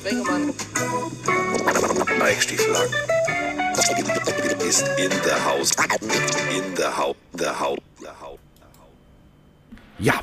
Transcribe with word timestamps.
Sprengemann. 0.00 0.54
Eichstieflagen 2.22 2.94
ist 4.66 4.88
in 4.98 5.10
der 5.26 5.44
Haus. 5.44 5.72
In 6.56 6.74
der 6.74 6.96
Haut. 6.96 7.16
Der 7.38 7.60
Haut. 7.60 7.78
Der 8.02 8.18
Haut. 8.20 8.38
Ja, 9.98 10.20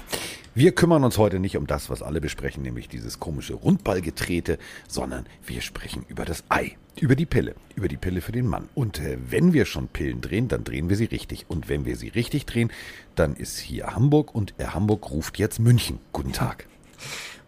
wir 0.55 0.71
kümmern 0.71 1.03
uns 1.03 1.19
heute 1.19 1.37
nicht 1.37 1.58
um 1.58 1.67
das, 1.67 1.92
was 1.92 2.01
alle 2.01 2.21
besprechen, 2.21 2.63
nämlich 2.63 2.90
dieses 2.90 3.19
komische 3.19 3.53
Rundballgetrete, 3.53 4.58
sondern 4.87 5.28
wir 5.46 5.62
sprechen 5.62 6.03
über 6.07 6.25
das 6.25 6.44
Ei, 6.49 6.75
über 6.99 7.15
die 7.15 7.28
Pille, 7.28 7.53
über 7.75 7.87
die 7.87 7.97
Pille 7.97 8.21
für 8.21 8.31
den 8.31 8.47
Mann. 8.47 8.69
Und 8.73 8.99
äh, 8.99 9.19
wenn 9.29 9.53
wir 9.53 9.65
schon 9.65 9.89
Pillen 9.89 10.21
drehen, 10.21 10.47
dann 10.47 10.63
drehen 10.63 10.89
wir 10.89 10.96
sie 10.96 11.05
richtig. 11.05 11.46
Und 11.49 11.69
wenn 11.69 11.85
wir 11.85 11.97
sie 11.97 12.07
richtig 12.07 12.47
drehen, 12.47 12.71
dann 13.13 13.35
ist 13.35 13.59
hier 13.59 13.94
Hamburg 13.94 14.33
und 14.33 14.55
äh, 14.57 14.65
Hamburg 14.65 15.12
ruft 15.12 15.37
jetzt 15.37 15.59
München. 15.59 15.99
Guten 16.13 16.34
Tag. 16.34 16.66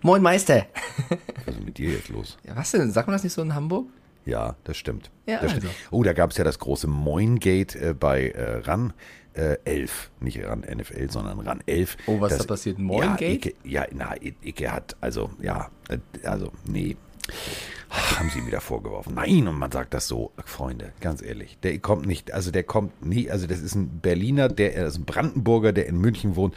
Moin 0.01 0.21
Meister. 0.21 0.65
Was 1.45 1.55
ist 1.55 1.65
mit 1.65 1.77
dir 1.77 1.91
jetzt 1.91 2.09
los? 2.09 2.37
Ja, 2.47 2.55
was 2.55 2.71
denn? 2.71 2.91
Sagt 2.91 3.07
man 3.07 3.15
das 3.15 3.23
nicht 3.23 3.33
so 3.33 3.41
in 3.41 3.53
Hamburg? 3.53 3.87
Ja, 4.25 4.55
das 4.63 4.77
stimmt. 4.77 5.11
Ja, 5.25 5.41
das 5.41 5.51
stimmt. 5.51 5.65
also. 5.65 5.75
Oh, 5.91 6.03
da 6.03 6.13
gab 6.13 6.31
es 6.31 6.37
ja 6.37 6.43
das 6.43 6.59
große 6.59 6.87
Moingate 6.87 7.79
äh, 7.79 7.93
bei 7.93 8.29
äh, 8.29 8.59
RAN 8.59 8.93
äh, 9.33 9.57
11. 9.65 10.11
Nicht 10.21 10.41
RAN 10.43 10.61
NFL, 10.61 11.09
sondern 11.09 11.39
RAN 11.41 11.61
11. 11.65 11.97
Oh, 12.07 12.21
was 12.21 12.29
das, 12.29 12.39
da 12.39 12.45
passiert? 12.45 12.77
Ja, 12.77 12.83
Moingate? 12.83 13.25
Icke, 13.25 13.53
ja, 13.65 13.85
na, 13.91 14.15
Icke 14.21 14.71
hat, 14.71 14.95
also, 15.01 15.31
ja, 15.41 15.69
äh, 15.89 15.97
also, 16.25 16.51
nee. 16.65 16.95
Haben 17.89 18.29
sie 18.29 18.39
ihm 18.39 18.47
wieder 18.47 18.61
vorgeworfen. 18.61 19.15
Nein, 19.15 19.47
und 19.47 19.57
man 19.57 19.71
sagt 19.71 19.93
das 19.95 20.07
so, 20.07 20.31
Freunde, 20.45 20.91
ganz 21.01 21.21
ehrlich. 21.23 21.57
Der 21.63 21.77
kommt 21.79 22.05
nicht, 22.05 22.31
also 22.33 22.51
der 22.51 22.63
kommt 22.63 23.03
nie, 23.03 23.31
also 23.31 23.47
das 23.47 23.59
ist 23.59 23.73
ein 23.75 23.99
Berliner, 23.99 24.47
der 24.49 24.75
er 24.75 24.85
ist 24.87 24.97
ein 24.97 25.05
Brandenburger, 25.05 25.73
der 25.73 25.87
in 25.87 25.97
München 25.97 26.35
wohnt. 26.35 26.53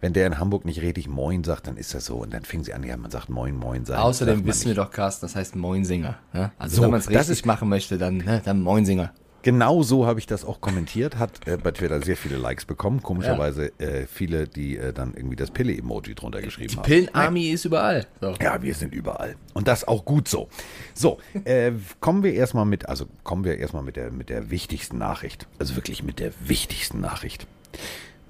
Wenn 0.00 0.12
der 0.12 0.26
in 0.26 0.38
Hamburg 0.38 0.66
nicht 0.66 0.82
richtig 0.82 1.08
Moin 1.08 1.42
sagt, 1.44 1.66
dann 1.66 1.78
ist 1.78 1.94
das 1.94 2.04
so. 2.04 2.16
Und 2.16 2.34
dann 2.34 2.44
fing 2.44 2.62
sie 2.64 2.74
an, 2.74 2.82
ja, 2.84 2.96
man 2.98 3.10
sagt 3.10 3.30
Moin, 3.30 3.56
Moin 3.56 3.86
sagen. 3.86 4.02
Außerdem 4.02 4.44
wissen 4.44 4.66
wir 4.68 4.74
doch, 4.74 4.90
Carsten, 4.90 5.24
das 5.24 5.34
heißt 5.34 5.56
Moinsinger. 5.56 6.18
Ja? 6.34 6.52
Also 6.58 6.76
So, 6.76 6.82
wenn 6.82 6.90
man 6.90 7.00
es 7.00 7.08
richtig 7.08 7.30
ist- 7.30 7.46
machen 7.46 7.68
möchte, 7.70 7.96
dann, 7.96 8.18
ne, 8.18 8.42
dann 8.44 8.60
Moinsinger. 8.60 9.12
Genau 9.44 9.82
so 9.82 10.06
habe 10.06 10.18
ich 10.18 10.26
das 10.26 10.44
auch 10.44 10.60
kommentiert, 10.60 11.18
hat 11.18 11.46
äh, 11.46 11.56
bei 11.58 11.70
Twitter 11.70 12.00
sehr 12.02 12.16
viele 12.16 12.38
Likes 12.38 12.64
bekommen. 12.64 13.02
Komischerweise 13.02 13.78
äh, 13.78 14.06
viele, 14.06 14.48
die 14.48 14.76
äh, 14.78 14.92
dann 14.92 15.14
irgendwie 15.14 15.36
das 15.36 15.50
Pille-Emoji 15.50 16.14
drunter 16.14 16.40
geschrieben 16.40 16.76
haben. 16.76 16.82
Pillenarmy 16.82 17.50
ist 17.50 17.64
überall. 17.66 18.06
So. 18.22 18.34
Ja, 18.40 18.60
wir 18.62 18.74
sind 18.74 18.94
überall. 18.94 19.36
Und 19.52 19.68
das 19.68 19.86
auch 19.86 20.04
gut 20.06 20.28
so. 20.28 20.48
So, 20.94 21.18
äh, 21.44 21.72
kommen 22.00 22.22
wir 22.22 22.32
erstmal 22.34 22.64
mit, 22.64 22.88
also 22.88 23.06
kommen 23.22 23.44
wir 23.44 23.58
erstmal 23.58 23.82
mit 23.82 23.96
der, 23.96 24.10
mit 24.10 24.30
der 24.30 24.50
wichtigsten 24.50 24.96
Nachricht. 24.98 25.46
Also 25.58 25.76
wirklich 25.76 26.02
mit 26.02 26.18
der 26.20 26.32
wichtigsten 26.46 27.00
Nachricht. 27.00 27.46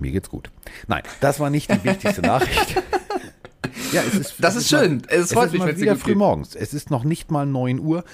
Mir 0.01 0.11
geht's 0.11 0.29
gut. 0.29 0.51
Nein, 0.89 1.05
das 1.21 1.39
war 1.39 1.49
nicht 1.49 1.71
die 1.73 1.85
wichtigste 1.85 2.23
Nachricht. 2.23 2.75
Ja, 3.93 4.03
es 4.07 4.15
ist, 4.15 4.35
Das 4.41 4.57
es 4.57 4.65
ist 4.65 4.73
mal- 4.73 4.81
schön. 4.85 5.03
Es 5.09 5.21
Es 5.27 5.33
freut 5.33 5.47
ist 5.47 5.53
mich, 5.53 5.61
mal 5.61 5.69
wenn's 5.69 5.79
dir 5.79 5.83
wieder 5.85 5.97
früh 5.97 6.11
geht. 6.11 6.19
morgens. 6.19 6.55
Es 6.57 6.75
ist 6.75 6.91
noch 6.91 7.05
nicht 7.05 7.31
mal 7.31 7.47
9 7.47 7.79
Uhr 7.79 8.05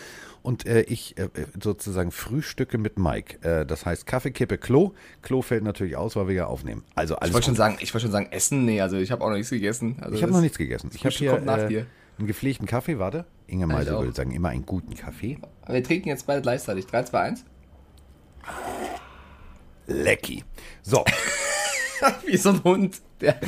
und 0.42 0.66
äh, 0.66 0.82
ich 0.82 1.16
äh, 1.18 1.24
äh, 1.24 1.28
sozusagen 1.62 2.10
frühstücke 2.10 2.78
mit 2.78 2.98
Mike. 2.98 3.38
Äh, 3.46 3.66
das 3.66 3.86
heißt 3.86 4.06
Kaffee, 4.06 4.30
Kippe, 4.30 4.58
Klo. 4.58 4.92
Klo 5.22 5.42
fällt 5.42 5.64
natürlich 5.64 5.96
aus, 5.96 6.16
weil 6.16 6.28
wir 6.28 6.34
ja 6.34 6.46
aufnehmen. 6.46 6.84
Also 6.94 7.16
alles 7.16 7.28
Ich 7.30 7.34
wollte 7.34 7.46
schon 7.46 7.56
sagen, 7.56 7.76
ich 7.80 7.92
wollte 7.94 8.02
schon 8.06 8.12
sagen, 8.12 8.28
Essen, 8.30 8.64
nee, 8.64 8.80
also 8.80 8.96
ich 8.96 9.10
habe 9.10 9.22
auch 9.24 9.28
noch 9.28 9.36
nichts 9.36 9.50
gegessen. 9.50 9.96
Also 10.00 10.16
Ich 10.16 10.22
habe 10.22 10.32
noch 10.32 10.40
nichts 10.40 10.58
gegessen. 10.58 10.90
Ich 10.94 11.04
habe 11.04 11.14
hier 11.14 11.30
kommt 11.32 11.46
nach 11.46 11.58
äh, 11.58 11.68
dir. 11.68 11.86
einen 12.18 12.26
gepflegten 12.26 12.66
Kaffee. 12.66 12.98
Warte, 12.98 13.24
Inge 13.46 13.66
Meisel 13.66 13.94
auch. 13.94 14.02
würde 14.02 14.14
sagen, 14.14 14.32
immer 14.32 14.48
einen 14.50 14.66
guten 14.66 14.94
Kaffee. 14.94 15.38
Aber 15.62 15.74
wir 15.74 15.84
trinken 15.84 16.08
jetzt 16.08 16.26
beide 16.26 16.42
gleichzeitig. 16.42 16.86
3, 16.86 17.04
2, 17.04 17.20
1. 17.20 17.44
Lecky. 19.86 20.44
So, 20.82 21.04
Wie 22.26 22.36
so 22.36 22.50
ein 22.50 22.64
Hund. 22.64 23.00
Der 23.20 23.38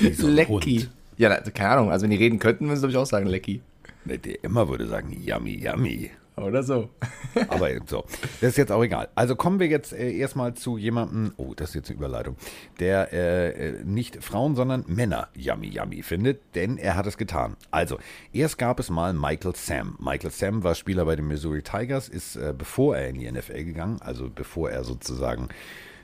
wie 0.00 0.12
so 0.12 0.26
ein 0.26 0.34
Lecki. 0.34 0.52
Hund. 0.52 0.90
Ja, 1.16 1.40
keine 1.40 1.70
Ahnung. 1.70 1.90
Also 1.90 2.04
wenn 2.04 2.10
die 2.10 2.16
reden 2.16 2.38
könnten, 2.38 2.66
würden 2.66 2.76
sie 2.76 2.80
glaube 2.82 2.92
ich 2.92 2.96
auch 2.98 3.06
sagen 3.06 3.26
Lecki. 3.26 3.62
Ne, 4.06 4.18
Der 4.18 4.44
immer 4.44 4.68
würde 4.68 4.86
sagen, 4.86 5.12
yummy, 5.12 5.54
yummy. 5.54 6.10
Oder 6.36 6.62
so. 6.62 6.90
Aber 7.48 7.70
so, 7.86 8.04
das 8.40 8.50
ist 8.50 8.56
jetzt 8.58 8.70
auch 8.70 8.82
egal. 8.82 9.08
Also 9.14 9.36
kommen 9.36 9.58
wir 9.58 9.68
jetzt 9.68 9.94
äh, 9.94 10.12
erstmal 10.12 10.52
zu 10.52 10.76
jemandem, 10.76 11.32
oh, 11.38 11.54
das 11.54 11.70
ist 11.70 11.74
jetzt 11.76 11.88
eine 11.88 11.96
Überleitung, 11.96 12.36
der 12.78 13.10
äh, 13.12 13.48
äh, 13.68 13.84
nicht 13.84 14.22
Frauen, 14.22 14.54
sondern 14.54 14.84
Männer 14.86 15.28
yummy, 15.34 15.68
yummy 15.68 16.02
findet, 16.02 16.42
denn 16.54 16.76
er 16.76 16.94
hat 16.94 17.06
es 17.06 17.16
getan. 17.16 17.56
Also, 17.70 17.98
erst 18.34 18.58
gab 18.58 18.78
es 18.78 18.90
mal 18.90 19.14
Michael 19.14 19.56
Sam. 19.56 19.96
Michael 19.98 20.30
Sam 20.30 20.62
war 20.62 20.74
Spieler 20.74 21.06
bei 21.06 21.16
den 21.16 21.26
Missouri 21.26 21.62
Tigers, 21.62 22.08
ist, 22.08 22.36
äh, 22.36 22.54
bevor 22.56 22.98
er 22.98 23.08
in 23.08 23.18
die 23.18 23.30
NFL 23.32 23.64
gegangen, 23.64 24.02
also 24.02 24.28
bevor 24.28 24.70
er 24.70 24.84
sozusagen 24.84 25.48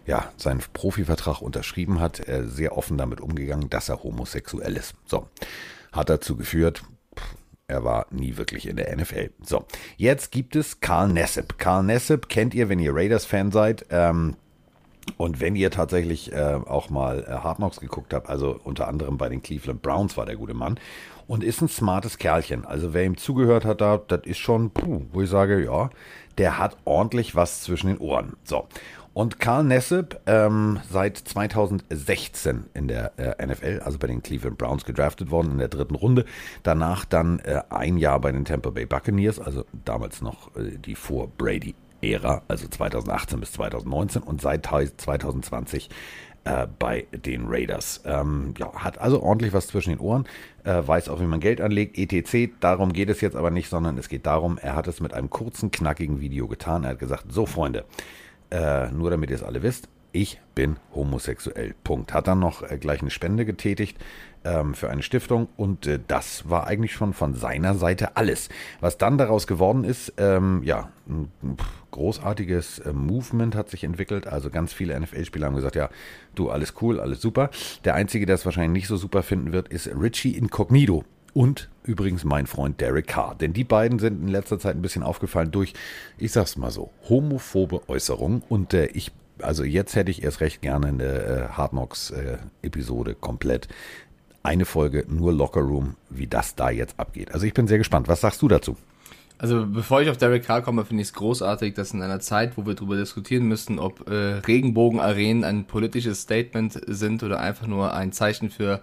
ja, 0.07 0.33
seinen 0.39 0.63
Profivertrag 0.73 1.43
unterschrieben 1.43 2.01
hat, 2.01 2.27
äh, 2.27 2.49
sehr 2.49 2.77
offen 2.79 2.97
damit 2.97 3.21
umgegangen, 3.21 3.69
dass 3.69 3.91
er 3.91 4.03
homosexuell 4.03 4.77
ist. 4.77 4.95
So, 5.05 5.29
hat 5.93 6.09
dazu 6.09 6.37
geführt, 6.37 6.83
er 7.69 7.85
war 7.85 8.07
nie 8.11 8.37
wirklich 8.37 8.69
in 8.69 8.77
der 8.77 8.95
NFL. 8.95 9.31
So, 9.43 9.65
jetzt 9.97 10.33
gibt 10.33 10.57
es 10.57 10.81
Carl 10.81 11.09
Nassib. 11.09 11.59
Carl 11.59 11.83
Nassib 11.83 12.29
kennt 12.29 12.55
ihr, 12.55 12.69
wenn 12.69 12.79
ihr 12.79 12.95
Raiders-Fan 12.95 13.51
seid. 13.51 13.87
Ähm, 13.91 14.37
und 15.17 15.41
wenn 15.41 15.57
ihr 15.57 15.71
tatsächlich 15.71 16.33
äh, 16.33 16.61
auch 16.65 16.91
mal 16.91 17.25
äh, 17.25 17.31
Hard 17.31 17.57
Knocks 17.57 17.81
geguckt 17.81 18.15
habt, 18.15 18.29
also 18.29 18.61
unter 18.63 18.89
anderem 18.89 19.19
bei 19.19 19.29
den 19.29 19.43
Cleveland 19.43 19.83
Browns 19.83 20.17
war 20.17 20.27
der 20.27 20.37
gute 20.37 20.55
Mann 20.55 20.79
und 21.27 21.43
ist 21.43 21.61
ein 21.61 21.69
smartes 21.69 22.19
Kerlchen. 22.19 22.65
Also 22.65 22.95
wer 22.95 23.05
ihm 23.05 23.17
zugehört 23.17 23.65
hat, 23.65 23.81
da, 23.81 23.97
das 23.97 24.21
ist 24.25 24.39
schon, 24.39 24.71
puh, 24.71 25.03
wo 25.13 25.23
ich 25.23 25.31
sage, 25.31 25.65
ja, 25.65 25.91
der 26.39 26.59
hat 26.59 26.77
ordentlich 26.85 27.35
was 27.35 27.63
zwischen 27.63 27.89
den 27.89 27.99
Ohren. 27.99 28.37
So. 28.45 28.69
Und 29.15 29.41
Carl 29.41 29.65
Nassib, 29.65 30.21
ähm, 30.27 30.81
seit 30.91 31.19
2016 31.19 32.65
in 32.73 32.89
der 32.89 33.13
äh, 33.19 33.47
NFL, 33.47 33.81
also 33.85 33.99
bei 33.99 34.07
den 34.07 34.23
Cleveland 34.23 34.57
Browns 34.57 34.87
gedraftet 34.87 35.31
worden 35.31 35.53
in 35.53 35.59
der 35.59 35.69
dritten 35.69 35.95
Runde. 35.95 36.25
Danach 36.63 37.05
dann 37.05 37.39
äh, 37.41 37.61
ein 37.69 37.99
Jahr 37.99 38.21
bei 38.21 38.33
den 38.33 38.47
Tampa 38.47 38.71
Bay 38.71 38.87
Buccaneers, 38.87 39.39
also 39.39 39.65
damals 39.85 40.23
noch 40.23 40.57
äh, 40.57 40.79
die 40.79 40.95
vor 40.95 41.29
Brady 41.37 41.75
Ära, 42.01 42.43
also 42.49 42.67
2018 42.67 43.39
bis 43.39 43.53
2019 43.53 44.23
und 44.23 44.41
seit 44.41 44.67
2020 44.67 45.91
äh, 46.45 46.67
bei 46.79 47.07
den 47.13 47.45
Raiders. 47.49 48.01
Ähm, 48.07 48.55
ja, 48.59 48.73
hat 48.73 48.99
also 48.99 49.23
ordentlich 49.23 49.53
was 49.53 49.67
zwischen 49.67 49.91
den 49.91 50.01
Ohren, 50.01 50.25
äh, 50.65 50.83
weiß 50.85 51.11
auch, 51.11 51.21
wie 51.21 51.27
man 51.27 51.41
Geld 51.41 51.61
anlegt, 51.61 51.99
etc. 51.99 52.53
Darum 52.61 52.95
geht 52.95 53.11
es 53.11 53.21
jetzt 53.21 53.37
aber 53.37 53.51
nicht, 53.51 53.69
sondern 53.69 53.99
es 53.99 54.09
geht 54.09 54.25
darum, 54.25 54.57
er 54.57 54.75
hat 54.75 54.89
es 54.89 55.01
mit 55.01 55.13
einem 55.13 55.29
kurzen, 55.29 55.71
knackigen 55.71 56.21
Video 56.21 56.49
getan. 56.49 56.85
Er 56.85 56.91
hat 56.91 56.99
gesagt, 56.99 57.27
so 57.31 57.45
Freunde, 57.47 57.85
äh, 58.53 58.91
nur 58.93 59.11
damit 59.11 59.31
ihr 59.31 59.37
es 59.37 59.43
alle 59.43 59.63
wisst, 59.63 59.89
ich 60.13 60.41
bin 60.55 60.77
homosexuell. 60.95 61.75
Punkt. 61.85 62.13
Hat 62.13 62.29
dann 62.29 62.39
noch 62.39 62.63
äh, 62.63 62.77
gleich 62.77 63.01
eine 63.01 63.11
Spende 63.11 63.47
getätigt 63.47 63.97
ähm, 64.45 64.75
für 64.75 64.91
eine 64.91 65.03
Stiftung 65.03 65.49
und 65.57 65.87
äh, 65.87 65.99
das 66.07 66.51
war 66.51 66.67
eigentlich 66.67 66.93
schon 66.93 67.15
von 67.15 67.35
seiner 67.35 67.75
Seite 67.75 68.17
alles. 68.17 68.51
Was 68.81 68.99
dann 68.99 69.17
daraus 69.17 69.47
geworden 69.47 69.85
ist, 69.85 70.13
ähm, 70.19 70.63
ja, 70.65 70.91
ein 71.09 71.31
großartiges 71.93 72.81
äh, 72.81 72.93
Movement 72.93 73.55
hat 73.55 73.71
sich 73.71 73.85
entwickelt. 73.85 74.27
Also 74.27 74.51
ganz 74.51 74.75
viele 74.75 74.99
NFL-Spieler 75.01 75.47
haben 75.47 75.57
gesagt, 75.57 75.77
ja, 75.77 75.89
du, 76.35 76.51
alles 76.51 76.75
cool, 76.83 77.01
alles 77.01 77.23
super. 77.23 77.51
Der 77.85 77.95
Einzige, 77.95 78.27
der 78.27 78.35
es 78.35 78.45
wahrscheinlich 78.45 78.83
nicht 78.83 78.89
so 78.89 78.99
super 78.99 79.23
finden 79.23 79.53
wird, 79.53 79.69
ist 79.69 79.89
Richie 79.89 80.37
Incognito. 80.37 81.05
Und 81.35 81.71
übrigens 81.85 82.25
mein 82.25 82.47
Freund 82.47 82.81
Derek 82.81 83.07
Carr. 83.07 83.35
Denn 83.35 83.53
die 83.53 83.65
beiden 83.65 83.99
sind 83.99 84.23
in 84.23 84.29
letzter 84.29 84.59
Zeit 84.59 84.77
ein 84.77 84.83
bisschen 84.83 85.03
aufgefallen 85.03 85.51
durch, 85.51 85.73
ich 86.19 86.33
sag's 86.33 86.57
mal 86.57 86.71
so, 86.71 86.91
homophobe 87.09 87.89
Äußerungen. 87.89 88.43
Und 88.49 88.75
äh, 88.75 88.87
ich, 88.87 89.13
also 89.41 89.65
jetzt 89.65 89.97
hätte 89.97 90.11
ich 90.11 90.23
erst 90.23 90.41
recht 90.41 90.61
gerne 90.61 90.89
eine 90.89 91.05
äh, 91.05 91.49
Hard 91.49 91.71
Knocks 91.71 92.11
äh, 92.11 92.39
Episode 92.63 93.15
komplett. 93.15 93.69
Eine 94.43 94.65
Folge 94.65 95.05
nur 95.09 95.33
Locker 95.33 95.61
Room, 95.61 95.97
wie 96.11 96.27
das 96.27 96.55
da 96.55 96.69
jetzt 96.71 96.99
abgeht. 96.99 97.33
Also 97.33 97.47
ich 97.47 97.55
bin 97.55 97.69
sehr 97.69 97.79
gespannt. 97.79 98.09
Was 98.09 98.21
sagst 98.21 98.43
du 98.43 98.49
dazu? 98.49 98.77
Also 99.39 99.67
bevor 99.67 100.03
ich 100.03 100.11
auf 100.11 100.19
Derek 100.19 100.45
Carr 100.45 100.63
komme, 100.63 100.85
finde 100.85 101.03
ich 101.03 101.09
es 101.09 101.15
großartig, 101.15 101.75
dass 101.75 101.93
in 101.93 102.03
einer 102.03 102.21
Zeit, 102.21 102.57
wo 102.57 102.65
wir 102.67 102.75
darüber 102.75 102.97
diskutieren 102.97 103.49
müssen, 103.49 103.79
ob 103.79 104.09
äh, 104.09 104.15
Regenbogenarenen 104.47 105.43
ein 105.43 105.65
politisches 105.65 106.21
Statement 106.21 106.81
sind 106.87 107.23
oder 107.25 107.41
einfach 107.41 107.67
nur 107.67 107.93
ein 107.93 108.13
Zeichen 108.13 108.51
für 108.51 108.83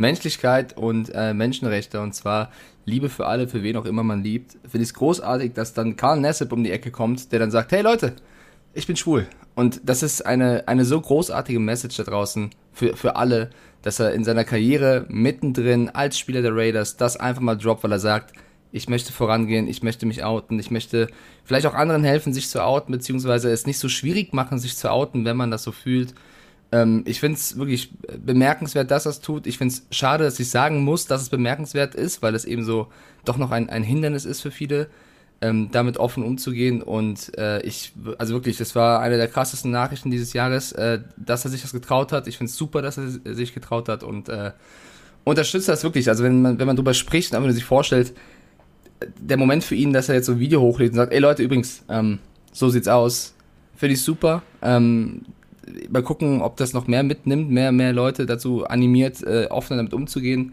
Menschlichkeit 0.00 0.76
und 0.76 1.10
äh, 1.14 1.34
Menschenrechte 1.34 2.00
und 2.00 2.14
zwar 2.14 2.50
Liebe 2.84 3.08
für 3.08 3.26
alle, 3.26 3.46
für 3.46 3.62
wen 3.62 3.76
auch 3.76 3.84
immer 3.84 4.02
man 4.02 4.22
liebt, 4.22 4.52
finde 4.62 4.78
ich 4.78 4.88
es 4.88 4.94
großartig, 4.94 5.52
dass 5.52 5.74
dann 5.74 5.96
Carl 5.96 6.20
Nassib 6.20 6.52
um 6.52 6.64
die 6.64 6.72
Ecke 6.72 6.90
kommt, 6.90 7.30
der 7.32 7.38
dann 7.38 7.50
sagt, 7.50 7.72
hey 7.72 7.82
Leute, 7.82 8.16
ich 8.74 8.86
bin 8.86 8.96
schwul. 8.96 9.26
Und 9.54 9.80
das 9.84 10.02
ist 10.02 10.24
eine, 10.24 10.66
eine 10.68 10.84
so 10.84 11.00
großartige 11.00 11.60
Message 11.60 11.96
da 11.96 12.04
draußen 12.04 12.50
für, 12.72 12.96
für 12.96 13.16
alle, 13.16 13.50
dass 13.82 14.00
er 14.00 14.12
in 14.12 14.24
seiner 14.24 14.44
Karriere 14.44 15.06
mittendrin 15.08 15.90
als 15.90 16.18
Spieler 16.18 16.42
der 16.42 16.54
Raiders 16.54 16.96
das 16.96 17.16
einfach 17.16 17.42
mal 17.42 17.56
droppt, 17.56 17.84
weil 17.84 17.92
er 17.92 17.98
sagt, 17.98 18.32
ich 18.72 18.88
möchte 18.88 19.12
vorangehen, 19.12 19.66
ich 19.66 19.82
möchte 19.82 20.06
mich 20.06 20.22
outen, 20.22 20.58
ich 20.58 20.70
möchte 20.70 21.08
vielleicht 21.44 21.66
auch 21.66 21.74
anderen 21.74 22.04
helfen, 22.04 22.32
sich 22.32 22.48
zu 22.48 22.64
outen, 22.64 22.92
beziehungsweise 22.92 23.50
es 23.50 23.66
nicht 23.66 23.78
so 23.78 23.88
schwierig 23.88 24.32
machen, 24.32 24.58
sich 24.58 24.76
zu 24.76 24.90
outen, 24.90 25.24
wenn 25.24 25.36
man 25.36 25.50
das 25.50 25.64
so 25.64 25.72
fühlt. 25.72 26.14
Ähm, 26.72 27.02
ich 27.06 27.20
finde 27.20 27.36
es 27.36 27.56
wirklich 27.58 27.92
bemerkenswert, 28.24 28.90
dass 28.90 29.06
er 29.06 29.10
es 29.10 29.20
tut. 29.20 29.46
Ich 29.46 29.58
finde 29.58 29.74
es 29.74 29.86
schade, 29.90 30.24
dass 30.24 30.38
ich 30.38 30.50
sagen 30.50 30.84
muss, 30.84 31.06
dass 31.06 31.22
es 31.22 31.28
bemerkenswert 31.28 31.94
ist, 31.94 32.22
weil 32.22 32.34
es 32.34 32.44
eben 32.44 32.64
so 32.64 32.88
doch 33.24 33.36
noch 33.36 33.50
ein, 33.50 33.68
ein 33.68 33.82
Hindernis 33.82 34.24
ist 34.24 34.40
für 34.40 34.50
viele, 34.50 34.88
ähm, 35.40 35.70
damit 35.72 35.96
offen 35.98 36.22
umzugehen. 36.22 36.82
Und 36.82 37.36
äh, 37.38 37.60
ich, 37.62 37.92
also 38.18 38.34
wirklich, 38.34 38.56
das 38.56 38.74
war 38.74 39.00
eine 39.00 39.16
der 39.16 39.28
krassesten 39.28 39.70
Nachrichten 39.70 40.10
dieses 40.10 40.32
Jahres, 40.32 40.72
äh, 40.72 41.00
dass 41.16 41.44
er 41.44 41.50
sich 41.50 41.62
das 41.62 41.72
getraut 41.72 42.12
hat. 42.12 42.28
Ich 42.28 42.38
finde 42.38 42.50
es 42.50 42.56
super, 42.56 42.82
dass 42.82 42.98
er 42.98 43.34
sich 43.34 43.54
getraut 43.54 43.88
hat 43.88 44.02
und 44.02 44.28
äh, 44.28 44.52
unterstütze 45.24 45.70
das 45.70 45.82
wirklich. 45.82 46.08
Also 46.08 46.24
wenn 46.24 46.42
man, 46.42 46.58
wenn 46.58 46.66
man 46.66 46.76
drüber 46.76 46.94
spricht 46.94 47.32
und 47.32 47.38
einfach 47.38 47.52
sich 47.52 47.64
vorstellt, 47.64 48.14
der 49.18 49.36
Moment 49.36 49.64
für 49.64 49.74
ihn, 49.74 49.92
dass 49.92 50.08
er 50.08 50.16
jetzt 50.16 50.26
so 50.26 50.32
ein 50.32 50.40
Video 50.40 50.60
hochlädt 50.60 50.90
und 50.90 50.96
sagt, 50.96 51.12
ey 51.12 51.18
Leute, 51.18 51.42
übrigens, 51.42 51.82
ähm, 51.88 52.18
so 52.52 52.68
sieht's 52.68 52.88
aus, 52.88 53.34
finde 53.76 53.94
ich 53.94 54.02
super. 54.02 54.42
Ähm, 54.62 55.22
mal 55.88 56.02
gucken, 56.02 56.42
ob 56.42 56.56
das 56.56 56.72
noch 56.72 56.86
mehr 56.86 57.02
mitnimmt, 57.02 57.50
mehr, 57.50 57.72
mehr 57.72 57.92
Leute 57.92 58.26
dazu 58.26 58.64
animiert, 58.66 59.22
äh, 59.22 59.46
offener 59.50 59.78
damit 59.78 59.94
umzugehen. 59.94 60.52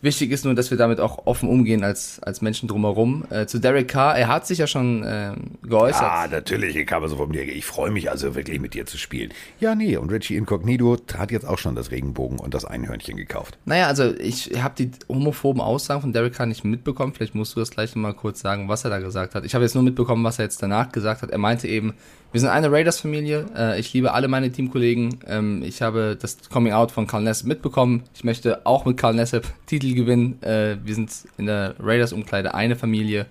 Wichtig 0.00 0.30
ist 0.30 0.44
nur, 0.44 0.54
dass 0.54 0.70
wir 0.70 0.78
damit 0.78 1.00
auch 1.00 1.26
offen 1.26 1.48
umgehen 1.48 1.82
als, 1.82 2.20
als 2.22 2.40
Menschen 2.40 2.68
drumherum. 2.68 3.24
Äh, 3.30 3.46
zu 3.46 3.58
Derek 3.58 3.88
Carr, 3.88 4.16
er 4.16 4.28
hat 4.28 4.46
sich 4.46 4.58
ja 4.58 4.68
schon 4.68 5.02
äh, 5.02 5.32
geäußert. 5.64 6.02
Ah, 6.02 6.28
natürlich, 6.30 6.76
ich 6.76 6.86
kam 6.86 7.06
so 7.08 7.16
von 7.16 7.32
dir. 7.32 7.42
Ich 7.42 7.64
freue 7.64 7.90
mich 7.90 8.08
also 8.08 8.36
wirklich 8.36 8.60
mit 8.60 8.74
dir 8.74 8.86
zu 8.86 8.96
spielen. 8.96 9.32
Ja, 9.58 9.74
nee, 9.74 9.96
und 9.96 10.12
Richie 10.12 10.36
Incognito 10.36 10.96
hat 11.16 11.32
jetzt 11.32 11.44
auch 11.44 11.58
schon 11.58 11.74
das 11.74 11.90
Regenbogen 11.90 12.38
und 12.38 12.54
das 12.54 12.64
Einhörnchen 12.64 13.16
gekauft. 13.16 13.58
Naja, 13.64 13.88
also 13.88 14.14
ich 14.14 14.62
habe 14.62 14.74
die 14.78 14.92
homophoben 15.08 15.60
Aussagen 15.60 16.00
von 16.00 16.12
Derek 16.12 16.34
Carr 16.34 16.46
nicht 16.46 16.64
mitbekommen. 16.64 17.12
Vielleicht 17.12 17.34
musst 17.34 17.56
du 17.56 17.60
das 17.60 17.72
gleich 17.72 17.96
mal 17.96 18.14
kurz 18.14 18.38
sagen, 18.38 18.68
was 18.68 18.84
er 18.84 18.90
da 18.90 19.00
gesagt 19.00 19.34
hat. 19.34 19.44
Ich 19.44 19.54
habe 19.56 19.64
jetzt 19.64 19.74
nur 19.74 19.82
mitbekommen, 19.82 20.22
was 20.22 20.38
er 20.38 20.44
jetzt 20.44 20.62
danach 20.62 20.92
gesagt 20.92 21.22
hat. 21.22 21.30
Er 21.30 21.38
meinte 21.38 21.66
eben, 21.66 21.94
wir 22.30 22.40
sind 22.40 22.50
eine 22.50 22.70
Raiders-Familie. 22.70 23.46
Äh, 23.56 23.80
ich 23.80 23.92
liebe 23.92 24.12
alle 24.12 24.28
meine 24.28 24.52
Teamkollegen. 24.52 25.20
Ähm, 25.26 25.62
ich 25.62 25.80
habe 25.80 26.16
das 26.20 26.36
Coming 26.50 26.72
Out 26.72 26.92
von 26.92 27.06
Carl 27.06 27.22
Nassib 27.22 27.46
mitbekommen. 27.46 28.02
Ich 28.14 28.22
möchte 28.22 28.66
auch 28.66 28.84
mit 28.84 28.98
Carl 28.98 29.14
Nassib 29.14 29.46
Titel 29.66 29.94
gewinnen. 29.94 30.42
Äh, 30.42 30.76
wir 30.84 30.94
sind 30.94 31.10
in 31.38 31.46
der 31.46 31.74
Raiders-Umkleide 31.78 32.54
eine 32.54 32.76
Familie. 32.76 33.26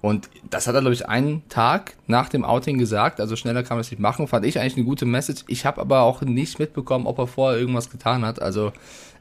Und 0.00 0.30
das 0.48 0.68
hat 0.68 0.76
er, 0.76 0.80
glaube 0.80 0.94
ich, 0.94 1.08
einen 1.08 1.48
Tag 1.48 1.96
nach 2.06 2.28
dem 2.28 2.44
Outing 2.44 2.78
gesagt. 2.78 3.20
Also 3.20 3.34
schneller 3.34 3.64
kann 3.64 3.76
man 3.76 3.80
es 3.80 3.90
nicht 3.90 3.98
machen. 3.98 4.28
Fand 4.28 4.46
ich 4.46 4.60
eigentlich 4.60 4.76
eine 4.76 4.84
gute 4.84 5.06
Message. 5.06 5.44
Ich 5.48 5.66
habe 5.66 5.80
aber 5.80 6.02
auch 6.02 6.22
nicht 6.22 6.60
mitbekommen, 6.60 7.06
ob 7.06 7.18
er 7.18 7.26
vorher 7.26 7.58
irgendwas 7.58 7.90
getan 7.90 8.24
hat. 8.24 8.40
Also 8.40 8.72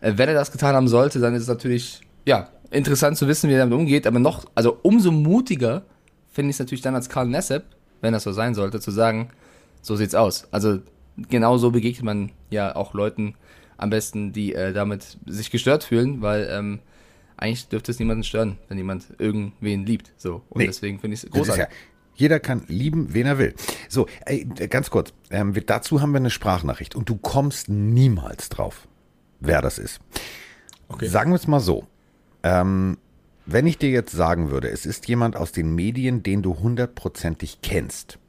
äh, 0.02 0.13
wenn 0.16 0.30
er 0.30 0.36
das 0.36 0.52
getan 0.52 0.75
haben 0.75 0.88
sollte, 0.88 1.20
dann 1.20 1.34
ist 1.34 1.44
es 1.44 1.48
natürlich, 1.48 2.02
ja, 2.25 2.50
interessant 2.70 3.18
zu 3.18 3.28
wissen, 3.28 3.50
wie 3.50 3.54
er 3.54 3.60
damit 3.60 3.78
umgeht. 3.78 4.06
Aber 4.06 4.20
noch, 4.20 4.46
also 4.54 4.78
umso 4.84 5.12
mutiger 5.12 5.81
finde 6.31 6.52
ich 6.52 6.56
es 6.58 6.60
natürlich 6.60 6.81
dann 6.81 6.94
als 6.94 7.10
Carl 7.10 7.28
Nassib, 7.28 7.63
wenn 8.02 8.14
das 8.14 8.24
so 8.24 8.32
sein 8.32 8.54
sollte, 8.56 8.80
zu 8.80 8.92
sagen, 8.92 9.30
so 9.82 9.96
sieht's 9.96 10.16
aus. 10.16 10.48
Also 10.52 10.80
genau 11.30 11.58
so 11.58 11.72
begegnet 11.72 12.04
man 12.04 12.32
ja 12.50 12.76
auch 12.76 12.94
Leuten 12.94 13.36
am 13.78 13.90
besten, 13.90 14.34
die 14.34 14.54
äh, 14.56 14.74
damit 14.74 15.18
sich 15.26 15.52
gestört 15.52 15.84
fühlen, 15.84 16.22
weil 16.22 16.48
ähm, 16.52 16.80
eigentlich 17.38 17.68
dürfte 17.68 17.92
es 17.92 18.00
niemanden 18.00 18.24
stören, 18.24 18.58
wenn 18.68 18.78
jemand 18.78 19.06
irgendwen 19.20 19.86
liebt. 19.86 20.12
So. 20.18 20.42
Und 20.50 20.60
Nee. 20.60 20.68
deswegen 20.68 21.00
finde 21.00 21.16
ich 21.16 21.24
es 21.24 21.30
großartig. 21.30 21.64
ja, 21.64 21.70
jeder 22.16 22.40
kann 22.40 22.64
lieben, 22.68 23.14
wen 23.14 23.28
er 23.28 23.38
will. 23.38 23.54
So, 23.90 24.08
ey, 24.26 24.46
ganz 24.46 24.90
kurz. 24.90 25.14
Ähm, 25.30 25.54
wir- 25.54 25.62
dazu 25.64 26.02
haben 26.02 26.12
wir 26.14 26.18
eine 26.20 26.32
Sprachnachricht 26.32 26.96
und 26.96 27.08
du 27.10 27.16
kommst 27.18 27.70
niemals 27.70 28.50
drauf, 28.50 28.88
wer 29.40 29.62
das 29.62 29.78
ist. 29.78 30.00
Sagen 31.02 31.32
wir 31.32 31.36
es 31.36 31.46
mal 31.48 31.60
so. 31.60 31.86
Ähm, 32.44 32.98
wenn 33.48 33.66
ich 33.66 33.78
dir 33.78 33.90
jetzt 33.90 34.12
sagen 34.12 34.52
würde, 34.52 34.70
es 34.70 34.86
ist 34.86 35.08
jemand 35.08 35.36
aus 35.36 35.52
den 35.52 35.74
Medien, 35.74 36.22
den 36.22 36.42
du 36.44 36.60
hundertprozentig 36.60 37.60
kennst, 37.62 38.20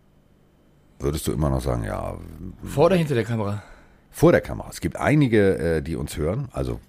würdest 1.00 1.26
du 1.26 1.32
immer 1.32 1.50
noch 1.50 1.60
sagen, 1.60 1.84
ja, 1.84 2.16
Vor 2.62 2.86
oder 2.86 2.96
hinter 2.96 3.14
der 3.14 3.24
Kamera? 3.24 3.62
vor 4.10 4.32
der 4.32 4.40
Kamera. 4.40 4.68
Es 4.70 4.80
gibt 4.80 4.96
einige, 4.96 5.58
äh, 5.58 5.82
die 5.82 5.94
uns 5.96 6.16
hören, 6.16 6.48
also 6.52 6.80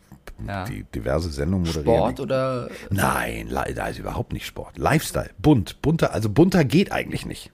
Ja. 0.48 0.64
die 0.66 0.84
diverse 0.96 1.30
Sendungen 1.30 1.68
moderieren. 1.68 1.98
Sport 1.98 2.20
oder 2.22 2.70
Nein, 2.90 3.48
leider 3.50 3.90
ist 3.90 4.00
überhaupt 4.00 4.32
nicht 4.34 4.46
Sport. 4.46 4.78
Lifestyle, 4.78 5.30
bunt, 5.38 5.82
bunter, 5.82 6.14
also 6.14 6.30
bunter 6.30 6.64
geht 6.64 6.92
eigentlich 6.92 7.26
nicht. 7.26 7.52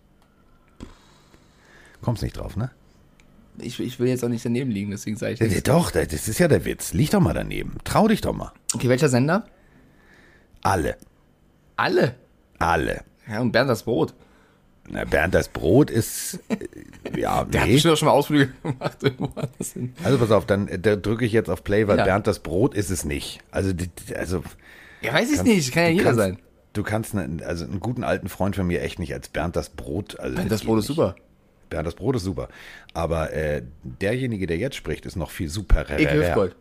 Kommst 2.02 2.22
nicht 2.22 2.38
drauf, 2.38 2.56
ne? 2.56 2.70
ich, 3.58 3.80
ich 3.80 4.00
will 4.00 4.08
jetzt 4.08 4.24
auch 4.24 4.30
nicht 4.30 4.44
daneben 4.46 4.70
liegen, 4.70 4.92
deswegen 4.92 5.16
sage 5.18 5.34
ich 5.34 5.40
das. 5.40 5.64
Doch, 5.64 5.92
das 5.92 6.12
ist 6.28 6.40
ja 6.40 6.48
der 6.48 6.66
Witz. 6.66 6.94
Lieg 6.94 7.10
doch 7.12 7.22
mal 7.22 7.34
daneben. 7.34 7.78
Trau 7.86 8.08
dich 8.08 8.22
doch 8.22 8.34
mal. 8.36 8.52
Okay, 8.74 8.90
welcher 8.90 9.10
Sender? 9.10 9.46
Alle. 10.66 10.98
Alle. 11.76 12.16
Alle. 12.60 13.04
Ja, 13.30 13.40
und 13.42 13.52
Bernd 13.52 13.70
das 13.70 13.84
Brot. 13.84 14.14
Na, 14.90 15.04
Bernd, 15.04 15.34
das 15.34 15.50
Brot 15.50 15.90
ist. 15.90 16.40
äh, 16.50 17.20
Ja, 17.20 17.44
Der 17.44 17.62
hat 17.62 17.68
nee. 17.68 17.74
bestimmt 17.74 17.94
auch 17.94 17.98
schon 17.98 18.06
mal 18.08 18.12
Ausflüge 18.14 18.52
gemacht 18.64 18.98
irgendwo 19.02 19.26
anders 19.40 19.74
hin. 19.74 19.94
Also 20.04 20.18
pass 20.20 20.32
auf, 20.32 20.46
dann 20.46 20.68
äh, 20.68 20.78
da 20.80 20.96
drücke 20.96 21.26
ich 21.26 21.32
jetzt 21.32 21.50
auf 21.50 21.64
Play, 21.64 21.88
weil 21.88 21.98
Ja. 21.98 22.04
Bernd, 22.06 22.28
das 22.28 22.40
Brot 22.40 22.74
ist 22.76 22.90
es 22.92 23.04
nicht. 23.06 23.40
Also, 23.52 23.74
die- 23.74 23.88
die- 23.90 24.16
also 24.16 24.44
Ja, 25.02 25.14
weiß 25.14 25.32
ich 25.32 25.44
nicht, 25.44 25.72
kann 25.74 25.84
ja 25.84 25.90
du 25.90 25.94
jeder 25.96 26.04
kannst, 26.06 26.20
sein. 26.20 26.38
Du 26.74 26.84
kannst 26.84 27.16
einen, 27.16 27.42
also 27.44 27.66
einen 27.66 27.80
guten 27.80 28.04
alten 28.04 28.28
Freund 28.30 28.56
von 28.56 28.68
mir 28.68 28.82
echt 28.82 29.00
nicht 29.00 29.14
als 29.14 29.30
Bernd 29.30 29.56
das 29.56 29.70
Brot. 29.70 30.20
Also 30.20 30.36
Bernd 30.36 30.52
das 30.52 30.62
geht 30.62 30.68
Brot 30.68 30.80
ist 30.80 30.90
nicht. 30.90 30.96
super. 30.98 31.16
Bernd 31.70 31.88
das 31.88 31.96
Brot 31.96 32.16
ist 32.16 32.24
super. 32.24 32.48
Aber 32.94 33.34
äh, 33.34 33.64
derjenige, 33.84 34.46
der 34.46 34.58
jetzt 34.58 34.76
spricht, 34.76 35.06
ist 35.06 35.16
noch 35.16 35.32
viel 35.32 35.50
super. 35.50 35.86
Ich 35.98 36.12
Hüftgold. 36.12 36.56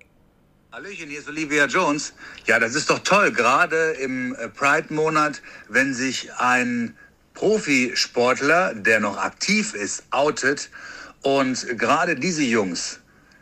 Hallöchen, 0.75 1.09
hier 1.09 1.21
ist 1.21 1.29
Olivia 1.29 1.67
Jones. 1.67 2.15
Ja, 2.47 2.59
das 2.59 2.75
ist 2.75 2.91
doch 2.91 2.99
toll, 2.99 3.31
gerade 3.31 3.93
im 3.93 4.35
äh, 4.35 4.49
Pride-Monat, 4.49 5.41
wenn 5.69 5.95
sich 5.95 6.35
ein 6.35 6.97
Profisportler, 7.33 8.75
der 8.75 8.99
noch 8.99 9.17
aktiv 9.17 9.75
ist, 9.75 10.03
outet. 10.11 10.71
Und 11.23 11.79
gerade 11.79 12.17
diese 12.17 12.43
Jungs 12.43 12.99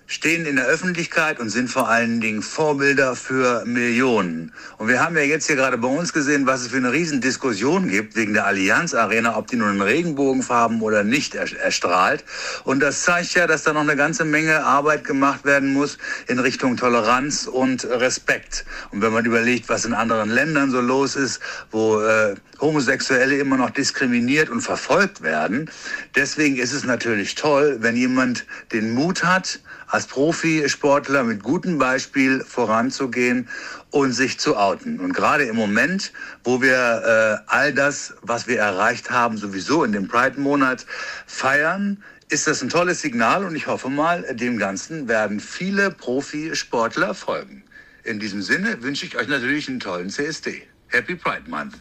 stehen 0.07 0.47
in 0.47 0.57
der 0.57 0.67
Öffentlichkeit 0.67 1.41
und 1.41 1.49
sind 1.49 1.69
vor 1.69 1.89
allen 1.89 2.21
Dingen 2.21 2.43
Vorbilder 2.43 3.17
für 3.17 3.65
Millionen. 3.65 4.53
Und 4.79 4.89
wir 4.89 5.03
haben 5.03 5.17
ja 5.17 5.23
jetzt 5.23 5.47
hier 5.47 5.57
gerade 5.57 5.79
bei 5.79 5.89
uns 5.89 6.13
gesehen, 6.13 6.47
was 6.47 6.63
es 6.63 6.69
für 6.69 6.77
eine 6.77 6.93
Riesendiskussion 6.93 7.89
gibt 7.89 8.17
wegen 8.17 8.35
der 8.35 8.47
Allianz 8.47 8.95
Arena, 8.95 9.37
ob 9.37 9.47
die 9.47 9.57
nun 9.57 9.77
in 9.77 9.83
Regenbogenfarben 9.83 10.81
oder 10.83 11.05
nicht 11.05 11.35
er- 11.35 11.57
erstrahlt. 11.59 12.25
Und 12.65 12.81
das 12.81 13.03
zeigt 13.03 13.35
ja, 13.35 13.47
dass 13.47 13.63
da 13.63 13.73
noch 13.73 13.83
eine 13.83 13.97
ganze 13.97 14.25
Menge 14.25 14.65
Arbeit 14.65 15.05
gemacht 15.05 15.45
werden 15.45 15.73
muss 15.73 15.99
in 16.27 16.39
Richtung 16.39 16.77
Toleranz 16.77 17.47
und 17.47 17.85
Respekt. 17.85 18.65
Und 18.91 19.03
wenn 19.03 19.13
man 19.13 19.25
überlegt, 19.25 19.69
was 19.69 19.85
in 19.85 19.95
anderen 19.95 20.31
Ländern 20.31 20.71
so 20.71 20.81
los 20.81 21.17
ist, 21.17 21.41
wo 21.71 22.01
äh, 22.01 22.35
Homosexuelle 22.61 23.37
immer 23.39 23.57
noch 23.57 23.71
diskriminiert 23.71 24.51
und 24.51 24.61
verfolgt 24.61 25.23
werden, 25.23 25.71
deswegen 26.15 26.57
ist 26.57 26.73
es 26.73 26.85
natürlich 26.85 27.35
toll, 27.35 27.79
wenn 27.81 27.97
jemand 27.97 28.45
den 28.73 28.95
Mut 28.95 29.25
hat, 29.25 29.61
als 29.93 30.07
Profisportler 30.07 31.23
mit 31.23 31.43
gutem 31.43 31.77
Beispiel 31.77 32.43
voranzugehen 32.45 33.47
und 33.91 34.13
sich 34.13 34.41
zu 34.41 34.57
outen. 34.57 35.01
Und 35.01 35.13
gerade 35.13 35.45
im 35.45 35.55
Moment, 35.55 36.15
wo 36.45 36.63
wir 36.63 37.43
äh, 37.47 37.51
all 37.51 37.75
das, 37.75 38.15
was 38.23 38.47
wir 38.47 38.59
erreicht 38.59 39.11
haben, 39.11 39.37
sowieso 39.37 39.85
in 39.85 39.93
dem 39.93 40.09
Pride-Monat 40.09 40.87
feiern, 41.27 42.03
ist 42.31 42.47
das 42.47 42.63
ein 42.63 42.71
tolles 42.71 43.03
Signal 43.03 43.45
und 43.45 43.55
ich 43.55 43.67
hoffe 43.67 43.91
mal, 43.91 44.23
dem 44.35 44.57
Ganzen 44.57 45.09
werden 45.09 45.41
viele 45.41 45.91
Profisportler 45.91 47.13
folgen. 47.13 47.63
In 48.03 48.19
diesem 48.19 48.41
Sinne 48.41 48.83
wünsche 48.83 49.05
ich 49.05 49.19
euch 49.19 49.29
natürlich 49.29 49.69
einen 49.69 49.81
tollen 49.81 50.09
CSD. 50.09 50.63
Happy 50.89 51.17
Pride 51.17 51.51
Month. 51.51 51.75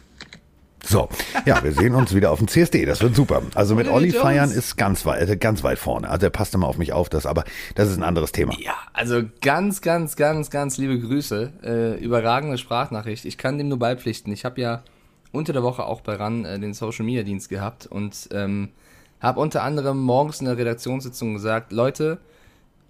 So, 0.84 1.08
ja, 1.46 1.62
wir 1.62 1.72
sehen 1.72 1.94
uns 1.94 2.14
wieder 2.14 2.32
auf 2.32 2.38
dem 2.38 2.48
CSD. 2.48 2.84
Das 2.84 3.00
wird 3.00 3.14
super. 3.14 3.42
Also 3.54 3.74
mit 3.74 3.88
Olli 3.88 4.10
feiern 4.10 4.50
ist 4.50 4.76
ganz 4.76 5.06
weit, 5.06 5.28
äh, 5.28 5.36
ganz 5.36 5.62
weit 5.62 5.78
vorne. 5.78 6.10
Also 6.10 6.26
er 6.26 6.30
passt 6.30 6.54
immer 6.54 6.66
auf 6.66 6.76
mich 6.76 6.92
auf, 6.92 7.08
das, 7.08 7.24
aber 7.24 7.44
das 7.74 7.88
ist 7.88 7.96
ein 7.96 8.02
anderes 8.02 8.32
Thema. 8.32 8.54
Ja, 8.58 8.74
also 8.92 9.22
ganz, 9.40 9.80
ganz, 9.80 10.16
ganz, 10.16 10.50
ganz 10.50 10.78
liebe 10.78 10.98
Grüße. 10.98 11.52
Äh, 11.62 12.04
überragende 12.04 12.58
Sprachnachricht. 12.58 13.24
Ich 13.24 13.38
kann 13.38 13.58
dem 13.58 13.68
nur 13.68 13.78
beipflichten. 13.78 14.32
Ich 14.32 14.44
habe 14.44 14.60
ja 14.60 14.82
unter 15.30 15.52
der 15.52 15.62
Woche 15.62 15.84
auch 15.84 16.00
bei 16.00 16.14
RAN 16.14 16.44
äh, 16.44 16.58
den 16.58 16.74
Social 16.74 17.04
Media 17.04 17.22
Dienst 17.22 17.48
gehabt 17.48 17.86
und 17.86 18.28
ähm, 18.32 18.70
habe 19.20 19.40
unter 19.40 19.62
anderem 19.62 20.00
morgens 20.00 20.40
in 20.40 20.46
der 20.46 20.58
Redaktionssitzung 20.58 21.34
gesagt, 21.34 21.72
Leute, 21.72 22.18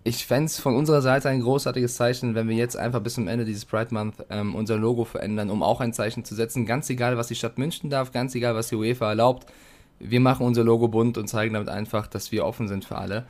ich 0.04 0.26
fänd's 0.26 0.59
von 0.59 0.75
unserer 0.75 1.00
Seite 1.00 1.28
ein 1.28 1.40
großartiges 1.40 1.94
Zeichen, 1.94 2.35
wenn 2.35 2.49
wir 2.49 2.56
jetzt 2.56 2.76
einfach 2.76 3.00
bis 3.00 3.14
zum 3.14 3.28
Ende 3.28 3.44
dieses 3.44 3.64
Pride 3.64 3.94
Month 3.94 4.16
ähm, 4.30 4.54
unser 4.54 4.76
Logo 4.76 5.04
verändern, 5.04 5.50
um 5.50 5.62
auch 5.62 5.80
ein 5.80 5.92
Zeichen 5.92 6.25
zu 6.25 6.35
setzen. 6.35 6.66
Ganz 6.66 6.90
egal, 6.90 7.16
was 7.16 7.28
die 7.28 7.37
Stadt 7.37 7.56
München 7.56 7.88
darf, 7.88 8.11
ganz 8.11 8.35
egal, 8.35 8.54
was 8.54 8.68
die 8.68 8.76
UEFA 8.76 9.11
erlaubt. 9.11 9.47
Wir 10.00 10.18
machen 10.18 10.44
unser 10.44 10.64
Logo 10.64 10.88
bunt 10.88 11.18
und 11.18 11.28
zeigen 11.28 11.54
damit 11.54 11.68
einfach, 11.68 12.09
dass 12.09 12.32
wir 12.32 12.44
offen 12.44 12.66
sind 12.66 12.85
für 12.85 12.97
alle. 12.97 13.25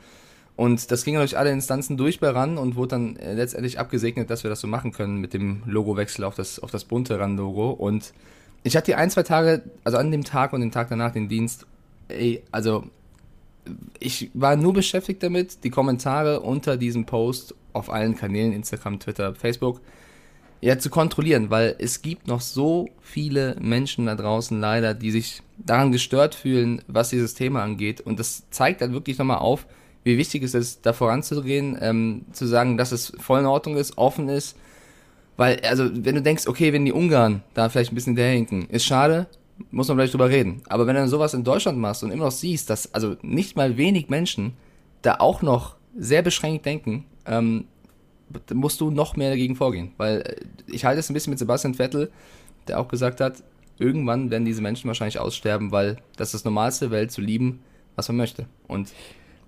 Und 0.55 0.91
das 0.91 1.03
ging 1.03 1.15
durch 1.15 1.37
alle 1.37 1.51
Instanzen 1.51 1.97
durch 1.97 2.19
bei 2.19 2.29
RAN 2.29 2.57
und 2.57 2.75
wurde 2.75 2.89
dann 2.89 3.15
äh, 3.17 3.33
letztendlich 3.33 3.79
abgesegnet, 3.79 4.29
dass 4.29 4.43
wir 4.43 4.49
das 4.49 4.59
so 4.59 4.67
machen 4.67 4.91
können 4.91 5.17
mit 5.17 5.33
dem 5.33 5.63
Logowechsel 5.65 6.23
auf 6.23 6.35
das, 6.35 6.59
auf 6.59 6.71
das 6.71 6.85
bunte 6.85 7.19
RAN-Logo. 7.19 7.71
Und 7.71 8.13
ich 8.63 8.75
hatte 8.75 8.87
die 8.87 8.95
ein, 8.95 9.11
zwei 9.11 9.23
Tage, 9.23 9.63
also 9.83 9.97
an 9.97 10.11
dem 10.11 10.23
Tag 10.23 10.53
und 10.53 10.61
den 10.61 10.71
Tag 10.71 10.89
danach 10.89 11.11
den 11.11 11.27
Dienst, 11.27 11.65
ey, 12.07 12.43
also 12.51 12.85
ich 13.99 14.29
war 14.33 14.55
nur 14.55 14.73
beschäftigt 14.73 15.23
damit, 15.23 15.63
die 15.63 15.69
Kommentare 15.69 16.41
unter 16.41 16.77
diesem 16.77 17.05
Post 17.05 17.55
auf 17.73 17.89
allen 17.89 18.15
Kanälen, 18.15 18.53
Instagram, 18.53 18.99
Twitter, 18.99 19.35
Facebook, 19.35 19.81
ja, 20.61 20.79
zu 20.79 20.89
kontrollieren, 20.89 21.49
weil 21.49 21.75
es 21.79 22.01
gibt 22.01 22.27
noch 22.27 22.39
so 22.39 22.87
viele 23.01 23.57
Menschen 23.59 24.05
da 24.05 24.15
draußen 24.15 24.59
leider, 24.61 24.93
die 24.93 25.11
sich 25.11 25.41
daran 25.57 25.91
gestört 25.91 26.35
fühlen, 26.35 26.81
was 26.87 27.09
dieses 27.09 27.33
Thema 27.33 27.63
angeht. 27.63 27.99
Und 27.99 28.17
das 28.17 28.49
zeigt 28.49 28.79
halt 28.79 28.93
wirklich 28.93 29.17
nochmal 29.17 29.39
auf, 29.39 29.65
wie 30.05 30.17
wichtig 30.17 30.43
es 30.43 30.53
ist, 30.53 30.85
da 30.85 30.93
voranzugehen, 30.93 31.77
ähm, 31.81 32.25
zu 32.31 32.45
sagen, 32.45 32.77
dass 32.77 32.93
es 32.93 33.11
voll 33.19 33.41
in 33.41 33.45
Ordnung 33.45 33.75
ist, 33.75 33.97
offen 33.97 34.29
ist. 34.29 34.55
Weil, 35.35 35.59
also, 35.61 35.89
wenn 35.91 36.15
du 36.15 36.21
denkst, 36.21 36.47
okay, 36.47 36.71
wenn 36.71 36.85
die 36.85 36.93
Ungarn 36.93 37.43
da 37.53 37.67
vielleicht 37.67 37.91
ein 37.91 37.95
bisschen 37.95 38.15
hinterherhinken, 38.15 38.69
ist 38.69 38.85
schade, 38.85 39.27
muss 39.71 39.87
man 39.87 39.97
vielleicht 39.97 40.13
drüber 40.13 40.29
reden. 40.29 40.61
Aber 40.67 40.87
wenn 40.87 40.95
du 40.95 41.01
dann 41.01 41.09
sowas 41.09 41.33
in 41.33 41.43
Deutschland 41.43 41.77
machst 41.77 42.03
und 42.03 42.11
immer 42.11 42.25
noch 42.25 42.31
siehst, 42.31 42.69
dass 42.69 42.93
also 42.93 43.15
nicht 43.21 43.55
mal 43.55 43.77
wenig 43.77 44.09
Menschen 44.09 44.53
da 45.01 45.15
auch 45.19 45.41
noch 45.41 45.75
sehr 45.97 46.21
beschränkt 46.21 46.65
denken, 46.65 47.05
ähm, 47.25 47.65
musst 48.53 48.81
du 48.81 48.89
noch 48.89 49.15
mehr 49.15 49.29
dagegen 49.29 49.55
vorgehen. 49.55 49.91
Weil 49.97 50.21
äh, 50.21 50.35
ich 50.67 50.85
halte 50.85 50.99
es 50.99 51.09
ein 51.09 51.13
bisschen 51.13 51.31
mit 51.31 51.39
Sebastian 51.39 51.75
Vettel, 51.75 52.11
der 52.67 52.79
auch 52.79 52.87
gesagt 52.87 53.21
hat, 53.21 53.43
irgendwann 53.79 54.31
werden 54.31 54.45
diese 54.45 54.61
Menschen 54.61 54.87
wahrscheinlich 54.87 55.19
aussterben, 55.19 55.71
weil 55.71 55.97
das 56.15 56.29
ist 56.29 56.33
das 56.33 56.45
Normalste 56.45 56.91
Welt 56.91 57.11
zu 57.11 57.21
lieben, 57.21 57.61
was 57.95 58.07
man 58.07 58.17
möchte. 58.17 58.47
Und 58.67 58.91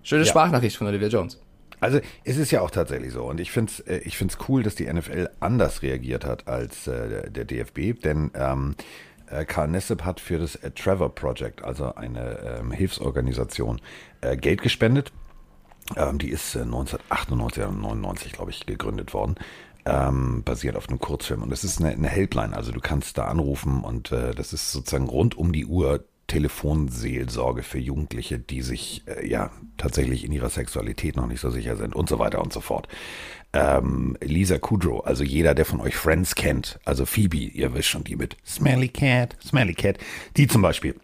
schöne 0.03 0.23
Ja. 0.23 0.29
Sprachnachricht 0.29 0.77
von 0.77 0.87
Olivia 0.87 1.07
Jones. 1.07 1.39
Also 1.79 1.99
es 2.23 2.37
ist 2.37 2.51
ja 2.51 2.61
auch 2.61 2.71
tatsächlich 2.71 3.11
so 3.11 3.23
und 3.25 3.39
ich 3.39 3.51
finde 3.51 3.71
es 3.71 3.79
äh, 3.81 3.97
ich 4.05 4.17
find's 4.17 4.37
cool, 4.47 4.63
dass 4.63 4.75
die 4.75 4.91
NFL 4.91 5.29
anders 5.39 5.81
reagiert 5.81 6.25
hat 6.25 6.47
als 6.47 6.87
äh, 6.87 7.29
der, 7.29 7.45
DFB, 7.45 8.01
denn 8.01 8.31
ähm, 8.33 8.75
äh, 8.77 9.14
Karl 9.45 9.69
Nessep 9.69 10.03
hat 10.03 10.19
für 10.19 10.37
das 10.37 10.55
äh, 10.55 10.71
Trevor 10.71 11.13
Project, 11.13 11.63
also 11.63 11.95
eine 11.95 12.59
ähm, 12.59 12.71
Hilfsorganisation, 12.71 13.81
äh, 14.21 14.37
Geld 14.37 14.61
gespendet. 14.61 15.11
Ähm, 15.95 16.17
die 16.17 16.29
ist 16.29 16.55
äh, 16.55 16.61
1998 16.61 17.63
oder 17.63 17.71
99, 17.71 18.31
glaube 18.33 18.51
ich, 18.51 18.65
gegründet 18.65 19.13
worden. 19.13 19.35
Ähm, 19.85 20.43
basiert 20.43 20.75
auf 20.75 20.89
einem 20.89 20.99
Kurzfilm. 20.99 21.43
Und 21.43 21.51
das 21.51 21.63
ist 21.63 21.79
eine, 21.79 21.91
eine 21.91 22.07
Helpline. 22.07 22.55
Also 22.55 22.71
du 22.71 22.79
kannst 22.79 23.17
da 23.17 23.25
anrufen 23.25 23.83
und 23.83 24.11
äh, 24.11 24.33
das 24.33 24.51
ist 24.51 24.71
sozusagen 24.71 25.07
rund 25.07 25.37
um 25.37 25.53
die 25.53 25.65
Uhr 25.65 26.05
Telefonseelsorge 26.27 27.61
für 27.61 27.77
Jugendliche, 27.77 28.39
die 28.39 28.61
sich 28.61 29.03
äh, 29.07 29.27
ja 29.27 29.51
tatsächlich 29.77 30.25
in 30.25 30.31
ihrer 30.31 30.49
Sexualität 30.49 31.15
noch 31.15 31.27
nicht 31.27 31.39
so 31.39 31.51
sicher 31.51 31.75
sind 31.75 31.95
und 31.95 32.09
so 32.09 32.17
weiter 32.17 32.41
und 32.41 32.51
so 32.51 32.61
fort. 32.61 32.87
Ähm, 33.55 34.17
Lisa 34.21 34.57
Kudrow, 34.57 35.05
also 35.05 35.23
jeder, 35.23 35.55
der 35.55 35.63
von 35.63 35.79
euch 35.79 35.95
Friends 35.95 36.35
kennt, 36.35 36.77
also 36.83 37.05
Phoebe, 37.05 37.37
ihr 37.37 37.73
wisst 37.73 37.87
schon, 37.87 38.03
die 38.03 38.17
mit 38.17 38.35
Smelly 38.45 38.89
Cat, 38.89 39.37
Smelly 39.41 39.73
Cat, 39.73 39.97
die 40.35 40.47
zum 40.47 40.61
Beispiel. 40.61 40.95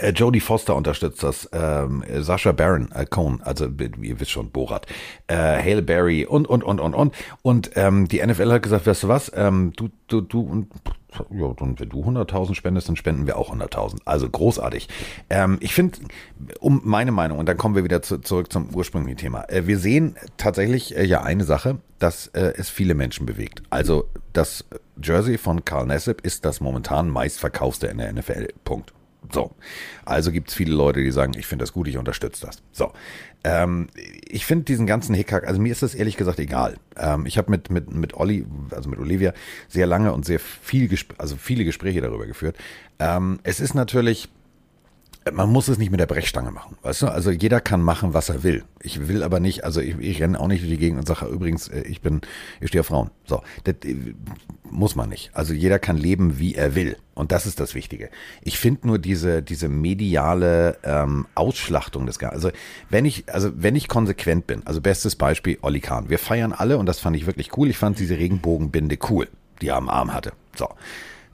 Äh, 0.00 0.12
Jodie 0.12 0.40
Foster 0.40 0.74
unterstützt 0.74 1.22
das, 1.22 1.50
ähm, 1.52 2.02
Sascha 2.20 2.52
Baron 2.52 2.90
äh, 2.92 3.04
Cohen, 3.04 3.42
also 3.42 3.66
ihr 3.66 4.20
wisst 4.20 4.30
schon, 4.30 4.50
Borat, 4.50 4.86
äh, 5.26 5.34
Hale 5.34 5.82
Berry 5.82 6.24
und, 6.24 6.48
und, 6.48 6.64
und, 6.64 6.80
und, 6.80 6.94
und. 6.94 7.14
Und 7.42 7.70
ähm, 7.74 8.08
die 8.08 8.24
NFL 8.24 8.52
hat 8.52 8.62
gesagt, 8.62 8.86
weißt 8.86 9.02
du 9.02 9.08
was, 9.08 9.30
ähm, 9.34 9.74
du, 9.76 9.90
du, 10.08 10.22
du, 10.22 10.40
und 10.40 10.68
ja, 11.30 11.44
und 11.46 11.80
wenn 11.80 11.88
du 11.88 12.02
100.000 12.02 12.54
spendest, 12.54 12.88
dann 12.88 12.96
spenden 12.96 13.26
wir 13.26 13.36
auch 13.36 13.54
100.000. 13.54 13.98
Also 14.04 14.28
großartig. 14.28 14.88
Ähm, 15.30 15.58
ich 15.60 15.74
finde, 15.74 15.98
um 16.60 16.80
meine 16.84 17.12
Meinung, 17.12 17.38
und 17.38 17.48
dann 17.48 17.56
kommen 17.56 17.74
wir 17.74 17.84
wieder 17.84 18.02
zu, 18.02 18.18
zurück 18.18 18.52
zum 18.52 18.74
ursprünglichen 18.74 19.18
Thema. 19.18 19.48
Äh, 19.48 19.66
wir 19.66 19.78
sehen 19.78 20.16
tatsächlich 20.36 20.96
äh, 20.96 21.04
ja 21.04 21.22
eine 21.22 21.44
Sache, 21.44 21.78
dass 21.98 22.28
äh, 22.28 22.52
es 22.56 22.68
viele 22.70 22.94
Menschen 22.94 23.26
bewegt. 23.26 23.62
Also 23.70 24.08
das 24.32 24.64
Jersey 25.02 25.38
von 25.38 25.64
Carl 25.64 25.86
Nassib 25.86 26.20
ist 26.22 26.44
das 26.44 26.60
momentan 26.60 27.08
meistverkaufste 27.08 27.86
in 27.86 27.98
der 27.98 28.12
NFL. 28.12 28.48
Punkt. 28.64 28.92
So. 29.32 29.54
Also 30.04 30.32
gibt 30.32 30.48
es 30.48 30.54
viele 30.54 30.74
Leute, 30.74 31.02
die 31.02 31.10
sagen, 31.10 31.32
ich 31.36 31.46
finde 31.46 31.62
das 31.62 31.72
gut, 31.72 31.88
ich 31.88 31.96
unterstütze 31.96 32.46
das. 32.46 32.62
So. 32.72 32.92
Ähm, 33.44 33.88
ich 34.28 34.46
finde 34.46 34.64
diesen 34.64 34.86
ganzen 34.86 35.14
Hickhack, 35.14 35.46
also 35.46 35.60
mir 35.60 35.72
ist 35.72 35.82
das 35.82 35.94
ehrlich 35.94 36.16
gesagt 36.16 36.38
egal. 36.38 36.76
Ähm, 36.96 37.26
ich 37.26 37.38
habe 37.38 37.50
mit, 37.50 37.70
mit, 37.70 37.92
mit 37.92 38.14
Olli, 38.14 38.44
also 38.70 38.88
mit 38.88 38.98
Olivia, 38.98 39.32
sehr 39.68 39.86
lange 39.86 40.12
und 40.12 40.24
sehr 40.24 40.38
viel, 40.38 40.88
also 41.18 41.36
viele 41.36 41.64
Gespräche 41.64 42.00
darüber 42.00 42.26
geführt. 42.26 42.56
Ähm, 42.98 43.40
es 43.42 43.60
ist 43.60 43.74
natürlich, 43.74 44.28
man 45.30 45.50
muss 45.50 45.68
es 45.68 45.78
nicht 45.78 45.90
mit 45.90 46.00
der 46.00 46.06
Brechstange 46.06 46.50
machen, 46.50 46.76
weißt 46.82 47.02
du? 47.02 47.06
Also 47.08 47.30
jeder 47.30 47.60
kann 47.60 47.80
machen, 47.82 48.14
was 48.14 48.28
er 48.28 48.42
will. 48.42 48.64
Ich 48.80 49.08
will 49.08 49.22
aber 49.22 49.38
nicht, 49.38 49.64
also 49.64 49.80
ich, 49.80 49.96
ich 49.98 50.20
renne 50.20 50.38
auch 50.40 50.48
nicht 50.48 50.62
durch 50.62 50.72
die 50.72 50.78
Gegend 50.78 50.98
und 50.98 51.06
sage, 51.06 51.26
übrigens, 51.26 51.68
äh, 51.68 51.82
ich 51.82 52.00
bin, 52.00 52.22
ich 52.60 52.68
stehe 52.68 52.80
auf 52.80 52.88
Frauen. 52.88 53.10
So, 53.26 53.42
das 53.64 53.76
äh, 53.84 54.14
muss 54.68 54.96
man 54.96 55.08
nicht. 55.08 55.30
Also 55.34 55.54
jeder 55.54 55.78
kann 55.78 55.96
leben, 55.96 56.38
wie 56.38 56.54
er 56.54 56.74
will. 56.74 56.96
Und 57.14 57.30
das 57.30 57.46
ist 57.46 57.60
das 57.60 57.74
Wichtige. 57.74 58.10
Ich 58.42 58.58
finde 58.58 58.86
nur 58.86 58.98
diese, 58.98 59.42
diese 59.42 59.68
mediale 59.68 60.78
ähm, 60.82 61.26
Ausschlachtung 61.34 62.06
des 62.06 62.18
Ganzen. 62.18 62.34
Also 62.34 62.50
wenn 62.88 63.04
ich, 63.04 63.32
also 63.32 63.52
wenn 63.54 63.76
ich 63.76 63.86
konsequent 63.86 64.46
bin, 64.46 64.66
also 64.66 64.80
bestes 64.80 65.14
Beispiel 65.14 65.58
Olli 65.62 65.80
Kahn. 65.80 66.08
Wir 66.08 66.18
feiern 66.18 66.52
alle 66.52 66.78
und 66.78 66.86
das 66.86 66.98
fand 66.98 67.16
ich 67.16 67.26
wirklich 67.26 67.56
cool. 67.56 67.68
Ich 67.68 67.78
fand 67.78 67.98
diese 67.98 68.18
Regenbogenbinde 68.18 68.98
cool, 69.10 69.28
die 69.60 69.68
er 69.68 69.76
am 69.76 69.88
Arm 69.88 70.12
hatte. 70.12 70.32
So. 70.56 70.68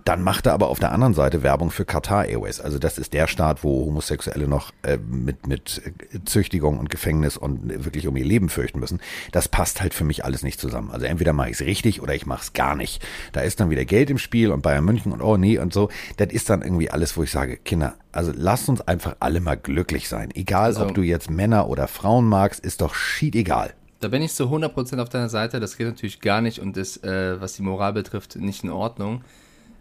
Dann 0.08 0.22
macht 0.22 0.46
er 0.46 0.54
aber 0.54 0.68
auf 0.68 0.78
der 0.78 0.92
anderen 0.92 1.12
Seite 1.12 1.42
Werbung 1.42 1.70
für 1.70 1.84
Qatar 1.84 2.24
Airways. 2.24 2.62
Also 2.62 2.78
das 2.78 2.96
ist 2.96 3.12
der 3.12 3.26
Staat, 3.26 3.62
wo 3.62 3.84
Homosexuelle 3.84 4.48
noch 4.48 4.72
äh, 4.82 4.96
mit, 4.96 5.46
mit 5.46 5.82
Züchtigung 6.24 6.78
und 6.78 6.88
Gefängnis 6.88 7.36
und 7.36 7.84
wirklich 7.84 8.08
um 8.08 8.16
ihr 8.16 8.24
Leben 8.24 8.48
fürchten 8.48 8.80
müssen. 8.80 9.00
Das 9.32 9.48
passt 9.48 9.82
halt 9.82 9.92
für 9.92 10.04
mich 10.04 10.24
alles 10.24 10.42
nicht 10.42 10.58
zusammen. 10.58 10.90
Also 10.90 11.04
entweder 11.04 11.34
mache 11.34 11.50
ich 11.50 11.60
es 11.60 11.66
richtig 11.66 12.00
oder 12.00 12.14
ich 12.14 12.24
mache 12.24 12.40
es 12.40 12.54
gar 12.54 12.74
nicht. 12.74 13.06
Da 13.32 13.42
ist 13.42 13.60
dann 13.60 13.68
wieder 13.68 13.84
Geld 13.84 14.08
im 14.08 14.16
Spiel 14.16 14.50
und 14.50 14.62
Bayern 14.62 14.82
München 14.82 15.12
und 15.12 15.20
oh 15.20 15.36
nee 15.36 15.58
und 15.58 15.74
so. 15.74 15.90
Das 16.16 16.32
ist 16.32 16.48
dann 16.48 16.62
irgendwie 16.62 16.90
alles, 16.90 17.14
wo 17.18 17.22
ich 17.22 17.30
sage, 17.30 17.58
Kinder, 17.58 17.96
also 18.10 18.32
lasst 18.34 18.70
uns 18.70 18.80
einfach 18.80 19.16
alle 19.20 19.40
mal 19.40 19.58
glücklich 19.58 20.08
sein. 20.08 20.30
Egal, 20.34 20.72
So. 20.72 20.84
ob 20.84 20.94
du 20.94 21.02
jetzt 21.02 21.28
Männer 21.28 21.68
oder 21.68 21.86
Frauen 21.86 22.24
magst, 22.24 22.60
ist 22.60 22.80
doch 22.80 22.94
schied 22.94 23.36
egal. 23.36 23.74
Da 24.00 24.08
bin 24.08 24.22
ich 24.22 24.32
zu 24.32 24.44
100% 24.44 25.02
auf 25.02 25.10
deiner 25.10 25.28
Seite. 25.28 25.60
Das 25.60 25.76
geht 25.76 25.86
natürlich 25.86 26.22
gar 26.22 26.40
nicht 26.40 26.60
und 26.60 26.78
ist, 26.78 27.04
äh, 27.04 27.38
was 27.42 27.56
die 27.56 27.62
Moral 27.62 27.92
betrifft, 27.92 28.36
nicht 28.36 28.64
in 28.64 28.70
Ordnung. 28.70 29.22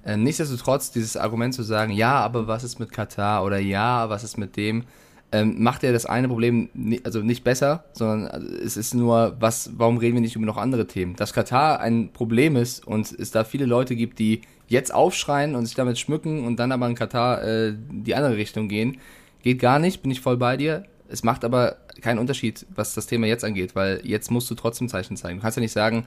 Äh, 0.07 0.15
nichtsdestotrotz, 0.15 0.91
dieses 0.91 1.17
Argument 1.17 1.53
zu 1.53 1.63
sagen, 1.63 1.91
ja, 1.91 2.13
aber 2.13 2.47
was 2.47 2.63
ist 2.63 2.79
mit 2.79 2.93
Katar 2.93 3.43
oder 3.43 3.59
ja, 3.59 4.09
was 4.09 4.23
ist 4.23 4.37
mit 4.37 4.55
dem, 4.55 4.85
ähm, 5.33 5.61
macht 5.61 5.83
ja 5.83 5.91
das 5.91 6.05
eine 6.05 6.29
Problem 6.29 6.69
ni 6.73 7.01
also 7.03 7.19
nicht 7.19 7.43
besser, 7.43 7.83
sondern 7.91 8.27
also, 8.29 8.47
es 8.47 8.77
ist 8.77 8.93
nur, 8.93 9.35
was, 9.41 9.71
warum 9.75 9.97
reden 9.97 10.13
wir 10.13 10.21
nicht 10.21 10.37
über 10.37 10.45
noch 10.45 10.55
andere 10.55 10.87
Themen? 10.87 11.17
Dass 11.17 11.33
Katar 11.33 11.81
ein 11.81 12.13
Problem 12.13 12.55
ist 12.55 12.87
und 12.87 13.11
es 13.11 13.31
da 13.31 13.43
viele 13.43 13.65
Leute 13.65 13.97
gibt, 13.97 14.19
die 14.19 14.43
jetzt 14.69 14.93
aufschreien 14.93 15.55
und 15.55 15.65
sich 15.65 15.75
damit 15.75 15.99
schmücken 15.99 16.45
und 16.45 16.57
dann 16.57 16.71
aber 16.71 16.87
in 16.87 16.95
Katar 16.95 17.43
äh, 17.43 17.73
die 17.75 18.15
andere 18.15 18.37
Richtung 18.37 18.69
gehen, 18.69 18.99
geht 19.43 19.59
gar 19.59 19.77
nicht, 19.77 20.03
bin 20.03 20.11
ich 20.11 20.21
voll 20.21 20.37
bei 20.37 20.55
dir. 20.55 20.85
Es 21.09 21.25
macht 21.25 21.43
aber 21.43 21.77
keinen 21.99 22.19
Unterschied, 22.19 22.65
was 22.73 22.93
das 22.93 23.07
Thema 23.07 23.27
jetzt 23.27 23.43
angeht, 23.43 23.75
weil 23.75 23.99
jetzt 24.03 24.31
musst 24.31 24.49
du 24.49 24.55
trotzdem 24.55 24.87
Zeichen 24.87 25.17
zeigen. 25.17 25.39
Du 25.39 25.41
kannst 25.41 25.57
ja 25.57 25.61
nicht 25.61 25.73
sagen, 25.73 26.05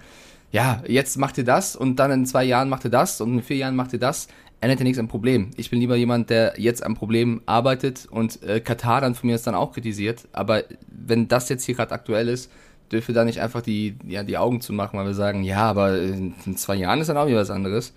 ja, 0.52 0.82
jetzt 0.86 1.16
macht 1.16 1.38
ihr 1.38 1.44
das 1.44 1.76
und 1.76 1.96
dann 1.96 2.10
in 2.10 2.26
zwei 2.26 2.44
Jahren 2.44 2.68
macht 2.68 2.84
ihr 2.84 2.90
das 2.90 3.20
und 3.20 3.34
in 3.34 3.42
vier 3.42 3.56
Jahren 3.56 3.76
macht 3.76 3.92
ihr 3.92 3.98
das. 3.98 4.28
Ändert 4.62 4.80
ja 4.80 4.84
nichts 4.84 4.98
am 4.98 5.08
Problem. 5.08 5.52
Ich 5.56 5.70
bin 5.70 5.80
lieber 5.80 5.96
jemand, 5.96 6.28
der 6.28 6.54
jetzt 6.58 6.84
am 6.84 6.94
Problem 6.94 7.40
arbeitet 7.46 8.06
und 8.10 8.42
äh, 8.42 8.60
Katar 8.60 9.00
dann 9.00 9.14
von 9.14 9.28
mir 9.28 9.36
ist 9.36 9.46
dann 9.46 9.54
auch 9.54 9.72
kritisiert. 9.72 10.28
Aber 10.32 10.64
wenn 10.88 11.28
das 11.28 11.48
jetzt 11.48 11.64
hier 11.64 11.74
gerade 11.74 11.92
aktuell 11.92 12.28
ist, 12.28 12.50
dürfen 12.92 13.08
wir 13.08 13.14
da 13.14 13.24
nicht 13.24 13.40
einfach 13.40 13.62
die, 13.62 13.96
ja, 14.06 14.22
die 14.22 14.36
Augen 14.36 14.60
zu 14.60 14.74
machen, 14.74 14.98
weil 14.98 15.06
wir 15.06 15.14
sagen, 15.14 15.44
ja, 15.44 15.62
aber 15.62 15.98
in 15.98 16.34
zwei 16.56 16.74
Jahren 16.74 17.00
ist 17.00 17.06
dann 17.06 17.16
auch 17.16 17.26
wieder 17.26 17.40
was 17.40 17.50
anderes. 17.50 17.94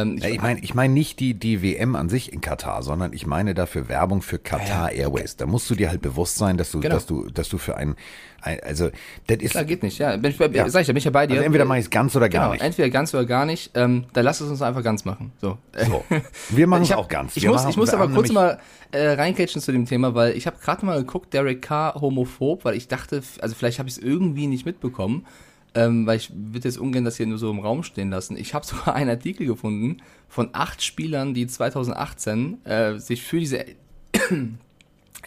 Ähm, 0.00 0.18
Ja, 0.18 0.28
ich 0.28 0.40
meine 0.42 0.60
ich 0.60 0.74
mein 0.74 0.92
nicht 0.92 1.20
die, 1.20 1.34
die 1.34 1.62
WM 1.62 1.94
an 1.96 2.08
sich 2.08 2.32
in 2.32 2.40
Katar, 2.40 2.82
sondern 2.82 3.12
ich 3.12 3.26
meine 3.26 3.54
dafür 3.54 3.88
Werbung 3.88 4.22
für 4.22 4.38
Qatar 4.38 4.90
Airways. 4.92 5.36
Da 5.36 5.46
musst 5.46 5.68
du 5.70 5.74
dir 5.74 5.88
halt 5.90 6.02
bewusst 6.02 6.36
sein, 6.36 6.56
dass 6.56 6.70
du, 6.70 6.80
Genau. 6.80 6.94
dass 6.94 7.06
du, 7.06 7.28
dass 7.30 7.48
du 7.48 7.58
für 7.58 7.76
ein, 7.76 7.94
ein 8.42 8.58
also 8.62 8.90
das 9.26 9.38
ist, 9.38 9.52
Klar, 9.52 9.64
geht 9.64 9.82
nicht, 9.82 9.98
ja. 9.98 10.16
Bin 10.16 10.30
ich, 10.30 10.38
bei- 10.38 10.48
Ja. 10.48 10.68
Sag 10.68 10.80
ich, 10.82 10.86
da 10.88 10.92
bin 10.92 10.98
ich 10.98 11.04
ja 11.04 11.10
bei 11.10 11.26
dir. 11.26 11.34
also 11.34 11.44
entweder 11.44 11.64
mache 11.64 11.78
ich 11.78 11.84
es 11.84 11.90
ganz 11.90 12.14
oder 12.16 12.28
gar 12.28 12.42
genau, 12.42 12.52
nicht. 12.54 12.62
entweder 12.64 12.90
ganz 12.90 13.14
oder 13.14 13.24
gar 13.24 13.46
nicht. 13.46 13.70
Ähm, 13.74 14.04
dann 14.12 14.24
lass 14.24 14.40
es 14.40 14.50
uns 14.50 14.60
einfach 14.62 14.82
ganz 14.82 15.04
machen. 15.04 15.32
So. 15.40 15.58
So. 15.86 16.04
Wir 16.50 16.66
machen 16.66 16.82
es 16.82 16.88
Ich 16.90 16.94
auch 16.94 17.08
ganz. 17.08 17.36
Ich 17.36 17.42
Wir 17.44 17.50
muss, 17.50 17.60
machen, 17.62 17.70
ich 17.70 17.76
muss 17.76 17.90
aber 17.94 18.08
kurz 18.08 18.32
mal 18.32 18.58
äh, 18.90 19.08
reincatchen 19.12 19.60
zu 19.60 19.72
dem 19.72 19.86
Thema, 19.86 20.14
weil 20.14 20.36
ich 20.36 20.46
habe 20.46 20.56
gerade 20.62 20.84
mal 20.84 20.98
geguckt, 20.98 21.32
Derek 21.32 21.62
Carr 21.62 21.94
homophob, 22.00 22.64
weil 22.64 22.76
ich 22.76 22.88
dachte, 22.88 23.22
also 23.40 23.54
vielleicht 23.54 23.78
habe 23.78 23.88
ich 23.88 23.96
es 23.96 24.02
irgendwie 24.02 24.46
nicht 24.46 24.66
mitbekommen, 24.66 25.26
ähm, 25.74 26.06
weil 26.06 26.16
ich 26.16 26.30
würde 26.34 26.68
jetzt 26.68 26.78
ungern 26.78 27.04
das 27.04 27.16
hier 27.16 27.26
nur 27.26 27.38
so 27.38 27.50
im 27.50 27.58
Raum 27.58 27.82
stehen 27.82 28.10
lassen. 28.10 28.36
Ich 28.36 28.54
habe 28.54 28.66
sogar 28.66 28.94
einen 28.94 29.10
Artikel 29.10 29.46
gefunden 29.46 29.98
von 30.28 30.50
acht 30.52 30.82
Spielern, 30.82 31.34
die 31.34 31.46
2018 31.46 32.64
äh, 32.64 32.98
sich 32.98 33.22
für 33.22 33.40
diese 33.40 33.64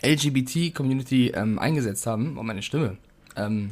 LGBT-Community 0.03 1.29
ähm, 1.35 1.59
eingesetzt 1.59 2.05
haben. 2.07 2.37
Oh, 2.37 2.43
meine 2.43 2.61
Stimme. 2.61 2.97
Ähm, 3.35 3.71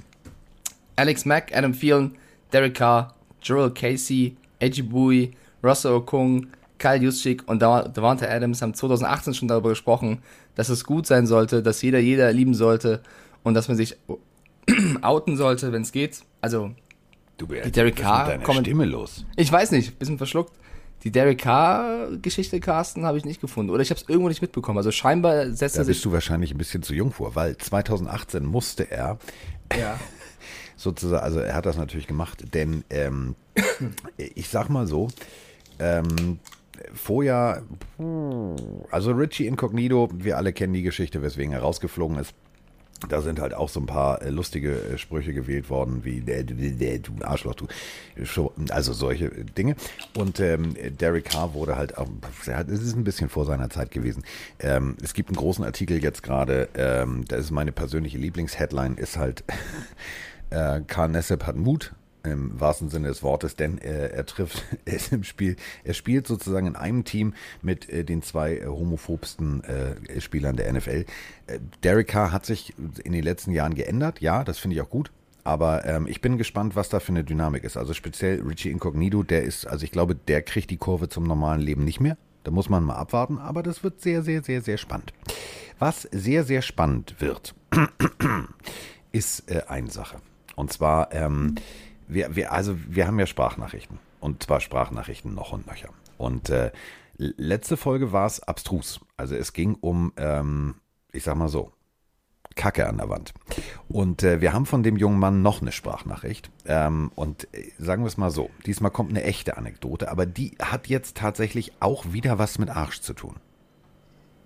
Alex 0.96 1.26
Mack, 1.26 1.56
Adam 1.56 1.74
Thielen, 1.74 2.16
Derek 2.52 2.76
Carr, 2.76 3.16
Joel 3.42 3.72
Casey, 3.72 4.38
Edgy 4.60 4.82
Bui, 4.82 5.32
Russell 5.64 5.92
Okung, 5.94 6.48
Kyle 6.78 7.02
Juszczyk 7.02 7.48
und 7.48 7.62
Dav- 7.62 7.92
Davante 7.94 8.30
Adams 8.30 8.62
haben 8.62 8.74
2018 8.74 9.34
schon 9.34 9.48
darüber 9.48 9.70
gesprochen, 9.70 10.20
dass 10.56 10.70
es 10.70 10.84
gut 10.84 11.06
sein 11.06 11.28
sollte, 11.28 11.62
dass 11.62 11.82
jeder 11.82 12.00
jeder 12.00 12.32
lieben 12.32 12.54
sollte 12.54 13.02
und 13.44 13.54
dass 13.54 13.68
man 13.68 13.78
sich 13.78 13.98
outen 15.04 15.38
sollte, 15.38 15.72
wenn 15.72 15.82
es 15.82 15.92
geht. 15.92 16.22
Also, 16.42 16.72
Du, 17.38 17.48
Die 17.48 17.70
Derek 17.72 17.98
Carr 17.98 18.38
kommen- 18.38 18.62
Stimme 18.64 18.86
los. 18.86 19.26
ich 19.36 19.52
weiß 19.52 19.72
nicht, 19.72 20.00
bisschen 20.00 20.18
verschluckt. 20.18 20.54
Die 21.04 21.12
Derek 21.12 21.38
Carr-Geschichte, 21.40 22.60
Carsten, 22.62 23.06
habe 23.06 23.18
ich 23.18 23.26
nicht 23.26 23.42
gefunden. 23.42 23.72
Oder 23.72 23.82
ich 23.84 23.90
habe 23.90 24.00
es 24.00 24.08
irgendwo 24.08 24.30
nicht 24.30 24.42
mitbekommen. 24.42 24.78
Also 24.78 24.92
scheinbar 24.92 25.50
setzt 25.52 25.76
Da 25.76 25.82
er 25.82 25.86
sich... 25.86 25.96
bist 25.98 26.06
du 26.06 26.14
wahrscheinlich 26.14 26.52
ein 26.52 26.58
bisschen 26.58 26.82
zu 26.82 26.94
jung 26.94 27.12
vor, 27.12 27.36
weil 27.36 27.58
2018 27.58 28.46
musste 28.46 28.90
er 28.90 29.20
Ja. 29.78 30.00
sozusagen, 30.78 31.24
also 31.24 31.40
er 31.40 31.54
hat 31.56 31.66
das 31.66 31.78
natürlich 31.78 32.08
gemacht, 32.08 32.54
denn 32.54 32.84
ähm, 32.90 33.36
ich 34.18 34.48
sag 34.50 34.70
mal 34.70 34.88
so, 34.88 35.10
ähm, 35.80 36.40
vorher, 36.94 37.64
also 38.92 39.12
Richie 39.12 39.46
Incognito, 39.48 40.10
wir 40.14 40.38
alle 40.38 40.54
kennen 40.54 40.74
die 40.74 40.84
Geschichte, 40.84 41.22
weswegen 41.22 41.52
er 41.54 41.60
rausgeflogen 41.60 42.18
ist. 42.18 42.34
Da 43.10 43.22
sind 43.22 43.40
halt 43.40 43.54
auch 43.54 43.70
so 43.70 43.80
ein 43.82 43.86
paar 43.86 44.22
äh, 44.22 44.30
lustige 44.30 44.72
äh, 44.72 44.98
Sprüche 44.98 45.34
gewählt 45.34 45.70
worden, 45.70 46.04
wie 46.06 46.20
äh, 46.20 46.44
du 46.44 46.54
äh, 46.56 47.02
Arschloch, 47.24 47.56
du. 47.56 47.68
Scho- 48.24 48.52
Also 48.72 48.94
solche 48.94 49.26
äh, 49.26 49.44
Dinge. 49.44 49.76
Und 50.16 50.40
ähm, 50.40 50.76
Derek 51.00 51.26
Carr 51.26 51.54
wurde 51.54 51.76
halt 51.76 51.98
auch, 51.98 52.08
es 52.46 52.48
ist 52.82 52.96
ein 52.96 53.04
bisschen 53.04 53.30
vor 53.30 53.46
seiner 53.46 53.70
Zeit 53.70 53.92
gewesen. 53.92 54.24
Ähm, 54.60 54.96
es 55.04 55.14
gibt 55.14 55.30
einen 55.30 55.36
großen 55.38 55.64
Artikel 55.66 56.02
jetzt 56.02 56.24
gerade, 56.24 56.70
ähm, 56.76 57.26
das 57.28 57.42
ist 57.42 57.52
meine 57.52 57.72
persönliche 57.74 58.18
Lieblingsheadline, 58.18 58.96
ist 58.96 59.18
halt, 59.18 59.44
äh, 60.50 60.82
Carl 60.88 61.10
Nessep 61.10 61.46
hat 61.46 61.58
Mut. 61.58 61.94
Im 62.26 62.60
wahrsten 62.60 62.90
Sinne 62.90 63.08
des 63.08 63.24
Wortes, 63.24 63.56
denn 63.56 63.78
er, 63.78 64.14
er 64.14 64.26
trifft, 64.26 64.64
er 64.86 64.94
ist 64.94 65.12
im 65.12 65.24
Spiel, 65.24 65.56
er 65.84 65.94
spielt 65.94 66.28
sozusagen 66.28 66.68
in 66.68 66.76
einem 66.76 67.04
Team 67.04 67.34
mit 67.62 67.90
äh, 67.90 68.04
den 68.04 68.22
zwei 68.22 68.58
äh, 68.58 68.66
homophobsten 68.66 69.64
äh, 69.64 70.22
Spielern 70.22 70.56
der 70.56 70.72
NFL. 70.72 71.06
Äh, 71.48 71.60
Derek 71.84 72.08
Carr 72.08 72.32
hat 72.32 72.46
sich 72.46 72.74
in 73.04 73.12
den 73.12 73.24
letzten 73.24 73.52
Jahren 73.52 73.76
geändert, 73.76 74.22
ja, 74.22 74.44
das 74.44 74.60
finde 74.60 74.76
ich 74.76 74.82
auch 74.82 74.90
gut. 74.90 75.12
Aber 75.44 75.86
ähm, 75.86 76.08
ich 76.08 76.22
bin 76.22 76.40
gespannt, 76.40 76.76
was 76.76 76.90
da 76.90 77.00
für 77.00 77.12
eine 77.12 77.24
Dynamik 77.24 77.64
ist. 77.64 77.78
Also 77.78 77.94
speziell 77.94 78.42
Richie 78.42 78.72
Incognito, 78.72 79.22
der 79.22 79.44
ist, 79.44 79.68
also 79.68 79.84
ich 79.84 79.92
glaube, 79.92 80.16
der 80.16 80.42
kriegt 80.42 80.72
die 80.72 80.78
Kurve 80.78 81.08
zum 81.08 81.24
normalen 81.24 81.62
Leben 81.62 81.84
nicht 81.84 82.00
mehr. 82.00 82.18
Da 82.44 82.52
muss 82.52 82.68
man 82.68 82.84
mal 82.84 82.96
abwarten, 82.96 83.38
aber 83.38 83.62
das 83.62 83.84
wird 83.84 84.02
sehr, 84.02 84.24
sehr, 84.24 84.44
sehr, 84.44 84.62
sehr 84.62 84.78
spannend. 84.78 85.14
Was 85.78 86.04
sehr, 86.12 86.44
sehr 86.44 86.62
spannend 86.62 87.16
wird, 87.20 87.54
ist 89.12 89.52
äh, 89.52 89.64
eine 89.68 89.92
Sache. 89.92 90.18
Und 90.56 90.72
zwar, 90.72 91.12
ähm, 91.14 91.56
wir, 92.08 92.36
wir, 92.36 92.52
also 92.52 92.78
wir 92.88 93.08
haben 93.08 93.20
ja 93.20 93.26
Sprachnachrichten. 93.26 94.00
Und 94.20 94.44
zwar 94.44 94.60
Sprachnachrichten 94.60 95.34
noch 95.34 95.52
und 95.52 95.68
nöcher. 95.68 95.90
Und 96.18 96.50
äh, 96.50 96.72
letzte 97.18 97.78
Folge 97.78 98.12
war 98.12 98.26
es 98.26 98.42
abstrus. 98.42 99.00
Also 99.18 99.36
es 99.36 99.54
ging 99.54 99.76
um, 99.76 100.14
ähm, 100.18 100.76
ich 101.12 101.24
sag 101.24 101.36
mal 101.36 101.48
so, 101.48 101.72
Kacke 102.56 102.88
an 102.88 102.98
der 102.98 103.10
Wand. 103.10 103.34
Und 103.90 104.24
äh, 104.24 104.42
wir 104.42 104.54
haben 104.54 104.66
von 104.66 104.82
dem 104.82 104.98
jungen 104.98 105.20
Mann 105.20 105.42
noch 105.42 105.62
eine 105.62 105.72
Sprachnachricht. 105.72 106.50
Ähm, 106.66 107.12
und 107.16 107.54
äh, 107.54 107.72
sagen 107.78 108.04
wir 108.04 108.08
es 108.08 108.18
mal 108.18 108.32
so, 108.32 108.50
diesmal 108.66 108.92
kommt 108.92 109.10
eine 109.12 109.24
echte 109.24 109.58
Anekdote, 109.58 110.10
aber 110.10 110.26
die 110.26 110.58
hat 110.62 110.88
jetzt 110.88 111.18
tatsächlich 111.18 111.74
auch 111.80 112.14
wieder 112.14 112.40
was 112.40 112.58
mit 112.58 112.70
Arsch 112.70 113.02
zu 113.02 113.14
tun. 113.14 113.36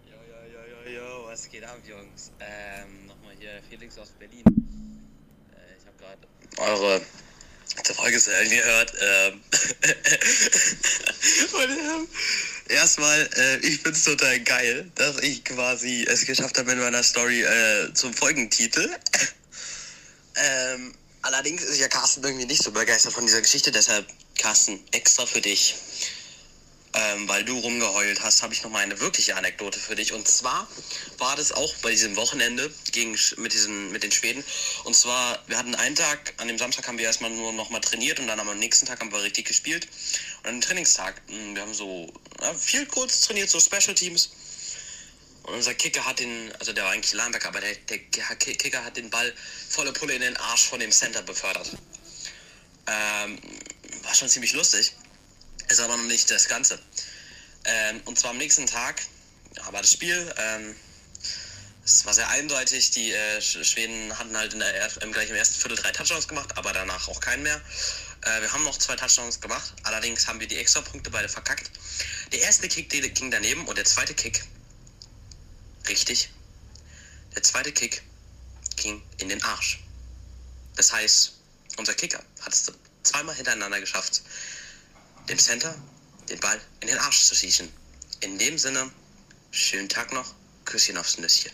Jo, 0.06 0.14
jo, 0.14 0.52
jo, 0.52 0.92
jo, 0.92 1.00
jo, 1.00 1.30
was 1.30 1.50
geht 1.50 1.64
ab, 1.64 1.78
Jungs? 1.88 2.32
Ähm, 2.40 3.08
nochmal 3.08 3.34
hier 3.38 3.62
Felix 3.70 3.98
aus 4.00 4.12
Berlin. 4.12 4.44
Äh, 4.46 5.78
ich 5.78 5.86
habe 5.86 5.98
gerade 5.98 6.72
eure 6.72 7.02
letzte 7.90 7.94
Folge 7.94 8.20
gehört. 8.50 8.94
Ähm, 9.02 9.42
und 11.54 11.70
ähm, 11.70 12.08
erstmal, 12.68 13.30
äh, 13.36 13.58
ich 13.60 13.82
find's 13.82 14.04
total 14.04 14.40
geil, 14.42 14.92
dass 14.96 15.20
ich 15.20 15.44
quasi 15.44 16.06
es 16.08 16.26
geschafft 16.26 16.58
habe 16.58 16.72
in 16.72 16.80
meiner 16.80 17.04
Story 17.04 17.42
äh, 17.42 17.94
zum 17.94 18.14
Folgentitel. 18.14 18.88
ähm, 20.36 20.94
allerdings 21.22 21.64
ist 21.64 21.80
ja 21.80 21.88
Carsten 21.88 22.24
irgendwie 22.24 22.46
nicht 22.46 22.64
so 22.64 22.72
begeistert 22.72 23.14
von 23.14 23.26
dieser 23.26 23.42
Geschichte, 23.42 23.72
deshalb 23.72 24.08
Carsten, 24.38 24.80
extra 24.92 25.26
für 25.26 25.42
dich 25.42 25.76
ähm, 26.94 27.28
weil 27.28 27.44
du 27.44 27.58
rumgeheult 27.60 28.22
hast, 28.22 28.42
habe 28.42 28.54
ich 28.54 28.64
noch 28.64 28.72
mal 28.72 28.80
eine 28.80 29.00
wirkliche 29.00 29.36
Anekdote 29.36 29.80
für 29.80 29.96
dich. 29.96 30.14
Und 30.14 30.28
zwar 30.28 30.68
war 31.20 31.36
das 31.36 31.52
auch 31.52 31.74
bei 31.82 31.92
diesem 31.92 32.16
Wochenende 32.16 32.72
gegen, 32.92 33.18
mit, 33.38 33.54
diesen, 33.54 33.92
mit 33.92 34.02
den 34.04 34.12
Schweden. 34.12 34.44
Und 34.86 34.96
zwar, 34.96 35.44
wir 35.48 35.58
hatten 35.58 35.76
einen 35.76 35.96
Tag, 35.96 36.34
an 36.38 36.48
dem 36.48 36.58
Samstag 36.58 36.88
haben 36.88 36.98
wir 36.98 37.06
erstmal 37.06 37.30
nur 37.30 37.54
noch 37.54 37.70
mal 37.70 37.80
trainiert 37.80 38.20
und 38.20 38.28
dann 38.28 38.40
am 38.40 38.58
nächsten 38.58 38.88
Tag 38.88 39.00
haben 39.02 39.12
wir 39.12 39.22
richtig 39.22 39.46
gespielt. 39.46 39.88
Und 40.44 40.52
dem 40.52 40.62
Trainingstag, 40.62 41.22
hm, 41.28 41.56
wir 41.56 41.62
haben 41.62 41.74
so 41.74 42.12
ja, 42.42 42.54
viel 42.56 42.86
kurz 42.88 43.22
trainiert, 43.22 43.50
so 43.50 43.60
Special 43.60 43.94
Teams. 43.94 44.32
Und 45.44 45.54
unser 45.54 45.76
Kicker 45.76 46.06
hat 46.06 46.20
den, 46.20 46.52
also 46.60 46.74
der 46.74 46.84
war 46.86 46.92
eigentlich 46.92 47.14
Linebacker, 47.14 47.50
aber 47.50 47.62
der, 47.62 47.76
der 47.76 47.98
Kicker 48.36 48.84
hat 48.84 48.98
den 48.98 49.10
Ball 49.10 49.34
volle 49.70 49.94
Pulle 49.94 50.14
in 50.14 50.22
den 50.22 50.38
Arsch 50.38 50.66
von 50.66 50.80
dem 50.80 50.92
Center 50.92 51.22
befördert. 51.22 51.72
Ähm, 52.88 53.38
war 54.04 54.16
schon 54.16 54.30
ziemlich 54.30 54.54
lustig. 54.54 54.94
Ist 55.70 55.80
aber 55.80 55.98
noch 55.98 56.04
nicht 56.04 56.30
das 56.32 56.48
Ganze. 56.48 56.80
Ähm, 57.64 58.02
und 58.06 58.18
zwar 58.18 58.32
am 58.32 58.38
nächsten 58.38 58.66
Tag 58.66 59.02
war 59.72 59.82
das 59.82 59.92
Spiel. 59.92 60.34
Ähm, 60.38 60.76
es 61.86 62.06
war 62.06 62.14
sehr 62.14 62.28
eindeutig. 62.30 62.92
Die 62.92 63.12
äh, 63.12 63.42
Schweden 63.42 64.18
hatten 64.18 64.36
halt 64.36 64.54
in 64.54 64.60
der, 64.60 65.02
im, 65.04 65.12
gleich 65.12 65.30
im 65.30 65.36
ersten 65.36 65.56
Viertel 65.60 65.78
drei 65.78 65.92
Touchdowns 65.92 66.28
gemacht, 66.28 66.58
aber 66.58 66.74
danach 66.74 67.08
auch 67.08 67.20
keinen 67.20 67.44
mehr. 67.44 67.62
Äh, 68.22 68.42
wir 68.42 68.52
haben 68.52 68.64
noch 68.64 68.78
zwei 68.80 68.96
Touchdowns 68.96 69.42
gemacht. 69.42 69.74
Allerdings 69.84 70.28
haben 70.28 70.40
wir 70.40 70.48
die 70.48 70.58
Extrapunkte 70.58 71.12
beide 71.12 71.30
verkackt. 71.30 71.70
Der 72.32 72.42
erste 72.42 72.68
Kick 72.68 72.90
ging 72.90 73.30
daneben 73.30 73.68
und 73.68 73.78
der 73.78 73.86
zweite 73.86 74.14
Kick, 74.14 74.44
richtig, 75.88 76.30
der 77.36 77.44
zweite 77.44 77.72
Kick 77.72 78.02
ging 78.76 79.02
in 79.18 79.30
den 79.30 79.44
Arsch. 79.44 79.80
Das 80.76 80.94
heißt, 80.94 81.34
unser 81.78 81.94
Kicker 81.94 82.24
hat 82.42 82.54
es 82.54 82.72
zweimal 83.04 83.36
hintereinander 83.36 83.80
geschafft, 83.80 84.22
dem 85.30 85.38
Center 85.38 85.74
den 86.30 86.40
Ball 86.40 86.58
in 86.82 86.88
den 86.88 86.98
Arsch 86.98 87.24
zu 87.24 87.36
schießen. 87.36 87.68
In 88.22 88.38
dem 88.38 88.58
Sinne, 88.58 88.80
schönen 89.52 89.90
Tag 89.90 90.14
noch, 90.14 90.34
Küsschen 90.66 90.98
aufs 90.98 91.18
Nüsschen. 91.18 91.52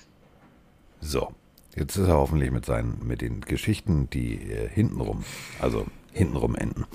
So, 1.01 1.33
jetzt 1.75 1.95
ist 1.95 2.07
er 2.07 2.15
hoffentlich 2.15 2.51
mit 2.51 2.65
seinen, 2.65 3.05
mit 3.05 3.21
den 3.21 3.41
Geschichten, 3.41 4.09
die 4.09 4.35
äh, 4.51 4.69
hintenrum, 4.69 5.23
also 5.59 5.85
hintenrum 6.11 6.55
enden. 6.55 6.85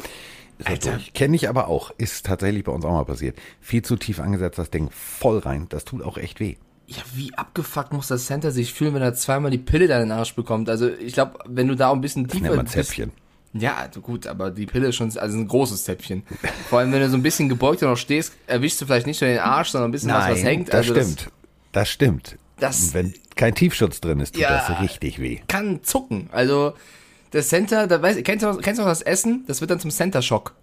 Kenne 1.14 1.36
ich 1.36 1.48
aber 1.48 1.68
auch, 1.68 1.90
ist 1.96 2.26
tatsächlich 2.26 2.64
bei 2.64 2.72
uns 2.72 2.84
auch 2.84 2.92
mal 2.92 3.04
passiert. 3.04 3.38
Viel 3.60 3.82
zu 3.82 3.96
tief 3.96 4.20
angesetzt, 4.20 4.58
das 4.58 4.70
Ding 4.70 4.90
voll 4.90 5.38
rein, 5.38 5.68
das 5.70 5.84
tut 5.84 6.02
auch 6.02 6.18
echt 6.18 6.40
weh. 6.40 6.56
Ja, 6.86 7.02
wie 7.14 7.32
abgefuckt 7.34 7.92
muss 7.92 8.08
das 8.08 8.26
Center 8.26 8.50
sich 8.50 8.74
fühlen, 8.74 8.94
wenn 8.94 9.02
er 9.02 9.14
zweimal 9.14 9.50
die 9.52 9.58
Pille 9.58 9.86
da 9.86 9.96
in 10.02 10.08
den 10.08 10.18
Arsch 10.18 10.34
bekommt? 10.34 10.68
Also 10.68 10.88
ich 10.88 11.14
glaube, 11.14 11.38
wenn 11.46 11.68
du 11.68 11.76
da 11.76 11.92
ein 11.92 12.00
bisschen 12.00 12.26
tiefer... 12.26 12.40
Das 12.40 12.42
nennt 12.42 12.56
man 12.56 12.66
Zäpfchen. 12.66 13.12
Ja, 13.52 13.76
also 13.76 14.00
gut, 14.00 14.26
aber 14.26 14.50
die 14.50 14.66
Pille 14.66 14.88
ist 14.88 14.96
schon 14.96 15.16
also 15.18 15.38
ein 15.38 15.48
großes 15.48 15.84
Zäpfchen. 15.84 16.22
Vor 16.68 16.78
allem, 16.78 16.92
wenn 16.92 17.00
du 17.00 17.08
so 17.08 17.16
ein 17.16 17.22
bisschen 17.22 17.48
gebeugt 17.48 17.82
noch 17.82 17.96
stehst, 17.96 18.32
erwischst 18.46 18.80
du 18.80 18.86
vielleicht 18.86 19.06
nicht 19.06 19.20
nur 19.20 19.30
den 19.30 19.40
Arsch, 19.40 19.70
sondern 19.70 19.90
ein 19.90 19.92
bisschen 19.92 20.10
Nein, 20.10 20.30
was, 20.30 20.38
was 20.38 20.44
hängt. 20.44 20.68
Das 20.68 20.74
also 20.76 20.94
stimmt. 20.94 21.20
Das, 21.20 21.32
das 21.72 21.88
stimmt. 21.88 22.38
Das, 22.58 22.94
wenn 22.94 23.14
kein 23.34 23.54
Tiefschutz 23.54 24.00
drin 24.00 24.20
ist, 24.20 24.34
tut 24.34 24.42
ja, 24.42 24.64
das 24.68 24.80
richtig 24.80 25.20
weh. 25.20 25.40
Kann 25.48 25.82
zucken. 25.82 26.28
Also 26.30 26.74
das 27.30 27.48
Center, 27.48 27.86
da 27.86 28.00
weiß, 28.00 28.18
kennst 28.22 28.44
du, 28.44 28.56
kennst 28.58 28.78
du 28.78 28.82
noch 28.82 28.90
das 28.90 29.02
Essen? 29.02 29.44
Das 29.46 29.60
wird 29.60 29.70
dann 29.70 29.80
zum 29.80 29.90
Center-Schock. 29.90 30.54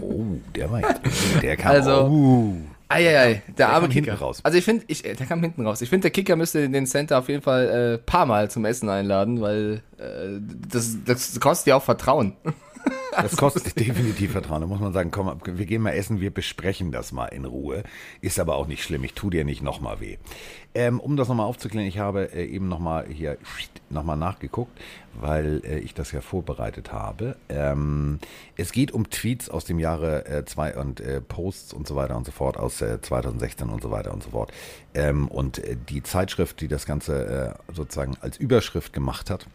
Oh, 0.00 0.36
der 0.54 0.70
war 0.70 0.80
jetzt, 0.80 1.00
der 1.42 1.56
kam 1.56 1.72
also, 1.72 1.90
auch. 1.90 2.75
Eieiei, 2.88 3.42
der, 3.48 3.54
der 3.56 3.68
arme 3.70 3.88
Kicker. 3.88 4.14
raus. 4.14 4.40
Also 4.44 4.58
ich 4.58 4.64
finde, 4.64 4.84
ich, 4.86 5.02
der 5.02 5.14
kam 5.14 5.40
hinten 5.40 5.66
raus. 5.66 5.80
Ich 5.80 5.88
finde, 5.88 6.02
der 6.02 6.10
Kicker 6.12 6.36
müsste 6.36 6.68
den 6.68 6.86
Center 6.86 7.18
auf 7.18 7.28
jeden 7.28 7.42
Fall 7.42 7.68
ein 7.68 7.94
äh, 7.94 7.98
paar 7.98 8.26
Mal 8.26 8.50
zum 8.50 8.64
Essen 8.64 8.88
einladen, 8.88 9.40
weil 9.40 9.82
äh, 9.98 10.40
das, 10.70 10.96
das 11.04 11.40
kostet 11.40 11.68
ja 11.68 11.76
auch 11.76 11.82
Vertrauen. 11.82 12.36
Das 13.22 13.36
kostet 13.36 13.78
definitiv 13.78 14.32
Vertrauen. 14.32 14.60
Da 14.60 14.66
muss 14.66 14.80
man 14.80 14.92
sagen, 14.92 15.10
komm, 15.10 15.40
wir 15.44 15.66
gehen 15.66 15.82
mal 15.82 15.92
essen, 15.92 16.20
wir 16.20 16.30
besprechen 16.30 16.92
das 16.92 17.12
mal 17.12 17.26
in 17.26 17.44
Ruhe. 17.44 17.82
Ist 18.20 18.38
aber 18.38 18.56
auch 18.56 18.66
nicht 18.66 18.82
schlimm, 18.82 19.04
ich 19.04 19.14
tue 19.14 19.30
dir 19.30 19.44
nicht 19.44 19.62
nochmal 19.62 20.00
weh. 20.00 20.18
Ähm, 20.74 21.00
um 21.00 21.16
das 21.16 21.28
nochmal 21.28 21.46
aufzuklären, 21.46 21.88
ich 21.88 21.98
habe 21.98 22.34
äh, 22.34 22.44
eben 22.44 22.68
nochmal 22.68 23.06
hier 23.08 23.38
nochmal 23.88 24.18
nachgeguckt, 24.18 24.78
weil 25.14 25.62
äh, 25.64 25.78
ich 25.78 25.94
das 25.94 26.12
ja 26.12 26.20
vorbereitet 26.20 26.92
habe. 26.92 27.36
Ähm, 27.48 28.18
es 28.56 28.72
geht 28.72 28.92
um 28.92 29.08
Tweets 29.08 29.48
aus 29.48 29.64
dem 29.64 29.78
Jahre 29.78 30.26
äh, 30.26 30.78
und 30.78 31.00
äh, 31.00 31.22
Posts 31.22 31.72
und 31.72 31.86
so 31.86 31.96
weiter 31.96 32.16
und 32.16 32.26
so 32.26 32.32
fort 32.32 32.58
aus 32.58 32.78
2016 32.78 33.68
äh, 33.68 33.72
und 33.72 33.82
so 33.82 33.90
weiter 33.90 34.12
und 34.12 34.22
so 34.22 34.30
fort. 34.30 34.52
Ähm, 34.94 35.28
und 35.28 35.62
die 35.88 36.02
Zeitschrift, 36.02 36.60
die 36.60 36.68
das 36.68 36.84
Ganze 36.84 37.56
sozusagen 37.72 38.16
als 38.20 38.36
Überschrift 38.36 38.92
gemacht 38.92 39.30
hat, 39.30 39.46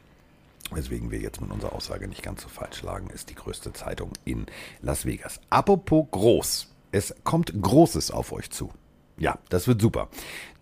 weswegen 0.71 1.11
wir 1.11 1.19
jetzt 1.19 1.41
mit 1.41 1.51
unserer 1.51 1.73
Aussage 1.73 2.07
nicht 2.07 2.23
ganz 2.23 2.41
so 2.41 2.49
falsch 2.49 2.81
lagen, 2.81 3.09
ist 3.09 3.29
die 3.29 3.35
größte 3.35 3.73
Zeitung 3.73 4.11
in 4.25 4.45
Las 4.81 5.05
Vegas. 5.05 5.39
Apropos 5.49 6.07
groß. 6.11 6.67
Es 6.91 7.15
kommt 7.23 7.53
Großes 7.61 8.11
auf 8.11 8.31
euch 8.33 8.49
zu. 8.49 8.71
Ja, 9.17 9.37
das 9.49 9.67
wird 9.67 9.81
super. 9.81 10.09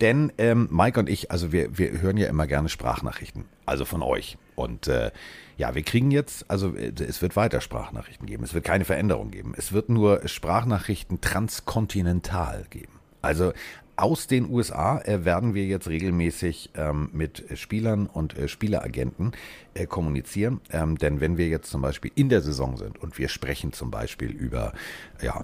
Denn 0.01 0.33
ähm, 0.37 0.67
Mike 0.69 0.99
und 0.99 1.09
ich, 1.09 1.31
also 1.31 1.51
wir, 1.51 1.77
wir 1.77 2.01
hören 2.01 2.17
ja 2.17 2.27
immer 2.27 2.45
gerne 2.45 2.67
Sprachnachrichten, 2.67 3.45
also 3.65 3.85
von 3.85 4.01
euch. 4.01 4.37
Und 4.55 4.87
äh, 4.87 5.11
ja, 5.57 5.75
wir 5.75 5.83
kriegen 5.83 6.11
jetzt, 6.11 6.49
also 6.51 6.75
äh, 6.75 6.91
es 6.99 7.21
wird 7.21 7.37
weiter 7.37 7.61
Sprachnachrichten 7.61 8.27
geben. 8.27 8.43
Es 8.43 8.53
wird 8.53 8.65
keine 8.65 8.83
Veränderung 8.83 9.31
geben. 9.31 9.53
Es 9.55 9.71
wird 9.71 9.87
nur 9.87 10.27
Sprachnachrichten 10.27 11.21
transkontinental 11.21 12.65
geben. 12.69 12.99
Also 13.21 13.53
aus 13.99 14.27
den 14.27 14.49
USA 14.49 14.99
äh, 15.01 15.25
werden 15.25 15.53
wir 15.53 15.65
jetzt 15.65 15.87
regelmäßig 15.87 16.71
ähm, 16.75 17.09
mit 17.11 17.45
Spielern 17.55 18.07
und 18.07 18.37
äh, 18.37 18.47
Spieleragenten 18.47 19.33
äh, 19.73 19.85
kommunizieren. 19.85 20.61
Ähm, 20.71 20.97
denn 20.97 21.19
wenn 21.19 21.37
wir 21.37 21.47
jetzt 21.47 21.69
zum 21.69 21.81
Beispiel 21.81 22.11
in 22.15 22.29
der 22.29 22.41
Saison 22.41 22.77
sind 22.77 22.97
und 22.97 23.17
wir 23.17 23.27
sprechen 23.27 23.73
zum 23.73 23.91
Beispiel 23.91 24.31
über 24.31 24.73
ja, 25.21 25.43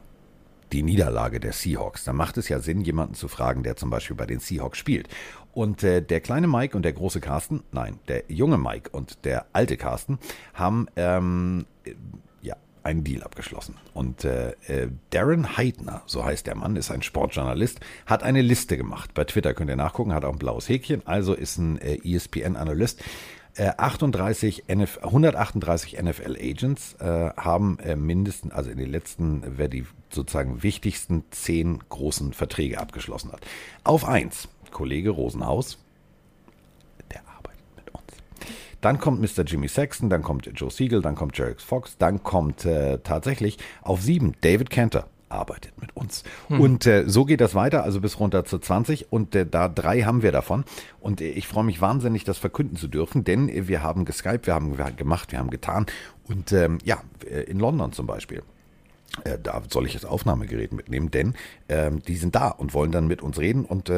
die 0.71 0.83
Niederlage 0.83 1.39
der 1.39 1.51
Seahawks, 1.51 2.05
dann 2.05 2.15
macht 2.15 2.37
es 2.37 2.47
ja 2.47 2.59
Sinn, 2.59 2.81
jemanden 2.81 3.13
zu 3.13 3.27
fragen, 3.27 3.63
der 3.63 3.75
zum 3.75 3.89
Beispiel 3.89 4.15
bei 4.15 4.25
den 4.25 4.39
Seahawks 4.39 4.77
spielt. 4.77 5.09
Und 5.53 5.83
äh, 5.83 6.01
der 6.01 6.21
kleine 6.21 6.47
Mike 6.47 6.75
und 6.75 6.83
der 6.83 6.93
große 6.93 7.19
Carsten, 7.19 7.61
nein, 7.71 7.99
der 8.07 8.23
junge 8.29 8.57
Mike 8.57 8.89
und 8.91 9.25
der 9.25 9.45
alte 9.53 9.77
Carsten 9.77 10.17
haben 10.53 10.87
ähm, 10.95 11.65
einen 12.85 13.03
Deal 13.03 13.23
abgeschlossen. 13.23 13.75
Und 13.93 14.23
äh, 14.23 14.51
äh, 14.67 14.89
Darren 15.09 15.57
Heidner, 15.57 16.03
so 16.05 16.23
heißt 16.23 16.47
der 16.47 16.55
Mann, 16.55 16.75
ist 16.75 16.91
ein 16.91 17.01
Sportjournalist, 17.01 17.79
hat 18.05 18.23
eine 18.23 18.41
Liste 18.41 18.77
gemacht. 18.77 19.13
Bei 19.13 19.23
Twitter 19.23 19.53
könnt 19.53 19.69
ihr 19.69 19.75
nachgucken, 19.75 20.13
hat 20.13 20.23
auch 20.23 20.33
ein 20.33 20.39
blaues 20.39 20.69
Häkchen, 20.69 21.01
also 21.05 21.33
ist 21.33 21.57
ein 21.57 21.79
äh, 21.79 21.97
ESPN-Analyst. 22.03 23.03
Äh, 23.55 23.71
38 23.77 24.65
NF, 24.67 24.99
138 25.01 26.01
NFL-Agents 26.01 26.95
äh, 26.99 27.31
haben 27.37 27.79
äh, 27.79 27.95
mindestens, 27.95 28.53
also 28.53 28.69
in 28.69 28.77
den 28.77 28.91
letzten, 28.91 29.43
wer 29.57 29.69
die 29.69 29.85
sozusagen 30.09 30.61
wichtigsten 30.61 31.23
zehn 31.31 31.79
großen 31.89 32.33
Verträge 32.33 32.79
abgeschlossen 32.79 33.31
hat. 33.31 33.41
Auf 33.83 34.05
eins, 34.05 34.49
Kollege 34.71 35.09
Rosenhaus, 35.09 35.77
Dann 38.85 38.99
kommt 38.99 39.19
Mr. 39.19 39.43
Jimmy 39.43 39.67
Sexton, 39.67 40.11
dann 40.11 40.21
kommt 40.21 40.47
Joe 40.53 40.69
Siegel, 40.69 41.01
dann 41.01 41.15
kommt 41.15 41.35
Jerry 41.35 41.55
Fox, 41.57 41.97
dann 41.97 42.21
kommt 42.21 42.65
äh, 42.65 42.99
tatsächlich 42.99 43.57
auf 43.81 44.03
sieben 44.03 44.33
David 44.41 44.69
Cantor 44.69 45.07
arbeitet 45.27 45.73
mit 45.81 45.95
uns. 45.95 46.23
Hm. 46.49 46.61
Und 46.61 46.85
äh, 46.85 47.05
so 47.07 47.25
geht 47.25 47.41
das 47.41 47.55
weiter, 47.55 47.83
also 47.83 47.99
bis 47.99 48.19
runter 48.19 48.45
zu 48.45 48.59
20 48.59 49.11
und 49.11 49.33
äh, 49.33 49.47
da 49.47 49.69
drei 49.69 50.03
haben 50.03 50.21
wir 50.21 50.31
davon. 50.31 50.65
Und 50.99 51.19
äh, 51.19 51.29
ich 51.31 51.47
freue 51.47 51.63
mich 51.63 51.81
wahnsinnig, 51.81 52.25
das 52.25 52.37
verkünden 52.37 52.77
zu 52.77 52.87
dürfen, 52.87 53.23
denn 53.23 53.49
äh, 53.49 53.67
wir 53.67 53.81
haben 53.81 54.05
geskypt, 54.05 54.45
wir 54.45 54.53
haben 54.53 54.77
gemacht, 54.95 55.31
wir 55.31 55.39
haben 55.39 55.49
getan. 55.49 55.87
Und 56.27 56.51
ähm, 56.51 56.77
ja, 56.83 57.01
äh, 57.27 57.41
in 57.41 57.57
London 57.57 57.91
zum 57.91 58.05
Beispiel. 58.05 58.43
Äh, 59.23 59.39
da 59.41 59.63
soll 59.67 59.87
ich 59.87 59.93
das 59.93 60.05
Aufnahmegerät 60.05 60.73
mitnehmen, 60.73 61.09
denn 61.09 61.33
ähm, 61.69 62.03
die 62.03 62.17
sind 62.17 62.35
da 62.35 62.49
und 62.49 62.75
wollen 62.75 62.91
dann 62.91 63.07
mit 63.07 63.23
uns 63.23 63.39
reden 63.39 63.65
und 63.65 63.89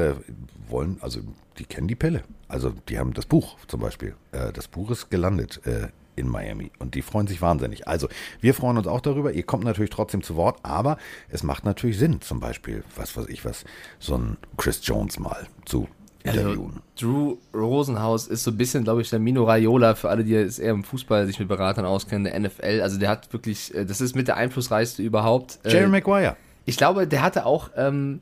wollen, 0.69 0.97
also 1.01 1.21
die 1.58 1.65
kennen 1.65 1.88
die 1.88 1.95
Pille. 1.95 2.23
Also 2.47 2.73
die 2.89 2.99
haben 2.99 3.13
das 3.13 3.25
Buch 3.25 3.58
zum 3.67 3.80
Beispiel. 3.80 4.15
Äh, 4.32 4.51
das 4.53 4.67
Buch 4.67 4.91
ist 4.91 5.10
gelandet 5.10 5.62
äh, 5.65 5.88
in 6.15 6.27
Miami 6.27 6.71
und 6.80 6.95
die 6.95 7.01
freuen 7.01 7.27
sich 7.27 7.41
wahnsinnig. 7.41 7.88
Also 7.88 8.08
wir 8.41 8.53
freuen 8.53 8.77
uns 8.77 8.88
auch 8.88 9.01
darüber. 9.01 9.32
Ihr 9.32 9.43
kommt 9.43 9.63
natürlich 9.63 9.91
trotzdem 9.91 10.23
zu 10.23 10.36
Wort, 10.36 10.60
aber 10.63 10.97
es 11.30 11.43
macht 11.43 11.63
natürlich 11.65 11.97
Sinn, 11.97 12.21
zum 12.21 12.39
Beispiel, 12.39 12.84
was 12.95 13.15
weiß 13.15 13.27
ich 13.27 13.45
was, 13.45 13.65
so 13.99 14.15
ein 14.17 14.38
Chris 14.58 14.82
Jones 14.84 15.19
mal 15.19 15.47
zu 15.65 15.88
interviewen. 16.23 16.82
Also, 16.95 17.08
Drew 17.08 17.38
Rosenhaus 17.53 18.27
ist 18.27 18.43
so 18.43 18.51
ein 18.51 18.58
bisschen, 18.58 18.84
glaube 18.84 19.01
ich, 19.01 19.10
der 19.10 19.19
Mino 19.19 19.43
Raiola 19.43 19.95
für 19.95 20.10
alle, 20.10 20.23
die 20.23 20.32
jetzt 20.32 20.60
eher 20.60 20.71
im 20.71 20.84
Fußball 20.84 21.25
sich 21.27 21.39
mit 21.39 21.47
Beratern 21.47 21.86
auskennen, 21.86 22.25
der 22.25 22.39
NFL. 22.39 22.82
Also 22.82 22.97
der 22.97 23.10
hat 23.10 23.32
wirklich, 23.32 23.73
äh, 23.75 23.86
das 23.86 24.01
ist 24.01 24.15
mit 24.15 24.27
der 24.27 24.38
einflussreichste 24.38 25.03
überhaupt. 25.03 25.60
Jerry 25.65 25.86
Äh, 25.86 25.89
Maguire. 25.89 26.36
Ich 26.65 26.77
glaube, 26.77 27.08
der 27.08 27.21
hatte 27.21 27.45
auch 27.45 27.69
ähm, 27.77 28.21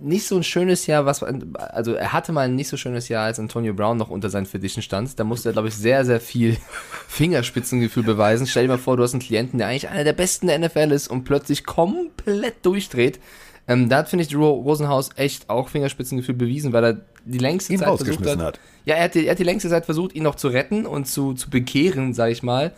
nicht 0.00 0.26
so 0.26 0.36
ein 0.36 0.42
schönes 0.42 0.86
Jahr, 0.86 1.06
was 1.06 1.22
also 1.22 1.94
er 1.94 2.12
hatte 2.12 2.32
mal 2.32 2.42
ein 2.42 2.54
nicht 2.54 2.68
so 2.68 2.76
schönes 2.76 3.08
Jahr, 3.08 3.24
als 3.24 3.38
Antonio 3.38 3.74
Brown 3.74 3.96
noch 3.96 4.10
unter 4.10 4.30
seinen 4.30 4.46
Fittichen 4.46 4.82
stand. 4.82 5.18
Da 5.18 5.24
musste 5.24 5.50
er, 5.50 5.52
glaube 5.52 5.68
ich, 5.68 5.74
sehr, 5.74 6.04
sehr 6.04 6.20
viel 6.20 6.56
Fingerspitzengefühl 7.08 8.02
beweisen. 8.02 8.46
Stell 8.46 8.64
dir 8.64 8.70
mal 8.70 8.78
vor, 8.78 8.96
du 8.96 9.02
hast 9.02 9.14
einen 9.14 9.22
Klienten, 9.22 9.58
der 9.58 9.68
eigentlich 9.68 9.88
einer 9.88 10.04
der 10.04 10.12
besten 10.12 10.46
der 10.46 10.58
NFL 10.58 10.92
ist 10.92 11.08
und 11.08 11.24
plötzlich 11.24 11.64
komplett 11.64 12.64
durchdreht. 12.64 13.18
Ähm, 13.66 13.88
da 13.88 13.98
hat, 13.98 14.08
finde 14.08 14.24
ich, 14.24 14.30
Drew 14.30 14.46
Rosenhaus 14.46 15.10
echt 15.16 15.50
auch 15.50 15.68
Fingerspitzengefühl 15.68 16.34
bewiesen, 16.34 16.72
weil 16.72 16.84
er 16.84 17.00
die 17.24 17.38
längste 17.38 17.74
Ihn 17.74 17.80
Zeit 17.80 17.96
versucht 17.96 18.26
hat. 18.26 18.38
hat. 18.38 18.60
Ja, 18.86 18.94
er 18.94 19.04
hat, 19.04 19.14
die, 19.14 19.26
er 19.26 19.32
hat 19.32 19.38
die 19.38 19.44
längste 19.44 19.68
Zeit 19.68 19.84
versucht, 19.84 20.14
ihn 20.14 20.22
noch 20.22 20.36
zu 20.36 20.48
retten 20.48 20.86
und 20.86 21.06
zu, 21.06 21.34
zu 21.34 21.50
bekehren, 21.50 22.14
sage 22.14 22.32
ich 22.32 22.42
mal. 22.42 22.72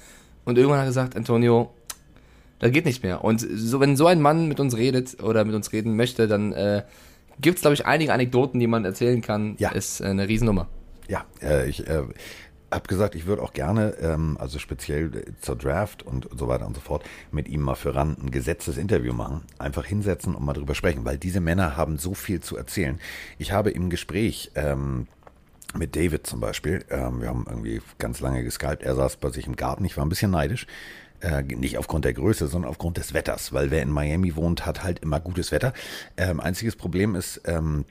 Und 0.45 0.59
irgendwann 0.59 0.79
hat 0.79 0.87
er 0.87 0.89
gesagt, 0.89 1.17
Antonio, 1.17 1.71
das 2.59 2.73
geht 2.73 2.85
nicht 2.85 3.03
mehr. 3.03 3.23
Und 3.25 3.41
so, 3.41 3.79
wenn 3.79 3.97
so 3.97 4.07
ein 4.07 4.21
Mann 4.21 4.49
mit 4.49 4.59
uns 4.59 4.77
redet 4.77 5.23
oder 5.23 5.45
mit 5.45 5.55
uns 5.55 5.73
reden 5.73 5.97
möchte, 5.97 6.27
dann 6.27 6.53
äh, 6.53 6.83
gibt 7.40 7.59
es, 7.59 7.62
glaube 7.62 7.74
ich, 7.74 7.87
einige 7.87 8.12
Anekdoten, 8.12 8.61
die 8.61 8.66
man 8.66 8.85
erzählen 8.85 9.20
kann. 9.20 9.57
Ja. 9.59 9.70
Ist 9.70 10.00
äh, 10.00 10.07
eine 10.07 10.29
Riesennummer. 10.29 10.68
Ja, 11.09 11.24
äh, 11.42 11.68
ich 11.68 11.87
äh, 11.87 12.03
habe 12.70 12.87
gesagt, 12.87 13.14
ich 13.14 13.26
würde 13.26 13.42
auch 13.42 13.53
gerne, 13.53 13.94
ähm, 14.00 14.37
also 14.38 14.59
speziell 14.59 15.14
äh, 15.14 15.24
zur 15.40 15.57
Draft 15.57 16.03
und 16.03 16.29
so 16.37 16.48
weiter 16.48 16.66
und 16.66 16.74
so 16.74 16.81
fort, 16.81 17.05
mit 17.33 17.48
ihm 17.48 17.62
mal 17.62 17.74
für 17.74 17.94
RAN 17.94 18.16
ein 18.22 18.31
gesetztes 18.31 18.76
Interview 18.76 19.12
machen. 19.12 19.42
Einfach 19.59 19.85
hinsetzen 19.85 20.35
und 20.35 20.44
mal 20.44 20.53
drüber 20.53 20.74
sprechen, 20.74 21.05
weil 21.05 21.18
diese 21.18 21.40
Männer 21.40 21.76
haben 21.76 21.98
so 21.98 22.14
viel 22.14 22.40
zu 22.40 22.57
erzählen. 22.57 23.00
Ich 23.38 23.53
habe 23.53 23.70
im 23.70 23.90
Gespräch 23.90 24.53
ähm, 24.55 25.09
mit 25.76 25.96
David 25.96 26.26
zum 26.26 26.40
Beispiel, 26.40 26.85
ähm, 26.90 27.20
wir 27.20 27.29
haben 27.29 27.44
irgendwie 27.48 27.81
ganz 27.98 28.20
lange 28.20 28.44
geskypt, 28.44 28.83
er 28.83 28.94
saß 28.94 29.16
bei 29.16 29.31
sich 29.31 29.46
im 29.46 29.57
Garten, 29.57 29.85
ich 29.85 29.96
war 29.96 30.05
ein 30.05 30.09
bisschen 30.09 30.31
neidisch. 30.31 30.66
Äh, 31.21 31.43
nicht 31.43 31.77
aufgrund 31.77 32.07
der 32.07 32.15
Größe, 32.15 32.47
sondern 32.49 32.71
aufgrund 32.71 32.97
des 32.97 33.13
Wetters, 33.13 33.53
weil 33.53 33.71
wer 33.71 33.83
in 33.83 33.91
Miami 33.91 34.37
wohnt, 34.37 34.65
hat 34.65 34.83
halt 34.83 35.01
immer 35.01 35.21
gutes 35.21 35.53
Wetter. 35.53 35.75
Ähm, 36.17 36.41
einziges 36.41 36.77
Problem 36.77 37.15
ist, 37.15 37.43
ähm, 37.45 37.85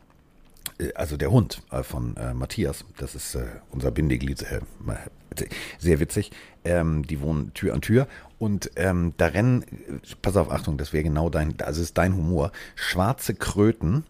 äh, 0.80 0.94
also 0.94 1.15
der 1.15 1.30
Hund 1.30 1.62
äh, 1.72 1.84
von 1.84 2.18
äh, 2.18 2.34
Matthias, 2.34 2.86
das 2.98 3.13
ist 3.13 3.36
äh, 3.36 3.46
unser 3.72 3.92
Bindeglied, 3.92 4.42
äh, 4.44 4.62
sehr 5.78 6.00
witzig. 6.00 6.32
Ähm, 6.65 7.06
die 7.06 7.22
wohnen 7.22 7.54
Tür 7.54 7.74
an 7.76 7.82
Tür 7.82 8.08
und 8.39 8.72
ähm, 8.76 9.13
da 9.18 9.28
rennen, 9.28 9.63
pass 10.22 10.36
auf, 10.36 10.52
Achtung, 10.52 10.78
das 10.78 10.92
wäre 10.92 11.04
genau 11.04 11.30
dein, 11.30 11.56
also 11.62 11.82
ist 11.82 11.98
dein 11.98 12.15
Humor, 12.15 12.52
schwarze 12.76 13.36
Kröten, 13.36 14.06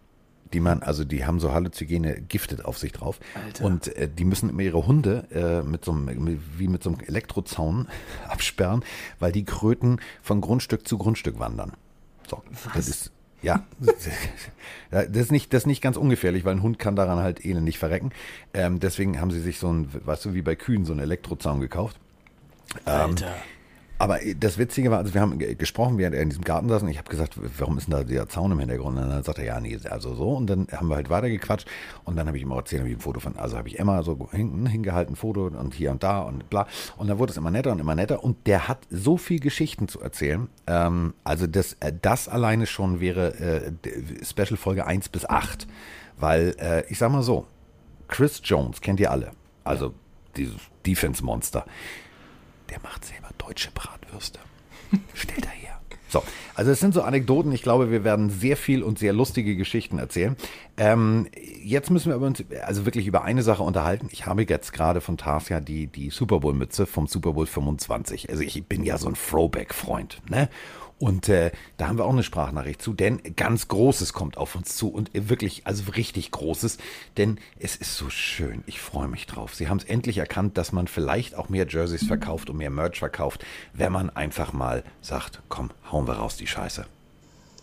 die 0.54 0.60
man, 0.60 0.82
also 0.84 1.04
die 1.04 1.26
haben 1.26 1.40
so 1.40 1.54
Halluzygene 1.54 2.22
giftet 2.22 2.66
auf 2.66 2.78
sich 2.78 2.92
drauf 2.92 3.20
Alter. 3.36 3.66
und 3.66 3.96
äh, 3.96 4.10
die 4.10 4.26
müssen 4.26 4.50
immer 4.50 4.62
ihre 4.62 4.86
Hunde 4.86 5.26
äh, 5.32 5.68
mit 5.68 5.86
so 5.86 5.92
einem, 5.92 6.40
wie 6.58 6.68
mit 6.68 6.84
so 6.84 6.92
einem 6.92 7.00
Elektrozaun 7.02 7.88
absperren, 8.28 8.84
weil 9.20 9.32
die 9.32 9.46
Kröten 9.46 10.00
von 10.22 10.42
Grundstück 10.42 10.88
zu 10.88 10.98
Grundstück 10.98 11.40
wandern. 11.40 11.74
So, 12.28 12.44
das 12.74 12.88
ist 12.88 13.12
ja, 14.92 15.02
das 15.08 15.08
ist 15.16 15.32
nicht, 15.32 15.54
das 15.54 15.64
ist 15.64 15.68
nicht 15.68 15.82
ganz 15.82 15.96
ungefährlich, 15.96 16.44
weil 16.44 16.56
ein 16.56 16.62
Hund 16.62 16.78
kann 16.78 16.98
daran 16.98 17.20
halt 17.20 17.46
elendig 17.46 17.80
verrecken. 17.80 18.12
Ähm, 18.54 18.82
deswegen 18.82 19.22
haben 19.22 19.32
sie 19.32 19.40
sich 19.40 19.60
so 19.60 19.72
ein, 19.72 19.88
weißt 20.06 20.26
du, 20.26 20.34
wie 20.34 20.42
bei 20.42 20.56
Kühen 20.56 20.84
so 20.84 20.92
einen 20.92 21.00
Elektrozaun 21.00 21.62
gekauft. 21.62 21.98
Alter. 22.84 23.36
Aber 24.02 24.18
das 24.38 24.58
Witzige 24.58 24.90
war, 24.92 24.98
also 25.00 25.14
wir 25.14 25.20
haben 25.20 25.38
ge- 25.38 25.56
gesprochen, 25.56 25.98
während 25.98 26.16
er 26.16 26.22
in 26.22 26.30
diesem 26.30 26.46
Garten 26.46 26.70
saß 26.70 26.84
und 26.84 26.88
ich 26.90 26.98
habe 26.98 27.10
gesagt, 27.10 27.38
warum 27.58 27.78
ist 27.78 27.88
denn 27.88 27.92
da 27.98 28.04
der 28.06 28.30
Zaun 28.30 28.52
im 28.54 28.60
Hintergrund? 28.60 28.98
Und 28.98 29.10
dann 29.10 29.24
sagt 29.24 29.40
er, 29.40 29.44
ja, 29.46 29.60
nee, 29.60 29.78
also 29.90 30.16
so. 30.16 30.30
Und 30.32 30.48
dann 30.48 30.68
haben 30.72 30.88
wir 30.88 30.96
halt 30.96 31.10
weitergequatscht 31.10 31.68
und 32.06 32.16
dann 32.16 32.26
habe 32.26 32.38
ich 32.38 32.44
ihm 32.44 32.52
auch 32.54 32.58
erzählt, 32.60 32.80
habe 32.82 32.90
ich 32.90 32.96
ein 32.98 33.02
Foto 33.02 33.20
von, 33.20 33.36
also 33.38 33.58
habe 33.58 33.68
ich 33.68 33.78
Emma 33.78 34.02
so 34.02 34.30
hinten 34.32 34.66
hingehalten, 34.66 35.18
Foto 35.18 35.48
und 35.48 35.74
hier 35.74 35.92
und 35.92 36.02
da 36.02 36.22
und 36.22 36.50
bla. 36.50 36.66
Und 36.98 37.10
dann 37.10 37.20
wurde 37.20 37.32
es 37.32 37.38
immer 37.38 37.52
netter 37.52 37.74
und 37.74 37.80
immer 37.80 37.94
netter 37.94 38.24
und 38.24 38.48
der 38.48 38.70
hat 38.70 38.80
so 38.90 39.18
viel 39.18 39.42
Geschichten 39.42 39.90
zu 39.90 40.00
erzählen. 40.00 40.48
Ähm, 40.66 41.14
also 41.26 41.46
das, 41.46 41.74
äh, 41.82 41.92
das 42.02 42.30
alleine 42.30 42.68
schon 42.68 43.02
wäre 43.02 43.36
äh, 43.38 43.72
Special 44.26 44.56
Folge 44.58 44.88
1 44.88 45.10
bis 45.10 45.26
8. 45.30 45.68
Weil, 46.18 46.56
äh, 46.60 46.84
ich 46.90 46.98
sag 46.98 47.12
mal 47.12 47.22
so, 47.24 47.46
Chris 48.08 48.42
Jones 48.44 48.80
kennt 48.82 49.00
ihr 49.02 49.12
alle. 49.12 49.32
Also 49.66 49.94
dieses 50.38 50.56
Defense-Monster. 50.86 51.66
Der 52.70 52.80
macht 52.82 53.06
selber 53.06 53.30
deutsche 53.38 53.72
Bratwürste. 53.72 54.40
Stellt 55.14 55.46
er 55.46 55.52
her. 55.52 55.80
So, 56.10 56.24
also 56.56 56.72
es 56.72 56.80
sind 56.80 56.96
so 56.96 57.04
Anekdoten. 57.04 57.52
Ich 57.52 57.62
glaube, 57.62 57.92
wir 57.92 58.04
werden 58.04 58.32
sehr 58.32 58.58
viel 58.58 58.82
und 58.82 58.98
sehr 58.98 59.14
lustige 59.14 59.56
Geschichten 59.56 60.00
erzählen. 60.00 60.36
Ähm, 60.78 61.28
jetzt 61.64 61.92
müssen 61.92 62.10
wir 62.10 62.20
uns 62.20 62.44
also 62.66 62.86
wirklich 62.86 63.06
über 63.06 63.24
eine 63.24 63.44
Sache 63.44 63.62
unterhalten. 63.62 64.10
Ich 64.12 64.26
habe 64.26 64.44
jetzt 64.50 64.74
gerade 64.74 65.02
von 65.02 65.18
Tarsia 65.18 65.60
die, 65.60 65.86
die 65.86 66.10
Super 66.10 66.40
Bowl-Mütze 66.40 66.88
vom 66.88 67.06
Super 67.06 67.34
Bowl 67.34 67.46
25. 67.46 68.30
Also 68.30 68.42
ich 68.42 68.66
bin 68.66 68.84
ja 68.84 68.98
so 68.98 69.08
ein 69.08 69.14
Throwback-Freund. 69.14 70.22
Ne? 70.30 70.50
Und 71.00 71.30
äh, 71.30 71.52
da 71.78 71.88
haben 71.88 71.98
wir 71.98 72.04
auch 72.04 72.12
eine 72.12 72.24
Sprachnachricht 72.24 72.82
zu, 72.82 72.94
denn 72.94 73.22
ganz 73.38 73.70
Großes 73.70 74.12
kommt 74.12 74.38
auf 74.38 74.56
uns 74.56 74.76
zu 74.76 74.90
und 74.90 75.10
wirklich, 75.14 75.66
also 75.66 75.92
richtig 75.92 76.32
Großes, 76.32 76.78
denn 77.18 77.40
es 77.58 77.78
ist 77.78 77.96
so 77.96 78.10
schön. 78.10 78.64
Ich 78.68 78.82
freue 78.82 79.08
mich 79.08 79.26
drauf. 79.26 79.56
Sie 79.56 79.70
haben 79.70 79.78
es 79.78 79.86
endlich 79.86 80.18
erkannt, 80.18 80.58
dass 80.58 80.74
man 80.74 80.88
vielleicht 80.88 81.36
auch 81.36 81.48
mehr 81.48 81.66
Jerseys 81.68 82.06
verkauft 82.06 82.50
und 82.50 82.58
mehr 82.58 82.70
Merch 82.70 83.00
verkauft, 83.00 83.46
wenn 83.74 83.94
man 83.94 84.10
einfach 84.10 84.52
mal 84.52 84.84
sagt, 85.02 85.42
komm, 85.48 85.72
hauen 85.90 86.06
wir 86.06 86.16
raus 86.16 86.36
die 86.36 86.48
Scheiße. 86.48 86.86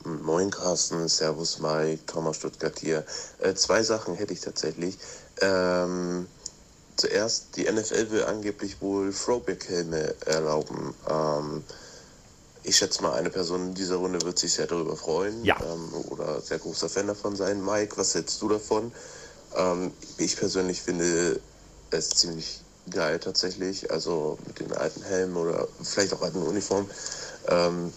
Moin 0.04 0.50
Carsten, 0.50 1.06
Servus 1.08 1.58
Mike, 1.58 2.06
Thomas 2.06 2.36
Stuttgart 2.36 2.78
hier. 2.78 3.04
Äh, 3.40 3.54
zwei 3.54 3.82
Sachen 3.82 4.14
hätte 4.14 4.32
ich 4.32 4.40
tatsächlich. 4.40 4.96
Ähm, 5.42 6.26
zuerst, 6.96 7.56
die 7.56 7.70
NFL 7.70 8.10
will 8.12 8.24
angeblich 8.24 8.80
wohl 8.80 9.12
Throwback-Helme 9.12 10.14
erlauben. 10.24 10.94
Ähm, 11.10 11.64
ich 12.66 12.76
schätze 12.76 13.02
mal, 13.02 13.12
eine 13.14 13.30
Person 13.30 13.68
in 13.68 13.74
dieser 13.74 13.96
Runde 13.96 14.20
wird 14.22 14.38
sich 14.38 14.52
sehr 14.52 14.66
darüber 14.66 14.96
freuen. 14.96 15.44
Ja. 15.44 15.56
Ähm, 15.62 15.94
oder 16.10 16.40
sehr 16.40 16.58
großer 16.58 16.88
Fan 16.88 17.06
davon 17.06 17.36
sein. 17.36 17.64
Mike, 17.64 17.96
was 17.96 18.14
hältst 18.14 18.42
du 18.42 18.48
davon? 18.48 18.92
Ähm, 19.54 19.92
ich 20.18 20.36
persönlich 20.36 20.82
finde 20.82 21.40
es 21.90 22.10
ziemlich 22.10 22.60
geil 22.90 23.20
tatsächlich. 23.20 23.90
Also 23.92 24.38
mit 24.46 24.58
den 24.58 24.72
alten 24.72 25.02
Helmen 25.02 25.36
oder 25.36 25.68
vielleicht 25.82 26.12
auch 26.12 26.22
alten 26.22 26.42
Uniformen. 26.42 26.90
Ähm, 27.48 27.92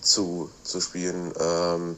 zu, 0.00 0.50
zu 0.64 0.80
spielen. 0.80 1.32
Ähm, 1.38 1.96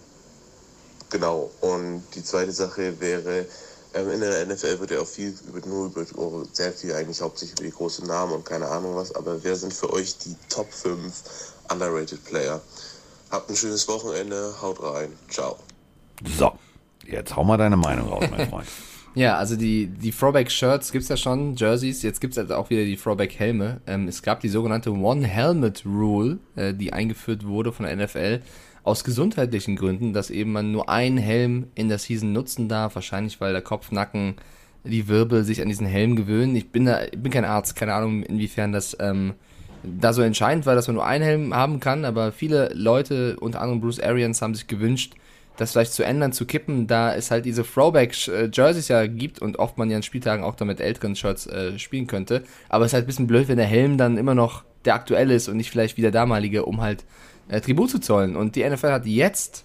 genau. 1.08 1.50
Und 1.60 2.04
die 2.14 2.24
zweite 2.24 2.52
Sache 2.52 3.00
wäre, 3.00 3.46
in 3.94 4.20
der 4.20 4.46
NFL 4.46 4.81
wird 4.81 4.90
ja 4.92 5.00
auch 5.00 5.07
viel 5.07 5.35
über, 5.48 5.66
nur 5.66 5.87
über, 5.87 6.44
sehr 6.53 6.72
viel 6.72 6.92
eigentlich 6.92 7.20
hauptsächlich 7.20 7.59
über 7.59 7.68
die 7.68 7.74
großen 7.74 8.07
Namen 8.07 8.33
und 8.33 8.44
keine 8.44 8.68
Ahnung 8.68 8.94
was, 8.96 9.14
aber 9.14 9.42
wer 9.42 9.57
sind 9.57 9.72
für 9.72 9.92
euch 9.92 10.16
die 10.18 10.37
Top 10.48 10.72
5 10.72 11.12
underrated 11.70 12.24
Player? 12.24 12.61
Habt 13.31 13.50
ein 13.50 13.57
schönes 13.57 13.87
Wochenende, 13.88 14.55
haut 14.61 14.83
rein, 14.83 15.12
ciao. 15.29 15.57
So, 16.37 16.53
jetzt 17.07 17.35
hau 17.35 17.44
mal 17.44 17.57
deine 17.57 17.76
Meinung 17.76 18.09
raus, 18.09 18.24
mein 18.31 18.48
Freund. 18.48 18.68
Ja, 19.16 19.38
also 19.38 19.57
die, 19.57 19.88
die 19.88 20.12
Throwback-Shirts 20.12 20.92
gibt's 20.92 21.09
ja 21.09 21.16
schon, 21.16 21.57
Jerseys, 21.57 22.03
jetzt 22.03 22.20
gibt's 22.20 22.37
halt 22.37 22.53
auch 22.53 22.70
wieder 22.70 22.85
die 22.85 22.96
Throwback-Helme. 22.96 23.81
Ähm, 23.88 24.07
es 24.07 24.22
gab 24.22 24.38
die 24.38 24.48
sogenannte 24.48 24.92
One-Helmet-Rule, 24.92 26.38
äh, 26.55 26.74
die 26.74 26.92
eingeführt 26.92 27.44
wurde 27.44 27.72
von 27.72 27.87
der 27.87 27.96
NFL 27.96 28.40
aus 28.82 29.04
gesundheitlichen 29.04 29.76
Gründen, 29.76 30.12
dass 30.12 30.30
eben 30.30 30.52
man 30.52 30.72
nur 30.72 30.88
einen 30.88 31.18
Helm 31.18 31.66
in 31.74 31.88
der 31.88 31.98
Season 31.98 32.32
nutzen 32.32 32.68
darf, 32.68 32.94
wahrscheinlich 32.94 33.40
weil 33.40 33.52
der 33.52 33.62
Kopf, 33.62 33.92
Nacken, 33.92 34.36
die 34.84 35.08
Wirbel 35.08 35.44
sich 35.44 35.60
an 35.60 35.68
diesen 35.68 35.86
Helm 35.86 36.16
gewöhnen. 36.16 36.56
Ich 36.56 36.70
bin 36.70 36.86
da, 36.86 37.04
ich 37.04 37.18
bin 37.18 37.32
kein 37.32 37.44
Arzt, 37.44 37.76
keine 37.76 37.94
Ahnung, 37.94 38.22
inwiefern 38.22 38.72
das 38.72 38.96
ähm, 38.98 39.34
da 39.82 40.12
so 40.12 40.22
entscheidend 40.22 40.66
war, 40.66 40.74
dass 40.74 40.86
man 40.86 40.96
nur 40.96 41.06
einen 41.06 41.24
Helm 41.24 41.54
haben 41.54 41.80
kann, 41.80 42.04
aber 42.04 42.32
viele 42.32 42.70
Leute, 42.74 43.36
unter 43.40 43.60
anderem 43.60 43.80
Bruce 43.80 44.00
Arians, 44.00 44.42
haben 44.42 44.54
sich 44.54 44.66
gewünscht, 44.66 45.14
das 45.56 45.72
vielleicht 45.72 45.92
zu 45.92 46.02
ändern, 46.02 46.32
zu 46.32 46.46
kippen, 46.46 46.86
da 46.86 47.14
es 47.14 47.30
halt 47.30 47.44
diese 47.44 47.64
Throwback-Jerseys 47.64 48.88
ja 48.88 49.06
gibt 49.06 49.40
und 49.40 49.58
oft 49.58 49.76
man 49.76 49.90
ja 49.90 49.96
an 49.96 50.02
Spieltagen 50.02 50.42
auch 50.42 50.54
damit 50.54 50.80
älteren 50.80 51.16
Shirts 51.16 51.46
äh, 51.46 51.78
spielen 51.78 52.06
könnte. 52.06 52.44
Aber 52.70 52.84
es 52.84 52.90
ist 52.90 52.94
halt 52.94 53.04
ein 53.04 53.06
bisschen 53.06 53.26
blöd, 53.26 53.48
wenn 53.48 53.58
der 53.58 53.66
Helm 53.66 53.98
dann 53.98 54.16
immer 54.16 54.34
noch 54.34 54.64
der 54.86 54.94
aktuelle 54.94 55.34
ist 55.34 55.48
und 55.48 55.58
nicht 55.58 55.70
vielleicht 55.70 55.98
wie 55.98 56.02
der 56.02 56.10
damalige, 56.12 56.64
um 56.64 56.80
halt 56.80 57.04
äh, 57.50 57.60
Tribut 57.60 57.90
zu 57.90 57.98
zollen. 57.98 58.36
Und 58.36 58.56
die 58.56 58.68
NFL 58.68 58.92
hat 58.92 59.06
jetzt 59.06 59.64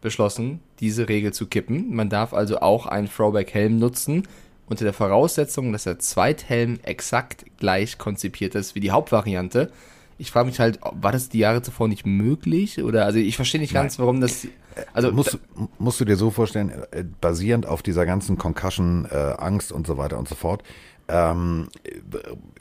beschlossen, 0.00 0.60
diese 0.80 1.08
Regel 1.08 1.32
zu 1.32 1.46
kippen. 1.46 1.94
Man 1.94 2.10
darf 2.10 2.34
also 2.34 2.60
auch 2.60 2.86
einen 2.86 3.08
Throwback-Helm 3.08 3.78
nutzen, 3.78 4.24
unter 4.66 4.84
der 4.84 4.92
Voraussetzung, 4.92 5.72
dass 5.72 5.84
der 5.84 5.98
Zweithelm 5.98 6.78
exakt 6.82 7.44
gleich 7.58 7.98
konzipiert 7.98 8.54
ist 8.54 8.74
wie 8.74 8.80
die 8.80 8.90
Hauptvariante. 8.90 9.70
Ich 10.16 10.30
frage 10.30 10.46
mich 10.46 10.60
halt, 10.60 10.78
war 10.92 11.12
das 11.12 11.28
die 11.28 11.38
Jahre 11.38 11.60
zuvor 11.60 11.88
nicht 11.88 12.06
möglich? 12.06 12.82
Oder 12.82 13.04
also 13.04 13.18
ich 13.18 13.36
verstehe 13.36 13.60
nicht 13.60 13.74
ganz, 13.74 13.98
warum 13.98 14.20
das. 14.20 14.46
Also 14.92 15.12
musst, 15.12 15.38
musst 15.78 16.00
du 16.00 16.04
dir 16.04 16.16
so 16.16 16.30
vorstellen, 16.30 16.72
äh, 16.90 17.04
basierend 17.20 17.66
auf 17.66 17.82
dieser 17.82 18.06
ganzen 18.06 18.38
Concussion, 18.38 19.06
äh, 19.10 19.16
Angst 19.38 19.72
und 19.72 19.86
so 19.86 19.96
weiter 19.96 20.18
und 20.18 20.28
so 20.28 20.34
fort, 20.34 20.62
ähm, 21.08 21.68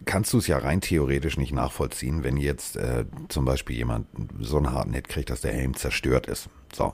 kannst 0.06 0.34
du 0.34 0.38
es 0.38 0.48
ja 0.48 0.58
rein 0.58 0.82
theoretisch 0.82 1.38
nicht 1.38 1.54
nachvollziehen, 1.54 2.24
wenn 2.24 2.38
jetzt 2.38 2.76
äh, 2.76 3.06
zum 3.30 3.46
Beispiel 3.46 3.76
jemand 3.76 4.08
so 4.40 4.58
einen 4.58 4.72
harten 4.72 4.94
Hit 4.94 5.08
kriegt, 5.08 5.30
dass 5.30 5.42
der 5.42 5.54
Helm 5.54 5.76
zerstört 5.76 6.28
ist. 6.28 6.50
So. 6.74 6.94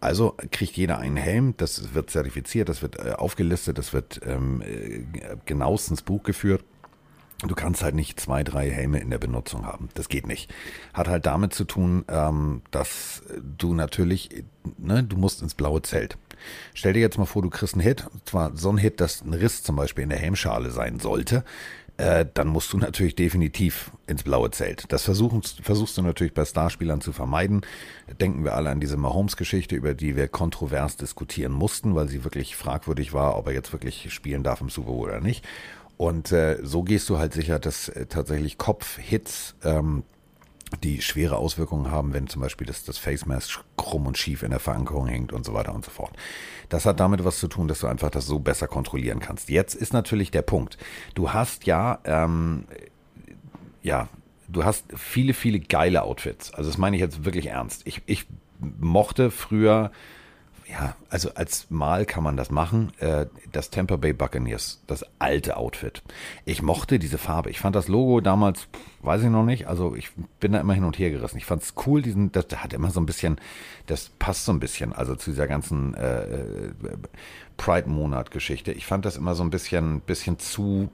Also 0.00 0.34
kriegt 0.50 0.76
jeder 0.76 0.98
einen 0.98 1.16
Helm, 1.16 1.54
das 1.56 1.94
wird 1.94 2.10
zertifiziert, 2.10 2.68
das 2.68 2.82
wird 2.82 2.98
äh, 2.98 3.12
aufgelistet, 3.12 3.78
das 3.78 3.94
wird 3.94 4.20
ähm, 4.26 4.60
äh, 4.60 5.04
genauestens 5.46 6.02
Buch 6.02 6.22
geführt. 6.22 6.62
Du 7.40 7.54
kannst 7.54 7.82
halt 7.82 7.94
nicht 7.94 8.20
zwei, 8.20 8.44
drei 8.44 8.70
Helme 8.70 9.00
in 9.00 9.10
der 9.10 9.18
Benutzung 9.18 9.66
haben. 9.66 9.88
Das 9.94 10.08
geht 10.08 10.26
nicht. 10.26 10.52
Hat 10.92 11.08
halt 11.08 11.26
damit 11.26 11.52
zu 11.54 11.64
tun, 11.64 12.04
ähm, 12.08 12.62
dass 12.70 13.22
du 13.58 13.74
natürlich, 13.74 14.44
ne, 14.78 15.02
du 15.02 15.16
musst 15.16 15.42
ins 15.42 15.54
blaue 15.54 15.82
Zelt. 15.82 16.16
Stell 16.74 16.92
dir 16.92 17.00
jetzt 17.00 17.18
mal 17.18 17.26
vor, 17.26 17.42
du 17.42 17.50
kriegst 17.50 17.74
einen 17.74 17.82
Hit, 17.82 18.04
zwar 18.24 18.56
so 18.56 18.70
ein 18.70 18.78
Hit, 18.78 19.00
dass 19.00 19.22
ein 19.22 19.34
Riss 19.34 19.62
zum 19.62 19.76
Beispiel 19.76 20.04
in 20.04 20.10
der 20.10 20.18
Helmschale 20.18 20.70
sein 20.70 21.00
sollte 21.00 21.44
äh, 21.96 22.26
dann 22.34 22.48
musst 22.48 22.72
du 22.72 22.78
natürlich 22.78 23.14
definitiv 23.14 23.92
ins 24.06 24.24
blaue 24.24 24.50
Zelt. 24.50 24.84
Das 24.88 25.04
versuchst, 25.04 25.60
versuchst 25.62 25.96
du 25.96 26.02
natürlich 26.02 26.34
bei 26.34 26.44
Starspielern 26.44 27.00
zu 27.00 27.12
vermeiden. 27.12 27.62
Denken 28.20 28.44
wir 28.44 28.54
alle 28.54 28.70
an 28.70 28.80
diese 28.80 28.96
Mahomes-Geschichte, 28.96 29.76
über 29.76 29.94
die 29.94 30.16
wir 30.16 30.28
kontrovers 30.28 30.96
diskutieren 30.96 31.52
mussten, 31.52 31.94
weil 31.94 32.08
sie 32.08 32.24
wirklich 32.24 32.56
fragwürdig 32.56 33.12
war, 33.12 33.36
ob 33.36 33.46
er 33.46 33.52
jetzt 33.52 33.72
wirklich 33.72 34.12
spielen 34.12 34.42
darf 34.42 34.60
im 34.60 34.70
Super 34.70 34.88
Bowl 34.88 35.08
oder 35.08 35.20
nicht. 35.20 35.44
Und 35.96 36.32
äh, 36.32 36.58
so 36.62 36.82
gehst 36.82 37.08
du 37.08 37.18
halt 37.18 37.32
sicher, 37.32 37.60
dass 37.60 37.88
äh, 37.88 38.06
tatsächlich 38.06 38.58
Kopfhits 38.58 39.54
ähm, 39.62 40.02
die 40.76 41.02
schwere 41.02 41.36
Auswirkungen 41.36 41.90
haben, 41.90 42.12
wenn 42.12 42.26
zum 42.26 42.42
Beispiel 42.42 42.66
das, 42.66 42.84
das 42.84 42.98
Face 42.98 43.26
Mask 43.26 43.64
krumm 43.76 44.06
und 44.06 44.18
schief 44.18 44.42
in 44.42 44.50
der 44.50 44.60
Verankerung 44.60 45.06
hängt 45.06 45.32
und 45.32 45.44
so 45.44 45.54
weiter 45.54 45.74
und 45.74 45.84
so 45.84 45.90
fort. 45.90 46.12
Das 46.68 46.86
hat 46.86 47.00
damit 47.00 47.24
was 47.24 47.38
zu 47.38 47.48
tun, 47.48 47.68
dass 47.68 47.80
du 47.80 47.86
einfach 47.86 48.10
das 48.10 48.26
so 48.26 48.38
besser 48.38 48.68
kontrollieren 48.68 49.20
kannst. 49.20 49.48
Jetzt 49.48 49.74
ist 49.74 49.92
natürlich 49.92 50.30
der 50.30 50.42
Punkt. 50.42 50.78
Du 51.14 51.32
hast 51.32 51.66
ja, 51.66 51.98
ähm, 52.04 52.64
ja, 53.82 54.08
du 54.48 54.64
hast 54.64 54.84
viele, 54.96 55.34
viele 55.34 55.60
geile 55.60 56.02
Outfits. 56.02 56.52
Also 56.52 56.70
das 56.70 56.78
meine 56.78 56.96
ich 56.96 57.02
jetzt 57.02 57.24
wirklich 57.24 57.46
ernst. 57.46 57.82
Ich, 57.84 58.02
ich 58.06 58.26
mochte 58.58 59.30
früher 59.30 59.90
ja, 60.66 60.96
also 61.10 61.30
als 61.34 61.70
Mal 61.70 62.06
kann 62.06 62.24
man 62.24 62.36
das 62.36 62.50
machen. 62.50 62.92
Äh, 62.98 63.26
das 63.52 63.70
Tampa 63.70 63.96
Bay 63.96 64.12
Buccaneers, 64.12 64.82
das 64.86 65.04
alte 65.18 65.56
Outfit. 65.56 66.02
Ich 66.44 66.62
mochte 66.62 66.98
diese 66.98 67.18
Farbe. 67.18 67.50
Ich 67.50 67.60
fand 67.60 67.76
das 67.76 67.88
Logo 67.88 68.20
damals, 68.20 68.68
weiß 69.04 69.22
ich 69.22 69.30
noch 69.30 69.44
nicht, 69.44 69.66
also 69.66 69.94
ich 69.94 70.10
bin 70.40 70.52
da 70.52 70.60
immer 70.60 70.74
hin 70.74 70.84
und 70.84 70.98
her 70.98 71.10
gerissen. 71.10 71.38
Ich 71.38 71.46
fand 71.46 71.62
es 71.62 71.74
cool, 71.86 72.02
diesen, 72.02 72.32
das 72.32 72.46
hat 72.56 72.72
immer 72.72 72.90
so 72.90 73.00
ein 73.00 73.06
bisschen, 73.06 73.40
das 73.86 74.10
passt 74.18 74.44
so 74.44 74.52
ein 74.52 74.60
bisschen, 74.60 74.92
also 74.92 75.14
zu 75.14 75.30
dieser 75.30 75.46
ganzen 75.46 75.94
äh, 75.94 76.22
äh, 76.22 76.72
Pride-Monat-Geschichte. 77.56 78.72
Ich 78.72 78.86
fand 78.86 79.04
das 79.04 79.16
immer 79.16 79.34
so 79.34 79.42
ein 79.42 79.50
bisschen, 79.50 80.00
bisschen 80.00 80.38
zu, 80.38 80.90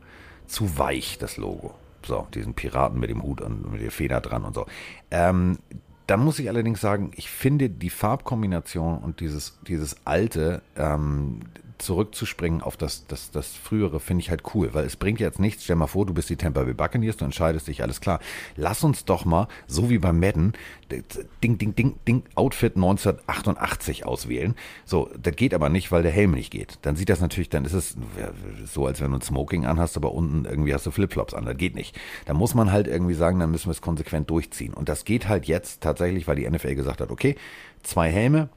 zu 0.46 0.79
weich, 0.79 1.18
das 1.18 1.37
Logo. 1.37 1.75
So, 2.05 2.27
diesen 2.35 2.55
Piraten 2.55 2.99
mit 2.99 3.11
dem 3.11 3.23
Hut 3.23 3.40
und 3.40 3.70
mit 3.73 3.83
der 3.83 3.90
Feder 3.90 4.20
dran 4.20 4.44
und 4.44 4.55
so. 4.55 4.66
Ähm, 5.11 5.59
da 6.07 6.16
muss 6.16 6.38
ich 6.38 6.49
allerdings 6.49 6.81
sagen, 6.81 7.12
ich 7.14 7.31
finde 7.31 7.70
die 7.70 7.90
Farbkombination 7.90 8.99
und 8.99 9.20
dieses, 9.20 9.59
dieses 9.66 10.05
alte, 10.05 10.62
ähm, 10.77 11.40
zurückzuspringen 11.81 12.62
auf 12.62 12.77
das, 12.77 13.07
das, 13.07 13.31
das 13.31 13.49
frühere, 13.49 14.01
finde 14.01 14.23
ich 14.23 14.31
halt 14.31 14.43
cool, 14.55 14.71
weil 14.73 14.85
es 14.85 14.97
bringt 14.97 15.21
jetzt 15.21 15.38
nichts. 15.38 15.64
Stell 15.64 15.77
mal 15.77 15.87
vor, 15.87 16.07
du 16.07 16.14
bist 16.14 16.31
die 16.31 16.37
Tampa 16.37 16.62
Bay 16.62 16.75
Buccaneers, 16.75 17.16
du 17.16 17.25
entscheidest 17.25 17.69
dich, 17.69 17.83
alles 17.83 18.01
klar. 18.01 18.21
Lass 18.57 18.85
uns 18.85 19.05
doch 19.05 19.25
mal, 19.25 19.49
so 19.66 19.90
wie 19.90 19.99
beim 19.99 20.21
Madden, 20.21 20.53
Ding, 21.43 21.59
Ding, 21.59 21.75
Ding, 21.75 21.95
Ding, 22.07 22.23
Outfit 22.35 22.77
1988 22.77 24.07
auswählen. 24.07 24.55
So, 24.85 25.11
das 25.21 25.37
geht 25.37 25.55
aber 25.55 25.69
nicht, 25.69 25.93
weil 25.93 26.03
der 26.03 26.12
Helm 26.12 26.33
nicht 26.33 26.51
geht. 26.51 26.79
Dann 26.83 26.97
sieht 26.97 27.09
das 27.09 27.21
natürlich, 27.21 27.49
dann 27.49 27.64
ist 27.64 27.73
es 27.73 27.97
so, 28.66 28.87
als 28.87 29.01
wenn 29.01 29.11
du 29.11 29.19
ein 29.19 29.23
Smoking 29.23 29.66
anhast, 29.66 29.97
aber 29.97 30.12
unten 30.12 30.45
irgendwie 30.45 30.75
hast 30.75 30.87
du 30.87 30.90
Flipflops 30.90 31.35
an. 31.35 31.45
Das 31.45 31.57
geht 31.57 31.75
nicht. 31.75 31.99
Da 32.27 32.35
muss 32.35 32.55
man 32.55 32.73
halt 32.73 32.87
irgendwie 32.87 33.14
sagen, 33.14 33.38
dann 33.38 33.51
müssen 33.51 33.66
wir 33.66 33.73
es 33.73 33.83
konsequent 33.83 34.31
durchziehen. 34.31 34.75
Und 34.75 34.88
das 34.88 35.05
geht 35.05 35.29
halt 35.29 35.47
jetzt 35.47 35.81
tatsächlich, 35.81 36.27
weil 36.27 36.37
die 36.37 36.49
NFL 36.49 36.75
gesagt 36.75 37.01
hat, 37.01 37.11
okay, 37.11 37.37
zwei 37.83 38.11
Helme, 38.11 38.49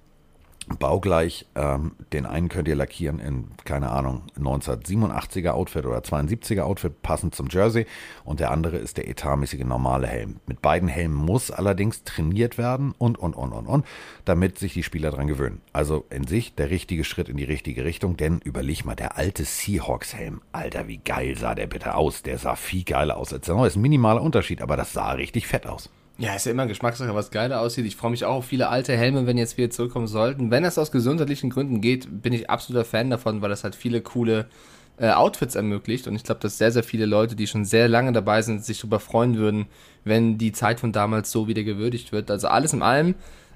baugleich. 0.80 1.46
Ähm, 1.56 1.94
den 2.12 2.26
einen 2.26 2.50
könnt 2.50 2.68
ihr 2.68 2.76
lackieren 2.76 3.20
in, 3.20 3.48
keine 3.66 3.90
Ahnung, 3.92 4.24
1987er 4.38 5.52
Outfit 5.52 5.86
oder 5.86 6.00
72er 6.00 6.62
Outfit, 6.62 7.02
passend 7.02 7.36
zum 7.36 7.48
Jersey. 7.50 7.86
Und 8.24 8.40
der 8.40 8.52
andere 8.52 8.78
ist 8.78 8.98
der 8.98 9.08
etatmäßige 9.08 9.64
normale 9.64 10.08
Helm. 10.08 10.38
Mit 10.48 10.62
beiden 10.62 10.88
Helmen 10.88 11.16
muss 11.16 11.52
allerdings 11.52 12.04
trainiert 12.04 12.58
werden 12.58 12.94
und, 12.98 13.18
und, 13.18 13.36
und, 13.36 13.52
und, 13.54 13.68
und, 13.68 13.86
damit 14.26 14.60
sich 14.60 14.74
die 14.74 14.84
Spieler 14.84 15.12
dran 15.12 15.28
gewöhnen. 15.28 15.62
Also 15.72 16.06
in 16.10 16.28
sich 16.28 16.56
der 16.56 16.70
richtige 16.70 17.04
Schritt 17.04 17.30
in 17.30 17.38
die 17.38 17.44
richtige 17.44 17.86
Richtung, 17.86 18.18
denn 18.18 18.40
überleg 18.44 18.86
mal, 18.86 18.96
der 18.96 19.18
alte 19.18 19.46
Seahawks-Helm, 19.46 20.42
Alter, 20.52 20.88
wie 20.88 20.98
geil 20.98 21.38
sah 21.38 21.56
der 21.56 21.68
bitte 21.68 21.96
aus. 21.96 22.24
Der 22.24 22.38
sah 22.38 22.56
viel 22.56 22.84
geiler 22.84 23.18
aus 23.18 23.34
als 23.34 23.46
der 23.46 23.56
neue. 23.56 23.68
Ist 23.68 23.76
ein 23.76 23.82
minimaler 23.82 24.22
Unterschied, 24.22 24.62
aber 24.62 24.78
das 24.78 24.94
sah 24.94 25.12
richtig 25.12 25.48
fett 25.48 25.68
aus. 25.68 25.90
Ja, 26.20 26.36
ist 26.36 26.46
ja 26.46 26.52
immer 26.52 26.68
Geschmackssache, 26.68 27.16
was 27.16 27.32
geiler 27.32 27.60
aussieht. 27.60 27.86
Ich 27.86 27.96
freue 27.96 28.12
mich 28.12 28.24
auch 28.24 28.36
auf 28.36 28.46
viele 28.46 28.70
alte 28.70 28.96
Helme, 28.96 29.26
wenn 29.26 29.38
jetzt 29.38 29.58
wieder 29.58 29.72
zurückkommen 29.72 30.08
sollten. 30.08 30.52
Wenn 30.52 30.64
es 30.64 30.78
aus 30.78 30.92
gesundheitlichen 30.92 31.50
Gründen 31.50 31.82
geht, 31.82 32.22
bin 32.22 32.34
ich 32.34 32.50
absoluter 32.52 32.86
Fan 32.86 33.10
davon, 33.10 33.42
weil 33.42 33.50
das 33.50 33.64
halt 33.64 33.74
viele 33.74 34.02
coole 34.02 34.46
äh, 34.98 35.10
Outfits 35.10 35.56
ermöglicht. 35.56 36.08
Und 36.08 36.16
ich 36.16 36.24
glaube, 36.24 36.40
dass 36.42 36.60
sehr, 36.60 36.72
sehr 36.72 36.84
viele 36.84 37.08
Leute, 37.08 37.36
die 37.36 37.48
schon 37.48 37.66
sehr 37.66 37.88
lange 37.88 38.12
dabei 38.12 38.44
sind, 38.44 38.64
sich 38.64 38.78
darüber 38.78 39.00
freuen 39.00 39.38
würden, 39.38 39.66
wenn 40.04 40.38
die 40.38 40.52
Zeit 40.52 40.80
von 40.80 40.92
damals 40.92 41.32
so 41.32 41.48
wieder 41.48 41.64
gewürdigt 41.64 42.12
wird. 42.12 42.30
Also 42.30 42.48
alles 42.48 42.74
in 42.74 42.84
allem 42.84 43.16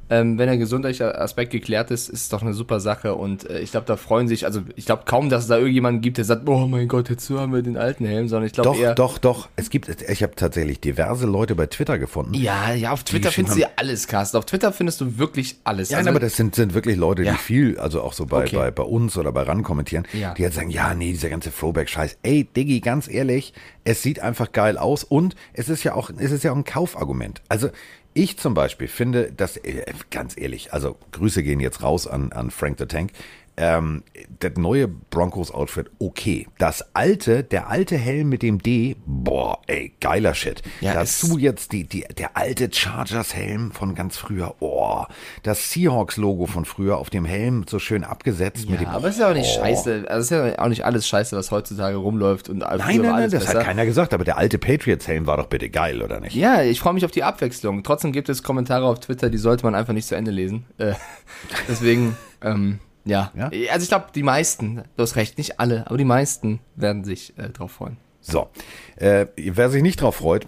ähm, 0.09 0.37
wenn 0.37 0.47
der 0.47 0.57
gesundheitliche 0.57 1.19
Aspekt 1.19 1.51
geklärt 1.51 1.91
ist, 1.91 2.09
ist 2.09 2.21
es 2.21 2.29
doch 2.29 2.41
eine 2.41 2.53
super 2.53 2.79
Sache 2.79 3.15
und 3.15 3.49
äh, 3.49 3.59
ich 3.59 3.71
glaube, 3.71 3.85
da 3.85 3.97
freuen 3.97 4.27
sich, 4.27 4.45
also 4.45 4.61
ich 4.75 4.85
glaube 4.85 5.03
kaum, 5.05 5.29
dass 5.29 5.43
es 5.43 5.47
da 5.49 5.57
irgendjemanden 5.57 6.01
gibt, 6.01 6.17
der 6.17 6.25
sagt, 6.25 6.47
oh 6.47 6.65
mein 6.67 6.87
Gott, 6.87 7.09
jetzt 7.09 7.29
haben 7.29 7.53
wir 7.53 7.61
den 7.61 7.77
alten 7.77 8.05
Helm, 8.05 8.27
sondern 8.27 8.47
ich 8.47 8.53
glaube 8.53 8.69
Doch, 8.69 8.79
eher... 8.79 8.95
doch, 8.95 9.17
doch, 9.17 9.49
es 9.55 9.69
gibt, 9.69 9.89
ich 10.01 10.23
habe 10.23 10.35
tatsächlich 10.35 10.79
diverse 10.79 11.25
Leute 11.25 11.55
bei 11.55 11.67
Twitter 11.67 11.99
gefunden. 11.99 12.33
Ja, 12.35 12.73
ja, 12.73 12.91
auf 12.91 13.03
Twitter 13.03 13.31
findest 13.31 13.57
du 13.57 13.61
ja 13.61 13.69
alles, 13.75 14.07
Carsten, 14.07 14.37
auf 14.37 14.45
Twitter 14.45 14.71
findest 14.71 15.01
du 15.01 15.17
wirklich 15.17 15.57
alles. 15.63 15.89
Ja, 15.89 15.97
also, 15.97 16.09
aber 16.09 16.19
das 16.19 16.35
sind, 16.37 16.55
sind 16.55 16.73
wirklich 16.73 16.95
Leute, 16.95 17.23
Ja. 17.23 17.33
die 17.33 17.37
viel, 17.37 17.77
also 17.79 18.01
auch 18.01 18.13
so 18.13 18.25
bei, 18.25 18.43
Okay. 18.45 18.55
bei, 18.55 18.71
bei 18.71 18.83
uns 18.83 19.17
oder 19.17 19.31
bei 19.31 19.43
RAN 19.43 19.63
kommentieren, 19.63 20.05
Ja. 20.13 20.33
die 20.33 20.43
halt 20.43 20.53
sagen, 20.53 20.69
ja, 20.69 20.93
nee, 20.93 21.11
dieser 21.11 21.29
ganze 21.29 21.51
Throwback-Scheiß. 21.51 22.17
Ey, 22.23 22.45
Diggi, 22.45 22.79
ganz 22.79 23.09
ehrlich, 23.09 23.53
es 23.83 24.01
sieht 24.03 24.19
einfach 24.19 24.51
geil 24.51 24.77
aus 24.77 25.03
und 25.03 25.35
es 25.53 25.69
ist 25.69 25.83
ja 25.83 25.93
auch, 25.95 26.09
es 26.17 26.31
ist 26.31 26.43
ja 26.43 26.51
auch 26.51 26.55
ein 26.55 26.63
Kaufargument. 26.63 27.41
Also 27.49 27.69
ich 28.17 28.37
zum 28.37 28.53
Beispiel 28.53 28.87
finde, 28.87 29.31
dass, 29.31 29.57
äh, 29.57 29.85
ganz 30.11 30.35
ehrlich, 30.37 30.73
also 30.73 30.97
Grüße 31.11 31.43
gehen 31.43 31.59
jetzt 31.59 31.83
raus 31.83 32.07
an, 32.07 32.31
an 32.31 32.51
Frank 32.51 32.79
the 32.79 32.85
Tank. 32.85 33.11
Ähm, 33.59 34.03
das 34.39 34.51
neue 34.55 34.87
Broncos-Outfit, 34.87 35.89
okay. 35.97 36.47
Das 36.59 36.93
alte, 36.93 37.43
der 37.43 37.69
alte 37.69 37.97
Helm 37.97 38.29
mit 38.29 38.43
dem 38.43 38.61
D, 38.61 38.95
boah, 39.07 39.59
ey, 39.65 39.93
geiler 39.99 40.35
Shit. 40.35 40.61
Ja, 40.79 40.93
Dazu 40.93 41.39
jetzt 41.39 41.71
die, 41.71 41.83
die, 41.83 42.05
der 42.17 42.37
alte 42.37 42.69
Chargers-Helm 42.71 43.71
von 43.71 43.95
ganz 43.95 44.15
früher, 44.15 44.53
oh, 44.59 45.05
das 45.41 45.71
Seahawks-Logo 45.71 46.45
von 46.45 46.65
früher 46.65 46.97
auf 46.97 47.09
dem 47.09 47.25
Helm 47.25 47.65
so 47.67 47.79
schön 47.79 48.03
abgesetzt 48.03 48.69
mit 48.69 48.79
dem. 48.79 48.85
ja, 48.85 48.91
aber 48.91 49.07
es 49.07 49.15
ist 49.15 49.21
ja 49.21 49.31
auch 49.31 49.33
nicht 49.33 49.57
oh. 49.57 49.59
scheiße, 49.59 50.05
also 50.07 50.21
ist 50.21 50.29
ja 50.29 50.59
auch 50.59 50.69
nicht 50.69 50.85
alles 50.85 51.07
scheiße, 51.07 51.35
was 51.35 51.49
heutzutage 51.49 51.97
rumläuft 51.97 52.49
und 52.49 52.59
Nein, 52.59 52.77
nein, 52.77 52.97
nein, 53.01 53.13
alles 53.13 53.31
das 53.31 53.45
besser. 53.45 53.59
hat 53.59 53.65
keiner 53.65 53.87
gesagt, 53.87 54.13
aber 54.13 54.23
der 54.23 54.37
alte 54.37 54.59
Patriots-Helm 54.59 55.25
war 55.25 55.37
doch 55.37 55.47
bitte 55.47 55.71
geil, 55.71 56.03
oder 56.03 56.19
nicht? 56.19 56.35
Ja, 56.35 56.61
ich 56.61 56.79
freue 56.79 56.93
mich 56.93 57.05
auf 57.05 57.11
die 57.11 57.23
Abwechslung. 57.23 57.81
Trotzdem 57.81 58.11
gibt 58.11 58.29
es 58.29 58.43
Kommentare 58.43 58.85
auf 58.85 58.99
Twitter, 58.99 59.31
die 59.31 59.39
sollte 59.39 59.65
man 59.65 59.73
einfach 59.73 59.93
nicht 59.93 60.07
zu 60.07 60.15
Ende 60.15 60.29
lesen. 60.29 60.65
Äh, 60.77 60.93
deswegen, 61.67 62.15
ähm, 62.43 62.79
ja. 63.07 63.31
Ja? 63.35 63.51
Also 63.71 63.83
ich 63.83 63.89
glaube, 63.89 64.07
die 64.13 64.23
meisten, 64.23 64.83
du 64.95 65.03
hast 65.03 65.15
recht, 65.15 65.37
nicht 65.37 65.59
alle, 65.59 65.87
aber 65.87 65.97
die 65.97 66.05
meisten 66.05 66.59
werden 66.75 67.03
sich 67.03 67.37
äh, 67.37 67.49
drauf 67.49 67.71
freuen. 67.71 67.97
So, 68.21 68.49
äh, 68.97 69.25
wer 69.35 69.69
sich 69.69 69.81
nicht 69.81 70.01
drauf 70.01 70.17
freut, 70.17 70.47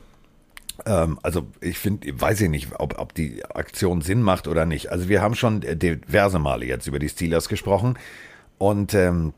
ähm, 0.86 1.20
also 1.24 1.48
ich 1.62 1.78
finde, 1.80 2.08
weiß 2.20 2.42
ich 2.42 2.50
nicht, 2.50 2.70
ob, 2.78 3.00
ob 3.00 3.14
die 3.14 3.46
Aktion 3.46 4.02
Sinn 4.02 4.22
macht 4.22 4.48
oder 4.48 4.66
nicht. 4.66 4.92
Also 4.92 5.10
wir 5.10 5.22
haben 5.22 5.36
schon 5.36 5.62
diverse 5.62 6.40
Male 6.40 6.66
jetzt 6.66 6.88
über 6.88 7.00
die 7.00 7.10
Steelers 7.10 7.50
gesprochen 7.50 7.98
und 8.58 8.94
ähm, 8.94 9.34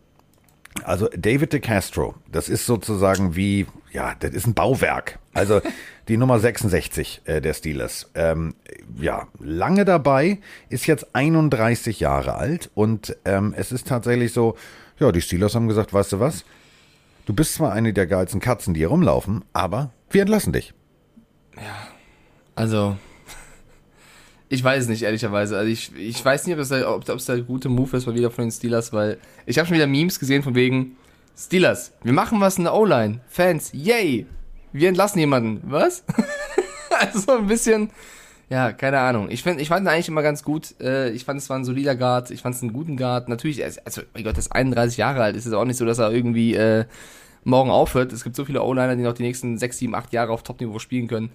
Also 0.83 1.07
David 1.15 1.51
DeCastro, 1.53 2.15
das 2.31 2.47
ist 2.47 2.65
sozusagen 2.65 3.35
wie, 3.35 3.67
ja, 3.91 4.15
das 4.19 4.31
ist 4.31 4.47
ein 4.47 4.53
Bauwerk. 4.53 5.19
Also 5.33 5.61
die 6.07 6.17
Nummer 6.17 6.39
66 6.39 7.21
äh, 7.25 7.41
der 7.41 7.53
Steelers. 7.53 8.09
Ähm, 8.15 8.55
ja, 8.99 9.27
lange 9.39 9.85
dabei, 9.85 10.39
ist 10.69 10.87
jetzt 10.87 11.15
31 11.15 11.99
Jahre 11.99 12.35
alt 12.35 12.69
und 12.73 13.15
ähm, 13.25 13.53
es 13.55 13.71
ist 13.71 13.87
tatsächlich 13.87 14.33
so, 14.33 14.55
ja, 14.99 15.11
die 15.11 15.21
Steelers 15.21 15.55
haben 15.55 15.67
gesagt, 15.67 15.93
weißt 15.93 16.13
du 16.13 16.19
was? 16.19 16.45
Du 17.25 17.33
bist 17.33 17.53
zwar 17.55 17.71
eine 17.73 17.93
der 17.93 18.07
geilsten 18.07 18.39
Katzen, 18.39 18.73
die 18.73 18.79
hier 18.79 18.89
rumlaufen, 18.89 19.43
aber 19.53 19.91
wir 20.09 20.21
entlassen 20.21 20.53
dich. 20.53 20.73
Also, 22.55 22.97
ich 24.49 24.63
weiß 24.63 24.83
es 24.83 24.89
nicht, 24.89 25.03
ehrlicherweise. 25.03 25.57
Also 25.57 25.69
ich, 25.69 25.95
ich 25.95 26.23
weiß 26.23 26.45
nicht, 26.45 26.53
ob 26.55 26.59
das, 26.59 26.69
der, 26.69 26.89
ob, 26.89 26.97
ob 26.97 27.05
das 27.05 27.25
der 27.25 27.41
gute 27.41 27.69
Move 27.69 27.95
ist, 27.95 28.05
mal 28.05 28.15
wieder 28.15 28.31
von 28.31 28.45
den 28.45 28.51
Steelers, 28.51 28.91
weil 28.91 29.17
ich 29.45 29.57
habe 29.57 29.67
schon 29.67 29.75
wieder 29.75 29.87
Memes 29.87 30.19
gesehen 30.19 30.43
von 30.43 30.55
wegen 30.55 30.97
Steelers, 31.37 31.93
wir 32.03 32.13
machen 32.13 32.39
was 32.39 32.57
in 32.57 32.65
der 32.65 32.73
O-Line. 32.73 33.21
Fans, 33.27 33.71
yay! 33.73 34.25
Wir 34.73 34.89
entlassen 34.89 35.19
jemanden. 35.19 35.61
Was? 35.63 36.03
also 36.99 37.19
so 37.19 37.31
ein 37.37 37.47
bisschen, 37.47 37.89
ja, 38.49 38.71
keine 38.73 38.99
Ahnung. 38.99 39.29
Ich, 39.29 39.43
find, 39.43 39.59
ich 39.59 39.69
fand 39.69 39.85
ihn 39.85 39.87
eigentlich 39.87 40.07
immer 40.07 40.21
ganz 40.21 40.43
gut. 40.43 40.79
Äh, 40.81 41.11
Ich 41.11 41.25
fand, 41.25 41.39
es 41.39 41.49
war 41.49 41.57
ein 41.57 41.65
solider 41.65 41.95
Guard. 41.95 42.31
Ich 42.31 42.41
fand 42.41 42.55
es 42.55 42.61
einen 42.61 42.73
guten 42.73 42.97
Guard. 42.97 43.29
Natürlich, 43.29 43.59
er 43.59 43.71
also, 43.85 44.01
mein 44.13 44.23
Gott, 44.23 44.37
das 44.37 44.45
ist 44.45 44.51
31 44.51 44.97
Jahre 44.97 45.23
alt. 45.23 45.35
Ist 45.35 45.45
es 45.45 45.53
auch 45.53 45.65
nicht 45.65 45.77
so, 45.77 45.85
dass 45.85 45.99
er 45.99 46.11
irgendwie 46.11 46.55
äh, 46.55 46.85
morgen 47.43 47.69
aufhört. 47.71 48.13
Es 48.13 48.23
gibt 48.23 48.35
so 48.35 48.45
viele 48.45 48.61
O-Liner, 48.61 48.95
die 48.95 49.03
noch 49.03 49.13
die 49.13 49.23
nächsten 49.23 49.57
6, 49.57 49.77
7, 49.77 49.95
8 49.95 50.13
Jahre 50.13 50.31
auf 50.31 50.43
Top-Niveau 50.43 50.79
spielen 50.79 51.07
können. 51.07 51.31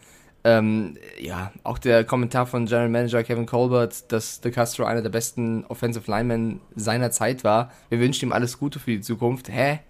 Ähm, 0.49 0.97
ja, 1.19 1.51
auch 1.65 1.77
der 1.77 2.05
Kommentar 2.05 2.47
von 2.47 2.67
General 2.67 2.89
Manager 2.89 3.25
Kevin 3.25 3.47
Colbert, 3.47 4.13
dass 4.13 4.41
De 4.41 4.53
Castro 4.53 4.85
einer 4.85 5.03
der 5.03 5.11
besten 5.11 5.65
Offensive 5.65 6.09
Linemen 6.09 6.61
seiner 6.77 7.11
Zeit 7.11 7.43
war. 7.43 7.73
Wir 7.89 7.99
wünschen 7.99 8.29
ihm 8.29 8.33
alles 8.33 8.57
Gute 8.57 8.79
für 8.79 8.93
die 8.93 9.01
Zukunft. 9.01 9.49
Hä? 9.49 9.81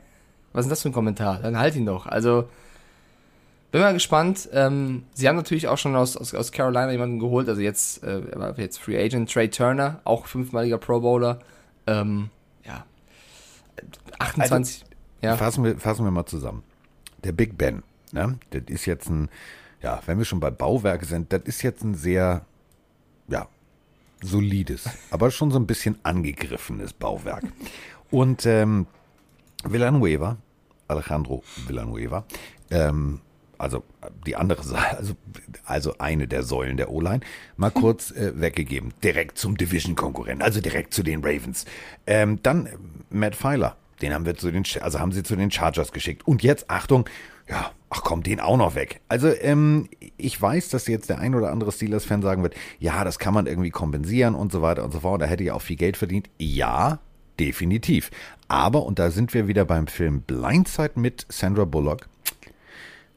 Was 0.55 0.61
ist 0.61 0.69
denn 0.69 0.71
das 0.71 0.81
für 0.81 0.89
ein 0.89 0.95
Kommentar? 0.95 1.41
Dann 1.43 1.59
halt 1.59 1.77
ihn 1.77 1.85
doch. 1.85 2.07
Also, 2.07 2.49
bin 3.71 3.83
mal 3.83 3.93
gespannt. 3.93 4.49
Ähm, 4.51 5.03
sie 5.13 5.29
haben 5.29 5.37
natürlich 5.37 5.69
auch 5.69 5.77
schon 5.77 5.95
aus, 5.95 6.17
aus, 6.17 6.35
aus 6.35 6.53
Carolina 6.53 6.91
jemanden 6.91 7.19
geholt. 7.19 7.51
Also 7.51 7.61
jetzt, 7.61 8.03
äh, 8.03 8.23
er 8.23 8.39
war 8.39 8.59
jetzt 8.59 8.79
Free 8.79 8.99
Agent. 8.99 9.31
Trey 9.31 9.51
Turner, 9.51 10.01
auch 10.05 10.25
fünfmaliger 10.25 10.79
Pro 10.79 11.01
Bowler. 11.01 11.41
Ähm, 11.87 12.31
ja. 12.65 12.87
28. 14.21 14.87
ja. 15.21 15.37
Fassen, 15.37 15.65
wir, 15.65 15.79
fassen 15.79 16.03
wir 16.07 16.11
mal 16.11 16.25
zusammen. 16.25 16.63
Der 17.25 17.33
Big 17.33 17.59
Ben, 17.59 17.83
ne? 18.13 18.39
das 18.53 18.63
ist 18.69 18.87
jetzt 18.87 19.11
ein, 19.11 19.29
ja, 19.83 20.01
wenn 20.07 20.19
wir 20.19 20.25
schon 20.25 20.41
bei 20.41 20.51
Bauwerke 20.51 21.05
sind, 21.05 21.33
das 21.33 21.43
ist 21.45 21.63
jetzt 21.63 21.83
ein 21.83 21.95
sehr, 21.95 22.45
ja, 23.29 23.49
solides, 24.23 24.89
aber 25.11 25.31
schon 25.31 25.51
so 25.51 25.59
ein 25.59 25.67
bisschen 25.67 25.99
angegriffenes 26.03 26.93
Bauwerk. 26.93 27.45
Und 28.11 28.47
ähm, 28.47 28.87
Villanueva, 29.65 30.37
Alejandro 30.89 31.43
Villanueva, 31.67 32.25
ähm, 32.71 33.21
also 33.59 33.83
die 34.27 34.37
andere 34.37 34.63
Seite, 34.63 34.99
also, 34.99 35.15
also 35.65 35.95
eine 35.99 36.29
der 36.29 36.43
Säulen 36.43 36.77
der 36.77 36.91
O-Line, 36.91 37.21
mal 37.57 37.71
kurz 37.71 38.11
äh, 38.11 38.39
weggegeben. 38.39 38.93
Direkt 39.03 39.39
zum 39.39 39.57
Division-Konkurrenten, 39.57 40.43
also 40.43 40.61
direkt 40.61 40.93
zu 40.93 41.03
den 41.03 41.25
Ravens. 41.25 41.65
Ähm, 42.07 42.41
dann 42.43 42.69
Matt 43.11 43.35
Pfeiler, 43.35 43.77
den 44.03 44.13
haben 44.13 44.27
wir 44.27 44.37
zu 44.37 44.51
den, 44.51 44.65
also 44.81 45.01
haben 45.01 45.13
sie 45.13 45.23
zu 45.23 45.37
den 45.37 45.51
Chargers 45.51 45.93
geschickt. 45.93 46.27
Und 46.27 46.43
jetzt, 46.43 46.71
Achtung, 46.71 47.09
ja, 47.49 47.71
ach 47.91 48.03
komm, 48.03 48.23
den 48.23 48.41
auch 48.41 48.57
noch 48.57 48.75
weg. 48.75 49.01
Also, 49.09 49.29
ähm, 49.29 49.89
ich 50.17 50.41
weiß, 50.41 50.69
dass 50.71 50.87
jetzt 50.87 51.09
der 51.09 51.19
ein 51.19 51.35
oder 51.35 51.51
andere 51.53 51.73
Steelers-Fan 51.73 52.23
sagen 52.23 52.43
wird, 52.43 52.55
ja, 52.79 53.05
das 53.05 53.19
kann 53.19 53.35
man 53.35 53.47
irgendwie 53.47 53.71
kompensieren 53.71 54.35
und 54.35 54.53
so 54.53 54.63
weiter 54.63 54.85
und 54.85 54.93
so 54.93 55.01
fort. 55.01 55.23
Da 55.23 55.27
hätte 55.27 55.45
ich 55.45 55.53
auch 55.53 55.63
viel 55.63 55.77
Geld 55.77 55.97
verdient. 55.97 56.29
Ja, 56.39 56.99
definitiv. 57.39 58.11
Aber, 58.49 58.85
und 58.85 58.99
da 58.99 59.11
sind 59.11 59.35
wir 59.35 59.49
wieder 59.49 59.65
beim 59.65 59.87
Film 59.87 60.23
Blindside 60.23 60.93
mit 60.97 61.27
Sandra 61.29 61.65
Bullock, 61.65 62.09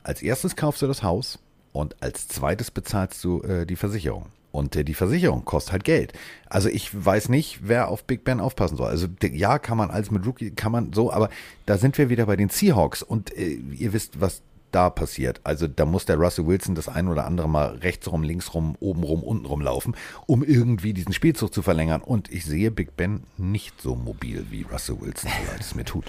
als 0.04 0.22
erstes 0.22 0.56
kaufst 0.56 0.82
du 0.82 0.88
das 0.88 1.04
Haus 1.04 1.40
und 1.72 1.96
als 2.02 2.28
zweites 2.28 2.72
bezahlst 2.72 3.24
du 3.24 3.42
äh, 3.42 3.66
die 3.66 3.76
Versicherung. 3.76 4.28
Und 4.52 4.76
äh, 4.76 4.84
die 4.84 4.94
Versicherung 4.94 5.46
kostet 5.46 5.74
halt 5.74 5.84
Geld. 5.84 6.14
Also 6.48 6.70
ich 6.70 6.90
weiß 6.94 7.30
nicht, 7.30 7.60
wer 7.64 7.88
auf 7.90 8.04
Big 8.04 8.24
Ben 8.24 8.40
aufpassen 8.40 8.78
soll. 8.78 8.90
Also 8.90 9.08
ja, 9.22 9.60
kann 9.60 9.78
man 9.78 9.92
als 9.92 10.12
mit 10.12 10.26
Rookie, 10.26 10.52
kann 10.52 10.72
man 10.72 10.94
so, 10.94 11.12
aber 11.12 11.30
da 11.66 11.78
sind 11.78 11.98
wir 11.98 12.10
wieder 12.10 12.26
bei 12.26 12.36
den 12.36 12.50
Seahawks 12.50 13.04
und 13.04 13.36
äh, 13.38 13.54
ihr 13.54 13.94
wisst, 13.94 14.22
was 14.22 14.42
da 14.72 14.90
passiert. 14.90 15.42
Also 15.44 15.68
da 15.68 15.86
muss 15.86 16.06
der 16.06 16.18
Russell 16.18 16.48
Wilson 16.48 16.76
das 16.76 16.88
ein 16.90 17.08
oder 17.08 17.26
andere 17.26 17.50
Mal 17.50 17.78
rechts 17.78 18.12
rum, 18.12 18.24
links 18.24 18.54
rum, 18.54 18.76
oben 18.80 19.04
rum, 19.04 19.24
unten 19.24 19.46
rum 19.46 19.62
laufen, 19.62 19.96
um 20.28 20.44
irgendwie 20.44 20.94
diesen 20.94 21.14
Spielzug 21.14 21.54
zu 21.54 21.62
verlängern. 21.62 22.02
Und 22.02 22.32
ich 22.32 22.46
sehe 22.46 22.72
Big 22.72 22.96
Ben 22.96 23.24
nicht 23.38 23.82
so 23.82 23.96
mobil 23.96 24.46
wie 24.50 24.64
Russell 24.64 25.02
Wilson, 25.02 25.30
so 25.30 25.52
leid 25.52 25.62
es 25.62 25.76
mir 25.76 25.86
tut. 25.86 26.06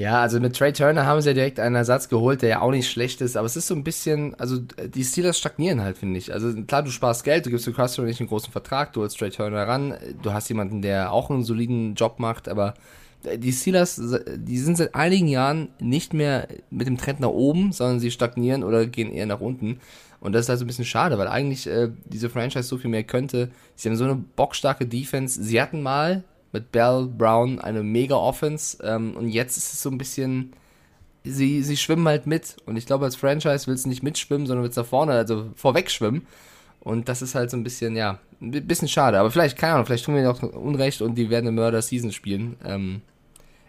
Ja, 0.00 0.22
also 0.22 0.40
mit 0.40 0.56
Trey 0.56 0.72
Turner 0.72 1.04
haben 1.04 1.20
sie 1.20 1.28
ja 1.28 1.34
direkt 1.34 1.60
einen 1.60 1.74
Ersatz 1.74 2.08
geholt, 2.08 2.40
der 2.40 2.48
ja 2.48 2.60
auch 2.62 2.70
nicht 2.70 2.90
schlecht 2.90 3.20
ist, 3.20 3.36
aber 3.36 3.44
es 3.44 3.54
ist 3.54 3.66
so 3.66 3.74
ein 3.74 3.84
bisschen, 3.84 4.34
also 4.36 4.56
die 4.58 5.04
Steelers 5.04 5.36
stagnieren 5.36 5.82
halt, 5.82 5.98
finde 5.98 6.18
ich. 6.18 6.32
Also 6.32 6.54
klar, 6.62 6.82
du 6.82 6.90
sparst 6.90 7.22
Geld, 7.22 7.44
du 7.44 7.50
gibst 7.50 7.66
du 7.66 7.72
Castro 7.74 8.00
nicht 8.04 8.18
einen 8.18 8.30
großen 8.30 8.50
Vertrag, 8.50 8.94
du 8.94 9.02
holst 9.02 9.18
Trey 9.18 9.28
Turner 9.28 9.68
ran, 9.68 9.94
du 10.22 10.32
hast 10.32 10.48
jemanden, 10.48 10.80
der 10.80 11.12
auch 11.12 11.28
einen 11.28 11.44
soliden 11.44 11.96
Job 11.96 12.18
macht, 12.18 12.48
aber 12.48 12.72
die 13.36 13.52
Steelers, 13.52 14.00
die 14.36 14.56
sind 14.56 14.78
seit 14.78 14.94
einigen 14.94 15.28
Jahren 15.28 15.68
nicht 15.80 16.14
mehr 16.14 16.48
mit 16.70 16.86
dem 16.86 16.96
Trend 16.96 17.20
nach 17.20 17.28
oben, 17.28 17.72
sondern 17.72 18.00
sie 18.00 18.10
stagnieren 18.10 18.64
oder 18.64 18.86
gehen 18.86 19.12
eher 19.12 19.26
nach 19.26 19.40
unten. 19.40 19.80
Und 20.20 20.32
das 20.32 20.46
ist 20.46 20.48
halt 20.48 20.60
so 20.60 20.64
ein 20.64 20.68
bisschen 20.68 20.86
schade, 20.86 21.18
weil 21.18 21.28
eigentlich 21.28 21.66
äh, 21.66 21.90
diese 22.06 22.30
Franchise 22.30 22.62
so 22.62 22.78
viel 22.78 22.88
mehr 22.88 23.04
könnte. 23.04 23.50
Sie 23.76 23.90
haben 23.90 23.96
so 23.96 24.04
eine 24.04 24.14
bockstarke 24.14 24.86
Defense. 24.86 25.42
Sie 25.42 25.60
hatten 25.60 25.82
mal 25.82 26.24
mit 26.52 26.72
Bell 26.72 27.06
Brown 27.06 27.58
eine 27.58 27.82
mega 27.82 28.16
Offense 28.16 28.78
ähm, 28.82 29.16
und 29.16 29.28
jetzt 29.28 29.56
ist 29.56 29.72
es 29.72 29.82
so 29.82 29.90
ein 29.90 29.98
bisschen, 29.98 30.52
sie, 31.24 31.62
sie 31.62 31.76
schwimmen 31.76 32.06
halt 32.08 32.26
mit 32.26 32.56
und 32.66 32.76
ich 32.76 32.86
glaube 32.86 33.04
als 33.04 33.16
Franchise 33.16 33.66
willst 33.66 33.84
du 33.84 33.88
nicht 33.88 34.02
mitschwimmen, 34.02 34.46
sondern 34.46 34.64
willst 34.64 34.78
da 34.78 34.84
vorne, 34.84 35.12
also 35.12 35.50
vorweg 35.54 35.90
schwimmen 35.90 36.26
und 36.80 37.08
das 37.08 37.22
ist 37.22 37.34
halt 37.34 37.50
so 37.50 37.56
ein 37.56 37.64
bisschen, 37.64 37.96
ja, 37.96 38.18
ein 38.40 38.50
bisschen 38.66 38.88
schade, 38.88 39.18
aber 39.18 39.30
vielleicht, 39.30 39.56
keine 39.58 39.74
Ahnung, 39.74 39.86
vielleicht 39.86 40.04
tun 40.04 40.14
wir 40.14 40.22
noch 40.22 40.42
Unrecht 40.42 41.02
und 41.02 41.16
die 41.16 41.30
werden 41.30 41.48
eine 41.48 41.60
Murder 41.60 41.82
Season 41.82 42.10
spielen. 42.10 42.56
Ähm, 42.64 43.02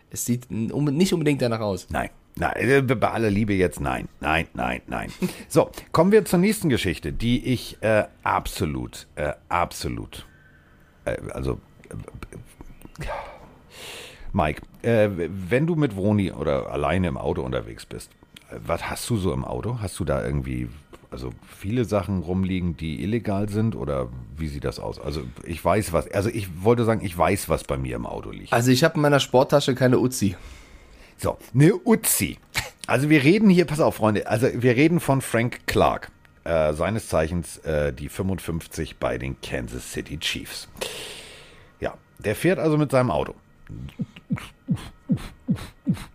es 0.10 0.26
sieht 0.26 0.50
nicht 0.50 1.14
unbedingt 1.14 1.42
danach 1.42 1.60
aus. 1.62 1.88
Nein. 1.90 2.10
Nein, 2.36 2.54
äh, 2.56 2.82
bei 2.82 3.10
aller 3.10 3.30
Liebe 3.30 3.54
jetzt 3.54 3.82
nein, 3.82 4.08
nein, 4.22 4.48
nein, 4.54 4.82
nein. 4.88 5.12
So, 5.50 5.70
kommen 5.92 6.14
wir 6.14 6.24
zur 6.24 6.40
nächsten 6.40 6.70
Geschichte, 6.70 7.12
die 7.12 7.46
ich 7.46 7.78
äh, 7.82 8.06
absolut, 8.24 9.08
äh, 9.16 9.34
absolut, 9.50 10.26
äh, 11.04 11.18
also, 11.34 11.60
äh, 11.90 11.96
Mike, 14.34 14.62
äh, 14.82 15.10
wenn 15.12 15.68
du 15.68 15.76
mit 15.76 15.96
Vroni 15.96 16.32
oder 16.32 16.72
alleine 16.72 17.08
im 17.08 17.18
Auto 17.18 17.42
unterwegs 17.42 17.86
bist, 17.86 18.12
äh, 18.50 18.56
was 18.66 18.90
hast 18.90 19.10
du 19.10 19.18
so 19.18 19.34
im 19.34 19.44
Auto? 19.44 19.80
Hast 19.82 20.00
du 20.00 20.06
da 20.06 20.26
irgendwie, 20.26 20.70
also 21.10 21.32
viele 21.58 21.86
Sachen 21.86 22.20
rumliegen, 22.20 22.78
die 22.78 23.04
illegal 23.04 23.50
sind 23.50 23.76
oder 23.76 24.08
wie 24.38 24.48
sieht 24.48 24.64
das 24.64 24.80
aus? 24.80 25.00
Also 25.00 25.24
ich 25.44 25.64
weiß 25.64 25.92
was, 25.94 26.10
also 26.12 26.30
ich 26.30 26.64
wollte 26.64 26.86
sagen, 26.86 27.04
ich 27.04 27.18
weiß, 27.18 27.50
was 27.50 27.64
bei 27.66 27.78
mir 27.78 27.96
im 27.96 28.06
Auto 28.06 28.32
liegt. 28.32 28.54
Also 28.54 28.72
ich 28.72 28.84
habe 28.84 28.96
in 28.96 29.02
meiner 29.02 29.20
Sporttasche 29.20 29.76
keine 29.76 30.00
Uzi. 30.00 30.36
So, 31.18 31.38
eine 31.54 31.76
Uzi. 31.86 32.38
Also 32.88 33.10
wir 33.10 33.24
reden 33.24 33.50
hier, 33.50 33.66
pass 33.66 33.80
auf, 33.80 33.96
Freunde, 33.96 34.28
also 34.28 34.48
wir 34.54 34.76
reden 34.76 35.00
von 35.00 35.22
Frank 35.22 35.68
Clark, 35.68 36.10
äh, 36.46 36.74
seines 36.74 37.08
Zeichens 37.10 37.58
äh, 37.60 37.94
die 37.94 38.10
55 38.10 38.98
bei 38.98 39.18
den 39.18 39.40
Kansas 39.42 39.92
City 39.92 40.18
Chiefs. 40.18 40.68
Der 42.24 42.36
fährt 42.36 42.60
also 42.60 42.78
mit 42.78 42.92
seinem 42.92 43.12
Auto. 43.12 43.34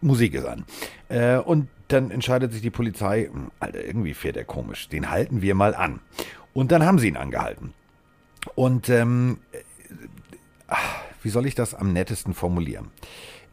Musik 0.01 0.35
ist 0.35 0.47
an. 0.47 0.65
Äh, 1.09 1.37
und 1.39 1.69
dann 1.89 2.11
entscheidet 2.11 2.53
sich 2.53 2.63
die 2.63 2.71
Polizei, 2.71 3.29
hm, 3.33 3.51
Alter, 3.61 3.85
irgendwie 3.85 4.15
fährt 4.15 4.37
er 4.37 4.45
komisch, 4.45 4.89
den 4.89 5.11
halten 5.11 5.43
wir 5.43 5.55
mal 5.55 5.75
an. 5.75 6.01
Und 6.53 6.73
dann 6.73 6.85
haben 6.85 6.99
sie 6.99 7.09
ihn 7.09 7.17
angehalten. 7.17 7.75
Und 8.55 8.89
ähm, 8.89 9.39
ach, 10.69 11.03
wie 11.23 11.29
soll 11.29 11.47
ich 11.47 11.55
das 11.55 11.75
am 11.75 11.93
nettesten 11.93 12.35
formulieren? 12.35 12.91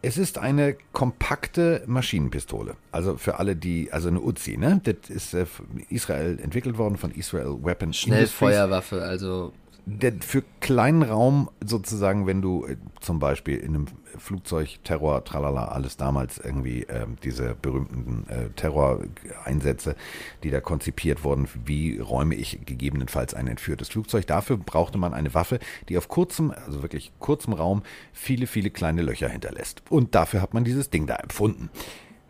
Es 0.01 0.17
ist 0.17 0.37
eine 0.37 0.75
kompakte 0.91 1.83
Maschinenpistole. 1.87 2.75
Also 2.91 3.15
für 3.17 3.39
alle, 3.39 3.55
die, 3.55 3.91
also 3.91 4.09
eine 4.09 4.19
Uzi, 4.21 4.57
ne? 4.57 4.81
Das 4.83 5.09
ist 5.09 5.33
äh, 5.33 5.45
Israel 5.89 6.39
entwickelt 6.41 6.77
worden 6.77 6.97
von 6.97 7.11
Israel 7.11 7.57
Weapon 7.63 7.93
Schnellfeuerwaffe, 7.93 9.01
also 9.01 9.53
der, 9.85 10.13
für 10.21 10.43
kleinen 10.61 11.03
Raum 11.03 11.49
sozusagen, 11.63 12.25
wenn 12.25 12.41
du 12.41 12.65
äh, 12.65 12.77
zum 13.01 13.19
Beispiel 13.19 13.57
in 13.57 13.75
einem 13.75 13.87
Flugzeug 14.17 14.79
Terror, 14.83 15.23
tralala, 15.23 15.65
alles 15.65 15.97
damals 15.97 16.38
irgendwie 16.38 16.84
ähm, 16.84 17.17
diese 17.23 17.55
berühmten 17.55 18.25
äh, 18.29 18.49
Terroreinsätze, 18.55 19.95
die 20.43 20.51
da 20.51 20.61
konzipiert 20.61 21.23
wurden, 21.23 21.47
wie 21.65 21.99
räume 21.99 22.36
ich 22.36 22.59
gegebenenfalls 22.65 23.34
ein 23.34 23.47
entführtes 23.47 23.89
Flugzeug. 23.89 24.27
Dafür 24.27 24.57
brauchte 24.57 24.97
man 24.97 25.13
eine 25.13 25.34
Waffe, 25.34 25.59
die 25.89 25.97
auf 25.97 26.07
kurzem, 26.07 26.51
also 26.51 26.81
wirklich 26.81 27.11
kurzem 27.19 27.53
Raum 27.53 27.84
viele, 28.13 28.47
viele 28.47 28.69
kleine 28.69 29.01
Löcher 29.01 29.27
hinterlässt. 29.27 29.81
Und 29.89 30.15
dafür 30.15 30.41
hat 30.41 30.53
man 30.53 30.63
dieses 30.63 30.89
Ding 30.89 31.07
da 31.07 31.15
empfunden. 31.15 31.69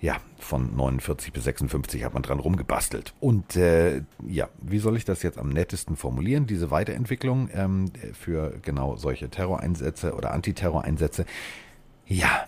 Ja, 0.04 0.18
von 0.38 0.76
49 0.76 1.32
bis 1.32 1.46
56 1.46 2.04
hat 2.04 2.14
man 2.14 2.24
dran 2.24 2.42
rumgebastelt. 2.42 3.14
Und 3.22 3.56
äh, 3.56 4.02
ja, 4.28 4.50
wie 4.62 4.80
soll 4.80 4.98
ich 4.98 5.06
das 5.06 5.24
jetzt 5.24 5.38
am 5.38 5.48
nettesten 5.48 5.96
formulieren? 5.96 6.46
Diese 6.46 6.72
Weiterentwicklung 6.72 7.50
ähm, 7.54 7.90
für 8.12 8.54
genau 8.64 8.98
solche 8.98 9.30
Terroreinsätze 9.30 10.14
oder 10.14 10.34
Antiterroreinsätze. 10.34 11.26
Ja, 12.06 12.44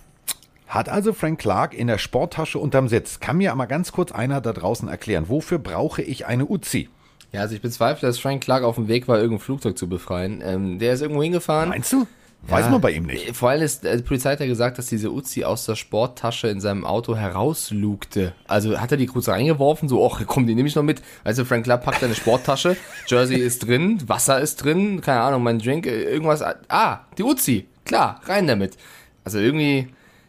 Hat 0.68 0.90
also 0.90 1.14
Frank 1.14 1.40
Clark 1.40 1.74
in 1.74 1.88
der 1.88 1.98
Sporttasche 1.98 2.60
unterm 2.60 2.90
Sitz. 2.90 3.22
Kann 3.22 3.38
mir 3.38 3.54
aber 3.54 3.68
ganz 3.68 3.94
kurz 3.94 4.12
einer 4.12 4.42
da 4.42 4.52
draußen 4.52 4.90
erklären, 4.90 5.30
wofür 5.30 5.58
brauche 5.58 6.02
ich 6.02 6.26
eine 6.26 6.46
Uzi? 6.46 6.90
Ja, 7.32 7.40
also 7.40 7.56
ich 7.56 7.62
bezweifle, 7.62 8.06
dass 8.06 8.20
Frank 8.20 8.44
Clark 8.44 8.66
auf 8.66 8.76
dem 8.76 8.90
Weg 8.90 9.08
war, 9.08 9.16
irgendein 9.16 9.40
Flugzeug 9.40 9.78
zu 9.78 9.88
befreien. 9.88 10.44
Ähm, 10.46 10.78
der 10.78 10.92
ist 10.92 11.02
irgendwo 11.02 11.24
hingefahren. 11.24 11.70
Meinst 11.70 11.94
du? 11.94 12.06
Weiß 12.48 12.66
Ja, 12.66 12.72
man 12.72 12.82
bei 12.82 12.92
ihm 12.92 13.04
nicht. 13.06 13.36
Vor 13.36 13.50
allem 13.50 13.64
ist, 13.64 13.86
äh, 13.86 13.98
die 13.98 14.04
Polizei 14.04 14.32
hat 14.32 14.40
ja 14.40 14.46
gesagt, 14.46 14.78
dass 14.78 14.88
diese 14.88 15.12
Uzi 15.12 15.44
aus 15.44 15.66
der 15.66 15.76
Sporttasche 15.76 16.48
in 16.48 16.60
seinem 16.62 16.86
Auto 16.86 17.16
herauslugte. 17.16 18.34
Also 18.48 18.80
hat 18.80 18.92
er 18.92 18.98
die 18.98 19.08
kurz 19.08 19.28
reingeworfen, 19.28 19.90
so, 19.90 20.06
ach 20.06 20.22
komm, 20.28 20.46
die 20.46 20.54
nehme 20.56 20.68
ich 20.68 20.76
noch 20.76 20.84
mit. 20.84 21.02
Also 21.24 21.46
Frank 21.46 21.66
Clark 21.66 21.84
packt 21.84 22.02
seine 22.02 22.16
Sporttasche, 22.16 22.78
Jersey 23.08 23.38
ist 23.38 23.66
drin, 23.66 24.00
Wasser 24.08 24.40
ist 24.40 24.58
drin, 24.58 25.02
keine 25.02 25.22
Ahnung, 25.22 25.44
mein 25.44 25.60
Drink, 25.60 25.88
äh, 25.88 26.04
irgendwas. 26.04 26.44
Ah, 26.70 27.00
die 27.18 27.24
Uzi, 27.24 27.66
klar, 27.84 28.22
rein 28.26 28.46
damit. 28.46 28.78
Also 29.24 29.40
irgendwie, 29.40 29.88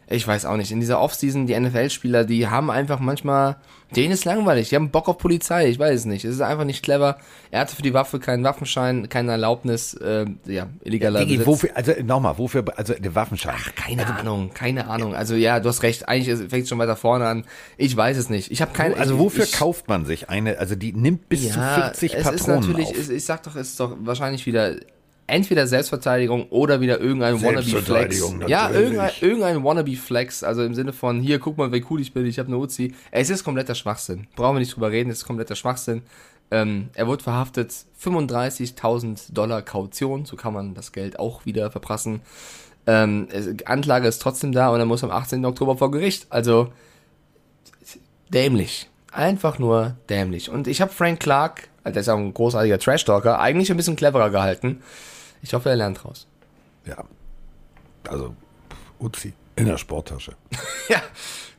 ich 0.09 0.27
weiß 0.27 0.45
auch 0.45 0.57
nicht, 0.57 0.71
in 0.71 0.79
dieser 0.79 0.99
Offseason, 0.99 1.45
die 1.45 1.59
NFL-Spieler, 1.59 2.25
die 2.25 2.47
haben 2.47 2.71
einfach 2.71 2.99
manchmal, 2.99 3.57
denen 3.95 4.11
ist 4.11 4.25
langweilig, 4.25 4.69
die 4.69 4.75
haben 4.75 4.91
Bock 4.91 5.07
auf 5.07 5.17
Polizei, 5.17 5.69
ich 5.69 5.79
weiß 5.79 6.01
es 6.01 6.05
nicht. 6.05 6.25
Es 6.25 6.35
ist 6.35 6.41
einfach 6.41 6.65
nicht 6.65 6.83
clever. 6.83 7.17
Er 7.51 7.61
hatte 7.61 7.75
für 7.75 7.81
die 7.81 7.93
Waffe 7.93 8.19
keinen 8.19 8.43
Waffenschein, 8.43 9.07
keine 9.07 9.31
Erlaubnis, 9.31 9.93
äh, 9.93 10.25
ja, 10.45 10.67
illegaler 10.81 11.21
Digi, 11.21 11.37
Besitz. 11.37 11.47
wofür, 11.47 11.69
also 11.73 11.93
nochmal, 12.03 12.37
wofür, 12.37 12.65
also 12.75 12.93
der 12.93 13.15
Waffenschein. 13.15 13.55
Keine 13.75 14.05
Ahnung, 14.07 14.51
keine 14.53 14.87
Ahnung. 14.87 15.15
Also 15.15 15.35
ja, 15.35 15.59
du 15.59 15.69
hast 15.69 15.83
recht. 15.83 16.07
Eigentlich 16.09 16.37
fängt 16.49 16.63
es 16.63 16.69
schon 16.69 16.79
weiter 16.79 16.97
vorne 16.97 17.27
an. 17.27 17.45
Ich 17.77 17.95
weiß 17.95 18.17
es 18.17 18.29
nicht. 18.29 18.51
Ich 18.51 18.61
habe 18.61 18.73
keine. 18.73 18.97
Also 18.97 19.19
wofür 19.19 19.45
ich, 19.45 19.53
kauft 19.53 19.87
man 19.87 20.05
sich 20.05 20.29
eine, 20.29 20.57
also 20.57 20.75
die 20.75 20.91
nimmt 20.93 21.29
bis 21.29 21.51
zu 21.51 21.59
40 21.59 22.13
es 22.13 22.23
Patronen 22.23 22.35
ist 22.35 22.47
natürlich, 22.47 22.87
auf. 22.89 22.97
Ich, 22.97 23.09
ich 23.09 23.25
sag 23.25 23.43
doch, 23.43 23.55
es 23.55 23.69
ist 23.69 23.79
doch 23.79 23.95
wahrscheinlich 24.01 24.45
wieder 24.45 24.75
entweder 25.27 25.67
Selbstverteidigung 25.67 26.47
oder 26.49 26.81
wieder 26.81 26.99
irgendein 26.99 27.41
Wannabe 27.41 27.63
Flex. 27.63 27.71
Selbstverteidigung, 27.71 28.47
Ja, 28.47 28.69
irgendein, 28.69 29.11
irgendein 29.19 29.63
Wannabe 29.63 29.95
Flex, 29.95 30.43
also 30.43 30.63
im 30.63 30.73
Sinne 30.73 30.93
von 30.93 31.19
hier, 31.19 31.39
guck 31.39 31.57
mal, 31.57 31.71
wie 31.71 31.85
cool 31.89 32.01
ich 32.01 32.13
bin, 32.13 32.25
ich 32.25 32.39
habe 32.39 32.47
eine 32.47 32.57
Uzi. 32.57 32.95
Es 33.11 33.29
ist 33.29 33.43
kompletter 33.43 33.75
Schwachsinn. 33.75 34.27
Brauchen 34.35 34.55
wir 34.55 34.59
nicht 34.59 34.75
drüber 34.75 34.89
reden, 34.89 35.09
es 35.09 35.19
ist 35.19 35.25
kompletter 35.25 35.55
Schwachsinn. 35.55 36.01
Ähm, 36.49 36.89
er 36.93 37.07
wurde 37.07 37.23
verhaftet, 37.23 37.73
35.000 38.01 39.33
Dollar 39.33 39.61
Kaution, 39.61 40.25
so 40.25 40.37
kann 40.37 40.53
man 40.53 40.73
das 40.73 40.93
Geld 40.93 41.19
auch 41.19 41.45
wieder 41.45 41.69
verprassen. 41.71 42.21
Ähm, 42.85 43.27
Anklage 43.65 44.07
ist 44.07 44.21
trotzdem 44.21 44.53
da 44.53 44.69
und 44.69 44.79
er 44.79 44.85
muss 44.85 45.03
am 45.03 45.11
18. 45.11 45.45
Oktober 45.45 45.77
vor 45.77 45.91
Gericht. 45.91 46.27
Also 46.29 46.71
dämlich. 48.29 48.89
Einfach 49.11 49.59
nur 49.59 49.97
dämlich. 50.09 50.49
Und 50.49 50.67
ich 50.67 50.79
habe 50.79 50.93
Frank 50.93 51.19
Clark, 51.19 51.67
der 51.83 51.97
ist 51.97 52.07
auch 52.07 52.17
ein 52.17 52.33
großartiger 52.33 52.79
Trash-Talker, 52.79 53.39
eigentlich 53.39 53.69
ein 53.71 53.77
bisschen 53.77 53.95
cleverer 53.97 54.29
gehalten. 54.29 54.81
Ich 55.41 55.53
hoffe, 55.53 55.69
er 55.69 55.75
lernt 55.75 56.03
raus. 56.05 56.27
Ja. 56.85 57.03
Also, 58.07 58.35
Uzi 58.99 59.33
in 59.55 59.65
der 59.67 59.77
Sporttasche. 59.77 60.33
Ja, 60.89 61.01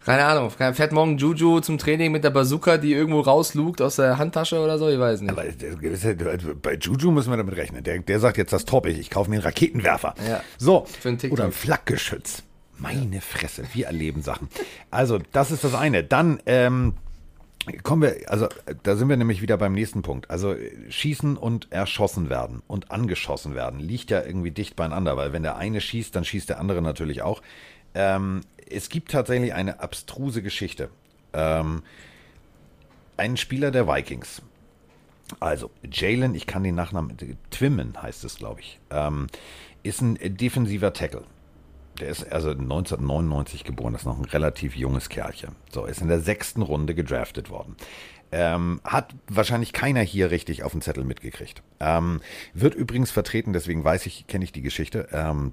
keine 0.06 0.24
Ahnung. 0.24 0.48
Fährt 0.50 0.90
morgen 0.92 1.18
Juju 1.18 1.60
zum 1.60 1.76
Training 1.76 2.10
mit 2.12 2.24
der 2.24 2.30
Bazooka, 2.30 2.78
die 2.78 2.94
irgendwo 2.94 3.20
rauslugt 3.20 3.82
aus 3.82 3.96
der 3.96 4.16
Handtasche 4.16 4.58
oder 4.58 4.78
so? 4.78 4.88
Ich 4.88 4.98
weiß 4.98 5.20
nicht. 5.20 5.30
Aber 5.30 5.44
der 5.44 5.74
gewisse- 5.76 6.14
bei 6.54 6.76
Juju 6.76 7.10
müssen 7.10 7.28
wir 7.30 7.36
damit 7.36 7.54
rechnen. 7.56 7.84
Der, 7.84 7.98
der 7.98 8.18
sagt 8.18 8.38
jetzt, 8.38 8.54
das 8.54 8.64
top 8.64 8.86
ich, 8.86 8.98
ich 8.98 9.10
kaufe 9.10 9.28
mir 9.28 9.36
einen 9.36 9.42
Raketenwerfer. 9.44 10.14
Ja. 10.26 10.40
So, 10.56 10.86
Für 10.86 11.10
einen 11.10 11.20
oder 11.30 11.44
ein 11.44 11.52
Flakgeschütz. 11.52 12.42
Meine 12.78 13.20
Fresse, 13.20 13.64
wir 13.74 13.84
erleben 13.86 14.22
Sachen. 14.22 14.48
Also, 14.90 15.18
das 15.32 15.50
ist 15.50 15.62
das 15.64 15.74
eine. 15.74 16.02
Dann 16.04 16.40
ähm, 16.46 16.94
kommen 17.82 18.02
wir, 18.02 18.30
also 18.30 18.48
da 18.82 18.96
sind 18.96 19.08
wir 19.08 19.16
nämlich 19.16 19.42
wieder 19.42 19.56
beim 19.56 19.72
nächsten 19.72 20.02
Punkt. 20.02 20.30
Also 20.30 20.54
schießen 20.88 21.36
und 21.36 21.70
erschossen 21.72 22.28
werden 22.28 22.62
und 22.66 22.90
angeschossen 22.90 23.54
werden 23.54 23.80
liegt 23.80 24.10
ja 24.10 24.24
irgendwie 24.24 24.50
dicht 24.50 24.76
beieinander, 24.76 25.16
weil 25.16 25.32
wenn 25.32 25.42
der 25.42 25.56
eine 25.56 25.80
schießt, 25.80 26.14
dann 26.14 26.24
schießt 26.24 26.48
der 26.48 26.60
andere 26.60 26.82
natürlich 26.82 27.22
auch. 27.22 27.42
Ähm, 27.94 28.42
es 28.70 28.88
gibt 28.88 29.10
tatsächlich 29.10 29.54
eine 29.54 29.80
abstruse 29.80 30.42
Geschichte. 30.42 30.90
Ähm, 31.32 31.82
ein 33.16 33.36
Spieler 33.36 33.70
der 33.70 33.88
Vikings, 33.88 34.42
also, 35.40 35.70
Jalen, 35.90 36.34
ich 36.34 36.46
kann 36.46 36.62
den 36.62 36.74
Nachnamen, 36.74 37.16
Twimmen 37.50 38.00
heißt 38.00 38.24
es, 38.24 38.36
glaube 38.36 38.60
ich, 38.60 38.78
ähm, 38.90 39.26
ist 39.82 40.00
ein 40.00 40.18
defensiver 40.36 40.92
Tackle. 40.92 41.24
Der 42.01 42.09
ist 42.09 42.30
also 42.32 42.51
1999 42.51 43.64
geboren, 43.64 43.92
das 43.92 44.03
ist 44.03 44.07
noch 44.07 44.18
ein 44.18 44.24
relativ 44.24 44.76
junges 44.76 45.09
Kerlchen. 45.09 45.57
So, 45.70 45.84
ist 45.84 46.01
in 46.01 46.09
der 46.09 46.20
sechsten 46.20 46.62
Runde 46.62 46.94
gedraftet 46.94 47.51
worden. 47.51 47.76
Ähm, 48.30 48.80
hat 48.84 49.14
wahrscheinlich 49.28 49.72
keiner 49.72 50.03
hier 50.03 50.30
richtig 50.30 50.62
auf 50.62 50.72
den 50.72 50.82
Zettel 50.82 51.05
mitgekriegt. 51.05 51.62
Ähm, 51.80 52.20
wird 52.53 52.74
übrigens 52.74 53.11
vertreten, 53.11 53.53
deswegen 53.53 53.84
weiß 53.84 54.07
ich, 54.07 54.26
kenne 54.26 54.44
ich 54.44 54.53
die 54.53 54.62
Geschichte. 54.62 55.09
Ähm, 55.12 55.53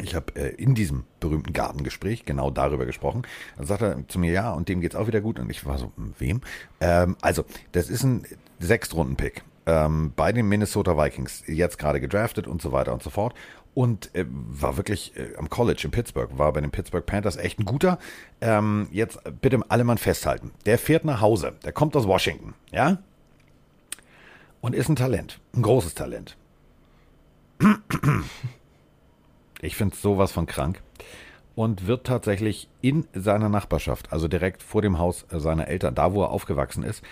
ich 0.00 0.16
habe 0.16 0.34
äh, 0.34 0.48
in 0.56 0.74
diesem 0.74 1.04
berühmten 1.20 1.52
Gartengespräch 1.52 2.24
genau 2.24 2.50
darüber 2.50 2.84
gesprochen. 2.84 3.22
Dann 3.56 3.66
sagt 3.66 3.82
er 3.82 4.08
zu 4.08 4.18
mir, 4.18 4.32
ja, 4.32 4.52
und 4.52 4.68
dem 4.68 4.80
geht's 4.80 4.96
auch 4.96 5.06
wieder 5.06 5.20
gut. 5.20 5.38
Und 5.38 5.50
ich 5.50 5.64
war 5.66 5.78
so, 5.78 5.92
hm, 5.96 6.14
wem? 6.18 6.40
Ähm, 6.80 7.16
also, 7.20 7.44
das 7.72 7.88
ist 7.88 8.02
ein 8.02 8.26
Sechstrunden-Pick 8.58 9.44
ähm, 9.66 10.12
bei 10.16 10.32
den 10.32 10.48
Minnesota 10.48 10.96
Vikings, 10.96 11.44
jetzt 11.46 11.78
gerade 11.78 12.00
gedraftet 12.00 12.46
und 12.46 12.60
so 12.60 12.72
weiter 12.72 12.92
und 12.92 13.02
so 13.02 13.10
fort. 13.10 13.34
Und 13.74 14.14
äh, 14.14 14.24
war 14.28 14.76
wirklich 14.76 15.16
äh, 15.16 15.34
am 15.36 15.50
College 15.50 15.82
in 15.84 15.90
Pittsburgh, 15.90 16.30
war 16.38 16.52
bei 16.52 16.60
den 16.60 16.70
Pittsburgh 16.70 17.04
Panthers 17.04 17.36
echt 17.36 17.58
ein 17.58 17.64
guter. 17.64 17.98
Ähm, 18.40 18.88
jetzt 18.92 19.18
bitte 19.40 19.60
alle 19.68 19.82
mal 19.82 19.98
festhalten. 19.98 20.52
Der 20.64 20.78
fährt 20.78 21.04
nach 21.04 21.20
Hause, 21.20 21.54
der 21.64 21.72
kommt 21.72 21.96
aus 21.96 22.06
Washington, 22.06 22.54
ja? 22.70 22.98
Und 24.60 24.74
ist 24.74 24.88
ein 24.88 24.96
Talent, 24.96 25.40
ein 25.54 25.62
großes 25.62 25.94
Talent. 25.94 26.36
Ich 29.64 29.76
finde 29.76 29.96
sowas 29.96 30.30
von 30.30 30.44
krank. 30.44 30.82
Und 31.54 31.86
wird 31.86 32.06
tatsächlich 32.06 32.68
in 32.82 33.06
seiner 33.14 33.48
Nachbarschaft, 33.48 34.12
also 34.12 34.28
direkt 34.28 34.62
vor 34.62 34.82
dem 34.82 34.98
Haus 34.98 35.24
seiner 35.30 35.68
Eltern, 35.68 35.94
da 35.94 36.12
wo 36.12 36.22
er 36.22 36.30
aufgewachsen 36.30 36.82
ist, 36.82 37.02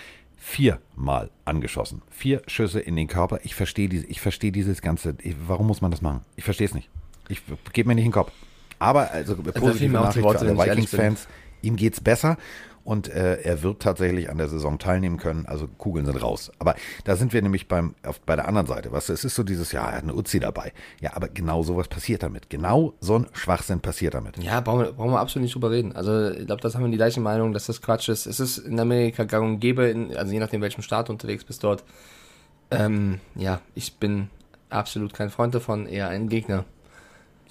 viermal 0.42 1.30
angeschossen. 1.44 2.02
Vier 2.10 2.42
Schüsse 2.48 2.80
in 2.80 2.96
den 2.96 3.06
Körper. 3.06 3.38
Ich 3.44 3.54
verstehe 3.54 3.88
diese, 3.88 4.06
ich 4.06 4.20
verstehe 4.20 4.50
dieses 4.50 4.82
ganze. 4.82 5.14
Ich, 5.22 5.36
warum 5.46 5.68
muss 5.68 5.80
man 5.80 5.92
das 5.92 6.02
machen? 6.02 6.22
Ich 6.34 6.44
verstehe 6.44 6.66
es 6.66 6.74
nicht. 6.74 6.90
Ich 7.28 7.42
gebe 7.72 7.88
mir 7.88 7.94
nicht 7.94 8.04
in 8.04 8.10
den 8.10 8.14
Kopf. 8.14 8.32
Aber 8.80 9.12
also 9.12 9.36
positive 9.36 9.92
mir 9.92 10.00
auch 10.00 10.12
die 10.12 10.20
Nachricht 10.20 10.40
für 10.40 10.48
alle. 10.48 10.58
Vikings-Fans. 10.58 11.28
Ihm 11.62 11.76
geht's 11.76 12.00
besser 12.00 12.36
und 12.84 13.08
äh, 13.08 13.40
er 13.42 13.62
wird 13.62 13.80
tatsächlich 13.80 14.28
an 14.28 14.38
der 14.38 14.48
Saison 14.48 14.78
teilnehmen 14.78 15.16
können. 15.16 15.46
Also 15.46 15.68
Kugeln 15.68 16.04
sind 16.06 16.20
raus. 16.20 16.50
Aber 16.58 16.74
da 17.04 17.16
sind 17.16 17.32
wir 17.32 17.40
nämlich 17.40 17.68
beim 17.68 17.94
auf, 18.04 18.20
bei 18.20 18.34
der 18.34 18.48
anderen 18.48 18.66
Seite. 18.66 18.92
Was 18.92 19.08
es 19.08 19.24
ist 19.24 19.34
so 19.34 19.42
dieses 19.42 19.72
ja, 19.72 19.88
er 19.88 19.96
hat 19.98 20.02
eine 20.02 20.14
Uzi 20.14 20.40
dabei. 20.40 20.72
Ja, 21.00 21.14
aber 21.14 21.28
genau 21.28 21.62
sowas 21.62 21.88
passiert 21.88 22.22
damit. 22.22 22.50
Genau 22.50 22.94
so 23.00 23.18
ein 23.18 23.26
Schwachsinn 23.32 23.80
passiert 23.80 24.14
damit. 24.14 24.36
Ja, 24.38 24.60
brauchen 24.60 24.80
wir, 24.80 24.92
brauchen 24.92 25.12
wir 25.12 25.20
absolut 25.20 25.44
nicht 25.44 25.54
drüber 25.54 25.70
reden. 25.70 25.94
Also 25.94 26.30
ich 26.30 26.46
glaube, 26.46 26.60
das 26.60 26.74
haben 26.74 26.82
wir 26.82 26.90
die 26.90 26.96
gleiche 26.96 27.20
Meinung, 27.20 27.52
dass 27.52 27.66
das 27.66 27.80
Quatsch 27.80 28.08
ist. 28.08 28.26
Es 28.26 28.40
ist 28.40 28.58
in 28.58 28.78
Amerika 28.80 29.24
gang 29.24 29.44
und 29.44 29.60
gäbe, 29.60 29.86
in, 29.88 30.16
also 30.16 30.32
je 30.32 30.40
nachdem, 30.40 30.60
welchem 30.60 30.82
Staat 30.82 31.08
du 31.08 31.12
unterwegs 31.12 31.44
bist 31.44 31.62
dort. 31.62 31.84
Ähm, 32.70 33.20
ja, 33.34 33.60
ich 33.74 33.98
bin 33.98 34.30
absolut 34.70 35.14
kein 35.14 35.30
Freund 35.30 35.54
davon, 35.54 35.86
eher 35.86 36.08
ein 36.08 36.28
Gegner. 36.28 36.64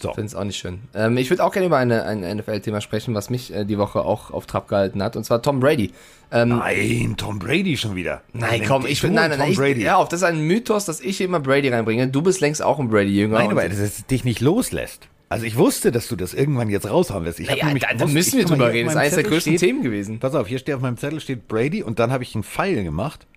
So. 0.02 0.14
Finde 0.14 0.28
es 0.28 0.36
auch 0.36 0.44
nicht 0.44 0.58
schön. 0.58 0.80
Ähm, 0.94 1.18
ich 1.18 1.30
würde 1.30 1.44
auch 1.44 1.52
gerne 1.52 1.68
über 1.68 1.78
eine, 1.78 2.04
ein 2.06 2.22
NFL-Thema 2.38 2.82
sprechen, 2.82 3.14
was 3.14 3.30
mich 3.30 3.54
äh, 3.54 3.66
die 3.66 3.78
Woche 3.78 4.02
auch 4.02 4.32
auf 4.32 4.46
Trab 4.46 4.68
gehalten 4.68 5.02
hat, 5.02 5.16
und 5.16 5.24
zwar 5.24 5.42
Tom 5.42 5.60
Brady. 5.60 5.92
Ähm, 6.32 6.50
Nein, 6.50 7.16
Tom 7.18 7.40
Brady 7.40 7.76
schon 7.78 7.96
wieder. 7.96 8.22
Nein, 8.34 8.64
komm, 8.68 8.86
ich 8.86 9.02
bin, 9.02 9.14
nein, 9.14 9.30
nein, 9.30 9.38
Tom 9.38 9.40
nein, 9.40 9.52
ich, 9.52 9.58
Brady. 9.58 9.84
ja, 9.84 9.98
auf, 9.98 10.08
das 10.10 10.22
ist 10.22 10.24
ein 10.24 10.42
Mythos, 10.42 10.86
dass 10.86 11.02
ich 11.02 11.20
immer 11.22 11.40
Brady 11.40 11.70
reinbringe. 11.70 12.08
Du 12.08 12.22
bist 12.22 12.40
längst 12.40 12.62
auch 12.62 12.80
ein 12.80 12.90
Brady-Jünger. 12.90 13.38
Nein, 13.40 13.52
aber 13.52 13.68
dass 13.68 13.78
es 13.78 14.06
dich 14.06 14.24
nicht 14.24 14.40
loslässt. 14.40 15.08
Also 15.32 15.46
ich 15.46 15.56
wusste, 15.56 15.94
dass 15.94 16.10
du 16.10 16.18
das 16.18 16.34
irgendwann 16.34 16.70
jetzt 16.70 16.90
raushauen 16.90 17.24
wirst. 17.24 17.40
Ich 17.40 17.48
Naja, 17.48 17.66
nämlich 17.66 17.86
da, 17.86 17.94
da 17.94 18.06
müssen 18.06 18.38
wir 18.38 18.44
drüber 18.44 18.74
reden. 18.74 18.88
Das 18.88 18.96
ist 18.96 19.00
eines 19.00 19.16
der 19.16 19.24
größten 19.24 19.56
Themen 19.56 19.82
gewesen. 19.82 20.20
Pass 20.20 20.36
auf, 20.36 20.48
hier 20.48 20.60
steht 20.60 20.76
auf 20.76 20.82
meinem 20.82 20.98
Zettel 20.98 21.22
steht 21.22 21.48
Brady 21.48 21.84
und 21.84 22.00
dann 22.00 22.12
habe 22.12 22.24
ich 22.24 22.36
einen 22.36 22.44
Pfeil 22.44 22.84
gemacht. 22.84 23.28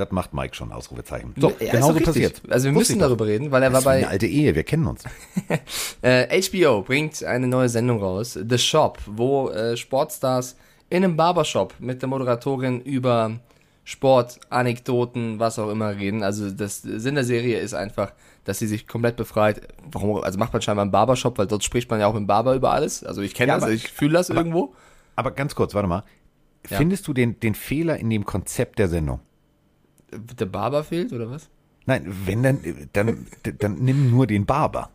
Das 0.00 0.10
macht 0.12 0.32
Mike 0.34 0.54
schon, 0.56 0.72
Ausrufezeichen. 0.72 1.34
So, 1.36 1.48
Ja, 1.50 1.54
ist 1.66 1.70
genau 1.72 1.86
so 1.86 1.92
richtig. 1.92 2.06
passiert. 2.06 2.42
Also 2.48 2.68
wir 2.68 2.74
Wusste 2.74 2.92
müssen 2.94 3.00
darüber 3.00 3.26
reden, 3.26 3.50
weil 3.50 3.62
er 3.62 3.70
Das 3.70 3.84
war 3.84 3.94
ist 3.94 4.00
bei 4.00 4.06
eine 4.06 4.08
alte 4.08 4.26
Ehe, 4.26 4.54
wir 4.54 4.64
kennen 4.64 4.86
uns. 4.86 5.04
Äh, 6.02 6.40
HBO 6.42 6.82
bringt 6.82 7.22
eine 7.24 7.46
neue 7.46 7.68
Sendung 7.68 8.00
raus, 8.02 8.38
The 8.48 8.58
Shop, 8.58 8.98
wo 9.06 9.50
äh, 9.50 9.76
Sportstars 9.76 10.56
in 10.88 11.04
einem 11.04 11.16
Barbershop 11.16 11.74
mit 11.78 12.00
der 12.02 12.08
Moderatorin 12.08 12.80
über 12.80 13.38
Sport, 13.84 14.40
Anekdoten, 14.50 15.38
was 15.38 15.58
auch 15.58 15.70
immer 15.70 15.96
reden. 15.96 16.22
Also 16.22 16.50
das 16.50 16.82
Sinn 16.82 17.14
der 17.16 17.24
Serie 17.24 17.58
ist 17.58 17.74
einfach, 17.74 18.12
dass 18.44 18.58
sie 18.58 18.66
sich 18.66 18.86
komplett 18.86 19.16
befreit. 19.16 19.62
Warum? 19.92 20.22
Also 20.22 20.38
macht 20.38 20.52
man 20.52 20.62
scheinbar 20.62 20.82
einen 20.82 20.90
Barbershop, 20.92 21.38
weil 21.38 21.46
dort 21.46 21.64
spricht 21.64 21.90
man 21.90 22.00
ja 22.00 22.06
auch 22.06 22.14
mit 22.14 22.20
dem 22.22 22.26
Barber 22.26 22.54
über 22.54 22.70
alles. 22.72 23.04
Also 23.04 23.20
ich 23.22 23.34
kenne 23.34 23.48
Ja, 23.48 23.54
das, 23.56 23.64
aber- 23.64 23.72
ich 23.72 23.88
fühle 23.88 24.12
das 24.14 24.30
irgendwo. 24.30 24.74
Aber 25.16 25.32
ganz 25.32 25.54
kurz, 25.54 25.74
warte 25.74 25.88
mal. 25.88 26.04
Ja. 26.68 26.76
Findest 26.76 27.06
du 27.08 27.12
den, 27.14 27.38
den 27.40 27.54
Fehler 27.54 27.98
in 27.98 28.10
dem 28.10 28.24
Konzept 28.24 28.78
der 28.78 28.88
Sendung? 28.88 29.20
Der 30.12 30.46
Barber 30.46 30.84
fehlt 30.84 31.12
oder 31.12 31.30
was? 31.30 31.48
Nein, 31.86 32.04
wenn 32.26 32.42
dann, 32.42 32.60
dann, 32.92 33.26
dann 33.58 33.78
nimm 33.78 34.10
nur 34.10 34.26
den 34.26 34.46
Barber 34.46 34.90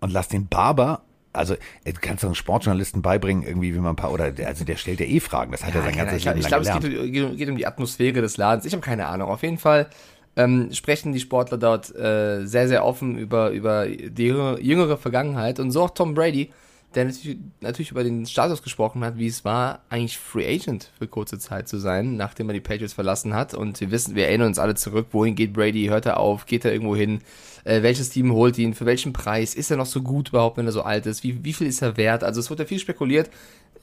und 0.00 0.12
lass 0.12 0.28
den 0.28 0.48
Barber, 0.48 1.02
also 1.32 1.54
du 1.54 1.92
kannst 2.00 2.22
doch 2.22 2.28
einem 2.28 2.34
Sportjournalisten 2.34 3.02
beibringen, 3.02 3.44
irgendwie, 3.44 3.74
wie 3.74 3.78
man 3.78 3.92
ein 3.92 3.96
paar, 3.96 4.12
oder 4.12 4.30
der, 4.30 4.48
also 4.48 4.64
der 4.64 4.76
stellt 4.76 5.00
ja 5.00 5.06
eh 5.06 5.20
Fragen, 5.20 5.52
das 5.52 5.64
hat 5.64 5.74
er 5.74 5.82
sein 5.82 5.96
ganzes. 5.96 6.24
Leben 6.24 6.38
ich 6.38 6.48
lang 6.48 6.62
glaube, 6.62 6.78
es 6.78 6.84
geht, 6.84 7.12
geht, 7.12 7.36
geht 7.36 7.48
um 7.48 7.56
die 7.56 7.66
Atmosphäre 7.66 8.20
des 8.20 8.36
Ladens. 8.36 8.64
Ich 8.64 8.72
habe 8.72 8.82
keine 8.82 9.06
Ahnung. 9.06 9.30
Auf 9.30 9.42
jeden 9.42 9.58
Fall 9.58 9.88
ähm, 10.36 10.72
sprechen 10.72 11.12
die 11.12 11.20
Sportler 11.20 11.58
dort 11.58 11.94
äh, 11.96 12.44
sehr, 12.46 12.68
sehr 12.68 12.84
offen 12.84 13.18
über, 13.18 13.50
über 13.50 13.86
die 13.86 14.26
jüngere 14.26 14.96
Vergangenheit. 14.96 15.58
Und 15.58 15.72
so 15.72 15.82
auch 15.82 15.90
Tom 15.90 16.14
Brady, 16.14 16.52
der 16.98 17.04
natürlich, 17.04 17.38
natürlich 17.60 17.90
über 17.92 18.02
den 18.02 18.26
Status 18.26 18.62
gesprochen 18.62 19.04
hat, 19.04 19.18
wie 19.18 19.28
es 19.28 19.44
war, 19.44 19.82
eigentlich 19.88 20.18
Free 20.18 20.52
Agent 20.52 20.90
für 20.98 21.06
kurze 21.06 21.38
Zeit 21.38 21.68
zu 21.68 21.78
sein, 21.78 22.16
nachdem 22.16 22.50
er 22.50 22.54
die 22.54 22.60
Patriots 22.60 22.92
verlassen 22.92 23.34
hat. 23.34 23.54
Und 23.54 23.80
wir 23.80 23.92
wissen, 23.92 24.16
wir 24.16 24.26
erinnern 24.26 24.48
uns 24.48 24.58
alle 24.58 24.74
zurück, 24.74 25.06
wohin 25.12 25.36
geht 25.36 25.52
Brady, 25.52 25.86
hört 25.86 26.06
er 26.06 26.18
auf, 26.18 26.46
geht 26.46 26.64
er 26.64 26.72
irgendwo 26.72 26.96
hin, 26.96 27.20
äh, 27.64 27.82
welches 27.82 28.10
Team 28.10 28.32
holt 28.32 28.58
ihn, 28.58 28.74
für 28.74 28.84
welchen 28.84 29.12
Preis, 29.12 29.54
ist 29.54 29.70
er 29.70 29.76
noch 29.76 29.86
so 29.86 30.02
gut 30.02 30.30
überhaupt, 30.30 30.56
wenn 30.56 30.66
er 30.66 30.72
so 30.72 30.82
alt 30.82 31.06
ist, 31.06 31.22
wie, 31.22 31.44
wie 31.44 31.52
viel 31.52 31.68
ist 31.68 31.82
er 31.82 31.96
wert? 31.96 32.24
Also 32.24 32.40
es 32.40 32.50
wurde 32.50 32.64
ja 32.64 32.68
viel 32.68 32.80
spekuliert, 32.80 33.30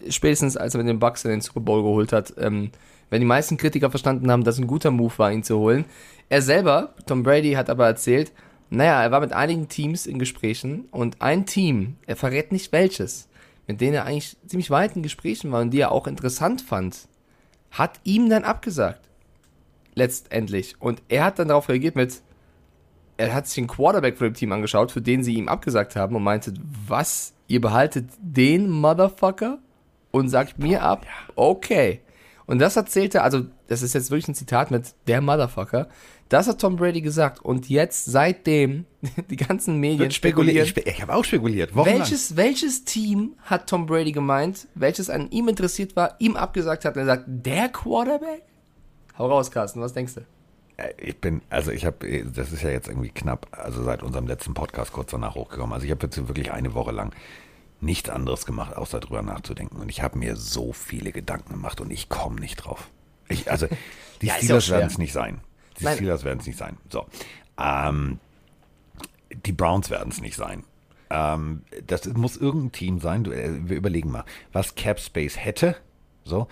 spätestens 0.09 0.57
als 0.57 0.76
er 0.76 0.80
mit 0.80 0.89
den 0.89 0.99
Bucks 0.99 1.24
in 1.24 1.32
den 1.32 1.41
Super 1.41 1.61
Bowl 1.61 1.84
geholt 1.84 2.11
hat, 2.11 2.34
ähm, 2.38 2.72
wenn 3.09 3.22
die 3.22 3.28
meisten 3.28 3.55
Kritiker 3.55 3.89
verstanden 3.89 4.30
haben, 4.30 4.43
dass 4.43 4.57
ein 4.57 4.68
guter 4.68 4.91
Move 4.91 5.13
war, 5.18 5.32
ihn 5.32 5.43
zu 5.43 5.57
holen. 5.57 5.86
Er 6.28 6.41
selber, 6.41 6.95
Tom 7.05 7.24
Brady, 7.24 7.53
hat 7.53 7.70
aber 7.70 7.86
erzählt, 7.86 8.34
naja, 8.70 9.03
er 9.03 9.11
war 9.11 9.20
mit 9.20 9.34
einigen 9.34 9.68
Teams 9.68 10.05
in 10.05 10.20
Gesprächen 10.20 10.86
und 10.91 11.22
ein 11.22 11.45
Team, 11.45 11.97
er 12.05 12.16
verrät 12.16 12.51
nicht 12.51 12.72
welches, 12.72 13.28
mit 13.68 13.82
denen 13.82 13.93
er 13.93 14.05
eigentlich 14.05 14.38
ziemlich 14.47 14.70
weit 14.70 14.95
in 14.95 15.03
Gesprächen 15.03 15.51
war 15.51 15.61
und 15.61 15.72
die 15.72 15.80
er 15.80 15.91
auch 15.91 16.07
interessant 16.07 16.61
fand, 16.61 17.07
hat 17.72 17.99
ihm 18.03 18.30
dann 18.30 18.43
abgesagt. 18.43 19.01
Letztendlich. 19.93 20.76
Und 20.80 21.01
er 21.07 21.24
hat 21.24 21.39
dann 21.39 21.47
darauf 21.47 21.70
reagiert 21.70 21.95
mit, 21.95 22.22
er 23.18 23.34
hat 23.34 23.47
sich 23.47 23.59
einen 23.59 23.68
Quarterback 23.68 24.18
von 24.18 24.28
dem 24.28 24.34
Team 24.34 24.51
angeschaut, 24.51 24.91
für 24.91 25.01
den 25.01 25.24
sie 25.24 25.36
ihm 25.36 25.47
abgesagt 25.47 25.95
haben 25.95 26.16
und 26.16 26.24
meinte, 26.24 26.53
was, 26.88 27.34
ihr 27.47 27.61
behaltet 27.61 28.09
den 28.20 28.70
Motherfucker 28.70 29.59
und 30.11 30.30
sagt 30.30 30.59
mir 30.59 30.84
ab? 30.84 31.05
Okay. 31.36 32.01
Und 32.45 32.59
das 32.59 32.76
erzählte, 32.76 33.24
also 33.24 33.45
das 33.68 33.82
ist 33.82 33.93
jetzt 33.93 34.11
wirklich 34.11 34.28
ein 34.28 34.36
Zitat 34.36 34.70
mit 34.70 34.93
der 35.07 35.22
Motherfucker, 35.22 35.88
das 36.30 36.48
hat 36.48 36.60
Tom 36.60 36.76
Brady 36.76 37.02
gesagt. 37.02 37.40
Und 37.44 37.70
jetzt, 37.70 38.06
seitdem, 38.06 38.86
die 39.30 39.36
ganzen 39.36 39.80
Medien 39.80 40.12
spekulieren. 40.12 40.66
Ich, 40.66 40.78
ich 40.86 41.02
habe 41.02 41.14
auch 41.14 41.24
spekuliert. 41.24 41.76
Wochenlang. 41.76 42.00
Welches, 42.00 42.36
welches 42.36 42.84
Team 42.86 43.34
hat 43.44 43.68
Tom 43.70 43.86
Brady 43.86 44.12
gemeint, 44.12 44.68
welches 44.76 45.10
an 45.10 45.30
ihm 45.32 45.48
interessiert 45.48 45.96
war, 45.96 46.16
ihm 46.20 46.36
abgesagt 46.36 46.86
hat 46.86 46.96
und 46.96 47.02
er 47.02 47.06
sagt, 47.06 47.26
der 47.28 47.70
Quarterback? 47.70 48.44
Hau 49.18 49.28
raus, 49.28 49.52
Carsten, 49.52 49.82
was 49.82 49.94
denkst 49.94 50.16
du? 50.16 50.22
Äh, 50.78 50.94
Ich 50.98 51.18
bin, 51.22 51.42
also 51.50 51.72
ich 51.72 51.86
habe, 51.86 52.24
das 52.24 52.52
ist 52.52 52.64
ja 52.64 52.70
jetzt 52.70 52.88
irgendwie 52.88 53.10
knapp, 53.10 53.48
also 53.52 53.84
seit 53.84 54.04
unserem 54.04 54.28
letzten 54.28 54.54
Podcast 54.54 54.92
kurz 54.92 55.12
danach 55.12 55.36
hochgekommen. 55.36 55.74
Also 55.74 55.86
ich 55.86 55.92
habe 55.92 56.06
jetzt 56.06 56.18
wirklich 56.28 56.52
eine 56.52 56.74
Woche 56.74 56.92
lang 56.92 57.14
nichts 57.82 58.10
anderes 58.10 58.46
gemacht, 58.46 58.76
außer 58.76 59.00
drüber 59.00 59.22
nachzudenken. 59.22 59.78
Und 59.80 59.90
ich 59.90 60.02
habe 60.02 60.18
mir 60.18 60.36
so 60.36 60.74
viele 60.74 61.12
Gedanken 61.12 61.54
gemacht 61.54 61.82
und 61.82 61.92
ich 61.92 62.10
komme 62.10 62.40
nicht 62.40 62.56
drauf. 62.58 62.90
Ich, 63.30 63.52
also 63.52 63.68
die 64.22 64.26
Ja, 64.28 64.36
Steelers 64.36 64.70
werden 64.70 64.88
es 64.88 64.98
nicht 64.98 65.14
sein. 65.14 65.42
Die 65.80 65.84
Nein. 65.84 65.96
Steelers 65.96 66.24
werden 66.24 66.40
es 66.40 66.48
nicht 66.48 66.58
sein. 66.58 66.78
So. 66.90 67.06
Ähm, 67.60 68.20
die 69.46 69.52
Browns 69.52 69.90
werden 69.90 70.10
es 70.12 70.22
nicht 70.22 70.36
sein. 70.36 70.64
Ähm, 71.10 71.62
das 71.88 72.06
muss 72.14 72.38
irgendein 72.38 72.72
Team 72.72 73.00
sein. 73.00 73.26
Äh, 73.26 73.70
wir 73.70 73.78
überlegen 73.78 74.12
mal, 74.12 74.24
was 74.52 74.76
Cap 74.76 75.00
Space 75.00 75.38
hätte. 75.38 75.76
So. 76.24 76.48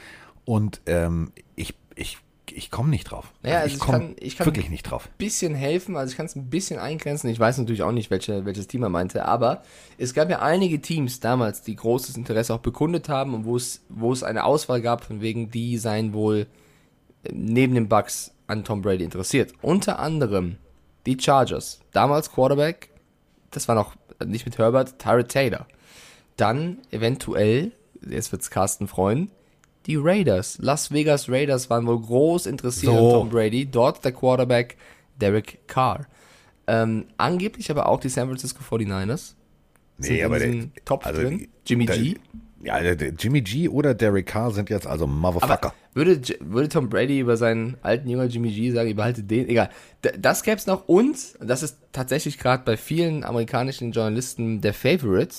Und 0.45 0.81
ähm, 0.85 1.31
ich, 1.55 1.73
ich, 1.95 2.17
ich 2.51 2.69
komme 2.69 2.89
nicht 2.89 3.05
drauf. 3.05 3.31
Ja, 3.43 3.59
also 3.59 3.67
ich 3.67 3.73
ich 3.75 3.79
komme 3.79 3.97
kann- 3.99 4.15
ich 4.19 4.37
kann- 4.37 4.45
wirklich 4.45 4.69
nicht 4.69 4.83
drauf. 4.83 5.07
bisschen 5.17 5.55
helfen, 5.55 5.95
also 5.95 6.11
ich 6.11 6.17
kann 6.17 6.25
es 6.25 6.35
ein 6.35 6.49
bisschen 6.49 6.77
eingrenzen. 6.79 7.29
Ich 7.29 7.39
weiß 7.39 7.57
natürlich 7.57 7.81
auch 7.83 7.91
nicht, 7.93 8.11
welche, 8.11 8.45
welches 8.45 8.67
Team 8.67 8.83
er 8.83 8.89
meinte, 8.89 9.25
aber 9.25 9.63
es 9.97 10.13
gab 10.13 10.29
ja 10.29 10.39
einige 10.39 10.81
Teams 10.81 11.19
damals, 11.21 11.61
die 11.61 11.75
großes 11.75 12.17
Interesse 12.17 12.53
auch 12.53 12.59
bekundet 12.59 13.07
haben 13.09 13.33
und 13.33 13.45
wo 13.45 13.55
es, 13.55 13.83
wo 13.89 14.11
es 14.11 14.21
eine 14.23 14.43
Auswahl 14.43 14.81
gab, 14.81 15.03
von 15.05 15.21
wegen, 15.21 15.49
die 15.49 15.77
seien 15.77 16.13
wohl 16.13 16.47
äh, 17.23 17.29
neben 17.33 17.73
den 17.73 17.87
Bucks 17.87 18.31
an 18.53 18.63
Tom 18.63 18.81
Brady 18.81 19.03
interessiert. 19.03 19.51
Unter 19.61 19.99
anderem 19.99 20.57
die 21.05 21.17
Chargers. 21.19 21.79
Damals 21.91 22.31
Quarterback, 22.31 22.89
das 23.51 23.67
war 23.67 23.75
noch 23.75 23.95
nicht 24.25 24.45
mit 24.45 24.57
Herbert, 24.57 24.97
Tyrod 24.99 25.27
Taylor. 25.29 25.67
Dann 26.37 26.77
eventuell, 26.91 27.71
jetzt 28.07 28.31
wird's 28.31 28.49
Carsten 28.49 28.87
freuen, 28.87 29.31
die 29.85 29.97
Raiders. 29.97 30.57
Las 30.61 30.91
Vegas 30.91 31.29
Raiders 31.29 31.69
waren 31.69 31.85
wohl 31.85 31.99
groß 31.99 32.45
interessiert 32.45 32.93
So. 32.93 33.07
an 33.07 33.13
Tom 33.21 33.29
Brady. 33.29 33.65
Dort 33.65 34.03
der 34.05 34.13
Quarterback 34.13 34.77
Derek 35.19 35.67
Carr. 35.67 36.07
Ähm, 36.67 37.05
angeblich 37.17 37.69
aber 37.69 37.89
auch 37.89 37.99
die 37.99 38.07
San 38.09 38.27
Francisco 38.29 38.63
49ers. 38.63 39.33
Sind 39.99 40.15
in 40.17 40.31
diesem 40.33 40.71
Topf 40.85 41.03
drin. 41.11 41.47
Jimmy 41.65 41.85
da- 41.85 41.95
G. 41.95 42.15
Ja, 42.63 42.79
Jimmy 42.79 43.41
G 43.41 43.67
oder 43.67 43.93
Derek 43.93 44.25
Carr 44.25 44.51
sind 44.51 44.69
jetzt 44.69 44.87
also 44.87 45.05
Motherfucker. 45.05 45.67
Aber 45.67 45.73
würde, 45.93 46.21
würde 46.39 46.69
Tom 46.69 46.89
Brady 46.89 47.19
über 47.19 47.35
seinen 47.35 47.77
alten 47.81 48.07
Jünger 48.07 48.25
Jimmy 48.25 48.51
G 48.51 48.71
sagen, 48.71 48.87
ihr 48.87 48.95
behaltet 48.95 49.29
den? 49.29 49.49
Egal. 49.49 49.69
Das 50.17 50.43
gäbe 50.43 50.57
es 50.57 50.65
noch. 50.65 50.87
Und, 50.87 51.17
das 51.41 51.61
ist 51.61 51.77
tatsächlich 51.91 52.39
gerade 52.39 52.63
bei 52.63 52.77
vielen 52.77 53.25
amerikanischen 53.25 53.91
Journalisten 53.91 54.61
der 54.61 54.73
Favorite, 54.73 55.35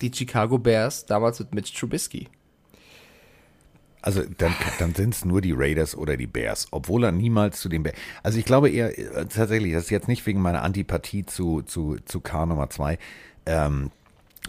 die 0.00 0.12
Chicago 0.12 0.58
Bears, 0.58 1.06
damals 1.06 1.38
mit 1.38 1.54
Mitch 1.54 1.78
Trubisky. 1.78 2.28
Also 4.00 4.22
dann, 4.38 4.54
dann 4.78 4.94
sind 4.94 5.14
es 5.14 5.24
nur 5.24 5.40
die 5.40 5.52
Raiders 5.52 5.96
oder 5.96 6.16
die 6.16 6.26
Bears, 6.26 6.68
obwohl 6.70 7.04
er 7.04 7.12
niemals 7.12 7.60
zu 7.60 7.68
den 7.68 7.82
Bears. 7.82 7.96
Also 8.22 8.38
ich 8.38 8.44
glaube 8.44 8.70
eher, 8.70 8.96
äh, 8.98 9.26
tatsächlich, 9.26 9.72
das 9.72 9.84
ist 9.84 9.90
jetzt 9.90 10.08
nicht 10.08 10.24
wegen 10.26 10.40
meiner 10.40 10.62
Antipathie 10.62 11.26
zu, 11.26 11.62
zu, 11.62 11.96
zu 12.04 12.20
K 12.20 12.46
Nummer 12.46 12.70
2, 12.70 12.98
ähm, 13.46 13.90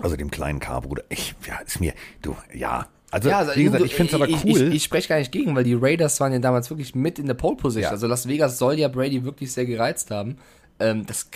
also 0.01 0.15
dem 0.15 0.31
kleinen 0.31 0.59
K-Bruder. 0.59 1.03
Ich, 1.09 1.35
ja, 1.47 1.59
ist 1.59 1.79
mir, 1.79 1.93
du, 2.21 2.35
ja. 2.53 2.87
Also, 3.11 3.31
also, 3.31 3.55
wie 3.55 3.63
gesagt, 3.63 3.81
du, 3.81 3.85
ich 3.85 3.95
finde 3.95 4.09
es 4.09 4.13
aber 4.15 4.29
ich, 4.29 4.43
cool. 4.45 4.67
Ich, 4.69 4.75
ich 4.75 4.83
spreche 4.83 5.09
gar 5.09 5.17
nicht 5.17 5.31
gegen, 5.31 5.55
weil 5.55 5.63
die 5.63 5.73
Raiders 5.73 6.19
waren 6.19 6.31
ja 6.31 6.39
damals 6.39 6.69
wirklich 6.69 6.93
mit 6.93 7.17
in 7.17 7.25
der 7.25 7.33
Pole 7.33 7.55
Position. 7.55 7.83
Ja. 7.83 7.89
Also 7.89 8.05
Las 8.07 8.27
Vegas 8.27 8.59
soll 8.59 8.77
ja 8.77 8.87
Brady 8.87 9.23
wirklich 9.23 9.51
sehr 9.51 9.65
gereizt 9.65 10.11
haben. 10.11 10.37
Ähm, 10.79 11.05
das 11.07 11.29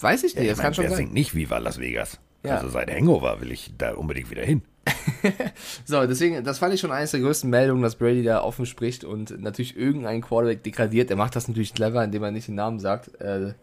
weiß 0.00 0.24
ich 0.24 0.34
nicht, 0.34 0.44
ich 0.44 0.50
das 0.50 0.58
mein, 0.58 0.64
kann 0.64 0.74
schon 0.74 0.84
wer 0.84 0.90
sein. 0.90 0.98
singt 0.98 1.14
nicht 1.14 1.34
Viva 1.34 1.58
Las 1.58 1.80
Vegas? 1.80 2.18
Ja. 2.44 2.56
Also 2.56 2.68
seit 2.68 2.90
Hangover 2.90 3.40
will 3.40 3.52
ich 3.52 3.72
da 3.78 3.94
unbedingt 3.94 4.30
wieder 4.30 4.42
hin. 4.42 4.62
So, 5.86 6.06
deswegen, 6.06 6.44
das 6.44 6.58
fand 6.58 6.74
ich 6.74 6.80
schon 6.80 6.92
eines 6.92 7.12
der 7.12 7.20
größten 7.20 7.48
Meldungen, 7.48 7.82
dass 7.82 7.96
Brady 7.96 8.22
da 8.22 8.42
offen 8.42 8.66
spricht 8.66 9.04
und 9.04 9.40
natürlich 9.40 9.76
irgendeinen 9.76 10.20
Quarterback 10.20 10.62
degradiert. 10.62 11.10
Er 11.10 11.16
macht 11.16 11.36
das 11.36 11.48
natürlich 11.48 11.74
clever, 11.74 12.04
indem 12.04 12.22
er 12.22 12.30
nicht 12.30 12.48
den 12.48 12.54
Namen 12.56 12.78
sagt. 12.78 13.18
Äh, 13.20 13.54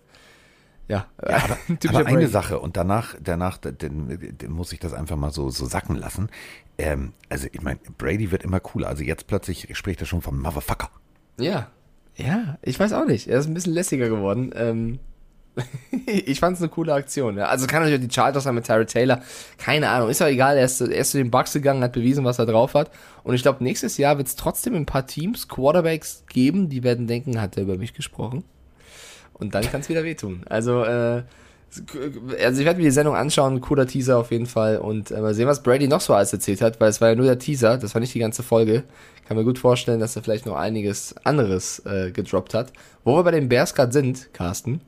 ja, 0.91 1.05
Aber, 1.17 1.57
aber 1.87 2.05
eine. 2.05 2.27
Sache, 2.27 2.59
und 2.59 2.75
danach, 2.75 3.15
danach 3.21 3.57
den, 3.57 4.37
den 4.37 4.51
muss 4.51 4.73
ich 4.73 4.79
das 4.79 4.93
einfach 4.93 5.15
mal 5.15 5.31
so, 5.31 5.49
so 5.49 5.65
sacken 5.65 5.95
lassen. 5.95 6.29
Ähm, 6.77 7.13
also 7.29 7.47
ich 7.49 7.61
meine, 7.61 7.79
Brady 7.97 8.31
wird 8.31 8.43
immer 8.43 8.59
cooler. 8.59 8.89
Also 8.89 9.01
jetzt 9.01 9.25
plötzlich 9.27 9.69
spricht 9.77 10.01
er 10.01 10.05
schon 10.05 10.21
vom 10.21 10.41
Motherfucker. 10.41 10.89
Ja, 11.39 11.69
ja, 12.17 12.57
ich 12.61 12.77
weiß 12.77 12.91
auch 12.91 13.05
nicht. 13.05 13.27
Er 13.27 13.39
ist 13.39 13.47
ein 13.47 13.53
bisschen 13.53 13.73
lässiger 13.73 14.09
geworden. 14.09 14.51
Ähm, 14.53 14.99
ich 16.07 16.41
fand 16.41 16.57
es 16.57 16.61
eine 16.61 16.69
coole 16.69 16.93
Aktion. 16.93 17.37
Ja. 17.37 17.45
Also 17.45 17.67
kann 17.67 17.83
natürlich 17.83 18.05
die 18.05 18.13
Chargers 18.13 18.43
sein 18.43 18.55
mit 18.55 18.65
Tyrod 18.65 18.89
Taylor. 18.89 19.21
Keine 19.57 19.89
Ahnung, 19.89 20.09
ist 20.09 20.19
doch 20.19 20.27
egal. 20.27 20.57
Er 20.57 20.65
ist, 20.65 20.81
er 20.81 20.89
ist 20.89 21.11
zu 21.11 21.19
den 21.19 21.31
Bucks 21.31 21.53
gegangen, 21.53 21.83
hat 21.83 21.93
bewiesen, 21.93 22.25
was 22.25 22.37
er 22.37 22.45
drauf 22.45 22.73
hat. 22.73 22.91
Und 23.23 23.33
ich 23.33 23.43
glaube, 23.43 23.63
nächstes 23.63 23.97
Jahr 23.97 24.17
wird 24.17 24.27
es 24.27 24.35
trotzdem 24.35 24.75
ein 24.75 24.85
paar 24.85 25.07
Teams, 25.07 25.47
Quarterbacks 25.47 26.25
geben, 26.27 26.67
die 26.67 26.83
werden 26.83 27.07
denken, 27.07 27.39
hat 27.39 27.55
er 27.55 27.63
über 27.63 27.77
mich 27.77 27.93
gesprochen. 27.93 28.43
Und 29.41 29.55
dann 29.55 29.63
kann 29.63 29.81
es 29.81 29.89
wieder 29.89 30.03
wehtun. 30.03 30.43
Also, 30.47 30.83
äh, 30.83 31.23
also 32.43 32.59
ich 32.59 32.65
werde 32.65 32.77
mir 32.77 32.85
die 32.85 32.91
Sendung 32.91 33.15
anschauen, 33.15 33.59
cooler 33.59 33.87
Teaser 33.87 34.17
auf 34.17 34.31
jeden 34.31 34.45
Fall 34.45 34.77
und 34.77 35.09
äh, 35.09 35.19
mal 35.19 35.33
sehen, 35.33 35.47
was 35.47 35.63
Brady 35.63 35.87
noch 35.87 36.01
so 36.01 36.13
alles 36.13 36.31
erzählt 36.31 36.61
hat, 36.61 36.79
weil 36.79 36.89
es 36.89 37.01
war 37.01 37.09
ja 37.09 37.15
nur 37.15 37.25
der 37.25 37.39
Teaser, 37.39 37.77
das 37.77 37.95
war 37.95 38.01
nicht 38.01 38.13
die 38.13 38.19
ganze 38.19 38.43
Folge. 38.43 38.83
Kann 39.27 39.37
mir 39.37 39.43
gut 39.43 39.57
vorstellen, 39.57 39.99
dass 39.99 40.15
er 40.15 40.23
vielleicht 40.23 40.45
noch 40.45 40.55
einiges 40.55 41.15
anderes 41.23 41.79
äh, 41.85 42.11
gedroppt 42.11 42.53
hat. 42.53 42.71
Wo 43.03 43.15
wir 43.15 43.23
bei 43.23 43.31
den 43.31 43.49
Bears 43.49 43.73
gerade 43.73 43.91
sind, 43.91 44.33
Carsten, 44.33 44.81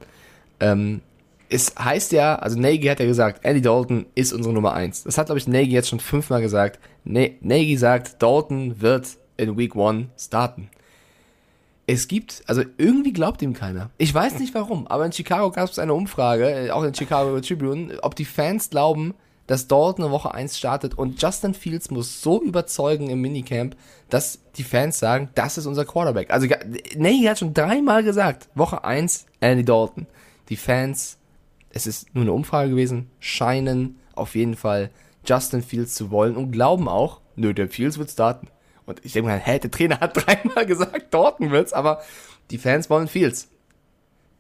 ähm, 0.60 1.02
es 1.50 1.74
heißt 1.78 2.12
ja, 2.12 2.36
also 2.36 2.60
Nagy 2.60 2.86
hat 2.88 3.00
ja 3.00 3.06
gesagt, 3.06 3.46
Andy 3.46 3.62
Dalton 3.62 4.06
ist 4.16 4.34
unsere 4.34 4.54
Nummer 4.54 4.74
eins. 4.74 5.04
Das 5.04 5.18
hat, 5.18 5.28
glaube 5.28 5.40
ich, 5.40 5.48
Nagy 5.48 5.72
jetzt 5.72 5.90
schon 5.90 6.00
fünfmal 6.00 6.42
gesagt. 6.42 6.80
Na 7.06 7.28
Nagy 7.42 7.78
sagt, 7.78 8.22
Dalton 8.22 8.82
wird 8.82 9.08
in 9.38 9.58
Week 9.58 9.76
One 9.76 10.10
starten. 10.18 10.70
Es 11.86 12.08
gibt, 12.08 12.44
also 12.48 12.64
irgendwie 12.78 13.12
glaubt 13.12 13.42
ihm 13.42 13.54
keiner. 13.54 13.90
Ich 13.98 14.14
weiß 14.14 14.40
nicht 14.40 14.54
warum, 14.54 14.88
aber 14.88 15.06
in 15.06 15.12
Chicago 15.12 15.52
gab 15.52 15.70
es 15.70 15.80
eine 15.80 15.94
Umfrage, 15.94 16.50
äh, 16.50 16.72
auch 16.72 16.84
in 16.84 16.94
Chicago 16.94 17.40
Tribune, 17.42 17.98
ob 18.02 18.16
die 18.16 18.26
Fans 18.26 18.70
glauben, 18.70 19.14
dass 19.48 19.68
Dalton 19.68 20.06
eine 20.06 20.14
Woche 20.14 20.34
1 20.34 20.58
startet 20.58 20.98
und 20.98 21.22
Justin 21.22 21.54
Fields 21.54 21.92
muss 21.92 22.22
so 22.22 22.42
überzeugen 22.42 23.10
im 23.10 23.20
Minicamp, 23.20 23.76
dass 24.10 24.40
die 24.56 24.64
Fans 24.64 25.00
sagen, 25.00 25.30
das 25.36 25.58
ist 25.58 25.66
unser 25.66 25.84
Quarterback. 25.84 26.32
Also 26.32 26.48
Nagy 26.96 27.24
hat 27.24 27.40
schon 27.40 27.54
dreimal 27.54 28.04
gesagt, 28.04 28.48
Woche 28.56 28.84
1 28.84 29.26
Andy 29.42 29.66
Dalton. 29.66 30.08
Die 30.50 30.56
Fans, 30.56 31.18
es 31.72 31.88
ist 31.88 32.14
nur 32.16 32.24
eine 32.24 32.32
Umfrage 32.32 32.70
gewesen, 32.70 33.10
scheinen 33.20 34.00
auf 34.16 34.36
jeden 34.36 34.56
Fall 34.56 34.92
Justin 35.26 35.62
Fields 35.62 35.96
zu 35.96 36.12
wollen 36.12 36.38
und 36.38 36.52
glauben 36.52 36.88
auch, 36.88 37.20
nö, 37.36 37.54
der 37.54 37.68
Fields 37.68 37.98
wird 37.98 38.12
starten. 38.12 38.48
Und 38.86 39.04
ich 39.06 39.14
denke 39.14 39.30
mal, 39.30 39.40
hä, 39.40 39.60
der 39.64 39.72
Trainer 39.72 40.00
hat 40.00 40.16
dreimal 40.16 40.66
gesagt, 40.68 41.14
Dalton 41.14 41.52
wird's, 41.52 41.74
aber 41.74 42.02
die 42.52 42.58
Fans 42.58 42.90
wollen 42.90 43.08
Fields. 43.08 43.50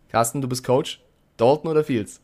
Carsten, 0.10 0.42
du 0.42 0.48
bist 0.48 0.64
Coach. 0.64 1.02
Dalton 1.38 1.72
oder 1.72 1.84
Fields? 1.84 2.22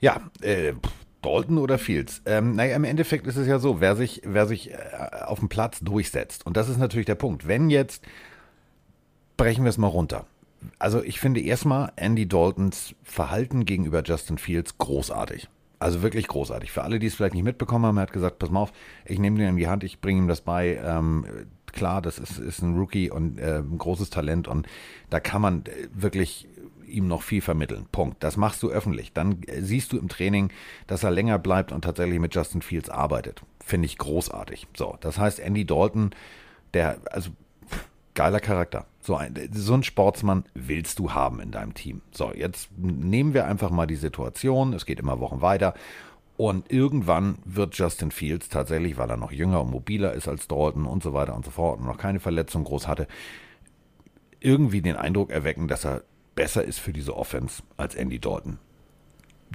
Ja, 0.00 0.20
äh, 0.40 0.74
Dalton 1.22 1.58
oder 1.58 1.78
Fields. 1.78 2.22
Ähm, 2.26 2.54
naja, 2.54 2.76
im 2.76 2.84
Endeffekt 2.84 3.26
ist 3.26 3.36
es 3.36 3.46
ja 3.46 3.58
so, 3.58 3.80
wer 3.80 3.96
sich, 3.96 4.22
wer 4.24 4.46
sich 4.46 4.72
äh, 4.72 4.76
auf 5.24 5.38
dem 5.38 5.48
Platz 5.48 5.80
durchsetzt. 5.80 6.46
Und 6.46 6.56
das 6.56 6.68
ist 6.68 6.78
natürlich 6.78 7.06
der 7.06 7.14
Punkt. 7.14 7.48
Wenn 7.48 7.70
jetzt, 7.70 8.04
brechen 9.36 9.64
wir 9.64 9.70
es 9.70 9.78
mal 9.78 9.88
runter, 9.88 10.26
also 10.78 11.02
ich 11.02 11.20
finde 11.20 11.40
erstmal 11.40 11.92
Andy 11.96 12.28
Daltons 12.28 12.94
Verhalten 13.02 13.64
gegenüber 13.64 14.02
Justin 14.04 14.38
Fields 14.38 14.78
großartig. 14.78 15.48
Also 15.78 16.02
wirklich 16.02 16.26
großartig. 16.26 16.72
Für 16.72 16.84
alle, 16.84 16.98
die 16.98 17.06
es 17.06 17.14
vielleicht 17.14 17.34
nicht 17.34 17.44
mitbekommen 17.44 17.84
haben, 17.84 17.98
er 17.98 18.02
hat 18.02 18.12
gesagt, 18.12 18.38
pass 18.38 18.50
mal 18.50 18.60
auf, 18.60 18.72
ich 19.04 19.18
nehme 19.18 19.38
den 19.38 19.50
in 19.50 19.56
die 19.56 19.68
Hand, 19.68 19.84
ich 19.84 20.00
bringe 20.00 20.22
ihm 20.22 20.28
das 20.28 20.40
bei. 20.40 20.80
Ähm, 20.82 21.26
klar, 21.72 22.00
das 22.00 22.18
ist, 22.18 22.38
ist 22.38 22.62
ein 22.62 22.76
Rookie 22.76 23.10
und 23.10 23.38
äh, 23.38 23.58
ein 23.58 23.76
großes 23.76 24.08
Talent 24.10 24.48
und 24.48 24.66
da 25.10 25.20
kann 25.20 25.42
man 25.42 25.66
äh, 25.66 25.88
wirklich 25.92 26.48
ihm 26.86 27.08
noch 27.08 27.22
viel 27.22 27.42
vermitteln. 27.42 27.86
Punkt. 27.92 28.22
Das 28.22 28.36
machst 28.36 28.62
du 28.62 28.70
öffentlich. 28.70 29.12
Dann 29.12 29.42
äh, 29.42 29.60
siehst 29.60 29.92
du 29.92 29.98
im 29.98 30.08
Training, 30.08 30.50
dass 30.86 31.04
er 31.04 31.10
länger 31.10 31.38
bleibt 31.38 31.72
und 31.72 31.82
tatsächlich 31.82 32.20
mit 32.20 32.34
Justin 32.34 32.62
Fields 32.62 32.88
arbeitet. 32.88 33.42
Finde 33.64 33.86
ich 33.86 33.98
großartig. 33.98 34.66
So, 34.76 34.96
das 35.00 35.18
heißt, 35.18 35.40
Andy 35.40 35.66
Dalton, 35.66 36.10
der, 36.72 36.98
also 37.10 37.30
geiler 38.14 38.40
Charakter. 38.40 38.86
So 39.06 39.14
ein, 39.14 39.34
so 39.52 39.74
ein 39.74 39.84
Sportsmann 39.84 40.42
willst 40.54 40.98
du 40.98 41.12
haben 41.12 41.38
in 41.38 41.52
deinem 41.52 41.74
Team. 41.74 42.02
So, 42.10 42.32
jetzt 42.34 42.76
nehmen 42.76 43.34
wir 43.34 43.46
einfach 43.46 43.70
mal 43.70 43.86
die 43.86 43.94
Situation. 43.94 44.72
Es 44.72 44.84
geht 44.84 44.98
immer 44.98 45.20
Wochen 45.20 45.42
weiter. 45.42 45.74
Und 46.36 46.72
irgendwann 46.72 47.38
wird 47.44 47.76
Justin 47.76 48.10
Fields 48.10 48.48
tatsächlich, 48.48 48.98
weil 48.98 49.08
er 49.08 49.16
noch 49.16 49.30
jünger 49.30 49.60
und 49.60 49.70
mobiler 49.70 50.12
ist 50.12 50.26
als 50.26 50.48
Dalton 50.48 50.86
und 50.86 51.04
so 51.04 51.12
weiter 51.12 51.36
und 51.36 51.44
so 51.44 51.52
fort 51.52 51.78
und 51.78 51.86
noch 51.86 51.98
keine 51.98 52.18
Verletzung 52.18 52.64
groß 52.64 52.88
hatte, 52.88 53.06
irgendwie 54.40 54.82
den 54.82 54.96
Eindruck 54.96 55.30
erwecken, 55.30 55.68
dass 55.68 55.86
er 55.86 56.02
besser 56.34 56.64
ist 56.64 56.80
für 56.80 56.92
diese 56.92 57.16
Offense 57.16 57.62
als 57.76 57.94
Andy 57.94 58.18
Dalton 58.18 58.58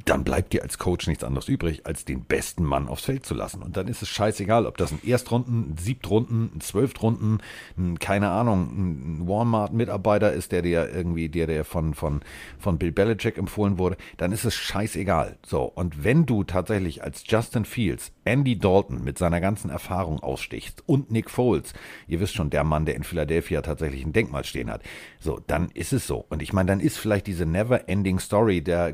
dann 0.05 0.23
bleibt 0.23 0.53
dir 0.53 0.63
als 0.63 0.77
Coach 0.77 1.07
nichts 1.07 1.23
anderes 1.23 1.47
übrig, 1.47 1.85
als 1.85 2.05
den 2.05 2.23
besten 2.23 2.63
Mann 2.63 2.87
aufs 2.87 3.05
Feld 3.05 3.25
zu 3.25 3.33
lassen. 3.33 3.61
Und 3.61 3.77
dann 3.77 3.87
ist 3.87 4.01
es 4.01 4.09
scheißegal, 4.09 4.65
ob 4.65 4.77
das 4.77 4.91
ein 4.91 5.01
Erstrunden, 5.05 5.71
ein 5.71 5.77
Siebtrunden, 5.77 6.51
ein 6.55 6.61
Zwölftrunden, 6.61 7.41
ein, 7.77 7.99
keine 7.99 8.29
Ahnung, 8.29 8.71
ein 8.71 9.27
Walmart-Mitarbeiter 9.27 10.31
ist, 10.31 10.51
der 10.51 10.61
dir 10.61 10.89
irgendwie, 10.93 11.29
der, 11.29 11.47
der 11.47 11.65
von, 11.65 11.93
von, 11.93 12.21
von 12.57 12.77
Bill 12.77 12.91
Belichick 12.91 13.37
empfohlen 13.37 13.77
wurde, 13.77 13.97
dann 14.17 14.31
ist 14.31 14.45
es 14.45 14.55
scheißegal. 14.55 15.37
So. 15.45 15.63
Und 15.63 16.03
wenn 16.03 16.25
du 16.25 16.43
tatsächlich 16.43 17.03
als 17.03 17.23
Justin 17.27 17.65
Fields 17.65 18.11
Andy 18.23 18.57
Dalton 18.57 19.03
mit 19.03 19.17
seiner 19.17 19.41
ganzen 19.41 19.69
Erfahrung 19.69 20.21
ausstichst 20.21 20.83
und 20.85 21.11
Nick 21.11 21.29
Foles, 21.29 21.73
ihr 22.07 22.19
wisst 22.19 22.35
schon, 22.35 22.49
der 22.49 22.63
Mann, 22.63 22.85
der 22.85 22.95
in 22.95 23.03
Philadelphia 23.03 23.61
tatsächlich 23.61 24.05
ein 24.05 24.13
Denkmal 24.13 24.45
stehen 24.45 24.69
hat, 24.69 24.83
so, 25.19 25.41
dann 25.47 25.69
ist 25.73 25.91
es 25.91 26.07
so. 26.07 26.25
Und 26.29 26.41
ich 26.41 26.53
meine, 26.53 26.67
dann 26.67 26.79
ist 26.79 26.97
vielleicht 26.97 27.27
diese 27.27 27.45
never-ending 27.45 28.19
Story 28.19 28.61
der 28.61 28.93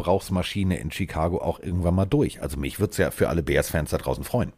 Quarterback-Verbrauchsmaschine 0.00 0.78
in 0.78 0.90
Chicago 0.90 1.38
auch 1.38 1.60
irgendwann 1.60 1.94
mal 1.94 2.06
durch. 2.06 2.42
Also 2.42 2.58
mich 2.58 2.80
würde 2.80 2.92
es 2.92 2.96
ja 2.98 3.10
für 3.10 3.28
alle 3.28 3.42
Bears-Fans 3.42 3.90
da 3.90 3.98
draußen 3.98 4.24
freuen. 4.24 4.52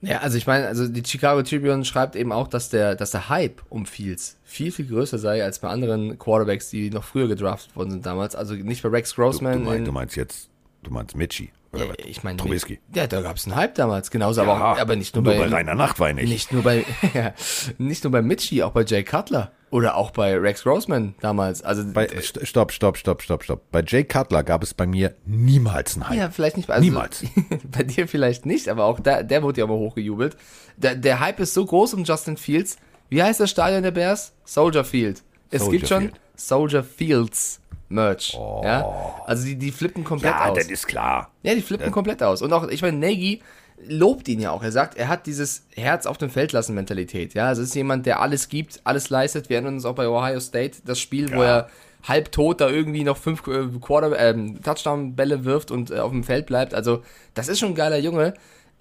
Ja, 0.00 0.18
also 0.18 0.36
ich 0.36 0.46
meine, 0.46 0.66
also 0.66 0.86
die 0.86 1.02
Chicago 1.04 1.42
Tribune 1.42 1.84
schreibt 1.84 2.14
eben 2.14 2.30
auch, 2.30 2.48
dass 2.48 2.68
der, 2.68 2.94
dass 2.94 3.12
der 3.12 3.30
Hype 3.30 3.62
um 3.70 3.86
Fields 3.86 4.36
viel, 4.44 4.70
viel 4.70 4.86
größer 4.86 5.18
sei 5.18 5.42
als 5.42 5.60
bei 5.60 5.68
anderen 5.68 6.18
Quarterbacks, 6.18 6.68
die 6.68 6.90
noch 6.90 7.04
früher 7.04 7.26
gedraftet 7.26 7.74
worden 7.74 7.92
sind 7.92 8.06
damals. 8.06 8.34
Also 8.34 8.54
nicht 8.54 8.82
bei 8.82 8.90
Rex 8.90 9.14
Grossman. 9.14 9.52
Du, 9.54 9.58
du, 9.60 9.64
meinst, 9.64 9.86
du 9.86 9.92
meinst 9.92 10.16
jetzt, 10.16 10.50
du 10.82 10.90
meinst 10.90 11.16
Mitchie. 11.16 11.52
Oder 11.72 11.88
was? 11.88 11.96
Ich 12.04 12.22
meine, 12.22 12.36
Trubisky. 12.36 12.80
Ja, 12.94 13.06
da 13.06 13.22
gab 13.22 13.36
es 13.36 13.46
einen 13.46 13.56
Hype 13.56 13.74
damals, 13.76 14.10
genauso, 14.10 14.42
Ja, 14.42 14.52
aber, 14.52 14.72
auch, 14.72 14.78
aber 14.78 14.94
nicht 14.94 15.14
nur, 15.14 15.24
nur 15.24 15.32
bei, 15.32 15.48
bei 15.48 15.56
Rainer 15.56 15.74
Nachtwein 15.74 16.16
nicht. 16.16 16.28
nicht 16.28 16.52
nur 16.52 16.62
bei, 16.62 16.84
ja, 17.14 17.32
nicht 17.78 18.04
nur 18.04 18.12
bei 18.12 18.20
Mitchie, 18.20 18.62
auch 18.62 18.72
bei 18.72 18.84
Jay 18.84 19.02
Cutler 19.04 19.52
oder 19.74 19.96
auch 19.96 20.12
bei 20.12 20.38
Rex 20.38 20.62
Grossman 20.62 21.16
damals. 21.20 21.60
Also 21.62 21.82
Bei, 21.92 22.06
st- 22.06 22.46
stopp, 22.46 22.70
stopp, 22.70 22.96
stopp, 22.96 23.22
stopp, 23.22 23.42
stopp. 23.42 23.72
Bei 23.72 23.82
Jay 23.84 24.04
Cutler 24.04 24.44
gab 24.44 24.62
es 24.62 24.72
bei 24.72 24.86
mir 24.86 25.16
niemals 25.26 25.96
einen 25.96 26.08
Hype. 26.08 26.16
ja, 26.16 26.30
vielleicht 26.30 26.56
nicht. 26.56 26.70
Also, 26.70 26.84
Niemals. 26.84 27.24
bei 27.72 27.82
dir 27.82 28.06
vielleicht 28.06 28.46
nicht, 28.46 28.68
aber 28.68 28.84
auch 28.84 29.00
da, 29.00 29.24
der 29.24 29.42
wurde 29.42 29.58
ja 29.58 29.64
immer 29.64 29.74
hochgejubelt. 29.74 30.36
Der, 30.76 30.94
der 30.94 31.18
Hype 31.18 31.40
ist 31.40 31.54
so 31.54 31.66
groß 31.66 31.94
um 31.94 32.04
Justin 32.04 32.36
Fields. 32.36 32.76
Wie 33.08 33.20
heißt 33.20 33.40
das 33.40 33.50
Stadion 33.50 33.82
der 33.82 33.90
Bears? 33.90 34.32
Soldier 34.44 34.84
Field. 34.84 35.24
Es 35.50 35.62
Soldier 35.62 35.78
gibt 35.78 35.88
schon 35.88 36.02
Field. 36.02 36.20
Soldier 36.36 36.84
Fields 36.84 37.60
Merch. 37.88 38.38
Ja? 38.62 38.88
Also 39.26 39.44
die, 39.44 39.56
die 39.56 39.72
flippen 39.72 40.04
komplett 40.04 40.34
ja, 40.34 40.50
aus. 40.50 40.56
das 40.56 40.68
ist 40.68 40.86
klar. 40.86 41.32
Ja, 41.42 41.52
die 41.52 41.62
flippen 41.62 41.90
komplett 41.90 42.22
aus. 42.22 42.42
Und 42.42 42.52
auch, 42.52 42.68
ich 42.68 42.80
meine, 42.80 42.96
Nagy 42.96 43.42
lobt 43.86 44.28
ihn 44.28 44.40
ja 44.40 44.50
auch. 44.50 44.62
Er 44.62 44.72
sagt, 44.72 44.96
er 44.96 45.08
hat 45.08 45.26
dieses 45.26 45.66
Herz 45.74 46.06
auf 46.06 46.18
dem 46.18 46.30
Feld 46.30 46.52
lassen 46.52 46.74
Mentalität. 46.74 47.34
Ja, 47.34 47.48
also 47.48 47.62
es 47.62 47.68
ist 47.68 47.74
jemand, 47.74 48.06
der 48.06 48.20
alles 48.20 48.48
gibt, 48.48 48.80
alles 48.84 49.10
leistet. 49.10 49.48
Wir 49.48 49.56
erinnern 49.56 49.74
uns 49.74 49.84
auch 49.84 49.94
bei 49.94 50.08
Ohio 50.08 50.40
State, 50.40 50.78
das 50.84 51.00
Spiel, 51.00 51.32
wo 51.34 51.42
er 51.42 51.68
halb 52.02 52.32
tot 52.32 52.60
da 52.60 52.68
irgendwie 52.68 53.04
noch 53.04 53.16
fünf 53.16 53.46
äh, 53.46 53.66
Quarter, 53.80 54.18
ähm, 54.18 54.60
Touchdown-Bälle 54.62 55.44
wirft 55.44 55.70
und 55.70 55.90
äh, 55.90 55.98
auf 55.98 56.10
dem 56.10 56.24
Feld 56.24 56.46
bleibt. 56.46 56.74
Also, 56.74 57.02
das 57.34 57.48
ist 57.48 57.58
schon 57.58 57.70
ein 57.70 57.74
geiler 57.74 57.98
Junge. 57.98 58.34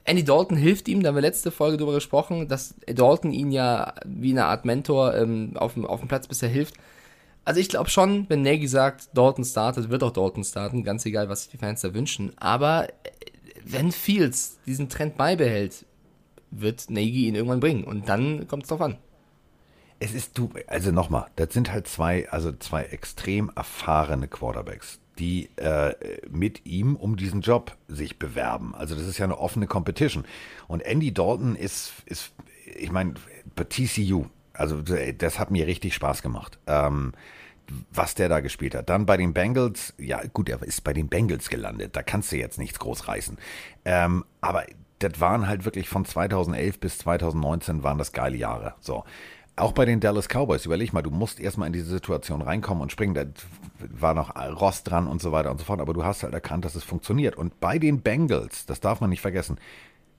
Andy 0.05 0.23
Dalton 0.23 0.57
hilft 0.57 0.89
ihm, 0.89 1.01
da 1.01 1.09
haben 1.09 1.15
wir 1.15 1.21
letzte 1.21 1.49
Folge 1.49 1.77
drüber 1.77 1.93
gesprochen, 1.93 2.49
dass 2.49 2.75
Dalton 2.85 3.31
ihn 3.31 3.51
ja 3.51 3.93
wie 4.05 4.31
eine 4.31 4.45
Art 4.45 4.65
Mentor 4.65 5.15
ähm, 5.15 5.53
auf, 5.55 5.75
dem, 5.75 5.85
auf 5.85 6.01
dem 6.01 6.09
Platz 6.09 6.27
bisher 6.27 6.49
hilft. 6.49 6.75
Also 7.45 7.59
ich 7.59 7.69
glaube 7.69 7.89
schon, 7.89 8.25
wenn 8.29 8.41
Nagy 8.41 8.67
sagt, 8.67 9.09
Dalton 9.13 9.45
startet, 9.45 9.89
wird 9.89 10.03
auch 10.03 10.11
Dalton 10.11 10.43
starten, 10.43 10.83
ganz 10.83 11.05
egal, 11.05 11.29
was 11.29 11.43
sich 11.43 11.51
die 11.51 11.57
Fans 11.57 11.81
da 11.81 11.93
wünschen. 11.93 12.33
Aber 12.37 12.89
äh, 12.89 12.91
wenn 13.63 13.91
Fields 13.91 14.59
diesen 14.65 14.89
Trend 14.89 15.17
beibehält, 15.17 15.85
wird 16.51 16.89
Nagy 16.89 17.27
ihn 17.27 17.35
irgendwann 17.35 17.59
bringen. 17.59 17.83
Und 17.83 18.09
dann 18.09 18.47
kommt 18.47 18.63
es 18.63 18.69
drauf 18.69 18.81
an. 18.81 18.97
Es 19.99 20.13
ist 20.13 20.37
du, 20.37 20.49
also 20.67 20.91
nochmal, 20.91 21.27
das 21.35 21.53
sind 21.53 21.71
halt 21.71 21.87
zwei, 21.87 22.29
also 22.29 22.51
zwei 22.51 22.83
extrem 22.83 23.49
erfahrene 23.55 24.27
Quarterbacks, 24.27 24.99
die 25.17 25.49
äh, 25.55 25.93
mit 26.29 26.65
ihm 26.65 26.95
um 26.95 27.15
diesen 27.15 27.41
Job 27.41 27.77
sich 27.87 28.19
bewerben. 28.19 28.75
Also 28.75 28.95
das 28.95 29.07
ist 29.07 29.17
ja 29.17 29.25
eine 29.25 29.37
offene 29.37 29.67
Competition. 29.67 30.25
Und 30.67 30.81
Andy 30.81 31.13
Dalton 31.13 31.55
ist, 31.55 31.93
ist 32.05 32.33
ich 32.75 32.91
meine, 32.91 33.13
bei 33.55 33.63
TCU, 33.63 34.25
also 34.53 34.81
das 34.81 35.39
hat 35.39 35.51
mir 35.51 35.67
richtig 35.67 35.93
Spaß 35.93 36.21
gemacht. 36.21 36.59
Ähm, 36.67 37.13
was 37.91 38.15
der 38.15 38.29
da 38.29 38.39
gespielt 38.39 38.75
hat. 38.75 38.89
Dann 38.89 39.05
bei 39.05 39.17
den 39.17 39.33
Bengals, 39.33 39.93
ja 39.97 40.21
gut, 40.33 40.49
er 40.49 40.61
ist 40.63 40.83
bei 40.83 40.93
den 40.93 41.07
Bengals 41.07 41.49
gelandet, 41.49 41.95
da 41.95 42.03
kannst 42.03 42.31
du 42.31 42.37
jetzt 42.37 42.59
nichts 42.59 42.79
groß 42.79 43.07
reißen. 43.07 43.37
Ähm, 43.85 44.25
aber 44.41 44.65
das 44.99 45.19
waren 45.19 45.47
halt 45.47 45.65
wirklich 45.65 45.89
von 45.89 46.05
2011 46.05 46.79
bis 46.79 46.97
2019 46.99 47.83
waren 47.83 47.97
das 47.97 48.11
geile 48.11 48.37
Jahre. 48.37 48.75
So. 48.79 49.03
Auch 49.55 49.71
bei 49.71 49.85
den 49.85 49.99
Dallas 49.99 50.27
Cowboys, 50.29 50.65
überleg 50.65 50.93
mal, 50.93 51.03
du 51.03 51.11
musst 51.11 51.39
erstmal 51.39 51.67
in 51.67 51.73
diese 51.73 51.89
Situation 51.89 52.41
reinkommen 52.41 52.81
und 52.81 52.91
springen. 52.91 53.13
Da 53.13 53.25
war 53.99 54.15
noch 54.15 54.35
Rost 54.35 54.89
dran 54.89 55.05
und 55.05 55.21
so 55.21 55.31
weiter 55.31 55.51
und 55.51 55.59
so 55.59 55.65
fort, 55.65 55.79
aber 55.79 55.93
du 55.93 56.03
hast 56.03 56.23
halt 56.23 56.33
erkannt, 56.33 56.65
dass 56.65 56.73
es 56.73 56.83
funktioniert. 56.83 57.35
Und 57.35 57.59
bei 57.59 57.77
den 57.77 58.01
Bengals, 58.01 58.65
das 58.65 58.79
darf 58.79 58.99
man 58.99 59.11
nicht 59.11 59.21
vergessen, 59.21 59.59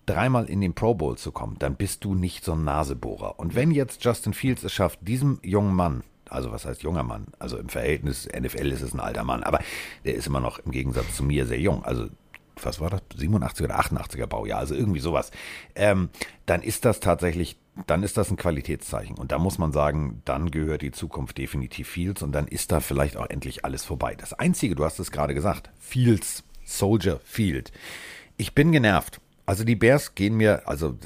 dreimal 0.06 0.44
in 0.44 0.60
den 0.60 0.74
Pro 0.74 0.94
Bowl 0.94 1.16
zu 1.16 1.32
kommen, 1.32 1.56
dann 1.58 1.74
bist 1.74 2.04
du 2.04 2.14
nicht 2.14 2.44
so 2.44 2.52
ein 2.52 2.62
Nasebohrer. 2.62 3.40
Und 3.40 3.56
wenn 3.56 3.72
jetzt 3.72 4.04
Justin 4.04 4.34
Fields 4.34 4.62
es 4.62 4.72
schafft, 4.72 5.00
diesem 5.02 5.40
jungen 5.42 5.74
Mann, 5.74 6.04
also 6.28 6.52
was 6.52 6.64
heißt 6.64 6.82
junger 6.82 7.02
Mann, 7.02 7.26
also 7.38 7.58
im 7.58 7.68
Verhältnis 7.68 8.28
NFL 8.28 8.72
ist 8.72 8.82
es 8.82 8.94
ein 8.94 9.00
alter 9.00 9.24
Mann, 9.24 9.42
aber 9.42 9.60
der 10.04 10.14
ist 10.14 10.26
immer 10.26 10.40
noch 10.40 10.58
im 10.58 10.72
Gegensatz 10.72 11.16
zu 11.16 11.24
mir 11.24 11.46
sehr 11.46 11.60
jung, 11.60 11.84
also 11.84 12.08
was 12.62 12.80
war 12.80 12.90
das, 12.90 13.02
87 13.16 13.64
oder 13.64 13.80
88er 13.80 14.26
Baujahr, 14.26 14.60
also 14.60 14.74
irgendwie 14.74 15.00
sowas, 15.00 15.30
ähm, 15.74 16.08
dann 16.46 16.62
ist 16.62 16.84
das 16.84 17.00
tatsächlich, 17.00 17.56
dann 17.86 18.02
ist 18.02 18.16
das 18.16 18.30
ein 18.30 18.36
Qualitätszeichen. 18.36 19.16
Und 19.18 19.32
da 19.32 19.38
muss 19.38 19.58
man 19.58 19.72
sagen, 19.72 20.22
dann 20.24 20.50
gehört 20.50 20.82
die 20.82 20.92
Zukunft 20.92 21.38
definitiv 21.38 21.88
Fields 21.88 22.22
und 22.22 22.32
dann 22.32 22.46
ist 22.46 22.72
da 22.72 22.80
vielleicht 22.80 23.16
auch 23.16 23.28
endlich 23.28 23.64
alles 23.64 23.84
vorbei. 23.84 24.14
Das 24.14 24.32
Einzige, 24.34 24.74
du 24.74 24.84
hast 24.84 24.98
es 25.00 25.10
gerade 25.10 25.34
gesagt, 25.34 25.70
Fields, 25.78 26.44
Soldier 26.64 27.20
Field. 27.24 27.72
Ich 28.36 28.54
bin 28.54 28.72
genervt. 28.72 29.20
Also 29.46 29.64
die 29.64 29.76
Bears 29.76 30.14
gehen 30.14 30.36
mir, 30.36 30.66
also 30.66 30.96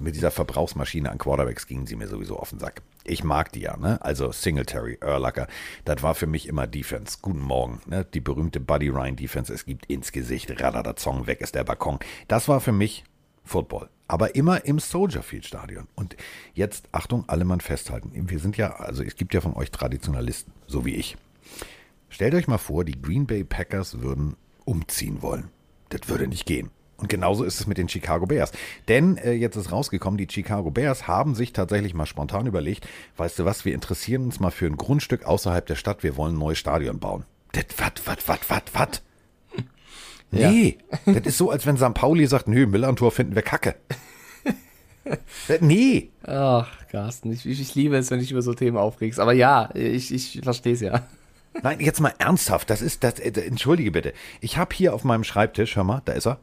mit 0.00 0.14
dieser 0.14 0.30
Verbrauchsmaschine 0.30 1.10
an 1.10 1.16
Quarterbacks 1.16 1.66
gingen 1.66 1.86
sie 1.86 1.96
mir 1.96 2.06
sowieso 2.06 2.38
auf 2.38 2.50
den 2.50 2.58
Sack. 2.58 2.82
Ich 3.04 3.24
mag 3.24 3.52
die 3.52 3.60
ja, 3.60 3.76
ne? 3.76 4.02
Also 4.04 4.32
Singletary, 4.32 4.98
Erlacher, 5.00 5.48
das 5.84 6.02
war 6.02 6.14
für 6.14 6.26
mich 6.26 6.48
immer 6.48 6.66
Defense. 6.66 7.18
Guten 7.20 7.40
Morgen, 7.40 7.80
ne? 7.86 8.04
Die 8.04 8.20
berühmte 8.20 8.60
Buddy 8.60 8.88
Ryan 8.88 9.16
Defense, 9.16 9.52
es 9.52 9.64
gibt 9.64 9.86
ins 9.86 10.12
Gesicht, 10.12 10.60
Radadazong, 10.60 11.26
weg 11.26 11.40
ist 11.40 11.54
der 11.54 11.64
Balkon. 11.64 11.98
Das 12.28 12.48
war 12.48 12.60
für 12.60 12.72
mich 12.72 13.04
Football. 13.44 13.88
Aber 14.08 14.34
immer 14.34 14.64
im 14.64 14.78
Soldier 14.78 15.22
Field 15.22 15.46
Stadion. 15.46 15.88
Und 15.94 16.16
jetzt, 16.54 16.88
Achtung, 16.92 17.24
alle 17.28 17.44
Mann 17.44 17.60
festhalten. 17.60 18.12
Wir 18.14 18.38
sind 18.38 18.56
ja, 18.56 18.76
also 18.76 19.02
es 19.02 19.16
gibt 19.16 19.34
ja 19.34 19.40
von 19.40 19.54
euch 19.54 19.70
Traditionalisten, 19.70 20.52
so 20.66 20.84
wie 20.84 20.94
ich. 20.96 21.16
Stellt 22.08 22.34
euch 22.34 22.46
mal 22.46 22.58
vor, 22.58 22.84
die 22.84 23.00
Green 23.00 23.26
Bay 23.26 23.42
Packers 23.42 24.00
würden 24.00 24.36
umziehen 24.64 25.22
wollen. 25.22 25.50
Das 25.88 26.08
würde 26.08 26.28
nicht 26.28 26.46
gehen. 26.46 26.70
Und 27.02 27.08
genauso 27.08 27.42
ist 27.42 27.58
es 27.60 27.66
mit 27.66 27.78
den 27.78 27.88
Chicago 27.88 28.26
Bears. 28.26 28.52
Denn 28.86 29.16
äh, 29.16 29.32
jetzt 29.32 29.56
ist 29.56 29.72
rausgekommen, 29.72 30.16
die 30.18 30.28
Chicago 30.30 30.70
Bears 30.70 31.08
haben 31.08 31.34
sich 31.34 31.52
tatsächlich 31.52 31.94
mal 31.94 32.06
spontan 32.06 32.46
überlegt, 32.46 32.86
weißt 33.16 33.40
du 33.40 33.44
was, 33.44 33.64
wir 33.64 33.74
interessieren 33.74 34.22
uns 34.24 34.38
mal 34.38 34.52
für 34.52 34.66
ein 34.66 34.76
Grundstück 34.76 35.24
außerhalb 35.24 35.66
der 35.66 35.74
Stadt, 35.74 36.04
wir 36.04 36.16
wollen 36.16 36.36
ein 36.36 36.38
neues 36.38 36.58
Stadion 36.58 37.00
bauen. 37.00 37.24
Das, 37.52 37.64
wat, 37.76 38.00
wat, 38.06 38.28
wat, 38.28 38.48
wat, 38.48 38.62
wat? 38.72 39.02
Nee, 40.30 40.78
das 41.04 41.26
ist 41.26 41.36
so, 41.38 41.50
als 41.50 41.66
wenn 41.66 41.76
St. 41.76 41.92
Pauli 41.92 42.26
sagt, 42.26 42.48
nö, 42.48 42.66
Millantor 42.66 43.10
finden 43.10 43.34
wir 43.34 43.42
kacke. 43.42 43.74
Das- 45.48 45.60
nee, 45.60 46.10
Ach, 46.24 46.70
Carsten, 46.88 47.32
ich, 47.32 47.44
ich, 47.44 47.60
ich 47.60 47.74
liebe 47.74 47.96
es, 47.96 48.10
wenn 48.12 48.20
ich 48.20 48.30
über 48.30 48.40
so 48.42 48.54
Themen 48.54 48.76
aufregst. 48.76 49.18
Aber 49.18 49.32
ja, 49.32 49.68
ich, 49.74 50.14
ich 50.14 50.40
verstehe 50.42 50.74
es 50.74 50.80
ja. 50.80 51.02
Nein, 51.62 51.80
jetzt 51.80 52.00
mal 52.00 52.14
ernsthaft, 52.18 52.70
das 52.70 52.80
ist 52.80 53.02
das, 53.02 53.18
äh, 53.18 53.32
entschuldige 53.40 53.90
bitte. 53.90 54.12
Ich 54.40 54.56
habe 54.56 54.74
hier 54.74 54.94
auf 54.94 55.02
meinem 55.02 55.24
Schreibtisch, 55.24 55.74
hör 55.76 55.82
mal, 55.84 56.00
da 56.04 56.12
ist 56.12 56.26
er, 56.26 56.38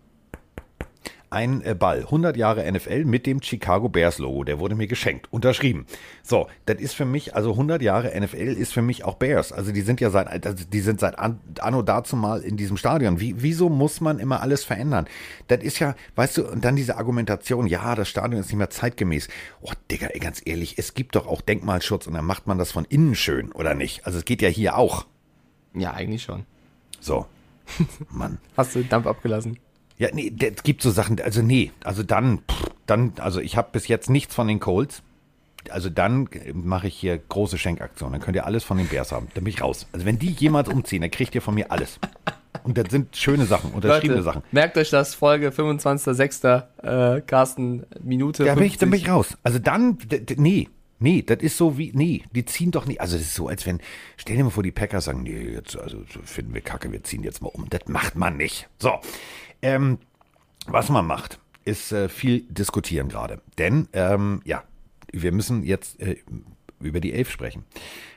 ein 1.30 1.61
äh, 1.63 1.75
Ball, 1.75 1.99
100 1.99 2.36
Jahre 2.38 2.69
NFL 2.71 3.05
mit 3.05 3.25
dem 3.25 3.41
Chicago 3.41 3.89
Bears 3.89 4.17
Logo. 4.17 4.43
Der 4.43 4.59
wurde 4.59 4.75
mir 4.75 4.88
geschenkt, 4.88 5.32
unterschrieben. 5.32 5.86
So, 6.23 6.47
das 6.65 6.80
ist 6.80 6.93
für 6.93 7.05
mich, 7.05 7.36
also 7.36 7.51
100 7.51 7.82
Jahre 7.82 8.19
NFL 8.19 8.38
ist 8.57 8.73
für 8.73 8.82
mich 8.82 9.03
auch 9.03 9.15
Bears. 9.15 9.51
Also 9.51 9.71
die 9.71 9.82
sind 9.82 10.01
ja 10.01 10.09
seit, 10.09 10.45
also 10.45 10.65
die 10.65 10.80
sind 10.80 10.99
seit 10.99 11.19
an, 11.19 11.39
anno 11.59 11.82
dazu 11.82 12.15
mal 12.15 12.41
in 12.41 12.57
diesem 12.57 12.77
Stadion. 12.77 13.19
Wie, 13.19 13.41
wieso 13.41 13.69
muss 13.69 14.01
man 14.01 14.19
immer 14.19 14.41
alles 14.41 14.63
verändern? 14.63 15.07
Das 15.47 15.61
ist 15.61 15.80
ja, 15.80 15.95
weißt 16.15 16.38
du, 16.38 16.47
und 16.49 16.65
dann 16.65 16.75
diese 16.75 16.97
Argumentation, 16.97 17.67
ja, 17.67 17.95
das 17.95 18.09
Stadion 18.09 18.39
ist 18.39 18.47
nicht 18.47 18.57
mehr 18.57 18.69
zeitgemäß. 18.69 19.27
Oh, 19.61 19.71
Digga, 19.91 20.07
ey, 20.07 20.19
ganz 20.19 20.41
ehrlich, 20.45 20.77
es 20.77 20.93
gibt 20.93 21.15
doch 21.15 21.27
auch 21.27 21.41
Denkmalschutz 21.41 22.07
und 22.07 22.13
dann 22.13 22.25
macht 22.25 22.47
man 22.47 22.57
das 22.57 22.71
von 22.71 22.86
innen 22.86 23.15
schön, 23.15 23.51
oder 23.51 23.75
nicht? 23.75 24.05
Also 24.05 24.17
es 24.17 24.25
geht 24.25 24.41
ja 24.41 24.49
hier 24.49 24.77
auch. 24.77 25.05
Ja, 25.75 25.93
eigentlich 25.93 26.23
schon. 26.23 26.45
So. 26.99 27.27
Mann. 28.09 28.39
Hast 28.57 28.73
du 28.73 28.80
den 28.80 28.89
Dampf 28.89 29.05
abgelassen? 29.05 29.59
Ja, 30.00 30.08
nee, 30.14 30.34
es 30.39 30.64
gibt 30.64 30.82
so 30.82 30.91
Sachen, 30.91 31.22
also 31.22 31.41
nee, 31.41 31.72
also 31.84 32.04
dann, 32.04 32.39
pff, 32.50 32.72
dann, 32.86 33.14
also 33.20 33.41
ich 33.41 33.58
habe 33.58 33.70
bis 33.74 33.88
jetzt 33.88 34.10
nichts 34.10 34.34
von 34.34 34.47
den 34.47 34.60
Colts. 34.60 35.04
Also 35.70 35.89
dann 35.89 36.30
mache 36.54 36.88
ich 36.88 36.95
hier 36.95 37.18
große 37.18 37.58
Schenkaktionen. 37.58 38.14
Dann 38.14 38.22
könnt 38.22 38.38
ihr 38.38 38.45
alles 38.45 38.64
von 38.64 38.78
den 38.78 38.88
Bears 38.88 39.12
haben. 39.12 39.28
Dann 39.34 39.43
bin 39.43 39.54
ich 39.54 39.62
raus. 39.62 39.88
Also 39.91 40.06
wenn 40.06 40.18
die 40.18 40.32
jemals 40.32 40.70
umziehen, 40.70 41.02
dann 41.02 41.12
kriegt 41.12 41.36
ihr 41.36 41.41
von 41.41 41.54
mir 41.54 41.70
alles. 41.70 42.00
Und 42.64 42.78
das 42.78 42.89
sind 42.89 43.16
schöne 43.16 43.45
Sachen, 43.45 43.72
unterschriebene 43.72 44.22
Leute, 44.22 44.24
Sachen. 44.24 44.43
Merkt 44.52 44.78
euch 44.78 44.89
das, 44.89 45.16
Folge 45.16 45.50
25.06. 45.50 47.18
Äh, 47.18 47.22
Carsten, 47.22 47.86
Minute 48.02 48.45
Ja, 48.45 48.56
bin 48.56 48.64
ich, 48.64 48.78
dann 48.78 48.89
bin 48.89 49.00
50. 49.00 49.04
ich 49.04 49.10
raus. 49.14 49.38
Also 49.43 49.60
dann, 49.60 49.97
nee, 50.38 50.70
nee, 51.00 51.22
das 51.22 51.39
ist 51.39 51.58
so 51.58 51.78
wie, 51.78 51.91
nee, 51.93 52.24
die 52.32 52.45
ziehen 52.45 52.72
doch 52.72 52.86
nicht. 52.86 53.02
Also 53.02 53.18
das 53.18 53.26
ist 53.26 53.36
so, 53.36 53.47
als 53.47 53.66
wenn, 53.66 53.80
stell 54.18 54.38
dir 54.38 54.45
mal 54.45 54.50
vor, 54.50 54.64
die 54.64 54.72
Packers 54.72 55.06
sagen, 55.06 55.24
nee, 55.24 55.52
jetzt, 55.54 55.78
also 55.78 56.04
so 56.12 56.22
finden 56.24 56.54
wir 56.54 56.62
Kacke, 56.62 56.91
wir 56.91 57.04
ziehen 57.04 57.24
jetzt 57.24 57.41
mal 57.41 57.50
um. 57.50 57.68
Das 57.70 57.82
macht 57.88 58.16
man 58.16 58.38
nicht. 58.38 58.68
So, 58.80 58.93
ähm, 59.62 59.99
was 60.68 60.89
man 60.89 61.05
macht, 61.05 61.39
ist 61.66 61.91
äh, 61.91 62.10
viel 62.10 62.41
diskutieren 62.49 63.10
gerade. 63.10 63.41
Denn, 63.57 63.88
ähm, 63.93 64.41
ja, 64.45 64.64
wir 65.12 65.32
müssen 65.32 65.64
jetzt 65.64 65.99
äh, 65.99 66.18
über 66.80 66.99
die 66.99 67.14
Elf 67.14 67.30
sprechen. 67.30 67.66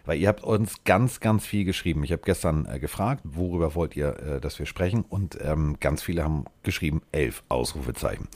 Weil 0.04 0.18
ihr 0.18 0.28
habt 0.28 0.42
uns 0.42 0.84
ganz, 0.84 1.20
ganz 1.20 1.46
viel 1.46 1.64
geschrieben. 1.64 2.04
Ich 2.04 2.12
habe 2.12 2.22
gestern 2.24 2.66
äh, 2.66 2.78
gefragt, 2.78 3.22
worüber 3.24 3.74
wollt 3.74 3.96
ihr, 3.96 4.18
äh, 4.18 4.40
dass 4.40 4.58
wir 4.58 4.66
sprechen? 4.66 5.04
Und 5.08 5.38
ähm, 5.40 5.76
ganz 5.80 6.02
viele 6.02 6.24
haben 6.24 6.44
geschrieben, 6.62 7.02
elf 7.12 7.42
Ausrufezeichen. 7.48 8.28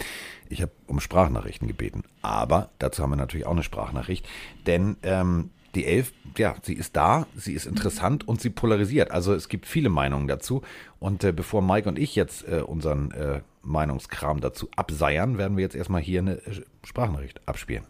Ich 0.48 0.62
habe 0.62 0.72
um 0.86 1.00
Sprachnachrichten 1.00 1.66
gebeten. 1.66 2.04
Aber 2.22 2.70
dazu 2.78 3.02
haben 3.02 3.10
wir 3.10 3.16
natürlich 3.16 3.46
auch 3.46 3.52
eine 3.52 3.62
Sprachnachricht. 3.62 4.26
Denn 4.66 4.96
ähm, 5.02 5.50
die 5.76 5.84
Elf, 5.84 6.12
ja, 6.36 6.56
sie 6.62 6.74
ist 6.74 6.96
da, 6.96 7.26
sie 7.36 7.52
ist 7.52 7.66
interessant 7.66 8.26
und 8.26 8.40
sie 8.40 8.50
polarisiert. 8.50 9.10
Also 9.10 9.34
es 9.34 9.48
gibt 9.48 9.66
viele 9.66 9.90
Meinungen 9.90 10.26
dazu. 10.26 10.62
Und 10.98 11.22
äh, 11.22 11.32
bevor 11.32 11.62
Mike 11.62 11.88
und 11.88 11.98
ich 11.98 12.16
jetzt 12.16 12.48
äh, 12.48 12.62
unseren 12.62 13.10
äh, 13.12 13.40
Meinungskram 13.62 14.40
dazu 14.40 14.68
abseiern, 14.74 15.38
werden 15.38 15.56
wir 15.56 15.62
jetzt 15.62 15.76
erstmal 15.76 16.00
hier 16.00 16.20
eine 16.20 16.36
äh, 16.46 16.62
Sprachnachricht 16.84 17.40
abspielen. 17.46 17.84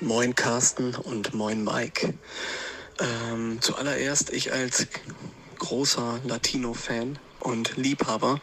Moin 0.00 0.34
Carsten 0.34 0.94
und 0.94 1.32
moin 1.32 1.64
Mike. 1.64 2.14
Ähm, 3.00 3.58
zuallererst 3.60 4.30
ich 4.30 4.52
als 4.52 4.86
großer 5.58 6.20
Latino-Fan 6.24 7.18
und 7.40 7.76
Liebhaber 7.76 8.40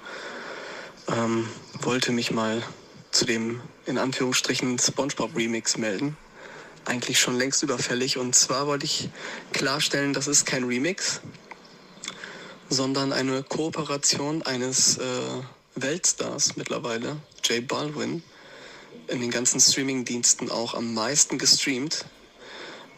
ähm, 1.10 1.48
wollte 1.82 2.12
mich 2.12 2.32
mal 2.32 2.64
zu 3.12 3.26
dem 3.26 3.62
in 3.86 3.98
Anführungsstrichen 3.98 4.80
SpongeBob-Remix 4.80 5.78
melden. 5.78 6.18
Eigentlich 6.86 7.20
schon 7.20 7.38
längst 7.38 7.64
überfällig 7.64 8.18
und 8.18 8.36
zwar 8.36 8.68
wollte 8.68 8.86
ich 8.86 9.10
klarstellen, 9.54 10.14
das 10.14 10.28
ist 10.28 10.46
kein 10.46 10.66
Remix, 10.66 11.22
sondern 12.70 13.14
eine 13.14 13.44
Kooperation 13.44 14.42
eines 14.44 14.98
äh, 14.98 15.04
Weltstars 15.76 16.56
mittlerweile, 16.56 17.18
Jay 17.44 17.62
Baldwin, 17.62 18.24
in 19.08 19.22
den 19.22 19.32
ganzen 19.32 19.60
Streaming-Diensten 19.60 20.50
auch 20.52 20.74
am 20.74 20.94
meisten 20.94 21.38
gestreamt, 21.38 22.06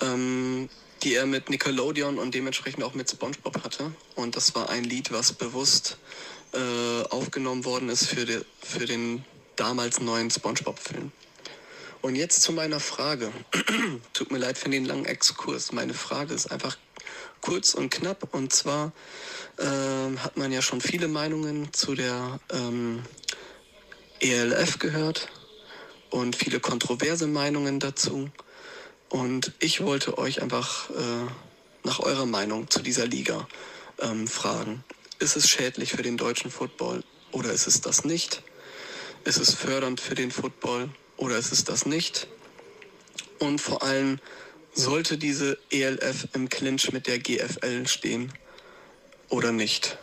ähm, 0.02 0.70
die 1.04 1.16
er 1.16 1.26
mit 1.26 1.50
Nickelodeon 1.50 2.18
und 2.18 2.34
dementsprechend 2.34 2.84
auch 2.84 2.94
mit 2.94 3.10
SpongeBob 3.10 3.64
hatte. 3.64 3.92
Und 4.16 4.36
das 4.36 4.56
war 4.56 4.70
ein 4.70 4.84
Lied, 4.84 5.12
was 5.12 5.34
bewusst 5.34 5.98
äh, 6.54 7.04
aufgenommen 7.10 7.66
worden 7.66 7.90
ist 7.90 8.08
für, 8.08 8.26
de, 8.26 8.44
für 8.62 8.86
den 8.86 9.24
damals 9.56 10.00
neuen 10.00 10.32
SpongeBob-Film. 10.32 11.12
Und 12.06 12.16
jetzt 12.16 12.44
zu 12.44 12.52
meiner 12.52 12.80
Frage. 12.80 13.32
Tut 14.14 14.32
mir 14.32 14.38
leid 14.38 14.60
für 14.60 14.70
den 14.70 14.86
langen 14.86 15.06
Exkurs. 15.06 15.72
Meine 15.72 15.96
Frage 15.96 16.36
ist 16.36 16.52
einfach 16.52 16.78
kurz 17.42 17.74
und 17.74 17.90
knapp. 17.90 18.32
Und 18.32 18.54
zwar 18.54 18.92
ähm, 19.58 20.24
hat 20.24 20.38
man 20.38 20.52
ja 20.52 20.62
schon 20.62 20.82
viele 20.82 21.08
Meinungen 21.08 21.74
zu 21.74 21.96
der 21.96 22.40
ähm, 22.52 23.02
ELF 24.20 24.78
gehört 24.78 25.30
und 26.12 26.36
viele 26.36 26.60
kontroverse 26.60 27.26
Meinungen 27.26 27.80
dazu. 27.80 28.30
Und 29.10 29.54
ich 29.58 29.82
wollte 29.82 30.20
euch 30.20 30.44
einfach 30.44 30.92
äh, 30.92 30.94
nach 31.86 32.02
eurer 32.02 32.28
Meinung 32.28 32.70
zu 32.70 32.84
dieser 32.84 33.08
Liga 33.08 33.48
ähm, 34.00 34.28
fragen. 34.28 34.84
Ist 35.18 35.38
es 35.38 35.50
schädlich 35.50 35.94
für 35.94 36.04
den 36.04 36.18
deutschen 36.18 36.52
Football 36.52 37.04
oder 37.32 37.52
ist 37.52 37.66
es 37.66 37.82
das 37.82 38.06
nicht? 38.06 38.44
Ist 39.24 39.40
es 39.40 39.56
fördernd 39.56 40.00
für 40.00 40.14
den 40.14 40.30
Football 40.30 40.92
oder 41.18 41.38
ist 41.38 41.52
es 41.52 41.64
das 41.64 41.86
nicht? 41.86 42.28
Und 43.40 43.60
vor 43.60 43.84
allem, 43.84 44.20
sollte 44.74 45.18
diese 45.18 45.58
ELF 45.70 46.28
im 46.34 46.50
Clinch 46.50 46.92
mit 46.92 47.08
der 47.08 47.20
GFL 47.20 47.88
stehen 47.88 48.32
oder 49.30 49.52
nicht? 49.52 49.98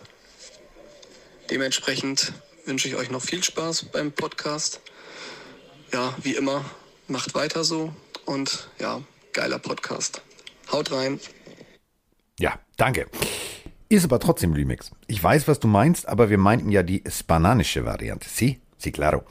Dementsprechend 1.50 2.32
wünsche 2.64 2.88
ich 2.88 2.96
euch 2.96 3.10
noch 3.10 3.22
viel 3.22 3.42
Spaß 3.42 3.86
beim 3.86 4.12
Podcast. 4.12 4.80
Ja, 5.92 6.14
wie 6.22 6.34
immer, 6.34 6.64
macht 7.08 7.34
weiter 7.34 7.64
so 7.64 7.94
und 8.24 8.68
ja, 8.78 9.02
geiler 9.34 9.58
Podcast. 9.58 10.22
Haut 10.70 10.90
rein. 10.90 11.20
Ja, 12.38 12.58
danke. 12.78 13.06
Ist 13.90 14.04
aber 14.04 14.18
trotzdem 14.20 14.54
Remix. 14.54 14.90
Ich 15.06 15.22
weiß, 15.22 15.48
was 15.48 15.60
du 15.60 15.68
meinst, 15.68 16.08
aber 16.08 16.30
wir 16.30 16.38
meinten 16.38 16.70
ja 16.70 16.82
die 16.82 17.04
spanische 17.06 17.84
Variante. 17.84 18.26
Sí, 18.26 18.60
sí, 18.78 18.90
claro. 18.90 19.24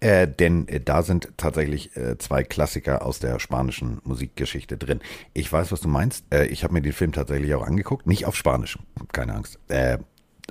Äh, 0.00 0.28
denn 0.28 0.68
äh, 0.68 0.80
da 0.80 1.02
sind 1.02 1.32
tatsächlich 1.36 1.96
äh, 1.96 2.16
zwei 2.18 2.44
Klassiker 2.44 3.04
aus 3.04 3.18
der 3.18 3.40
spanischen 3.40 4.00
Musikgeschichte 4.04 4.76
drin. 4.76 5.00
Ich 5.34 5.52
weiß, 5.52 5.72
was 5.72 5.80
du 5.80 5.88
meinst. 5.88 6.24
Äh, 6.32 6.46
ich 6.46 6.62
habe 6.62 6.72
mir 6.74 6.82
den 6.82 6.92
Film 6.92 7.10
tatsächlich 7.12 7.52
auch 7.54 7.62
angeguckt. 7.66 8.06
Nicht 8.06 8.24
auf 8.26 8.36
Spanisch, 8.36 8.78
keine 9.12 9.34
Angst. 9.34 9.58
Äh, 9.68 9.98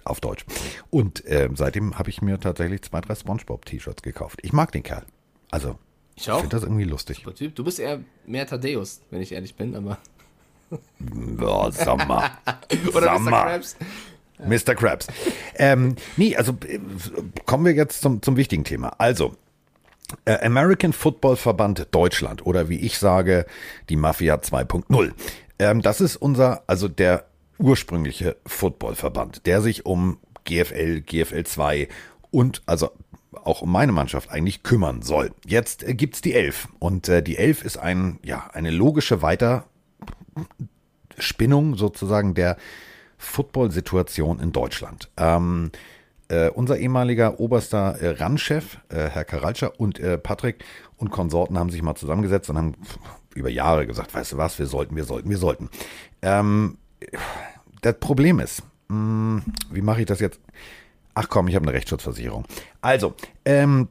auf 0.03 0.19
Deutsch. 0.19 0.45
Und 0.89 1.25
äh, 1.25 1.49
seitdem 1.55 1.97
habe 1.97 2.09
ich 2.09 2.21
mir 2.21 2.39
tatsächlich 2.39 2.81
zwei, 2.83 3.01
drei 3.01 3.15
Spongebob-T-Shirts 3.15 4.03
gekauft. 4.03 4.39
Ich 4.43 4.51
mag 4.53 4.71
den 4.71 4.83
Kerl. 4.83 5.05
Also, 5.49 5.77
Ich 6.15 6.29
auch. 6.29 6.41
finde 6.41 6.55
das 6.55 6.63
irgendwie 6.63 6.83
lustig. 6.83 7.25
Typ. 7.35 7.55
Du 7.55 7.63
bist 7.63 7.79
eher 7.79 8.01
mehr 8.25 8.45
Thaddeus, 8.47 9.01
wenn 9.11 9.21
ich 9.21 9.31
ehrlich 9.31 9.55
bin, 9.55 9.75
aber. 9.75 9.97
Ja, 11.39 11.71
sag 11.71 12.05
mal. 12.07 12.29
Oder 12.93 13.17
Mr. 13.19 13.29
Krabs. 13.31 13.77
Mr. 14.39 14.75
Krabs. 14.75 15.07
Ähm, 15.55 15.95
nee, 16.15 16.35
also 16.35 16.53
äh, 16.67 16.79
kommen 17.45 17.65
wir 17.65 17.73
jetzt 17.73 18.01
zum, 18.01 18.21
zum 18.21 18.37
wichtigen 18.37 18.63
Thema. 18.63 18.89
Also, 18.99 19.35
äh, 20.25 20.45
American 20.45 20.93
Football 20.93 21.35
Verband 21.35 21.87
Deutschland 21.91 22.45
oder 22.45 22.69
wie 22.69 22.79
ich 22.79 22.97
sage, 22.97 23.45
die 23.89 23.95
Mafia 23.95 24.35
2.0. 24.35 25.11
Ähm, 25.59 25.81
das 25.81 26.01
ist 26.01 26.15
unser, 26.15 26.63
also 26.67 26.87
der 26.87 27.25
ursprüngliche 27.57 28.37
Footballverband, 28.45 29.47
der 29.47 29.61
sich 29.61 29.85
um 29.85 30.19
GFL, 30.45 31.01
GFL 31.01 31.43
2 31.43 31.87
und 32.31 32.61
also 32.65 32.91
auch 33.43 33.61
um 33.61 33.71
meine 33.71 33.91
Mannschaft 33.91 34.31
eigentlich 34.31 34.63
kümmern 34.63 35.01
soll. 35.01 35.31
Jetzt 35.45 35.83
äh, 35.83 35.93
gibt's 35.93 36.21
die 36.21 36.33
Elf 36.33 36.69
und 36.79 37.09
äh, 37.09 37.21
die 37.21 37.37
Elf 37.37 37.63
ist 37.63 37.77
ein, 37.77 38.19
ja, 38.23 38.49
eine 38.53 38.71
logische 38.71 39.21
Weiterspinnung 39.21 41.75
sozusagen 41.75 42.33
der 42.33 42.57
Football-Situation 43.17 44.39
in 44.39 44.51
Deutschland. 44.51 45.09
Ähm, 45.17 45.71
äh, 46.29 46.49
unser 46.49 46.77
ehemaliger 46.77 47.39
oberster 47.39 47.99
äh, 48.01 48.09
RAN-Chef, 48.09 48.77
äh, 48.89 49.07
Herr 49.09 49.23
Karalscher 49.23 49.79
und 49.79 49.99
äh, 49.99 50.17
Patrick 50.17 50.63
und 50.97 51.09
Konsorten 51.09 51.57
haben 51.57 51.69
sich 51.69 51.81
mal 51.81 51.95
zusammengesetzt 51.95 52.49
und 52.49 52.57
haben 52.57 52.75
über 53.33 53.49
Jahre 53.49 53.87
gesagt, 53.87 54.13
weißt 54.13 54.33
du 54.33 54.37
was, 54.37 54.59
wir 54.59 54.65
sollten, 54.65 54.95
wir 54.95 55.05
sollten, 55.05 55.29
wir 55.29 55.37
sollten. 55.37 55.69
Ähm, 56.21 56.77
das 57.81 57.95
Problem 57.99 58.39
ist, 58.39 58.63
mh, 58.89 59.41
wie 59.71 59.81
mache 59.81 60.01
ich 60.01 60.05
das 60.07 60.19
jetzt? 60.19 60.39
Ach 61.13 61.29
komm, 61.29 61.47
ich 61.47 61.55
habe 61.55 61.63
eine 61.63 61.73
Rechtsschutzversicherung. 61.73 62.45
Also, 62.81 63.13
ähm, 63.45 63.87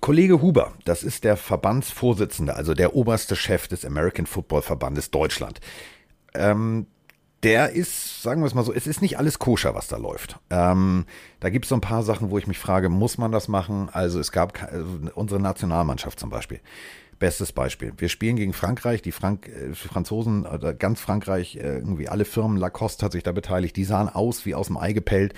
Kollege 0.00 0.40
Huber, 0.40 0.72
das 0.86 1.02
ist 1.02 1.24
der 1.24 1.36
Verbandsvorsitzende, 1.36 2.56
also 2.56 2.72
der 2.72 2.94
oberste 2.96 3.36
Chef 3.36 3.68
des 3.68 3.84
American 3.84 4.24
Football 4.24 4.62
Verbandes 4.62 5.10
Deutschland. 5.10 5.60
Ähm, 6.34 6.86
der 7.42 7.72
ist, 7.72 8.22
sagen 8.22 8.40
wir 8.42 8.46
es 8.46 8.54
mal 8.54 8.64
so, 8.64 8.72
es 8.72 8.86
ist 8.86 9.02
nicht 9.02 9.18
alles 9.18 9.38
koscher, 9.38 9.74
was 9.74 9.88
da 9.88 9.96
läuft. 9.96 10.38
Ähm, 10.50 11.06
da 11.40 11.50
gibt 11.50 11.64
es 11.64 11.70
so 11.70 11.74
ein 11.74 11.80
paar 11.80 12.02
Sachen, 12.02 12.30
wo 12.30 12.38
ich 12.38 12.46
mich 12.46 12.58
frage, 12.58 12.88
muss 12.88 13.18
man 13.18 13.32
das 13.32 13.48
machen? 13.48 13.88
Also 13.92 14.20
es 14.20 14.30
gab 14.30 14.62
also 14.62 14.86
unsere 15.14 15.40
Nationalmannschaft 15.40 16.20
zum 16.20 16.30
Beispiel. 16.30 16.60
Bestes 17.18 17.52
Beispiel. 17.52 17.92
Wir 17.98 18.08
spielen 18.08 18.36
gegen 18.36 18.52
Frankreich, 18.52 19.02
die 19.02 19.12
Frank 19.12 19.48
äh, 19.48 19.74
Franzosen, 19.74 20.46
oder 20.46 20.74
ganz 20.74 21.00
Frankreich, 21.00 21.56
äh, 21.56 21.78
irgendwie 21.78 22.08
alle 22.08 22.24
Firmen, 22.24 22.56
Lacoste 22.56 23.04
hat 23.04 23.12
sich 23.12 23.22
da 23.22 23.32
beteiligt, 23.32 23.76
die 23.76 23.84
sahen 23.84 24.08
aus 24.08 24.46
wie 24.46 24.54
aus 24.54 24.68
dem 24.68 24.76
Ei 24.76 24.92
gepellt. 24.92 25.34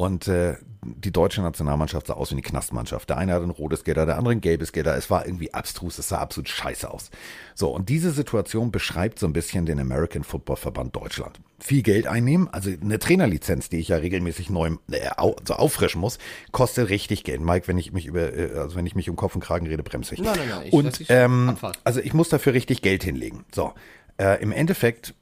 Und 0.00 0.28
äh, 0.28 0.56
die 0.82 1.12
deutsche 1.12 1.42
Nationalmannschaft 1.42 2.06
sah 2.06 2.14
aus 2.14 2.30
wie 2.30 2.36
eine 2.36 2.40
Knastmannschaft. 2.40 3.10
Der 3.10 3.18
eine 3.18 3.34
hat 3.34 3.42
ein 3.42 3.50
rotes 3.50 3.84
Gitter, 3.84 4.06
der 4.06 4.16
andere 4.16 4.32
ein 4.32 4.40
gelbes 4.40 4.72
Gitter. 4.72 4.96
Es 4.96 5.10
war 5.10 5.26
irgendwie 5.26 5.52
abstrus, 5.52 5.98
es 5.98 6.08
sah 6.08 6.20
absolut 6.20 6.48
scheiße 6.48 6.90
aus. 6.90 7.10
So, 7.54 7.68
und 7.68 7.90
diese 7.90 8.10
Situation 8.10 8.72
beschreibt 8.72 9.18
so 9.18 9.26
ein 9.26 9.34
bisschen 9.34 9.66
den 9.66 9.78
American 9.78 10.24
Football 10.24 10.56
Verband 10.56 10.96
Deutschland. 10.96 11.38
Viel 11.58 11.82
Geld 11.82 12.06
einnehmen, 12.06 12.48
also 12.48 12.70
eine 12.70 12.98
Trainerlizenz, 12.98 13.68
die 13.68 13.76
ich 13.76 13.88
ja 13.88 13.98
regelmäßig 13.98 14.48
neu 14.48 14.70
äh, 14.90 15.06
also 15.18 15.52
auffrischen 15.52 16.00
muss, 16.00 16.16
kostet 16.50 16.88
richtig 16.88 17.22
Geld. 17.22 17.42
Mike, 17.42 17.68
wenn 17.68 17.76
ich 17.76 17.92
mich 17.92 18.06
über, 18.06 18.32
äh, 18.34 18.52
also 18.56 18.76
wenn 18.76 18.86
ich 18.86 18.94
mich 18.94 19.10
um 19.10 19.16
Kopf 19.16 19.34
und 19.34 19.42
Kragen 19.42 19.66
rede, 19.66 19.82
bremse 19.82 20.14
ich. 20.14 20.22
Nein, 20.22 20.32
nein, 20.38 20.48
nein, 20.48 20.66
ich 20.68 20.72
und 20.72 21.04
ähm, 21.10 21.50
Abfahrt. 21.50 21.78
also 21.84 22.00
ich 22.00 22.14
muss 22.14 22.30
dafür 22.30 22.54
richtig 22.54 22.80
Geld 22.80 23.04
hinlegen. 23.04 23.44
So, 23.54 23.74
äh, 24.16 24.42
im 24.42 24.50
Endeffekt 24.50 25.12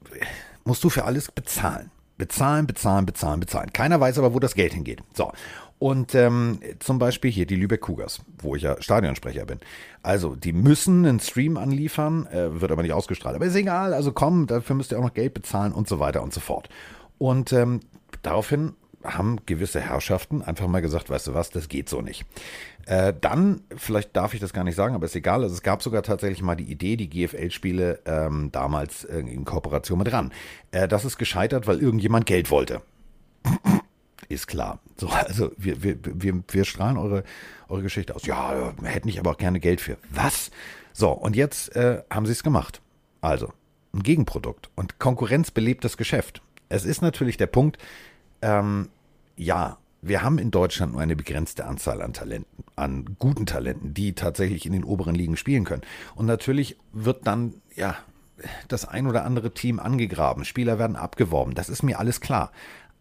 musst 0.63 0.85
du 0.85 0.89
für 0.89 1.03
alles 1.03 1.29
bezahlen. 1.33 1.91
Bezahlen, 2.19 2.67
bezahlen, 2.67 3.07
bezahlen, 3.07 3.39
bezahlen. 3.39 3.73
Keiner 3.73 3.99
weiß 3.99 4.19
aber, 4.19 4.35
wo 4.35 4.39
das 4.39 4.53
Geld 4.53 4.73
hingeht. 4.73 5.01
So. 5.13 5.31
Und 5.79 6.13
ähm, 6.13 6.59
zum 6.79 6.99
Beispiel 6.99 7.31
hier 7.31 7.45
die 7.45 7.55
Lübeck 7.55 7.81
Cougars, 7.81 8.19
wo 8.39 8.55
ich 8.55 8.63
ja 8.63 8.79
Stadionsprecher 8.81 9.45
bin. 9.45 9.59
Also, 10.03 10.35
die 10.35 10.51
müssen 10.51 11.05
einen 11.05 11.21
Stream 11.21 11.57
anliefern, 11.57 12.27
äh, 12.27 12.59
wird 12.59 12.71
aber 12.71 12.83
nicht 12.83 12.91
ausgestrahlt. 12.91 13.35
Aber 13.35 13.45
ist 13.45 13.55
egal, 13.55 13.93
also 13.93 14.11
komm, 14.11 14.45
dafür 14.45 14.75
müsst 14.75 14.91
ihr 14.91 14.99
auch 14.99 15.03
noch 15.03 15.13
Geld 15.13 15.33
bezahlen 15.33 15.71
und 15.71 15.87
so 15.87 15.99
weiter 15.99 16.21
und 16.21 16.33
so 16.33 16.41
fort. 16.41 16.69
Und 17.17 17.53
ähm, 17.53 17.79
daraufhin 18.21 18.73
haben 19.03 19.37
gewisse 19.45 19.79
Herrschaften 19.79 20.41
einfach 20.41 20.67
mal 20.67 20.81
gesagt, 20.81 21.09
weißt 21.09 21.27
du 21.27 21.33
was, 21.33 21.49
das 21.49 21.69
geht 21.69 21.87
so 21.87 22.01
nicht. 22.01 22.25
Äh, 22.85 23.13
dann, 23.19 23.61
vielleicht 23.75 24.15
darf 24.15 24.33
ich 24.33 24.39
das 24.39 24.53
gar 24.53 24.63
nicht 24.63 24.75
sagen, 24.75 24.95
aber 24.95 25.05
ist 25.05 25.15
egal, 25.15 25.43
also 25.43 25.53
es 25.53 25.61
gab 25.61 25.83
sogar 25.83 26.01
tatsächlich 26.01 26.41
mal 26.41 26.55
die 26.55 26.71
Idee, 26.71 26.95
die 26.95 27.09
GFL-Spiele 27.09 27.99
ähm, 28.05 28.49
damals 28.51 29.03
äh, 29.05 29.19
in 29.19 29.45
Kooperation 29.45 29.99
mit 29.99 30.11
RAN. 30.11 30.31
Äh, 30.71 30.87
das 30.87 31.05
ist 31.05 31.17
gescheitert, 31.17 31.67
weil 31.67 31.79
irgendjemand 31.79 32.25
Geld 32.25 32.49
wollte. 32.51 32.81
Ist 34.27 34.47
klar. 34.47 34.77
So, 34.95 35.07
also 35.07 35.51
wir, 35.57 35.81
wir, 35.81 35.97
wir, 36.03 36.43
wir 36.47 36.65
strahlen 36.65 36.97
eure, 36.97 37.23
eure 37.67 37.81
Geschichte 37.81 38.15
aus. 38.15 38.27
Ja, 38.27 38.73
hätten 38.83 39.09
ich 39.09 39.19
aber 39.19 39.31
auch 39.31 39.37
gerne 39.37 39.59
Geld 39.59 39.81
für. 39.81 39.97
Was? 40.11 40.51
So, 40.93 41.09
und 41.09 41.35
jetzt 41.35 41.75
äh, 41.75 42.03
haben 42.11 42.27
sie 42.27 42.33
es 42.33 42.43
gemacht. 42.43 42.79
Also, 43.21 43.51
ein 43.91 44.03
Gegenprodukt. 44.03 44.69
Und 44.75 44.99
Konkurrenz 44.99 45.49
belebt 45.49 45.83
das 45.83 45.97
Geschäft. 45.97 46.43
Es 46.69 46.85
ist 46.85 47.01
natürlich 47.01 47.37
der 47.37 47.47
Punkt, 47.47 47.79
ähm, 48.43 48.89
ja, 49.35 49.77
wir 50.01 50.23
haben 50.23 50.37
in 50.37 50.51
Deutschland 50.51 50.93
nur 50.93 51.01
eine 51.01 51.15
begrenzte 51.15 51.65
Anzahl 51.65 52.01
an 52.01 52.13
Talenten, 52.13 52.63
an 52.75 53.15
guten 53.19 53.45
Talenten, 53.45 53.93
die 53.93 54.13
tatsächlich 54.13 54.65
in 54.65 54.73
den 54.73 54.83
oberen 54.83 55.15
Ligen 55.15 55.37
spielen 55.37 55.65
können. 55.65 55.83
Und 56.15 56.25
natürlich 56.25 56.77
wird 56.93 57.27
dann, 57.27 57.55
ja, 57.75 57.97
das 58.69 58.85
ein 58.85 59.07
oder 59.07 59.25
andere 59.25 59.53
Team 59.53 59.79
angegraben, 59.79 60.45
Spieler 60.45 60.79
werden 60.79 60.95
abgeworben, 60.95 61.55
das 61.55 61.69
ist 61.69 61.83
mir 61.83 61.99
alles 61.99 62.21
klar. 62.21 62.51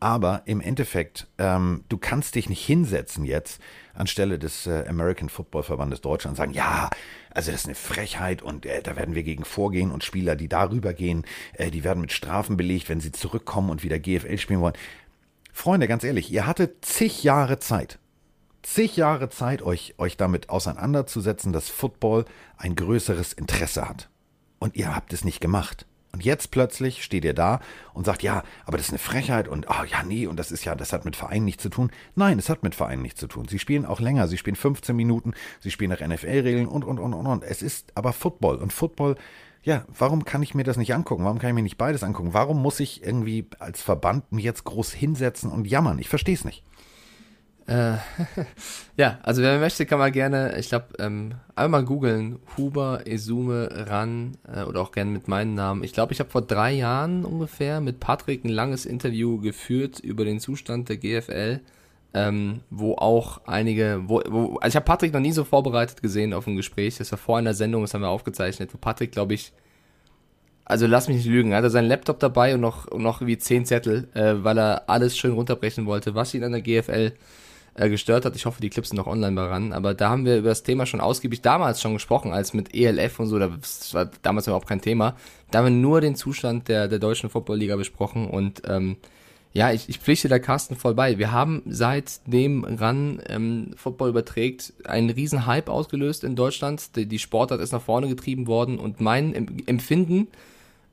Aber 0.01 0.43
im 0.45 0.61
Endeffekt, 0.61 1.27
ähm, 1.39 1.83
du 1.89 1.99
kannst 1.99 2.37
dich 2.37 2.49
nicht 2.49 2.65
hinsetzen 2.65 3.25
jetzt 3.25 3.61
anstelle 3.95 4.39
des 4.39 4.69
äh, 4.69 4.85
American 4.89 5.29
Football 5.29 5.65
Verbandes 5.65 6.01
Deutschland 6.01 6.35
und 6.35 6.37
sagen, 6.37 6.53
ja, 6.53 6.89
also 7.31 7.51
das 7.51 7.63
ist 7.63 7.67
eine 7.67 7.75
Frechheit 7.75 8.41
und 8.41 8.65
äh, 8.65 8.81
da 8.81 8.95
werden 8.95 9.17
wir 9.17 9.25
gegen 9.25 9.45
vorgehen 9.45 9.91
und 9.91 10.05
Spieler, 10.05 10.37
die 10.37 10.49
darüber 10.49 10.95
gehen, 10.95 11.25
äh, 11.55 11.73
die 11.73 11.83
werden 11.83 12.01
mit 12.01 12.13
Strafen 12.13 12.57
belegt, 12.57 12.89
wenn 12.89 13.01
sie 13.01 13.11
zurückkommen 13.11 13.71
und 13.71 13.83
wieder 13.83 13.99
GFL 13.99 14.39
spielen 14.39 14.61
wollen. 14.61 14.77
Freunde, 15.59 15.89
ganz 15.89 16.05
ehrlich, 16.05 16.31
ihr 16.31 16.47
hattet 16.47 16.85
zig 16.85 17.25
Jahre 17.25 17.59
Zeit, 17.59 17.99
zig 18.63 18.97
Jahre 18.97 19.29
Zeit, 19.29 19.61
euch, 19.61 19.97
euch 19.99 20.17
damit 20.17 20.51
auseinanderzusetzen, 20.51 21.53
dass 21.53 21.69
Football 21.69 22.27
ein 22.57 22.77
größeres 22.77 23.33
Interesse 23.33 23.89
hat. 23.89 24.09
Und 24.61 24.77
ihr 24.77 24.95
habt 24.95 25.13
es 25.13 25.25
nicht 25.25 25.41
gemacht. 25.41 25.85
Und 26.13 26.25
jetzt 26.25 26.53
plötzlich 26.53 27.03
steht 27.03 27.25
ihr 27.25 27.35
da 27.35 27.59
und 27.93 28.07
sagt, 28.07 28.23
ja, 28.23 28.45
aber 28.67 28.77
das 28.77 28.87
ist 28.87 28.93
eine 28.93 29.01
Frechheit 29.01 29.49
und, 29.49 29.69
ah, 29.69 29.85
ja, 29.85 30.05
nee, 30.05 30.29
und 30.29 30.39
das 30.39 30.53
ist 30.53 30.65
ja, 30.65 30.77
das 30.77 30.93
hat 30.93 31.05
mit 31.05 31.17
Vereinen 31.17 31.45
nichts 31.45 31.65
zu 31.65 31.71
tun. 31.71 31.91
Nein, 32.15 32.39
es 32.39 32.49
hat 32.49 32.63
mit 32.63 32.77
Vereinen 32.77 33.03
nichts 33.03 33.19
zu 33.19 33.27
tun. 33.27 33.49
Sie 33.49 33.59
spielen 33.59 33.85
auch 33.85 33.99
länger, 33.99 34.29
sie 34.29 34.39
spielen 34.39 34.55
15 34.55 34.95
Minuten, 34.95 35.35
sie 35.59 35.73
spielen 35.73 35.91
nach 35.91 36.07
NFL-Regeln 36.07 36.69
und, 36.69 36.85
und, 36.85 37.01
und, 37.01 37.15
und, 37.15 37.27
und. 37.27 37.43
Es 37.43 37.63
ist 37.63 37.91
aber 37.97 38.13
Football. 38.13 38.59
Und 38.59 38.73
Football, 38.73 39.17
ja, 39.69 39.85
warum 39.99 40.25
kann 40.25 40.43
ich 40.43 40.55
mir 40.55 40.65
das 40.65 40.79
nicht 40.79 40.95
angucken? 40.95 41.25
Warum 41.25 41.39
kann 41.39 41.51
ich 41.51 41.55
mir 41.55 41.63
nicht 41.63 41.77
beides 41.77 42.03
angucken? 42.03 42.33
Warum 42.33 42.63
muss 42.63 42.81
ich 42.81 43.05
irgendwie 43.05 43.45
als 43.59 43.83
Verband 43.83 44.33
mich 44.33 44.43
jetzt 44.43 44.65
groß 44.65 44.93
hinsetzen 44.93 45.51
und 45.53 45.67
jammern? 45.67 45.99
Ich 45.99 46.09
verstehe 46.09 46.35
es 46.35 46.47
nicht. 46.47 46.65
Ja, 48.97 49.19
also 49.23 49.43
wer 49.43 49.61
möchte, 49.61 49.85
kann 49.85 49.99
mal 49.99 50.11
gerne, 50.11 50.59
ich 50.59 50.71
glaube, 50.71 50.87
ähm, 50.99 51.35
einmal 51.55 51.85
googeln, 51.85 52.39
Huber, 52.57 53.03
Esume, 53.07 53.69
Ran 53.71 54.39
äh, 54.51 54.63
oder 54.63 54.81
auch 54.81 54.91
gerne 54.91 55.11
mit 55.11 55.29
meinem 55.29 55.55
Namen. 55.55 55.85
Ich 55.85 55.93
glaube, 55.93 56.15
ich 56.15 56.21
habe 56.21 56.31
vor 56.31 56.41
drei 56.41 56.73
Jahren 56.73 57.27
ungefähr 57.27 57.83
mit 57.83 58.01
Patrick 58.01 58.45
ein 58.45 58.49
langes 58.49 58.87
Interview 58.87 59.39
geführt 59.39 60.01
über 60.01 60.25
den 60.25 60.41
Zustand 60.41 60.89
der 60.89 60.97
GFL, 60.97 61.61
ähm, 62.15 62.61
wo 62.71 62.95
auch 62.95 63.43
einige, 63.47 64.03
wo, 64.07 64.23
wo 64.29 64.57
also 64.57 64.69
ich 64.69 64.77
habe 64.77 64.85
Patrick 64.85 65.13
noch 65.13 65.21
nie 65.21 65.33
so 65.33 65.45
vorbereitet 65.45 66.03
gesehen 66.03 66.33
auf 66.33 66.47
ein 66.47 66.57
Gespräch. 66.57 66.99
Das 66.99 67.11
war 67.13 67.19
vor 67.19 67.39
einer 67.39 67.55
Sendung, 67.55 67.83
das 67.83 67.95
haben 67.95 68.03
wir 68.03 68.09
aufgezeichnet, 68.09 68.73
wo 68.73 68.79
Patrick, 68.79 69.13
glaube 69.13 69.35
ich, 69.35 69.53
also 70.65 70.87
lass 70.87 71.09
mich 71.09 71.19
nicht 71.19 71.27
lügen, 71.27 71.53
er 71.53 71.59
hatte 71.59 71.71
seinen 71.71 71.89
Laptop 71.89 72.21
dabei 72.21 72.55
und 72.55 72.61
noch, 72.61 72.91
noch 72.93 73.25
wie 73.25 73.39
zehn 73.39 73.65
Zettel, 73.65 74.09
äh, 74.15 74.35
weil 74.45 74.59
er 74.59 74.89
alles 74.89 75.17
schön 75.17 75.33
runterbrechen 75.33 75.87
wollte, 75.87 76.15
was 76.15 76.35
ihn 76.35 76.45
an 76.45 76.53
der 76.53 76.61
GFL 76.61 77.13
äh, 77.79 77.89
gestört 77.89 78.25
hat. 78.25 78.35
Ich 78.37 78.45
hoffe, 78.45 78.61
die 78.61 78.71
Clips 78.71 78.89
sind 78.89 78.97
noch 78.97 79.07
online 79.07 79.37
daran. 79.37 79.73
Aber 79.73 79.95
da 79.95 80.11
haben 80.11 80.25
wir 80.25 80.39
über 80.39 80.49
das 80.49 80.65
Thema 80.65 80.85
schon 80.85 81.01
ausgiebig 81.01 81.43
damals 81.43 81.81
schon 81.81 81.95
gesprochen, 81.95 82.33
als 82.33 82.53
mit 82.53 82.75
ELF 82.75 83.21
und 83.21 83.29
so. 83.29 83.39
Das 83.39 83.95
war 83.95 84.11
damals 84.23 84.47
überhaupt 84.47 84.69
kein 84.69 84.81
Thema. 84.81 85.17
Da 85.51 85.61
haben 85.61 85.67
wir 85.67 85.71
nur 85.71 86.01
den 86.01 86.17
Zustand 86.17 86.69
der, 86.69 86.89
der 86.89 86.99
deutschen 86.99 87.31
Footballliga 87.31 87.77
besprochen 87.77 88.29
und 88.29 88.63
ähm, 88.67 88.97
ja, 89.53 89.73
ich, 89.73 89.89
ich 89.89 89.99
pflichte 89.99 90.29
da 90.29 90.39
Carsten 90.39 90.77
voll 90.77 90.95
bei. 90.95 91.19
Wir 91.19 91.33
haben 91.33 91.63
seitdem 91.67 92.65
RAN 92.65 93.23
ähm, 93.27 93.71
Football 93.77 94.11
überträgt 94.11 94.75
einen 94.85 95.11
riesen 95.11 95.47
Hype 95.47 95.69
ausgelöst 95.69 96.23
in 96.23 96.37
Deutschland. 96.37 96.97
Die, 96.97 97.07
die 97.07 97.19
Sportart 97.19 97.61
ist 97.61 97.73
nach 97.73 97.83
vorne 97.83 98.09
getrieben 98.09 98.47
worden 98.47 98.79
und 98.79 99.01
mein 99.01 99.35
Em- 99.35 99.57
Empfinden 99.67 100.29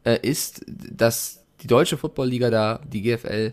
äh, 0.05 0.19
ist, 0.21 0.63
dass 0.67 1.43
die 1.61 1.67
deutsche 1.67 1.97
Footballliga 1.97 2.49
da, 2.49 2.79
die 2.91 3.01
GFL, 3.01 3.51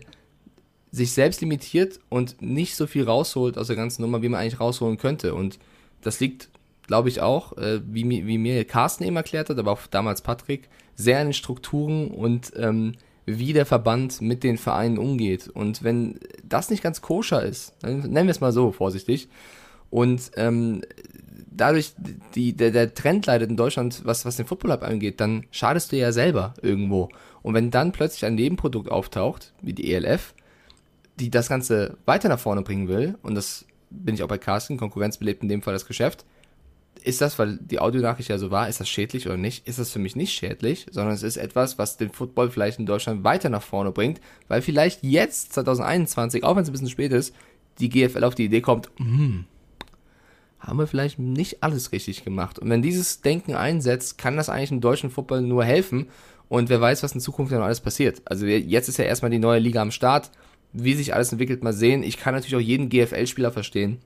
sich 0.91 1.11
selbst 1.11 1.41
limitiert 1.41 1.99
und 2.09 2.41
nicht 2.41 2.75
so 2.75 2.85
viel 2.85 3.03
rausholt 3.03 3.57
aus 3.57 3.67
der 3.67 3.75
ganzen 3.75 4.03
Nummer, 4.03 4.21
wie 4.21 4.29
man 4.29 4.39
eigentlich 4.39 4.59
rausholen 4.59 4.97
könnte. 4.97 5.33
Und 5.33 5.57
das 6.01 6.19
liegt, 6.19 6.49
glaube 6.85 7.09
ich, 7.09 7.19
auch, 7.19 7.57
äh, 7.57 7.81
wie, 7.85 8.07
wie 8.07 8.37
mir 8.37 8.63
Carsten 8.65 9.03
eben 9.03 9.15
erklärt 9.15 9.49
hat, 9.49 9.57
aber 9.57 9.71
auch 9.71 9.87
damals 9.87 10.21
Patrick, 10.21 10.69
sehr 10.95 11.19
an 11.19 11.27
den 11.27 11.33
Strukturen 11.33 12.11
und 12.11 12.53
ähm, 12.55 12.93
wie 13.25 13.53
der 13.53 13.65
Verband 13.65 14.21
mit 14.21 14.43
den 14.43 14.57
Vereinen 14.57 14.97
umgeht. 14.97 15.47
Und 15.47 15.83
wenn 15.83 16.19
das 16.43 16.69
nicht 16.69 16.83
ganz 16.83 17.01
koscher 17.01 17.43
ist, 17.43 17.81
nennen 17.83 18.27
wir 18.27 18.31
es 18.31 18.41
mal 18.41 18.51
so 18.51 18.71
vorsichtig, 18.71 19.29
und 19.89 20.31
ähm, 20.37 20.81
dadurch 21.51 21.93
die, 22.33 22.53
der, 22.53 22.71
der 22.71 22.95
Trend 22.95 23.27
leidet 23.27 23.51
in 23.51 23.57
Deutschland, 23.57 24.01
was, 24.05 24.25
was 24.25 24.37
den 24.37 24.47
Football 24.47 24.71
Hub 24.71 24.81
angeht, 24.81 25.19
dann 25.19 25.45
schadest 25.51 25.91
du 25.91 25.97
ja 25.97 26.11
selber 26.11 26.55
irgendwo. 26.63 27.09
Und 27.43 27.53
wenn 27.53 27.69
dann 27.69 27.91
plötzlich 27.91 28.25
ein 28.25 28.33
Nebenprodukt 28.33 28.89
auftaucht, 28.89 29.53
wie 29.61 29.73
die 29.73 29.93
ELF, 29.93 30.33
die 31.19 31.29
das 31.29 31.47
Ganze 31.47 31.97
weiter 32.05 32.27
nach 32.27 32.39
vorne 32.39 32.63
bringen 32.63 32.87
will, 32.87 33.19
und 33.21 33.35
das 33.35 33.65
bin 33.91 34.15
ich 34.15 34.23
auch 34.23 34.27
bei 34.27 34.39
Carsten, 34.39 34.77
Konkurrenz 34.77 35.17
belebt 35.17 35.43
in 35.43 35.49
dem 35.49 35.61
Fall 35.61 35.73
das 35.73 35.85
Geschäft, 35.85 36.25
ist 37.03 37.21
das, 37.21 37.37
weil 37.37 37.57
die 37.57 37.79
Audionachricht 37.79 38.29
ja 38.29 38.37
so 38.37 38.51
war, 38.51 38.69
ist 38.69 38.79
das 38.79 38.89
schädlich 38.89 39.25
oder 39.27 39.37
nicht? 39.37 39.67
Ist 39.67 39.79
das 39.79 39.91
für 39.91 39.99
mich 39.99 40.15
nicht 40.15 40.33
schädlich, 40.33 40.87
sondern 40.91 41.13
es 41.13 41.23
ist 41.23 41.37
etwas, 41.37 41.77
was 41.77 41.97
den 41.97 42.09
Football 42.09 42.49
vielleicht 42.49 42.79
in 42.79 42.85
Deutschland 42.85 43.23
weiter 43.23 43.49
nach 43.49 43.61
vorne 43.61 43.91
bringt, 43.91 44.21
weil 44.47 44.61
vielleicht 44.61 45.03
jetzt, 45.03 45.53
2021, 45.53 46.43
auch 46.43 46.55
wenn 46.55 46.63
es 46.63 46.69
ein 46.69 46.73
bisschen 46.73 46.89
spät 46.89 47.11
ist, 47.11 47.35
die 47.79 47.89
GFL 47.89 48.23
auf 48.23 48.35
die 48.35 48.45
Idee 48.45 48.61
kommt, 48.61 48.89
hm, 48.97 49.45
haben 50.59 50.79
wir 50.79 50.87
vielleicht 50.87 51.19
nicht 51.19 51.61
alles 51.61 51.91
richtig 51.91 52.23
gemacht. 52.23 52.57
Und 52.57 52.69
wenn 52.69 52.81
dieses 52.81 53.21
Denken 53.21 53.53
einsetzt, 53.53 54.17
kann 54.17 54.37
das 54.37 54.49
eigentlich 54.49 54.71
im 54.71 54.81
deutschen 54.81 55.09
Football 55.09 55.41
nur 55.41 55.65
helfen. 55.65 56.07
Und 56.47 56.69
wer 56.69 56.79
weiß, 56.79 57.03
was 57.03 57.13
in 57.13 57.19
Zukunft 57.19 57.51
dann 57.51 57.61
alles 57.61 57.81
passiert. 57.81 58.21
Also 58.25 58.45
jetzt 58.45 58.87
ist 58.87 58.97
ja 58.97 59.05
erstmal 59.05 59.31
die 59.31 59.39
neue 59.39 59.59
Liga 59.59 59.81
am 59.81 59.91
Start. 59.91 60.31
Wie 60.71 60.93
sich 60.93 61.13
alles 61.13 61.31
entwickelt, 61.31 61.63
mal 61.63 61.73
sehen. 61.73 62.01
Ich 62.01 62.17
kann 62.17 62.33
natürlich 62.33 62.55
auch 62.55 62.59
jeden 62.59 62.89
GFL-Spieler 62.89 63.51
verstehen, 63.51 63.99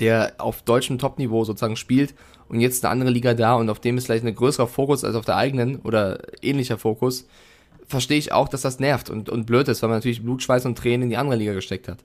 der 0.00 0.34
auf 0.38 0.62
deutschem 0.62 0.98
Topniveau 0.98 1.44
sozusagen 1.44 1.76
spielt 1.76 2.14
und 2.48 2.60
jetzt 2.60 2.84
eine 2.84 2.92
andere 2.92 3.10
Liga 3.10 3.34
da 3.34 3.54
und 3.54 3.70
auf 3.70 3.80
dem 3.80 3.98
ist 3.98 4.06
vielleicht 4.06 4.24
ein 4.24 4.34
größerer 4.34 4.66
Fokus 4.66 5.04
als 5.04 5.14
auf 5.14 5.24
der 5.24 5.36
eigenen 5.36 5.76
oder 5.76 6.20
ähnlicher 6.42 6.78
Fokus, 6.78 7.26
verstehe 7.86 8.18
ich 8.18 8.32
auch, 8.32 8.48
dass 8.48 8.62
das 8.62 8.80
nervt 8.80 9.10
und, 9.10 9.28
und 9.28 9.46
blöd 9.46 9.68
ist, 9.68 9.82
weil 9.82 9.88
man 9.88 9.98
natürlich 9.98 10.22
Blut, 10.22 10.42
Schweiß 10.42 10.66
und 10.66 10.76
Tränen 10.76 11.04
in 11.04 11.10
die 11.10 11.16
andere 11.16 11.36
Liga 11.36 11.54
gesteckt 11.54 11.88
hat. 11.88 11.98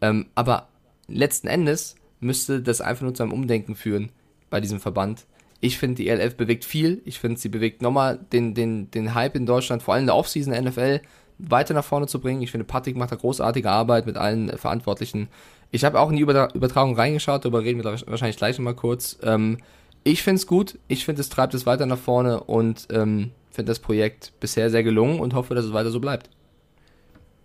Ähm, 0.00 0.26
aber 0.34 0.68
letzten 1.06 1.46
Endes 1.46 1.96
müsste 2.20 2.60
das 2.60 2.80
einfach 2.80 3.02
nur 3.02 3.14
zu 3.14 3.22
einem 3.22 3.32
Umdenken 3.32 3.74
führen 3.74 4.10
bei 4.50 4.60
diesem 4.60 4.80
Verband. 4.80 5.26
Ich 5.60 5.78
finde, 5.78 5.96
die 5.96 6.08
ELF 6.08 6.36
bewegt 6.36 6.64
viel. 6.64 7.02
Ich 7.04 7.18
finde, 7.18 7.38
sie 7.40 7.48
bewegt 7.48 7.82
nochmal 7.82 8.18
den, 8.32 8.54
den, 8.54 8.90
den 8.90 9.14
Hype 9.14 9.36
in 9.36 9.46
Deutschland, 9.46 9.82
vor 9.82 9.94
allem 9.94 10.02
in 10.02 10.06
der 10.06 10.16
Offseason 10.16 10.54
NFL, 10.54 11.00
weiter 11.38 11.74
nach 11.74 11.84
vorne 11.84 12.06
zu 12.06 12.20
bringen. 12.20 12.42
Ich 12.42 12.50
finde, 12.50 12.64
Patrick 12.64 12.96
macht 12.96 13.12
da 13.12 13.16
großartige 13.16 13.70
Arbeit 13.70 14.06
mit 14.06 14.16
allen 14.16 14.56
Verantwortlichen. 14.56 15.28
Ich 15.70 15.84
habe 15.84 16.00
auch 16.00 16.10
in 16.10 16.16
die 16.16 16.24
Übertra- 16.24 16.54
Übertragung 16.54 16.96
reingeschaut, 16.96 17.44
darüber 17.44 17.62
reden 17.62 17.82
wir 17.82 17.92
wahrscheinlich 18.06 18.36
gleich 18.36 18.58
nochmal 18.58 18.74
kurz. 18.74 19.18
Ähm, 19.22 19.58
ich 20.04 20.22
finde 20.22 20.40
es 20.40 20.46
gut, 20.46 20.78
ich 20.88 21.04
finde, 21.04 21.20
es 21.20 21.28
treibt 21.28 21.54
es 21.54 21.66
weiter 21.66 21.86
nach 21.86 21.98
vorne 21.98 22.40
und 22.44 22.86
ähm, 22.90 23.32
finde 23.50 23.70
das 23.70 23.78
Projekt 23.78 24.32
bisher 24.40 24.70
sehr 24.70 24.82
gelungen 24.82 25.20
und 25.20 25.34
hoffe, 25.34 25.54
dass 25.54 25.64
es 25.64 25.72
weiter 25.72 25.90
so 25.90 26.00
bleibt. 26.00 26.30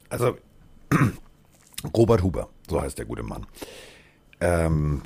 Also, 0.10 0.38
Robert 1.98 2.24
Huber, 2.24 2.50
so 2.70 2.80
heißt 2.82 2.98
der 2.98 3.06
gute 3.06 3.24
Mann. 3.24 3.46
Ähm, 4.40 5.02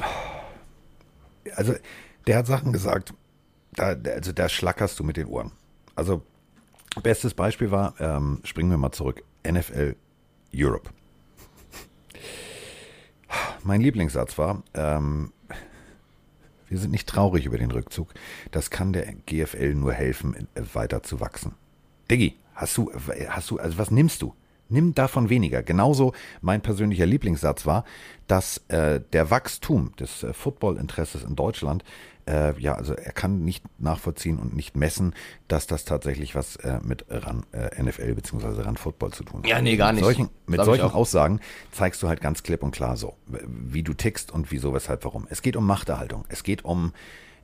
also, 1.56 1.74
der 2.28 2.38
hat 2.38 2.48
Sachen 2.48 2.74
gesagt, 2.74 3.14
da, 3.74 3.96
also 4.14 4.32
da 4.32 4.50
schlackerst 4.50 5.00
du 5.00 5.04
mit 5.04 5.18
den 5.18 5.28
Ohren. 5.28 5.52
Also, 5.96 6.22
bestes 7.02 7.34
Beispiel 7.34 7.72
war, 7.72 7.96
ähm, 8.00 8.42
springen 8.44 8.70
wir 8.70 8.78
mal 8.78 8.92
zurück, 8.92 9.24
NFL 9.48 9.96
Europe. 10.54 10.90
Mein 13.68 13.82
Lieblingssatz 13.82 14.38
war, 14.38 14.64
ähm, 14.76 15.34
wir 16.70 16.78
sind 16.78 16.90
nicht 16.92 17.06
traurig 17.06 17.46
über 17.46 17.58
den 17.58 17.70
Rückzug. 17.70 18.14
Das 18.52 18.70
kann 18.70 18.94
der 18.94 19.14
GFL 19.26 19.76
nur 19.76 19.92
helfen, 19.92 20.48
weiter 20.74 21.04
zu 21.04 21.20
wachsen. 21.20 21.54
Diggi, 22.10 22.38
hast 22.56 22.78
du, 22.78 22.90
hast 23.28 23.52
du, 23.52 23.60
also 23.60 23.78
was 23.78 23.92
nimmst 23.92 24.22
du? 24.22 24.34
Nimm 24.70 24.94
davon 24.94 25.30
weniger. 25.30 25.64
Genauso 25.64 26.14
mein 26.42 26.62
persönlicher 26.62 27.06
Lieblingssatz 27.06 27.66
war, 27.66 27.86
dass 28.28 28.64
äh, 28.68 29.02
der 29.14 29.32
Wachstum 29.32 29.94
des 30.00 30.24
äh, 30.24 30.34
Footballinteresses 30.34 31.24
in 31.24 31.36
Deutschland, 31.36 31.84
äh, 32.28 32.60
ja, 32.60 32.76
also 32.76 32.94
er 32.94 33.14
kann 33.14 33.44
nicht 33.44 33.64
nachvollziehen 33.80 34.38
und 34.38 34.56
nicht 34.56 34.76
messen, 34.76 35.16
dass 35.48 35.68
das 35.68 35.86
tatsächlich 35.86 36.36
was 36.36 36.58
äh, 36.58 36.80
mit 36.84 37.06
RAN 37.10 37.46
äh, 37.54 37.82
NFL 37.82 38.14
bzw. 38.16 38.62
RAN 38.62 38.78
Football 38.78 39.12
zu 39.12 39.24
tun 39.24 39.40
hat. 39.40 39.48
Ja, 39.48 39.62
nee, 39.62 39.78
gar 39.78 39.94
nicht. 39.94 40.02
Mit 40.02 40.16
solchen, 40.16 40.30
mit 40.46 40.64
solchen. 40.64 40.92
Aussagen 40.92 41.40
zeigst 41.72 42.04
du 42.04 42.08
halt 42.08 42.22
ganz 42.22 42.44
klipp 42.44 42.64
und 42.64 42.72
klar 42.72 42.98
so, 42.98 43.16
wie 43.26 43.84
du 43.84 43.94
tickst 43.94 44.32
und 44.32 44.52
wieso, 44.52 44.74
weshalb, 44.74 45.06
warum. 45.06 45.28
Es 45.30 45.42
geht 45.42 45.56
um 45.56 45.66
Machterhaltung. 45.66 46.26
Es 46.28 46.44
geht 46.44 46.66
um, 46.66 46.92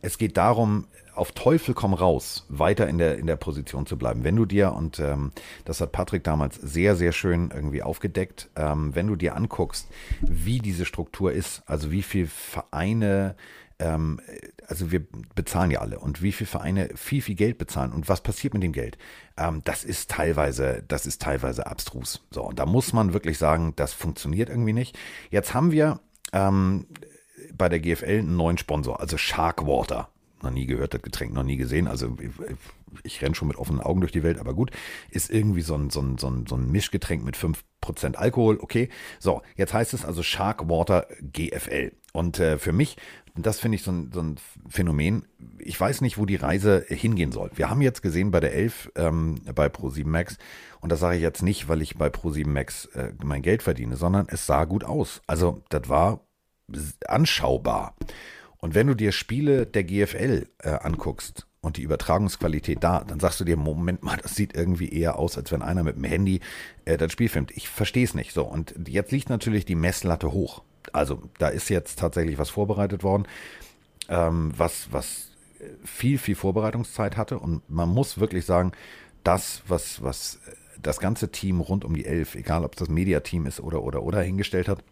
es 0.03 0.17
geht 0.17 0.35
darum, 0.35 0.85
auf 1.15 1.31
Teufel 1.31 1.73
komm 1.73 1.93
raus, 1.93 2.45
weiter 2.49 2.87
in 2.89 2.97
der, 2.97 3.17
in 3.17 3.25
der 3.25 3.37
Position 3.37 3.85
zu 3.85 3.97
bleiben. 3.97 4.25
Wenn 4.25 4.35
du 4.35 4.45
dir, 4.45 4.73
und 4.73 4.99
ähm, 4.99 5.31
das 5.63 5.79
hat 5.79 5.93
Patrick 5.93 6.25
damals 6.25 6.55
sehr, 6.55 6.95
sehr 6.97 7.13
schön 7.13 7.51
irgendwie 7.53 7.81
aufgedeckt, 7.81 8.49
ähm, 8.57 8.93
wenn 8.95 9.07
du 9.07 9.15
dir 9.15 9.35
anguckst, 9.35 9.87
wie 10.21 10.59
diese 10.59 10.85
Struktur 10.85 11.31
ist, 11.31 11.63
also 11.67 11.89
wie 11.91 12.01
viel 12.01 12.27
Vereine, 12.27 13.35
ähm, 13.79 14.19
also 14.67 14.91
wir 14.91 15.05
bezahlen 15.35 15.71
ja 15.71 15.79
alle 15.79 15.99
und 15.99 16.21
wie 16.21 16.33
viele 16.33 16.49
Vereine 16.49 16.89
viel, 16.95 17.21
viel 17.21 17.35
Geld 17.35 17.57
bezahlen 17.57 17.93
und 17.93 18.09
was 18.09 18.21
passiert 18.21 18.53
mit 18.53 18.63
dem 18.63 18.73
Geld, 18.73 18.97
ähm, 19.37 19.61
das 19.63 19.85
ist 19.85 20.11
teilweise, 20.11 20.83
das 20.85 21.05
ist 21.05 21.21
teilweise 21.21 21.65
abstrus. 21.65 22.25
So, 22.29 22.43
und 22.43 22.59
da 22.59 22.65
muss 22.65 22.91
man 22.91 23.13
wirklich 23.13 23.37
sagen, 23.37 23.71
das 23.77 23.93
funktioniert 23.93 24.49
irgendwie 24.49 24.73
nicht. 24.73 24.99
Jetzt 25.29 25.53
haben 25.53 25.71
wir 25.71 26.01
ähm, 26.33 26.87
bei 27.55 27.69
der 27.69 27.79
GFL 27.79 28.19
einen 28.19 28.35
neuen 28.35 28.57
Sponsor, 28.57 28.99
also 28.99 29.17
Sharkwater. 29.17 30.09
Noch 30.41 30.51
nie 30.51 30.65
gehört, 30.65 30.93
das 30.93 31.01
Getränk 31.01 31.33
noch 31.33 31.43
nie 31.43 31.55
gesehen. 31.55 31.87
Also 31.87 32.17
ich, 32.19 32.31
ich 33.03 33.21
renne 33.21 33.33
schon 33.33 33.47
mit 33.47 33.57
offenen 33.57 33.79
Augen 33.79 34.01
durch 34.01 34.11
die 34.11 34.23
Welt, 34.23 34.39
aber 34.39 34.53
gut. 34.53 34.71
Ist 35.09 35.31
irgendwie 35.31 35.61
so 35.61 35.75
ein, 35.75 35.89
so 35.89 36.01
ein, 36.01 36.17
so 36.17 36.27
ein, 36.27 36.45
so 36.47 36.55
ein 36.55 36.69
Mischgetränk 36.69 37.23
mit 37.23 37.37
5% 37.37 38.15
Alkohol, 38.15 38.57
okay. 38.59 38.89
So, 39.19 39.41
jetzt 39.55 39.73
heißt 39.73 39.93
es 39.93 40.03
also 40.03 40.21
Sharkwater 40.21 41.07
GFL. 41.21 41.93
Und 42.11 42.39
äh, 42.39 42.59
für 42.59 42.73
mich, 42.73 42.97
das 43.35 43.59
finde 43.59 43.77
ich 43.77 43.83
so 43.83 43.91
ein, 43.91 44.11
so 44.13 44.21
ein 44.21 44.35
Phänomen, 44.67 45.25
ich 45.59 45.79
weiß 45.79 46.01
nicht, 46.01 46.17
wo 46.17 46.25
die 46.25 46.35
Reise 46.35 46.85
hingehen 46.89 47.31
soll. 47.31 47.49
Wir 47.55 47.69
haben 47.69 47.81
jetzt 47.81 48.01
gesehen 48.01 48.31
bei 48.31 48.39
der 48.39 48.53
11 48.53 48.91
ähm, 48.95 49.41
bei 49.55 49.67
Pro7 49.67 50.05
Max, 50.05 50.37
und 50.81 50.91
das 50.91 50.99
sage 50.99 51.15
ich 51.15 51.21
jetzt 51.21 51.41
nicht, 51.41 51.69
weil 51.69 51.81
ich 51.81 51.97
bei 51.97 52.07
Pro7 52.07 52.47
Max 52.47 52.85
äh, 52.87 53.13
mein 53.23 53.41
Geld 53.41 53.63
verdiene, 53.63 53.95
sondern 53.95 54.27
es 54.29 54.45
sah 54.45 54.65
gut 54.65 54.83
aus. 54.83 55.21
Also 55.25 55.63
das 55.69 55.87
war 55.87 56.19
anschaubar. 57.07 57.95
Und 58.57 58.75
wenn 58.75 58.87
du 58.87 58.95
dir 58.95 59.11
Spiele 59.11 59.65
der 59.65 59.83
GFL 59.83 60.47
äh, 60.59 60.69
anguckst 60.69 61.47
und 61.61 61.77
die 61.77 61.81
Übertragungsqualität 61.81 62.83
da, 62.83 63.03
dann 63.03 63.19
sagst 63.19 63.39
du 63.39 63.43
dir, 63.43 63.57
Moment 63.57 64.03
mal, 64.03 64.17
das 64.17 64.35
sieht 64.35 64.55
irgendwie 64.55 64.89
eher 64.89 65.19
aus, 65.19 65.37
als 65.37 65.51
wenn 65.51 65.61
einer 65.61 65.83
mit 65.83 65.97
dem 65.97 66.05
Handy 66.05 66.39
äh, 66.85 66.97
das 66.97 67.11
Spiel 67.11 67.29
filmt. 67.29 67.51
Ich 67.51 67.67
verstehe 67.67 68.05
es 68.05 68.13
nicht 68.13 68.33
so. 68.33 68.45
Und 68.45 68.73
jetzt 68.87 69.11
liegt 69.11 69.29
natürlich 69.29 69.65
die 69.65 69.75
Messlatte 69.75 70.31
hoch. 70.31 70.63
Also 70.93 71.23
da 71.39 71.49
ist 71.49 71.69
jetzt 71.69 71.99
tatsächlich 71.99 72.37
was 72.37 72.49
vorbereitet 72.49 73.03
worden, 73.03 73.27
ähm, 74.09 74.53
was, 74.55 74.91
was 74.91 75.31
viel, 75.83 76.17
viel 76.17 76.35
Vorbereitungszeit 76.35 77.17
hatte. 77.17 77.39
Und 77.39 77.69
man 77.69 77.89
muss 77.89 78.19
wirklich 78.19 78.45
sagen, 78.45 78.71
das, 79.23 79.61
was, 79.67 80.01
was 80.03 80.39
das 80.81 80.99
ganze 80.99 81.31
Team 81.31 81.61
rund 81.61 81.85
um 81.85 81.95
die 81.95 82.05
Elf, 82.05 82.35
egal 82.35 82.63
ob 82.63 82.75
das 82.75 82.89
Mediateam 82.89 83.45
ist 83.45 83.59
oder, 83.59 83.83
oder, 83.83 84.03
oder 84.03 84.21
hingestellt 84.21 84.67
hat, 84.67 84.83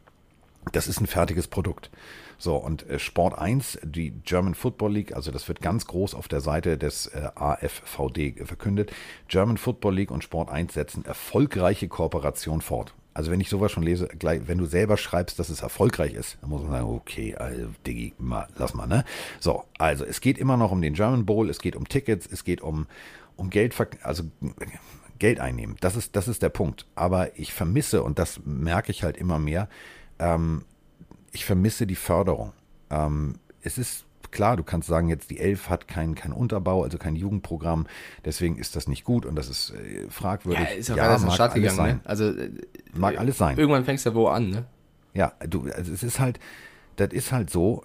das 0.72 0.88
ist 0.88 1.02
ein 1.02 1.08
fertiges 1.08 1.48
Produkt. 1.48 1.90
So, 2.38 2.56
und 2.56 2.90
äh, 2.90 2.98
Sport 2.98 3.38
1, 3.38 3.80
die 3.84 4.12
German 4.24 4.56
Football 4.56 4.94
League, 4.94 5.16
also 5.16 5.32
das 5.32 5.48
wird 5.48 5.62
ganz 5.62 5.86
groß 5.86 6.16
auf 6.16 6.28
der 6.28 6.42
Seite 6.42 6.78
des 6.78 7.08
äh, 7.08 7.30
AFVD 7.36 8.44
verkündet. 8.46 8.92
German 9.28 9.58
Football 9.58 9.96
League 9.96 10.12
und 10.12 10.24
Sport 10.24 10.50
1 10.50 10.74
setzen 10.74 11.06
erfolgreiche 11.06 11.88
Kooperation 11.88 12.62
fort. 12.62 12.96
Also 13.14 13.30
wenn 13.30 13.42
ich 13.42 13.50
sowas 13.50 13.72
schon 13.72 13.84
lese, 13.84 14.08
gleich, 14.08 14.48
wenn 14.48 14.58
du 14.58 14.66
selber 14.66 14.98
schreibst, 14.98 15.38
dass 15.38 15.50
es 15.50 15.62
erfolgreich 15.62 16.14
ist, 16.14 16.38
dann 16.42 16.50
muss 16.50 16.62
man 16.62 16.72
sagen, 16.72 16.86
okay, 16.90 17.36
also, 17.36 17.68
Diggi, 17.86 18.14
mal, 18.18 18.48
lass 18.58 18.74
mal, 18.74 18.88
ne? 18.88 19.04
So, 19.40 19.66
also 19.78 20.06
es 20.06 20.22
geht 20.22 20.38
immer 20.38 20.56
noch 20.56 20.72
um 20.72 20.82
den 20.82 20.94
German 20.94 21.26
Bowl, 21.26 21.50
es 21.50 21.60
geht 21.60 21.76
um 21.76 21.88
Tickets, 21.88 22.28
es 22.32 22.46
geht 22.46 22.62
um, 22.62 22.88
um 23.36 23.50
Geld, 23.50 23.76
also 24.02 24.24
Geld 25.20 25.40
einnehmen. 25.40 25.76
Das 25.82 25.96
ist, 25.96 26.16
das 26.16 26.28
ist 26.28 26.42
der 26.42 26.50
Punkt. 26.50 26.88
Aber 26.96 27.38
ich 27.38 27.54
vermisse, 27.54 28.02
und 28.02 28.18
das 28.18 28.40
merke 28.46 28.92
ich 28.92 29.04
halt 29.04 29.18
immer 29.18 29.40
mehr, 29.40 29.68
ähm, 30.22 30.64
ich 31.32 31.46
vermisse 31.46 31.88
die 31.88 31.96
Förderung. 31.96 32.54
Ähm, 32.90 33.36
es 33.62 33.78
ist 33.78 34.06
klar, 34.32 34.56
du 34.56 34.64
kannst 34.64 34.88
sagen, 34.88 35.10
jetzt 35.10 35.30
die 35.30 35.40
Elf 35.40 35.70
hat 35.70 35.88
keinen 35.88 36.16
kein 36.16 36.32
Unterbau, 36.32 36.84
also 36.84 36.98
kein 36.98 37.16
Jugendprogramm, 37.16 37.88
deswegen 38.24 38.58
ist 38.58 38.76
das 38.76 38.88
nicht 38.88 39.04
gut 39.04 39.26
und 39.26 39.36
das 39.36 39.50
ist 39.50 39.72
äh, 39.72 40.10
fragwürdig. 40.10 40.64
Ja, 40.64 40.76
ist 40.76 40.90
ja, 40.90 40.96
alles 40.96 41.22
in 41.24 41.28
den 41.28 41.34
Start 41.34 41.54
gegangen. 41.54 41.76
sein. 41.76 41.96
Ne? 41.98 42.02
Also, 42.06 42.26
äh, 42.30 42.52
Mag 42.94 43.20
alles 43.20 43.38
sein. 43.38 43.58
Irgendwann 43.58 43.84
fängst 43.84 44.06
du 44.06 44.12
ja 44.12 44.16
wo 44.16 44.28
an, 44.28 44.50
ne? 44.50 44.66
Ja, 45.14 45.34
du, 45.46 45.70
also 45.70 45.92
es 45.92 46.04
ist 46.04 46.20
halt, 46.20 46.40
das 46.96 47.12
ist 47.12 47.32
halt 47.32 47.50
so, 47.50 47.84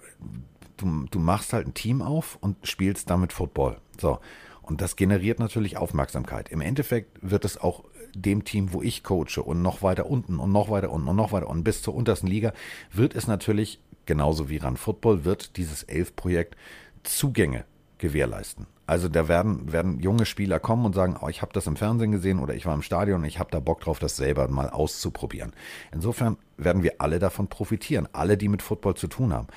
du, 0.77 1.05
du 1.11 1.19
machst 1.19 1.51
halt 1.51 1.67
ein 1.67 1.73
Team 1.73 2.01
auf 2.01 2.37
und 2.39 2.55
spielst 2.65 3.09
damit 3.09 3.33
Football. 3.33 3.77
So. 3.99 4.19
Und 4.61 4.81
das 4.81 4.95
generiert 4.95 5.39
natürlich 5.39 5.77
Aufmerksamkeit. 5.77 6.49
Im 6.49 6.61
Endeffekt 6.61 7.19
wird 7.21 7.45
es 7.45 7.57
auch 7.57 7.83
dem 8.21 8.43
Team, 8.43 8.73
wo 8.73 8.81
ich 8.81 9.03
coache 9.03 9.41
und 9.43 9.61
noch 9.61 9.81
weiter 9.81 10.07
unten 10.07 10.39
und 10.39 10.51
noch 10.51 10.69
weiter 10.69 10.91
unten 10.91 11.07
und 11.07 11.15
noch 11.15 11.31
weiter 11.31 11.49
unten 11.49 11.63
bis 11.63 11.81
zur 11.81 11.95
untersten 11.95 12.27
Liga, 12.27 12.53
wird 12.91 13.15
es 13.15 13.27
natürlich, 13.27 13.79
genauso 14.05 14.49
wie 14.49 14.57
Run 14.57 14.77
Football, 14.77 15.25
wird 15.25 15.57
dieses 15.57 15.83
Elf-Projekt 15.83 16.55
Zugänge 17.03 17.65
gewährleisten. 17.97 18.67
Also 18.85 19.09
da 19.09 19.27
werden, 19.27 19.71
werden 19.71 19.99
junge 19.99 20.25
Spieler 20.25 20.59
kommen 20.59 20.85
und 20.85 20.95
sagen, 20.95 21.17
oh, 21.21 21.27
ich 21.27 21.41
habe 21.41 21.51
das 21.53 21.67
im 21.67 21.75
Fernsehen 21.75 22.11
gesehen 22.11 22.39
oder 22.39 22.55
ich 22.55 22.65
war 22.65 22.73
im 22.73 22.81
Stadion 22.81 23.21
und 23.21 23.25
ich 23.25 23.37
habe 23.37 23.51
da 23.51 23.59
Bock 23.59 23.81
drauf, 23.81 23.99
das 23.99 24.15
selber 24.15 24.47
mal 24.47 24.69
auszuprobieren. 24.69 25.51
Insofern 25.91 26.37
werden 26.55 26.83
wir 26.83 26.95
alle 26.99 27.19
davon 27.19 27.47
profitieren, 27.47 28.07
alle, 28.13 28.37
die 28.37 28.47
mit 28.47 28.61
Football 28.61 28.95
zu 28.95 29.07
tun 29.07 29.33
haben. 29.33 29.47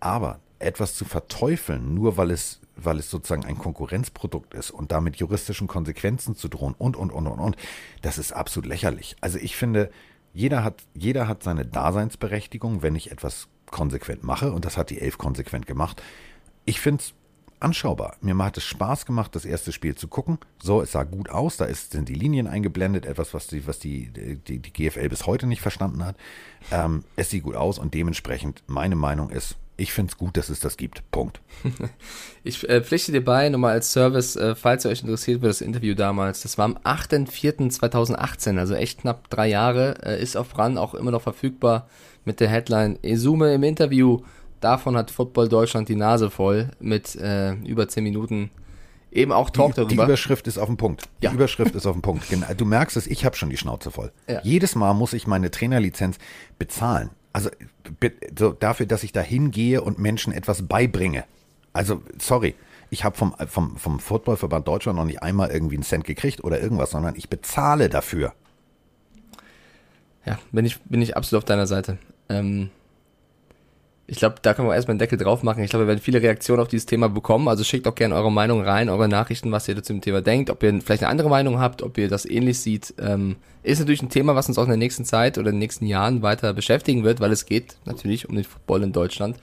Aber 0.00 0.40
etwas 0.58 0.94
zu 0.94 1.04
verteufeln, 1.04 1.94
nur 1.94 2.16
weil 2.16 2.30
es, 2.30 2.60
weil 2.76 2.98
es 2.98 3.10
sozusagen 3.10 3.44
ein 3.44 3.58
Konkurrenzprodukt 3.58 4.54
ist 4.54 4.70
und 4.70 4.92
damit 4.92 5.16
juristischen 5.16 5.68
Konsequenzen 5.68 6.36
zu 6.36 6.48
drohen 6.48 6.74
und, 6.78 6.96
und, 6.96 7.10
und, 7.10 7.26
und, 7.26 7.38
und, 7.38 7.56
das 8.02 8.18
ist 8.18 8.32
absolut 8.32 8.68
lächerlich. 8.68 9.16
Also 9.20 9.38
ich 9.38 9.56
finde, 9.56 9.90
jeder 10.32 10.64
hat, 10.64 10.82
jeder 10.94 11.28
hat 11.28 11.42
seine 11.42 11.64
Daseinsberechtigung, 11.64 12.82
wenn 12.82 12.96
ich 12.96 13.10
etwas 13.10 13.48
konsequent 13.66 14.24
mache 14.24 14.52
und 14.52 14.64
das 14.64 14.76
hat 14.76 14.90
die 14.90 15.00
Elf 15.00 15.18
konsequent 15.18 15.66
gemacht. 15.66 16.02
Ich 16.64 16.80
finde 16.80 17.02
es 17.02 17.14
anschaubar. 17.60 18.16
Mir 18.20 18.36
hat 18.38 18.56
es 18.56 18.64
Spaß 18.64 19.06
gemacht, 19.06 19.34
das 19.34 19.44
erste 19.44 19.72
Spiel 19.72 19.94
zu 19.94 20.08
gucken. 20.08 20.38
So, 20.62 20.80
es 20.80 20.92
sah 20.92 21.04
gut 21.04 21.28
aus, 21.30 21.56
da 21.56 21.64
ist, 21.64 21.92
sind 21.92 22.08
die 22.08 22.14
Linien 22.14 22.46
eingeblendet, 22.46 23.06
etwas, 23.06 23.34
was 23.34 23.46
die, 23.46 23.66
was 23.66 23.78
die, 23.78 24.10
die, 24.12 24.58
die 24.58 24.72
GFL 24.72 25.08
bis 25.08 25.26
heute 25.26 25.46
nicht 25.46 25.60
verstanden 25.60 26.04
hat. 26.04 26.16
Ähm, 26.70 27.04
es 27.16 27.30
sieht 27.30 27.42
gut 27.42 27.56
aus 27.56 27.78
und 27.78 27.94
dementsprechend 27.94 28.62
meine 28.66 28.96
Meinung 28.96 29.30
ist, 29.30 29.56
ich 29.78 29.92
finde 29.92 30.10
es 30.10 30.18
gut, 30.18 30.36
dass 30.36 30.50
es 30.50 30.60
das 30.60 30.76
gibt. 30.76 31.08
Punkt. 31.10 31.40
Ich 32.44 32.66
äh, 32.66 32.82
pflichte 32.82 33.12
dir 33.12 33.22
bei, 33.22 33.48
nochmal 33.50 33.72
als 33.72 33.92
Service, 33.92 34.34
äh, 34.36 34.54
falls 34.54 34.84
ihr 34.84 34.90
euch 34.90 35.02
interessiert 35.02 35.40
für 35.40 35.48
das 35.48 35.60
Interview 35.60 35.94
damals. 35.94 36.40
Das 36.42 36.56
war 36.56 36.64
am 36.64 36.78
8.4.2018, 36.78 38.58
also 38.58 38.74
echt 38.74 39.00
knapp 39.00 39.28
drei 39.28 39.48
Jahre. 39.48 39.96
Äh, 40.02 40.22
ist 40.22 40.36
auf 40.36 40.56
RAN 40.56 40.78
auch 40.78 40.94
immer 40.94 41.10
noch 41.10 41.22
verfügbar 41.22 41.88
mit 42.24 42.40
der 42.40 42.48
Headline 42.48 42.98
Esume 43.02 43.52
im 43.54 43.62
Interview. 43.64 44.20
Davon 44.60 44.96
hat 44.96 45.10
Football 45.10 45.48
Deutschland 45.48 45.88
die 45.88 45.96
Nase 45.96 46.30
voll 46.30 46.70
mit 46.80 47.16
äh, 47.16 47.52
über 47.64 47.88
zehn 47.88 48.04
Minuten 48.04 48.50
eben 49.12 49.32
auch 49.32 49.50
Talk 49.50 49.72
die, 49.72 49.76
darüber. 49.76 50.04
Die 50.04 50.08
Überschrift 50.10 50.46
ist 50.46 50.58
auf 50.58 50.66
dem 50.66 50.76
Punkt. 50.76 51.04
Die 51.20 51.26
Ja. 51.26 51.32
Überschrift 51.32 51.74
ist 51.74 51.86
auf 51.86 51.94
dem 51.94 52.02
Punkt. 52.02 52.28
Genau, 52.28 52.46
Du 52.56 52.64
merkst 52.64 52.96
es, 52.96 53.06
ich 53.06 53.24
habe 53.24 53.36
schon 53.36 53.50
die 53.50 53.56
Schnauze 53.56 53.90
voll. 53.90 54.12
Ja. 54.28 54.40
Jedes 54.42 54.74
Mal 54.74 54.94
muss 54.94 55.12
ich 55.12 55.26
meine 55.26 55.50
Trainerlizenz 55.50 56.18
bezahlen. 56.58 57.10
Also 57.38 57.50
so 58.36 58.50
dafür, 58.50 58.86
dass 58.86 59.04
ich 59.04 59.12
da 59.12 59.20
hingehe 59.20 59.80
und 59.80 60.00
Menschen 60.00 60.32
etwas 60.32 60.66
beibringe. 60.66 61.22
Also, 61.72 62.02
sorry, 62.18 62.56
ich 62.90 63.04
habe 63.04 63.16
vom, 63.16 63.32
vom, 63.46 63.76
vom 63.76 64.00
Footballverband 64.00 64.66
Deutschland 64.66 64.98
noch 64.98 65.04
nicht 65.04 65.22
einmal 65.22 65.52
irgendwie 65.52 65.76
einen 65.76 65.84
Cent 65.84 66.04
gekriegt 66.04 66.42
oder 66.42 66.60
irgendwas, 66.60 66.90
sondern 66.90 67.14
ich 67.14 67.28
bezahle 67.28 67.88
dafür. 67.88 68.34
Ja, 70.26 70.40
bin 70.50 70.64
ich, 70.64 70.80
bin 70.80 71.00
ich 71.00 71.16
absolut 71.16 71.44
auf 71.44 71.46
deiner 71.46 71.68
Seite. 71.68 71.98
Ähm, 72.28 72.70
Ich 74.10 74.16
glaube, 74.16 74.36
da 74.40 74.54
können 74.54 74.66
wir 74.66 74.74
erstmal 74.74 74.92
einen 74.92 75.00
Deckel 75.00 75.18
drauf 75.18 75.42
machen. 75.42 75.62
Ich 75.62 75.68
glaube, 75.68 75.84
wir 75.84 75.88
werden 75.88 76.00
viele 76.00 76.22
Reaktionen 76.22 76.62
auf 76.62 76.68
dieses 76.68 76.86
Thema 76.86 77.10
bekommen. 77.10 77.46
Also 77.46 77.62
schickt 77.62 77.86
auch 77.86 77.94
gerne 77.94 78.14
eure 78.14 78.32
Meinung 78.32 78.62
rein, 78.62 78.88
eure 78.88 79.06
Nachrichten, 79.06 79.52
was 79.52 79.68
ihr 79.68 79.82
zu 79.82 79.92
dem 79.92 80.00
Thema 80.00 80.22
denkt, 80.22 80.48
ob 80.48 80.62
ihr 80.62 80.80
vielleicht 80.80 81.02
eine 81.02 81.10
andere 81.10 81.28
Meinung 81.28 81.60
habt, 81.60 81.82
ob 81.82 81.98
ihr 81.98 82.08
das 82.08 82.24
ähnlich 82.24 82.58
seht. 82.58 82.94
Ähm, 82.98 83.36
ist 83.62 83.80
natürlich 83.80 84.00
ein 84.00 84.08
Thema, 84.08 84.34
was 84.34 84.48
uns 84.48 84.56
auch 84.56 84.62
in 84.62 84.70
der 84.70 84.78
nächsten 84.78 85.04
Zeit 85.04 85.36
oder 85.36 85.50
in 85.50 85.56
den 85.56 85.60
nächsten 85.60 85.84
Jahren 85.84 86.22
weiter 86.22 86.54
beschäftigen 86.54 87.04
wird, 87.04 87.20
weil 87.20 87.32
es 87.32 87.44
geht 87.44 87.76
natürlich 87.84 88.26
um 88.30 88.34
den 88.34 88.44
Football 88.44 88.82
in 88.82 88.92
Deutschland. 88.92 89.36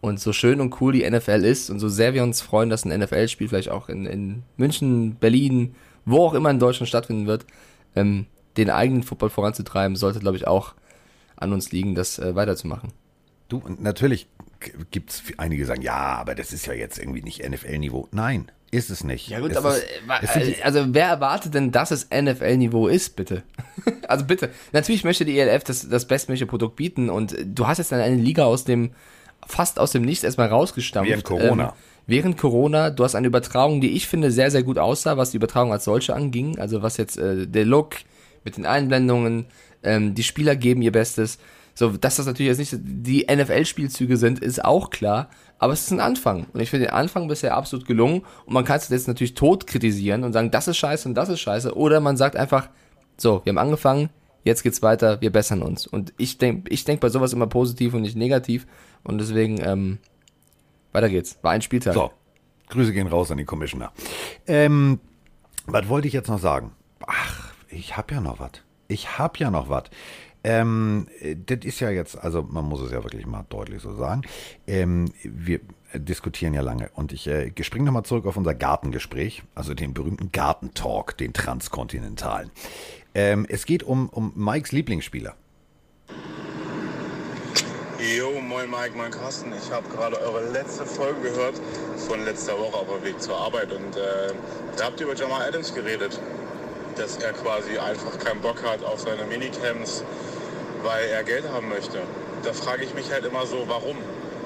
Und 0.00 0.18
so 0.18 0.32
schön 0.32 0.62
und 0.62 0.80
cool 0.80 0.94
die 0.94 1.08
NFL 1.08 1.44
ist 1.44 1.68
und 1.68 1.78
so 1.78 1.90
sehr 1.90 2.14
wir 2.14 2.22
uns 2.22 2.40
freuen, 2.40 2.70
dass 2.70 2.86
ein 2.86 2.98
NFL-Spiel 2.98 3.48
vielleicht 3.48 3.70
auch 3.70 3.90
in, 3.90 4.06
in 4.06 4.44
München, 4.56 5.16
Berlin, 5.16 5.74
wo 6.06 6.24
auch 6.24 6.32
immer 6.32 6.48
in 6.48 6.58
Deutschland 6.58 6.88
stattfinden 6.88 7.26
wird, 7.26 7.44
ähm, 7.94 8.24
den 8.56 8.70
eigenen 8.70 9.02
Football 9.02 9.28
voranzutreiben, 9.28 9.94
sollte, 9.94 10.20
glaube 10.20 10.38
ich, 10.38 10.46
auch 10.46 10.72
an 11.36 11.52
uns 11.52 11.70
liegen, 11.70 11.94
das 11.94 12.18
äh, 12.18 12.34
weiterzumachen. 12.34 12.92
Du, 13.48 13.58
und 13.58 13.80
natürlich 13.80 14.28
gibt 14.90 15.10
es 15.10 15.22
einige, 15.36 15.62
die 15.62 15.66
sagen, 15.66 15.82
ja, 15.82 15.94
aber 15.94 16.34
das 16.34 16.52
ist 16.52 16.66
ja 16.66 16.72
jetzt 16.72 16.98
irgendwie 16.98 17.22
nicht 17.22 17.48
NFL-Niveau. 17.48 18.08
Nein, 18.10 18.50
ist 18.70 18.90
es 18.90 19.04
nicht. 19.04 19.28
Ja 19.28 19.40
gut, 19.40 19.52
es 19.52 19.56
aber 19.56 19.76
ist, 19.76 19.86
äh, 20.36 20.62
also 20.62 20.86
wer 20.88 21.06
erwartet 21.06 21.54
denn, 21.54 21.70
dass 21.70 21.90
es 21.90 22.08
NFL-Niveau 22.10 22.88
ist, 22.88 23.14
bitte? 23.14 23.42
also 24.08 24.24
bitte. 24.24 24.50
Natürlich 24.72 25.04
möchte 25.04 25.24
die 25.24 25.38
ELF 25.38 25.64
das, 25.64 25.88
das 25.88 26.06
bestmögliche 26.06 26.46
Produkt 26.46 26.76
bieten 26.76 27.08
und 27.08 27.36
du 27.44 27.66
hast 27.66 27.78
jetzt 27.78 27.92
dann 27.92 28.00
eine 28.00 28.16
Liga 28.16 28.44
aus 28.44 28.64
dem, 28.64 28.90
fast 29.46 29.78
aus 29.78 29.92
dem 29.92 30.02
Nichts 30.02 30.24
erstmal 30.24 30.48
rausgestampft. 30.48 31.08
Während 31.08 31.24
Corona. 31.24 31.64
Ähm, 31.64 31.72
während 32.06 32.38
Corona, 32.38 32.90
du 32.90 33.04
hast 33.04 33.14
eine 33.14 33.28
Übertragung, 33.28 33.80
die 33.80 33.92
ich 33.92 34.08
finde 34.08 34.32
sehr, 34.32 34.50
sehr 34.50 34.64
gut 34.64 34.78
aussah, 34.78 35.16
was 35.16 35.30
die 35.30 35.36
Übertragung 35.36 35.72
als 35.72 35.84
solche 35.84 36.14
anging. 36.14 36.58
Also 36.58 36.82
was 36.82 36.96
jetzt 36.96 37.18
äh, 37.18 37.46
der 37.46 37.64
Look 37.64 37.96
mit 38.44 38.56
den 38.56 38.66
Einblendungen, 38.66 39.46
ähm, 39.84 40.14
die 40.14 40.24
Spieler 40.24 40.56
geben 40.56 40.82
ihr 40.82 40.92
Bestes. 40.92 41.38
So, 41.78 41.90
dass 41.90 42.16
das 42.16 42.24
natürlich 42.24 42.48
jetzt 42.48 42.72
nicht 42.72 42.74
die 42.82 43.26
NFL-Spielzüge 43.30 44.16
sind, 44.16 44.38
ist 44.38 44.64
auch 44.64 44.88
klar. 44.88 45.28
Aber 45.58 45.74
es 45.74 45.82
ist 45.82 45.92
ein 45.92 46.00
Anfang. 46.00 46.46
Und 46.52 46.60
ich 46.60 46.70
finde 46.70 46.86
den 46.86 46.94
Anfang 46.94 47.28
bisher 47.28 47.54
absolut 47.54 47.86
gelungen. 47.86 48.22
Und 48.46 48.54
man 48.54 48.64
kann 48.64 48.78
es 48.78 48.88
jetzt 48.88 49.08
natürlich 49.08 49.34
tot 49.34 49.66
kritisieren 49.66 50.24
und 50.24 50.32
sagen, 50.32 50.50
das 50.50 50.68
ist 50.68 50.78
scheiße 50.78 51.06
und 51.06 51.14
das 51.14 51.28
ist 51.28 51.40
scheiße. 51.40 51.76
Oder 51.76 52.00
man 52.00 52.16
sagt 52.16 52.34
einfach, 52.34 52.70
so, 53.18 53.42
wir 53.44 53.50
haben 53.50 53.58
angefangen, 53.58 54.08
jetzt 54.42 54.62
geht's 54.62 54.80
weiter, 54.80 55.20
wir 55.20 55.30
bessern 55.30 55.62
uns. 55.62 55.86
Und 55.86 56.14
ich 56.16 56.38
denke 56.38 56.70
ich 56.70 56.84
denk 56.84 57.00
bei 57.00 57.10
sowas 57.10 57.34
immer 57.34 57.46
positiv 57.46 57.92
und 57.92 58.02
nicht 58.02 58.16
negativ. 58.16 58.66
Und 59.04 59.18
deswegen, 59.18 59.60
ähm, 59.60 59.98
weiter 60.92 61.10
geht's. 61.10 61.38
War 61.42 61.52
ein 61.52 61.62
Spieltag. 61.62 61.92
So, 61.92 62.10
Grüße 62.70 62.94
gehen 62.94 63.06
raus 63.06 63.30
an 63.30 63.36
die 63.36 63.44
Commissioner. 63.44 63.92
Ähm, 64.46 64.98
was 65.66 65.88
wollte 65.88 66.08
ich 66.08 66.14
jetzt 66.14 66.28
noch 66.28 66.40
sagen? 66.40 66.72
Ach, 67.06 67.52
ich 67.68 67.98
hab 67.98 68.10
ja 68.10 68.22
noch 68.22 68.40
was. 68.40 68.52
Ich 68.88 69.18
hab 69.18 69.38
ja 69.38 69.50
noch 69.50 69.68
was. 69.68 69.84
Ähm, 70.46 71.08
das 71.46 71.64
ist 71.64 71.80
ja 71.80 71.90
jetzt, 71.90 72.16
also 72.16 72.40
man 72.40 72.64
muss 72.64 72.80
es 72.80 72.92
ja 72.92 73.02
wirklich 73.02 73.26
mal 73.26 73.44
deutlich 73.48 73.82
so 73.82 73.96
sagen. 73.96 74.22
Ähm, 74.68 75.06
wir 75.24 75.58
diskutieren 75.92 76.54
ja 76.54 76.60
lange 76.60 76.88
und 76.94 77.12
ich 77.12 77.26
äh, 77.26 77.50
springe 77.62 77.86
nochmal 77.86 78.04
zurück 78.04 78.26
auf 78.26 78.36
unser 78.36 78.54
Gartengespräch, 78.54 79.42
also 79.56 79.74
den 79.74 79.92
berühmten 79.92 80.30
Gartentalk, 80.30 81.16
den 81.18 81.32
transkontinentalen. 81.32 82.52
Ähm, 83.12 83.44
es 83.48 83.66
geht 83.66 83.82
um, 83.82 84.08
um 84.08 84.32
Mikes 84.36 84.70
Lieblingsspieler. 84.70 85.34
Jo, 87.98 88.40
moin 88.40 88.70
Mike, 88.70 88.96
moin 88.96 89.10
Carsten. 89.10 89.52
Ich 89.52 89.72
habe 89.72 89.88
gerade 89.88 90.16
eure 90.20 90.48
letzte 90.52 90.86
Folge 90.86 91.22
gehört 91.22 91.60
von 92.06 92.24
letzter 92.24 92.56
Woche 92.56 92.76
auf 92.76 92.86
dem 92.86 93.02
Weg 93.02 93.20
zur 93.20 93.36
Arbeit 93.36 93.72
und 93.72 93.96
äh, 93.96 94.32
da 94.76 94.84
habt 94.84 95.00
ihr 95.00 95.06
über 95.06 95.16
Jamal 95.16 95.42
Adams 95.42 95.74
geredet, 95.74 96.20
dass 96.94 97.16
er 97.16 97.32
quasi 97.32 97.78
einfach 97.78 98.16
keinen 98.20 98.40
Bock 98.40 98.62
hat 98.62 98.84
auf 98.84 99.00
seine 99.00 99.24
Minicamps, 99.24 100.04
weil 100.86 101.08
er 101.08 101.24
Geld 101.24 101.44
haben 101.52 101.68
möchte. 101.68 101.98
Da 102.44 102.52
frage 102.52 102.84
ich 102.84 102.94
mich 102.94 103.10
halt 103.10 103.24
immer 103.24 103.44
so, 103.44 103.64
warum? 103.66 103.96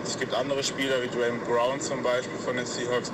Es 0.03 0.19
gibt 0.19 0.35
andere 0.35 0.65
Spieler 0.65 1.03
wie 1.03 1.09
Dwayne 1.09 1.39
Brown 1.47 1.81
zum 1.81 2.03
Beispiel 2.03 2.39
von 2.39 2.57
den 2.57 2.65
Seahawks, 2.65 3.13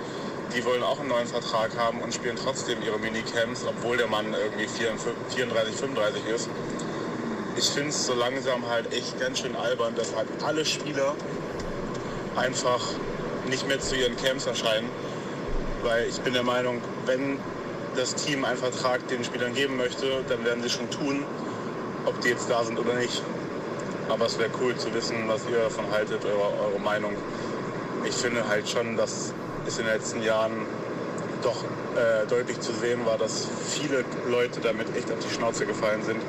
die 0.55 0.65
wollen 0.65 0.85
auch 0.85 1.01
einen 1.01 1.09
neuen 1.09 1.27
Vertrag 1.27 1.77
haben 1.77 2.01
und 2.01 2.15
spielen 2.15 2.37
trotzdem 2.37 2.81
ihre 2.83 2.99
Minicamps, 2.99 3.65
obwohl 3.67 3.97
der 3.97 4.07
Mann 4.07 4.33
irgendwie 4.33 4.69
34, 4.69 5.75
35 5.75 6.27
ist. 6.27 6.49
Ich 7.57 7.69
finde 7.71 7.89
es 7.89 8.07
so 8.07 8.15
langsam 8.15 8.69
halt 8.69 8.93
echt 8.95 9.19
ganz 9.19 9.41
schön 9.41 9.57
albern, 9.57 9.95
dass 9.97 10.15
halt 10.15 10.29
alle 10.45 10.65
Spieler 10.65 11.17
einfach 12.37 12.81
nicht 13.49 13.67
mehr 13.67 13.81
zu 13.81 13.97
ihren 13.97 14.17
Camps 14.17 14.47
erscheinen. 14.47 14.89
Weil 15.83 16.07
ich 16.09 16.21
bin 16.21 16.33
der 16.33 16.45
Meinung, 16.45 16.81
wenn 17.07 17.41
das 17.97 18.15
Team 18.15 18.45
einen 18.45 18.59
Vertrag 18.59 19.09
den 19.09 19.25
Spielern 19.25 19.55
geben 19.55 19.77
möchte, 19.77 20.23
dann 20.29 20.45
werden 20.45 20.63
sie 20.63 20.71
schon 20.71 20.91
tun, 20.91 21.25
ob 22.07 22.21
die 22.21 22.29
jetzt 22.29 22.49
da 22.49 22.65
sind 22.65 22.79
oder 22.79 22.95
nicht. 22.95 23.23
Aber 24.09 24.27
es 24.27 24.39
wäre 24.39 24.51
cool 24.63 24.75
zu 24.77 24.93
wissen, 24.95 25.17
was 25.27 25.43
ihr 25.51 25.59
davon 25.59 25.85
haltet, 25.91 26.25
eure, 26.25 26.71
eure 26.71 26.81
Meinung. 26.81 27.13
Ich 28.05 28.15
finde 28.15 28.47
halt 28.49 28.69
schon, 28.69 28.97
dass 28.97 29.35
es 29.67 29.79
in 29.79 29.85
den 29.85 29.95
letzten 29.95 30.23
Jahren 30.23 30.53
doch 31.43 31.65
äh, 31.97 32.27
deutlich 32.29 32.61
zu 32.61 32.73
sehen 32.73 33.05
war, 33.05 33.19
dass 33.19 33.49
viele 33.69 34.05
Leute 34.31 34.61
damit 34.61 34.95
echt 34.97 35.11
auf 35.11 35.19
die 35.19 35.35
Schnauze 35.35 35.67
gefallen 35.67 36.03
sind, 36.03 36.21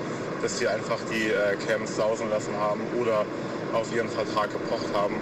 dass 0.42 0.58
sie 0.58 0.68
einfach 0.68 0.98
die 1.12 1.30
äh, 1.30 1.56
Camps 1.68 1.96
sausen 1.96 2.30
lassen 2.30 2.54
haben 2.58 2.82
oder 3.00 3.26
auf 3.74 3.94
ihren 3.96 4.10
Vertrag 4.10 4.52
gepocht 4.52 4.88
haben 4.94 5.16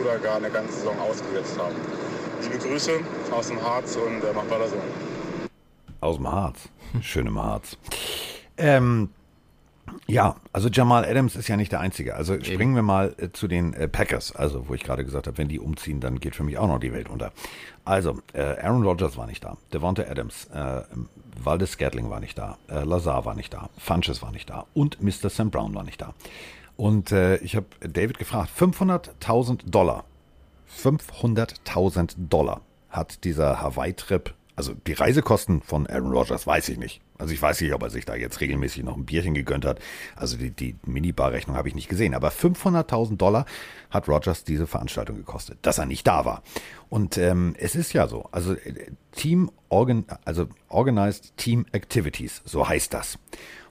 oder 0.00 0.18
gar 0.18 0.36
eine 0.36 0.50
ganze 0.50 0.74
Saison 0.74 0.98
ausgesetzt 1.00 1.58
haben. 1.58 1.74
Liebe 2.42 2.58
Grüße 2.58 3.00
aus 3.30 3.48
dem 3.48 3.62
Harz 3.62 3.96
und 3.96 4.22
äh, 4.22 4.32
macht 4.34 4.50
weiter 4.50 4.68
so. 4.68 4.76
Aus 6.00 6.16
dem 6.16 6.30
Harz. 6.30 6.68
Schön 7.00 7.26
im 7.26 7.40
Harz. 7.40 7.76
Ähm, 8.56 9.10
ja, 10.06 10.36
also 10.52 10.68
Jamal 10.68 11.04
Adams 11.04 11.36
ist 11.36 11.48
ja 11.48 11.56
nicht 11.56 11.72
der 11.72 11.80
Einzige. 11.80 12.14
Also 12.14 12.34
springen 12.40 12.74
wir 12.74 12.82
mal 12.82 13.14
äh, 13.18 13.30
zu 13.32 13.48
den 13.48 13.74
äh, 13.74 13.88
Packers, 13.88 14.34
also 14.34 14.68
wo 14.68 14.74
ich 14.74 14.82
gerade 14.82 15.04
gesagt 15.04 15.26
habe, 15.26 15.38
wenn 15.38 15.48
die 15.48 15.58
umziehen, 15.58 16.00
dann 16.00 16.20
geht 16.20 16.36
für 16.36 16.44
mich 16.44 16.58
auch 16.58 16.66
noch 16.66 16.78
die 16.78 16.92
Welt 16.92 17.08
unter. 17.08 17.32
Also, 17.84 18.20
äh, 18.32 18.42
Aaron 18.42 18.84
Rodgers 18.84 19.16
war 19.16 19.26
nicht 19.26 19.42
da, 19.44 19.56
Devonta 19.72 20.02
Adams, 20.02 20.46
äh, 20.54 20.82
Valdez 21.42 21.72
Scatling 21.72 22.10
war 22.10 22.20
nicht 22.20 22.38
da, 22.38 22.58
äh, 22.68 22.84
Lazar 22.84 23.24
war 23.24 23.34
nicht 23.34 23.52
da, 23.52 23.70
Funches 23.76 24.22
war 24.22 24.30
nicht 24.30 24.50
da 24.50 24.66
und 24.74 25.02
Mr. 25.02 25.30
Sam 25.30 25.50
Brown 25.50 25.74
war 25.74 25.82
nicht 25.82 26.00
da. 26.00 26.14
Und 26.76 27.12
äh, 27.12 27.36
ich 27.38 27.56
habe 27.56 27.66
David 27.80 28.18
gefragt, 28.18 28.50
500.000 28.56 29.70
Dollar, 29.70 30.04
500.000 30.80 32.14
Dollar 32.28 32.60
hat 32.88 33.24
dieser 33.24 33.60
Hawaii-Trip 33.60 34.34
also 34.56 34.74
die 34.86 34.92
Reisekosten 34.92 35.62
von 35.62 35.86
Aaron 35.86 36.12
Rodgers 36.12 36.46
weiß 36.46 36.68
ich 36.68 36.78
nicht. 36.78 37.00
Also 37.22 37.34
ich 37.34 37.40
weiß 37.40 37.60
nicht, 37.60 37.72
ob 37.72 37.82
er 37.84 37.90
sich 37.90 38.04
da 38.04 38.16
jetzt 38.16 38.40
regelmäßig 38.40 38.82
noch 38.82 38.96
ein 38.96 39.04
Bierchen 39.04 39.32
gegönnt 39.32 39.64
hat. 39.64 39.78
Also 40.16 40.36
die, 40.36 40.50
die 40.50 40.74
Minibar-Rechnung 40.84 41.56
habe 41.56 41.68
ich 41.68 41.74
nicht 41.76 41.88
gesehen. 41.88 42.14
Aber 42.14 42.30
500.000 42.30 43.16
Dollar 43.16 43.46
hat 43.90 44.08
Rodgers 44.08 44.42
diese 44.42 44.66
Veranstaltung 44.66 45.16
gekostet, 45.16 45.58
dass 45.62 45.78
er 45.78 45.86
nicht 45.86 46.04
da 46.04 46.24
war. 46.24 46.42
Und 46.88 47.18
ähm, 47.18 47.54
es 47.56 47.76
ist 47.76 47.92
ja 47.92 48.08
so. 48.08 48.28
Also 48.32 48.54
äh, 48.54 48.90
Team 49.12 49.52
Organ, 49.68 50.04
also 50.24 50.48
Organized 50.68 51.36
Team 51.36 51.64
Activities, 51.70 52.42
so 52.44 52.68
heißt 52.68 52.92
das. 52.92 53.20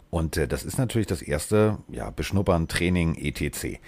Und 0.10 0.38
äh, 0.38 0.47
das 0.47 0.64
ist 0.64 0.78
natürlich 0.78 1.08
das 1.08 1.22
erste, 1.22 1.78
ja, 1.89 2.10
Beschnuppern, 2.10 2.70
Training, 2.70 3.16
etc. 3.16 3.80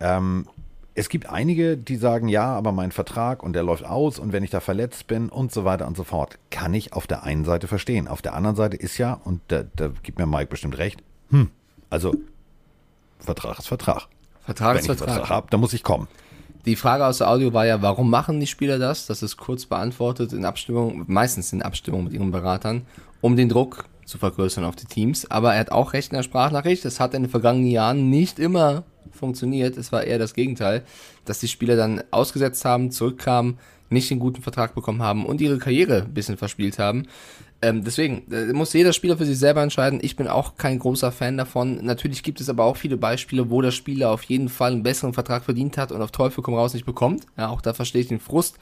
Ähm, 0.00 0.48
es 0.94 1.08
gibt 1.08 1.28
einige, 1.28 1.76
die 1.76 1.96
sagen, 1.96 2.28
ja, 2.28 2.54
aber 2.54 2.72
mein 2.72 2.92
Vertrag 2.92 3.42
und 3.42 3.54
der 3.54 3.62
läuft 3.62 3.84
aus 3.84 4.18
und 4.18 4.32
wenn 4.32 4.44
ich 4.44 4.50
da 4.50 4.60
verletzt 4.60 5.06
bin 5.06 5.28
und 5.28 5.52
so 5.52 5.64
weiter 5.64 5.86
und 5.86 5.96
so 5.96 6.04
fort, 6.04 6.38
kann 6.50 6.74
ich 6.74 6.92
auf 6.92 7.06
der 7.06 7.22
einen 7.22 7.44
Seite 7.44 7.66
verstehen. 7.66 8.08
Auf 8.08 8.20
der 8.20 8.34
anderen 8.34 8.56
Seite 8.56 8.76
ist 8.76 8.98
ja, 8.98 9.14
und 9.24 9.40
da, 9.48 9.64
da 9.74 9.90
gibt 10.02 10.18
mir 10.18 10.26
Mike 10.26 10.46
bestimmt 10.46 10.76
recht, 10.78 11.02
hm, 11.30 11.50
also 11.88 12.14
Vertrag 13.20 13.58
ist 13.58 13.68
Vertrag. 13.68 14.08
Vertrag 14.44 14.76
ist 14.76 14.88
wenn 14.88 14.92
ich 14.92 14.98
Vertrag. 14.98 15.16
Vertrag 15.16 15.30
habe, 15.30 15.46
dann 15.50 15.60
muss 15.60 15.72
ich 15.72 15.82
kommen. 15.82 16.08
Die 16.64 16.76
Frage 16.76 17.06
aus 17.06 17.18
der 17.18 17.28
Audio 17.28 17.52
war 17.52 17.66
ja, 17.66 17.82
warum 17.82 18.10
machen 18.10 18.38
die 18.38 18.46
Spieler 18.46 18.78
das? 18.78 19.06
Das 19.06 19.22
ist 19.22 19.36
kurz 19.36 19.66
beantwortet 19.66 20.32
in 20.32 20.44
Abstimmung, 20.44 21.04
meistens 21.08 21.52
in 21.52 21.62
Abstimmung 21.62 22.04
mit 22.04 22.12
ihren 22.12 22.30
Beratern, 22.30 22.86
um 23.20 23.34
den 23.34 23.48
Druck 23.48 23.86
zu 24.04 24.18
vergrößern 24.18 24.64
auf 24.64 24.76
die 24.76 24.84
Teams. 24.84 25.28
Aber 25.30 25.54
er 25.54 25.60
hat 25.60 25.72
auch 25.72 25.92
recht 25.92 26.12
in 26.12 26.16
der 26.16 26.22
Sprachnachricht. 26.22 26.84
Das 26.84 27.00
hat 27.00 27.14
in 27.14 27.22
den 27.22 27.30
vergangenen 27.30 27.68
Jahren 27.68 28.10
nicht 28.10 28.38
immer 28.38 28.84
funktioniert. 29.10 29.76
Es 29.76 29.92
war 29.92 30.04
eher 30.04 30.18
das 30.18 30.34
Gegenteil, 30.34 30.82
dass 31.24 31.40
die 31.40 31.48
Spieler 31.48 31.76
dann 31.76 32.02
ausgesetzt 32.10 32.64
haben, 32.64 32.90
zurückkamen, 32.90 33.58
nicht 33.90 34.10
den 34.10 34.18
guten 34.18 34.42
Vertrag 34.42 34.74
bekommen 34.74 35.02
haben 35.02 35.26
und 35.26 35.40
ihre 35.40 35.58
Karriere 35.58 36.02
ein 36.02 36.14
bisschen 36.14 36.36
verspielt 36.36 36.78
haben. 36.78 37.06
Ähm, 37.60 37.84
deswegen 37.84 38.24
äh, 38.32 38.52
muss 38.52 38.72
jeder 38.72 38.92
Spieler 38.92 39.16
für 39.16 39.24
sich 39.24 39.38
selber 39.38 39.62
entscheiden. 39.62 40.00
Ich 40.02 40.16
bin 40.16 40.26
auch 40.26 40.56
kein 40.56 40.80
großer 40.80 41.12
Fan 41.12 41.36
davon. 41.36 41.84
Natürlich 41.84 42.24
gibt 42.24 42.40
es 42.40 42.48
aber 42.48 42.64
auch 42.64 42.76
viele 42.76 42.96
Beispiele, 42.96 43.50
wo 43.50 43.62
der 43.62 43.70
Spieler 43.70 44.10
auf 44.10 44.24
jeden 44.24 44.48
Fall 44.48 44.72
einen 44.72 44.82
besseren 44.82 45.14
Vertrag 45.14 45.44
verdient 45.44 45.78
hat 45.78 45.92
und 45.92 46.02
auf 46.02 46.10
Teufel 46.10 46.42
komm 46.42 46.54
raus 46.54 46.74
nicht 46.74 46.86
bekommt. 46.86 47.26
Ja, 47.38 47.48
auch 47.50 47.60
da 47.60 47.72
verstehe 47.72 48.00
ich 48.00 48.08
den 48.08 48.18
Frust. 48.18 48.58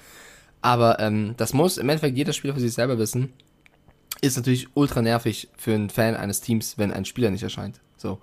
Aber 0.61 1.01
ähm, 1.01 1.35
das 1.39 1.55
muss 1.55 1.79
im 1.79 1.89
Endeffekt 1.89 2.19
jeder 2.19 2.35
Spieler 2.35 2.53
für 2.53 2.61
sich 2.61 2.75
selber 2.75 2.99
wissen. 2.99 3.33
Ist 4.21 4.37
natürlich 4.37 4.69
ultra 4.75 5.01
nervig 5.01 5.49
für 5.57 5.73
einen 5.73 5.89
Fan 5.89 6.15
eines 6.15 6.43
Teams, 6.43 6.77
wenn 6.77 6.93
ein 6.93 7.07
Spieler 7.07 7.31
nicht 7.31 7.43
erscheint. 7.43 7.81
So. 7.97 8.19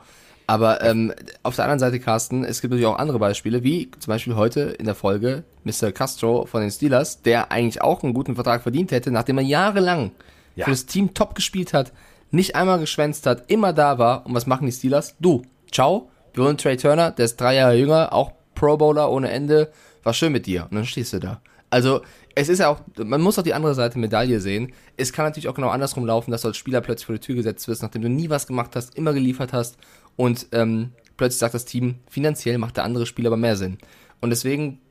Aber 0.49 0.81
ähm, 0.81 1.13
auf 1.43 1.55
der 1.57 1.65
anderen 1.65 1.79
Seite, 1.79 1.99
Carsten, 1.99 2.45
es 2.45 2.61
gibt 2.61 2.71
natürlich 2.71 2.87
auch 2.87 2.97
andere 2.99 3.19
Beispiele, 3.19 3.63
wie 3.63 3.91
zum 3.99 4.11
Beispiel 4.11 4.35
heute 4.35 4.61
in 4.61 4.85
der 4.85 4.95
Folge 4.95 5.43
Mr. 5.65 5.91
Castro 5.91 6.45
von 6.45 6.61
den 6.61 6.71
Steelers, 6.71 7.21
der 7.21 7.51
eigentlich 7.51 7.81
auch 7.81 8.01
einen 8.01 8.13
guten 8.13 8.35
Vertrag 8.35 8.63
verdient 8.63 8.91
hätte, 8.91 9.11
nachdem 9.11 9.37
er 9.39 9.43
jahrelang 9.43 10.11
Ja. 10.55 10.63
für 10.65 10.71
das 10.71 10.85
Team 10.85 11.13
top 11.13 11.35
gespielt 11.35 11.73
hat, 11.73 11.91
nicht 12.31 12.55
einmal 12.55 12.79
geschwänzt 12.79 13.25
hat, 13.25 13.51
immer 13.51 13.73
da 13.73 13.97
war. 13.99 14.25
Und 14.25 14.33
was 14.33 14.47
machen 14.47 14.65
die 14.65 14.71
Steelers? 14.71 15.15
Du, 15.19 15.41
ciao, 15.69 16.09
wir 16.33 16.45
holen 16.45 16.57
Trey 16.57 16.77
Turner, 16.77 17.11
der 17.11 17.25
ist 17.25 17.35
drei 17.41 17.55
Jahre 17.55 17.75
jünger, 17.75 18.13
auch 18.13 18.31
Pro 18.55 18.77
Bowler 18.77 19.11
ohne 19.11 19.29
Ende, 19.29 19.69
war 20.03 20.13
schön 20.13 20.31
mit 20.31 20.45
dir. 20.45 20.63
Und 20.63 20.75
dann 20.75 20.85
stehst 20.85 21.11
du 21.13 21.19
da. 21.19 21.41
Also, 21.69 22.01
es 22.33 22.47
ist 22.47 22.59
ja 22.59 22.69
auch, 22.69 22.79
man 22.97 23.19
muss 23.19 23.37
auch 23.37 23.43
die 23.43 23.53
andere 23.53 23.75
Seite 23.75 23.99
Medaille 23.99 24.39
sehen. 24.39 24.71
Es 24.95 25.11
kann 25.11 25.25
natürlich 25.25 25.49
auch 25.49 25.55
genau 25.55 25.69
andersrum 25.69 26.05
laufen, 26.05 26.31
dass 26.31 26.43
du 26.43 26.47
als 26.47 26.57
Spieler 26.57 26.79
plötzlich 26.81 27.05
vor 27.07 27.15
die 27.15 27.19
Tür 27.21 27.35
gesetzt 27.35 27.67
wirst, 27.67 27.81
nachdem 27.81 28.03
du 28.03 28.09
nie 28.09 28.29
was 28.29 28.47
gemacht 28.47 28.71
hast, 28.75 28.95
immer 28.95 29.11
geliefert 29.13 29.51
hast 29.53 29.77
und 30.17 30.47
ähm, 30.51 30.91
plötzlich 31.15 31.39
sagt 31.39 31.53
das 31.53 31.63
Team, 31.63 31.95
finanziell 32.09 32.57
macht 32.57 32.75
der 32.75 32.83
andere 32.83 33.05
Spieler 33.05 33.29
aber 33.29 33.37
mehr 33.37 33.55
Sinn. 33.55 33.77
Und 34.19 34.31
deswegen, 34.31 34.81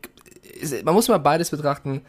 ist, 0.59 0.85
man 0.85 0.95
muss 0.95 1.09
mal 1.09 1.19
beides 1.19 1.51
betrachten. 1.51 2.01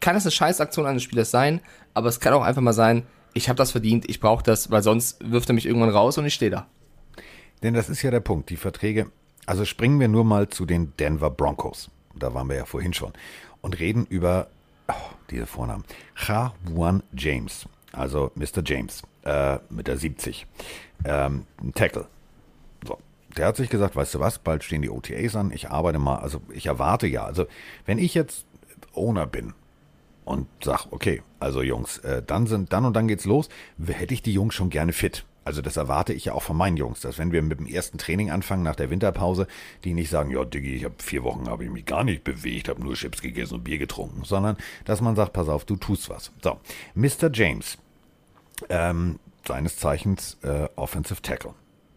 Kann 0.00 0.16
es 0.16 0.24
eine 0.24 0.32
Scheißaktion 0.32 0.86
eines 0.86 1.04
Spielers 1.04 1.30
sein, 1.30 1.60
aber 1.94 2.08
es 2.08 2.18
kann 2.18 2.32
auch 2.32 2.42
einfach 2.42 2.62
mal 2.62 2.72
sein, 2.72 3.04
ich 3.34 3.48
habe 3.48 3.56
das 3.56 3.70
verdient, 3.70 4.08
ich 4.10 4.20
brauche 4.20 4.42
das, 4.42 4.70
weil 4.70 4.82
sonst 4.82 5.18
wirft 5.24 5.48
er 5.48 5.54
mich 5.54 5.66
irgendwann 5.66 5.90
raus 5.90 6.18
und 6.18 6.26
ich 6.26 6.34
stehe 6.34 6.50
da. 6.50 6.66
Denn 7.62 7.74
das 7.74 7.88
ist 7.88 8.02
ja 8.02 8.10
der 8.10 8.20
Punkt. 8.20 8.50
Die 8.50 8.56
Verträge, 8.56 9.10
also 9.46 9.64
springen 9.64 10.00
wir 10.00 10.08
nur 10.08 10.24
mal 10.24 10.48
zu 10.48 10.66
den 10.66 10.92
Denver 10.98 11.30
Broncos. 11.30 11.90
Da 12.14 12.34
waren 12.34 12.48
wir 12.48 12.56
ja 12.56 12.64
vorhin 12.64 12.92
schon. 12.92 13.12
Und 13.60 13.78
reden 13.78 14.06
über 14.06 14.48
oh, 14.88 14.92
diese 15.30 15.46
Vornamen. 15.46 15.84
Ha 16.28 16.52
Wan 16.64 17.02
James, 17.16 17.66
also 17.92 18.32
Mr. 18.34 18.62
James, 18.64 19.02
äh, 19.22 19.58
mit 19.70 19.86
der 19.86 19.96
70. 19.96 20.46
Ähm, 21.04 21.46
Tackle. 21.74 22.06
Der 23.36 23.46
hat 23.46 23.56
sich 23.56 23.70
gesagt, 23.70 23.96
weißt 23.96 24.14
du 24.14 24.20
was, 24.20 24.38
bald 24.38 24.62
stehen 24.64 24.82
die 24.82 24.90
OTAs 24.90 25.36
an, 25.36 25.52
ich 25.52 25.70
arbeite 25.70 25.98
mal, 25.98 26.16
also 26.16 26.42
ich 26.52 26.66
erwarte 26.66 27.06
ja, 27.06 27.24
also 27.24 27.46
wenn 27.86 27.98
ich 27.98 28.14
jetzt 28.14 28.44
Owner 28.94 29.26
bin 29.26 29.54
und 30.24 30.46
sag, 30.62 30.86
okay, 30.90 31.22
also 31.40 31.62
Jungs, 31.62 31.98
äh, 31.98 32.22
dann 32.22 32.46
sind, 32.46 32.72
dann 32.72 32.84
und 32.84 32.94
dann 32.94 33.08
geht's 33.08 33.24
los, 33.24 33.48
hätte 33.84 34.14
ich 34.14 34.22
die 34.22 34.32
Jungs 34.32 34.54
schon 34.54 34.70
gerne 34.70 34.92
fit. 34.92 35.24
Also 35.44 35.60
das 35.60 35.76
erwarte 35.76 36.12
ich 36.12 36.26
ja 36.26 36.34
auch 36.34 36.42
von 36.42 36.56
meinen 36.56 36.76
Jungs, 36.76 37.00
dass 37.00 37.18
wenn 37.18 37.32
wir 37.32 37.42
mit 37.42 37.58
dem 37.58 37.66
ersten 37.66 37.98
Training 37.98 38.30
anfangen 38.30 38.62
nach 38.62 38.76
der 38.76 38.90
Winterpause, 38.90 39.48
die 39.82 39.92
nicht 39.92 40.08
sagen, 40.08 40.30
ja 40.30 40.44
Diggi, 40.44 40.74
ich 40.74 40.84
habe 40.84 40.94
vier 40.98 41.24
Wochen 41.24 41.48
habe 41.48 41.64
ich 41.64 41.70
mich 41.70 41.84
gar 41.84 42.04
nicht 42.04 42.22
bewegt, 42.22 42.68
habe 42.68 42.80
nur 42.80 42.94
Chips 42.94 43.20
gegessen 43.20 43.54
und 43.54 43.64
Bier 43.64 43.78
getrunken, 43.78 44.22
sondern 44.24 44.56
dass 44.84 45.00
man 45.00 45.16
sagt, 45.16 45.32
pass 45.32 45.48
auf, 45.48 45.64
du 45.64 45.76
tust 45.76 46.08
was. 46.10 46.30
So, 46.42 46.60
Mr. 46.94 47.30
James, 47.32 47.76
ähm, 48.68 49.18
seines 49.44 49.76
Zeichens 49.78 50.38
äh, 50.42 50.68
Offensive 50.76 51.22
Tackle, 51.22 51.54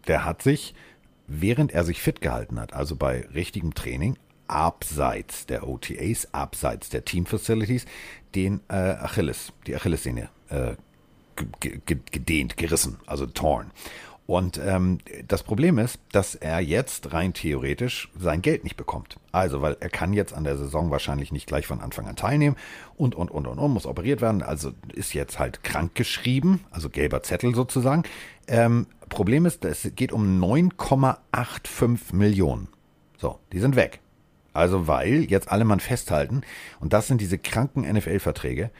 der 0.08 0.24
hat 0.24 0.42
sich, 0.42 0.74
während 1.26 1.72
er 1.72 1.84
sich 1.84 2.00
fit 2.00 2.20
gehalten 2.20 2.60
hat, 2.60 2.72
also 2.72 2.96
bei 2.96 3.26
richtigem 3.34 3.74
Training, 3.74 4.16
abseits 4.48 5.46
der 5.46 5.68
OTAs, 5.68 6.32
abseits 6.32 6.88
der 6.88 7.04
Team 7.04 7.26
Facilities, 7.26 7.86
den 8.34 8.60
äh, 8.68 8.74
Achilles, 8.74 9.52
die 9.66 9.74
Achillessehne 9.74 10.28
äh, 10.50 10.74
gedehnt, 12.10 12.56
gerissen, 12.56 12.98
also 13.06 13.26
torn. 13.26 13.70
Und 14.26 14.58
ähm, 14.58 14.98
das 15.28 15.44
Problem 15.44 15.78
ist, 15.78 16.00
dass 16.10 16.34
er 16.34 16.58
jetzt 16.58 17.12
rein 17.12 17.32
theoretisch 17.32 18.10
sein 18.18 18.42
Geld 18.42 18.64
nicht 18.64 18.76
bekommt. 18.76 19.20
Also, 19.30 19.62
weil 19.62 19.76
er 19.78 19.88
kann 19.88 20.12
jetzt 20.12 20.34
an 20.34 20.42
der 20.42 20.56
Saison 20.56 20.90
wahrscheinlich 20.90 21.30
nicht 21.30 21.46
gleich 21.46 21.66
von 21.66 21.80
Anfang 21.80 22.08
an 22.08 22.16
teilnehmen 22.16 22.56
und, 22.96 23.14
und, 23.14 23.30
und, 23.30 23.46
und, 23.46 23.58
und, 23.58 23.70
muss 23.70 23.86
operiert 23.86 24.20
werden. 24.20 24.42
Also 24.42 24.72
ist 24.92 25.14
jetzt 25.14 25.38
halt 25.38 25.62
krank 25.62 25.94
geschrieben, 25.94 26.64
also 26.72 26.90
gelber 26.90 27.22
Zettel 27.22 27.54
sozusagen. 27.54 28.02
Ähm, 28.48 28.86
Problem 29.08 29.46
ist, 29.46 29.64
es 29.64 29.90
geht 29.94 30.12
um 30.12 30.42
9,85 30.42 32.14
Millionen. 32.14 32.68
So, 33.18 33.38
die 33.52 33.60
sind 33.60 33.76
weg. 33.76 34.00
Also, 34.52 34.88
weil 34.88 35.24
jetzt 35.24 35.50
alle 35.50 35.64
Mann 35.64 35.80
festhalten, 35.80 36.42
und 36.80 36.92
das 36.92 37.08
sind 37.08 37.20
diese 37.20 37.38
kranken 37.38 37.82
NFL-Verträge, 37.82 38.70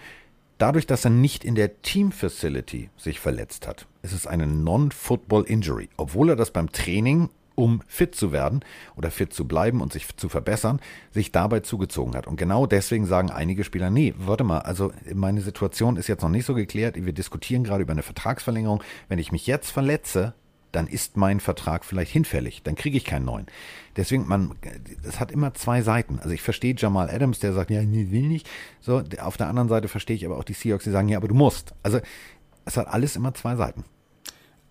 Dadurch, 0.59 0.87
dass 0.87 1.05
er 1.05 1.11
nicht 1.11 1.45
in 1.45 1.55
der 1.55 1.83
Team 1.83 2.13
Facility 2.13 2.89
sich 2.97 3.21
verletzt 3.21 3.67
hat, 3.67 3.87
ist 4.01 4.13
es 4.13 4.27
eine 4.27 4.47
Non-Football 4.47 5.45
Injury, 5.45 5.91
obwohl 5.99 6.31
er 6.31 6.37
das 6.37 6.51
beim 6.51 6.73
Training, 6.73 7.29
um 7.57 7.83
fit 7.89 8.15
zu 8.15 8.31
werden 8.31 8.61
oder 8.95 9.11
fit 9.11 9.33
zu 9.33 9.49
bleiben 9.49 9.81
und 9.81 9.93
sich 9.93 10.17
zu 10.17 10.29
verbessern, 10.29 10.79
sich 11.11 11.33
dabei 11.33 11.61
zugezogen 11.61 12.15
hat. 12.15 12.29
Und 12.29 12.37
genau 12.37 12.67
deswegen 12.67 13.07
sagen 13.07 13.31
einige 13.31 13.65
Spieler, 13.65 13.91
nee, 13.91 14.15
warte 14.17 14.45
mal, 14.45 14.61
also 14.61 14.93
meine 15.13 15.41
Situation 15.41 15.97
ist 15.97 16.07
jetzt 16.07 16.23
noch 16.23 16.29
nicht 16.29 16.47
so 16.47 16.55
geklärt, 16.55 16.95
wir 16.97 17.13
diskutieren 17.13 17.65
gerade 17.65 17.83
über 17.83 17.93
eine 17.93 18.03
Vertragsverlängerung. 18.03 18.83
Wenn 19.09 19.19
ich 19.19 19.33
mich 19.33 19.47
jetzt 19.47 19.71
verletze, 19.71 20.35
dann 20.73 20.87
ist 20.87 21.17
mein 21.17 21.41
Vertrag 21.41 21.85
vielleicht 21.85 22.13
hinfällig, 22.13 22.63
dann 22.63 22.75
kriege 22.75 22.97
ich 22.99 23.05
keinen 23.05 23.25
neuen. 23.25 23.47
Deswegen, 23.97 24.29
man, 24.29 24.55
es 25.03 25.19
hat 25.19 25.33
immer 25.33 25.55
zwei 25.55 25.81
Seiten. 25.81 26.19
Also 26.19 26.31
ich 26.31 26.43
verstehe 26.43 26.75
Jamal 26.77 27.09
Adams, 27.09 27.39
der 27.39 27.55
sagt, 27.55 27.71
ja, 27.71 27.83
nee, 27.83 28.11
will 28.11 28.29
nicht. 28.29 28.47
So, 28.81 29.03
auf 29.21 29.39
der 29.39 29.49
anderen 29.49 29.69
Seite 29.69 29.89
verstehe 29.89 30.17
ich 30.17 30.27
aber 30.27 30.37
auch 30.37 30.45
die 30.45 30.53
Seahawks, 30.53 30.85
die 30.85 30.91
sagen, 30.91 31.09
ja, 31.09 31.17
aber 31.17 31.29
du 31.29 31.35
musst. 31.35 31.75
Also 31.83 32.01
es 32.67 32.77
hat 32.77 32.89
alles 32.89 33.17
immer 33.17 33.33
zwei 33.33 33.57
Seiten. 33.57 33.85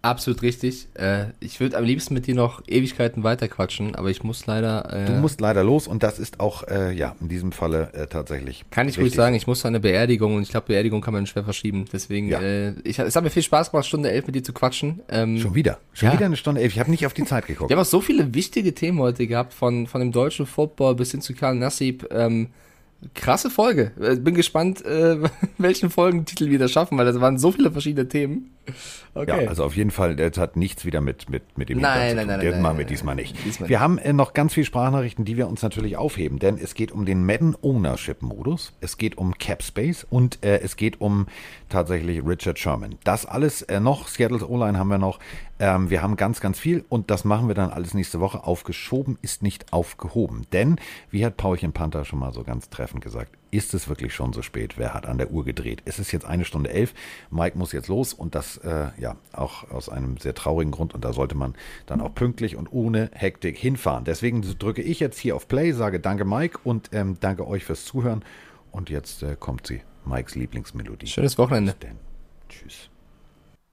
Absolut 0.06 0.44
richtig. 0.44 0.88
Äh, 0.94 1.30
ich 1.40 1.60
würde 1.60 1.76
am 1.76 1.84
liebsten 1.84 2.14
mit 2.14 2.28
dir 2.28 2.36
noch 2.36 2.62
Ewigkeiten 2.68 3.24
weiterquatschen, 3.24 3.96
aber 3.96 4.12
ich 4.12 4.24
muss 4.24 4.46
leider. 4.46 4.94
Äh, 4.94 5.06
du 5.06 5.14
musst 5.14 5.42
leider 5.42 5.64
los 5.64 5.88
und 5.88 6.04
das 6.04 6.20
ist 6.20 6.40
auch, 6.40 6.62
äh, 6.68 6.94
ja, 6.94 7.16
in 7.20 7.28
diesem 7.28 7.52
Falle 7.52 7.92
äh, 7.94 8.06
tatsächlich. 8.06 8.66
Kann 8.70 8.88
ich 8.88 9.00
ruhig 9.00 9.16
sagen, 9.16 9.36
ich 9.36 9.48
muss 9.48 9.62
zu 9.62 9.68
einer 9.68 9.80
Beerdigung 9.80 10.36
und 10.36 10.44
ich 10.44 10.50
glaube, 10.50 10.68
Beerdigung 10.68 11.02
kann 11.02 11.16
man 11.16 11.26
schwer 11.26 11.44
verschieben. 11.44 11.86
Deswegen, 11.92 12.30
ja. 12.30 12.40
Äh, 12.40 12.76
ich, 12.84 13.00
es 13.00 13.16
hat 13.16 13.24
mir 13.24 13.32
viel 13.32 13.42
Spaß 13.42 13.72
gemacht, 13.72 13.88
Stunde 13.88 14.12
elf 14.12 14.28
mit 14.28 14.36
dir 14.36 14.44
zu 14.44 14.54
quatschen. 14.54 15.02
Ähm, 15.10 15.40
Schon 15.40 15.56
wieder. 15.56 15.80
Schon 15.94 16.10
ja. 16.10 16.14
wieder 16.14 16.28
eine 16.28 16.38
Stunde 16.38 16.62
elf. 16.62 16.74
Ich 16.74 16.80
habe 16.80 16.92
nicht 16.92 17.08
auf 17.08 17.16
die 17.16 17.26
Zeit 17.26 17.48
geguckt. 17.48 17.72
Wir 17.72 17.76
haben 17.76 17.82
auch 17.82 17.90
so 17.90 18.00
viele 18.00 18.32
wichtige 18.36 18.76
Themen 18.76 19.00
heute 19.00 19.26
gehabt, 19.26 19.56
von, 19.56 19.88
von 19.88 20.02
dem 20.02 20.12
deutschen 20.12 20.46
Football 20.46 20.94
bis 20.94 21.10
hin 21.10 21.22
zu 21.22 21.34
Karl 21.34 21.56
Nassib. 21.56 22.08
Ähm, 22.12 22.50
krasse 23.14 23.50
Folge. 23.50 23.92
Äh, 24.00 24.16
bin 24.16 24.36
gespannt, 24.36 24.84
äh, 24.86 25.18
welchen 25.58 25.90
Folgentitel 25.90 26.50
wir 26.50 26.60
da 26.60 26.68
schaffen, 26.68 26.98
weil 26.98 27.06
das 27.06 27.20
waren 27.20 27.38
so 27.38 27.52
viele 27.52 27.72
verschiedene 27.72 28.08
Themen. 28.08 28.52
Okay. 29.14 29.44
Ja, 29.44 29.50
also 29.50 29.64
auf 29.64 29.76
jeden 29.78 29.92
Fall, 29.92 30.16
das 30.16 30.38
hat 30.38 30.58
nichts 30.58 30.86
wieder 30.86 31.00
mit, 31.00 31.30
mit, 31.30 31.58
mit 31.58 31.70
dem 31.70 31.80
nein, 31.80 32.16
nein, 32.16 32.28
nein, 32.28 32.40
nein, 32.40 32.62
machen 32.62 32.80
wir 32.80 32.86
diesmal 32.86 33.16
nicht. 33.16 33.36
Diesmal 33.46 33.70
wir 33.70 33.78
nicht. 33.78 33.84
haben 33.84 33.98
äh, 34.00 34.12
noch 34.12 34.34
ganz 34.34 34.54
viele 34.54 34.66
Sprachnachrichten, 34.66 35.24
die 35.24 35.38
wir 35.38 35.48
uns 35.48 35.62
natürlich 35.62 35.98
aufheben, 35.98 36.40
denn 36.40 36.58
es 36.58 36.74
geht 36.74 36.92
um 36.92 37.06
den 37.06 37.26
Madden 37.26 37.56
Ownership 37.62 38.22
Modus, 38.22 38.74
es 38.82 38.98
geht 38.98 39.18
um 39.18 39.38
Cap 39.38 39.62
Space 39.62 40.06
und 40.10 40.44
äh, 40.44 40.60
es 40.62 40.76
geht 40.76 41.00
um 41.00 41.28
tatsächlich 41.70 42.26
Richard 42.26 42.58
Sherman. 42.58 42.96
Das 43.04 43.26
alles 43.26 43.62
äh, 43.64 43.80
noch, 43.80 44.08
Seattle's 44.08 44.44
O-Line 44.44 44.78
haben 44.78 44.90
wir 44.90 44.98
noch. 44.98 45.20
Ähm, 45.58 45.90
wir 45.90 46.02
haben 46.02 46.18
ganz, 46.18 46.42
ganz 46.42 46.60
viel 46.60 46.84
und 46.90 47.10
das 47.10 47.24
machen 47.24 47.48
wir 47.48 47.56
dann 47.56 47.70
alles 47.70 47.94
nächste 47.94 48.20
Woche. 48.20 48.44
Aufgeschoben 48.44 49.18
ist 49.22 49.42
nicht 49.42 49.72
aufgehoben. 49.72 50.46
Denn, 50.52 50.78
wie 51.12 51.26
hat 51.26 51.38
Paulchen 51.38 51.72
Panther 51.72 52.04
schon 52.04 52.20
mal 52.20 52.34
so 52.34 52.44
ganz 52.44 52.70
treffend 52.70 53.02
gesagt, 53.02 53.32
ist 53.52 53.74
es 53.74 53.88
wirklich 53.88 54.14
schon 54.14 54.34
so 54.34 54.42
spät? 54.42 54.78
Wer 54.78 54.94
hat 54.94 55.06
an 55.06 55.18
der 55.18 55.32
Uhr 55.32 55.46
gedreht? 55.46 55.82
Es 55.86 55.98
ist 55.98 56.12
jetzt 56.12 56.26
eine 56.26 56.44
Stunde 56.44 56.72
elf. 56.72 56.94
Mike 57.30 57.58
muss 57.58 57.72
jetzt 57.72 57.88
los 57.88 58.14
und 58.14 58.36
das 58.36 58.58
äh, 58.58 58.90
ja 58.98 59.16
auch 59.32 59.70
aus 59.72 59.88
einem 59.88 60.18
sehr 60.18 60.36
traurigen 60.36 60.72
Grund. 60.72 60.94
Und 60.94 61.06
da 61.06 61.14
sollte 61.14 61.36
man 61.36 61.56
dann 61.86 62.02
auch 62.02 62.14
pünktlich 62.14 62.58
und 62.58 62.72
ohne 62.74 63.10
Hektik 63.14 63.58
hinfahren. 63.58 64.04
Deswegen 64.04 64.42
drücke 64.42 64.82
ich 64.82 65.00
jetzt 65.00 65.18
hier 65.18 65.38
auf 65.38 65.48
Play, 65.48 65.72
sage 65.72 66.02
Danke 66.02 66.26
Mike 66.26 66.60
und 66.66 66.90
ähm, 66.92 67.18
danke 67.22 67.48
euch 67.48 67.64
fürs 67.64 67.86
Zuhören. 67.86 68.26
Und 68.72 68.90
jetzt 68.90 69.24
äh, 69.24 69.38
kommt 69.40 69.68
sie, 69.68 69.82
Mikes 70.04 70.36
Lieblingsmelodie. 70.36 71.08
Schönes 71.08 71.38
Wochenende. 71.38 71.76
Tschüss. 72.50 72.90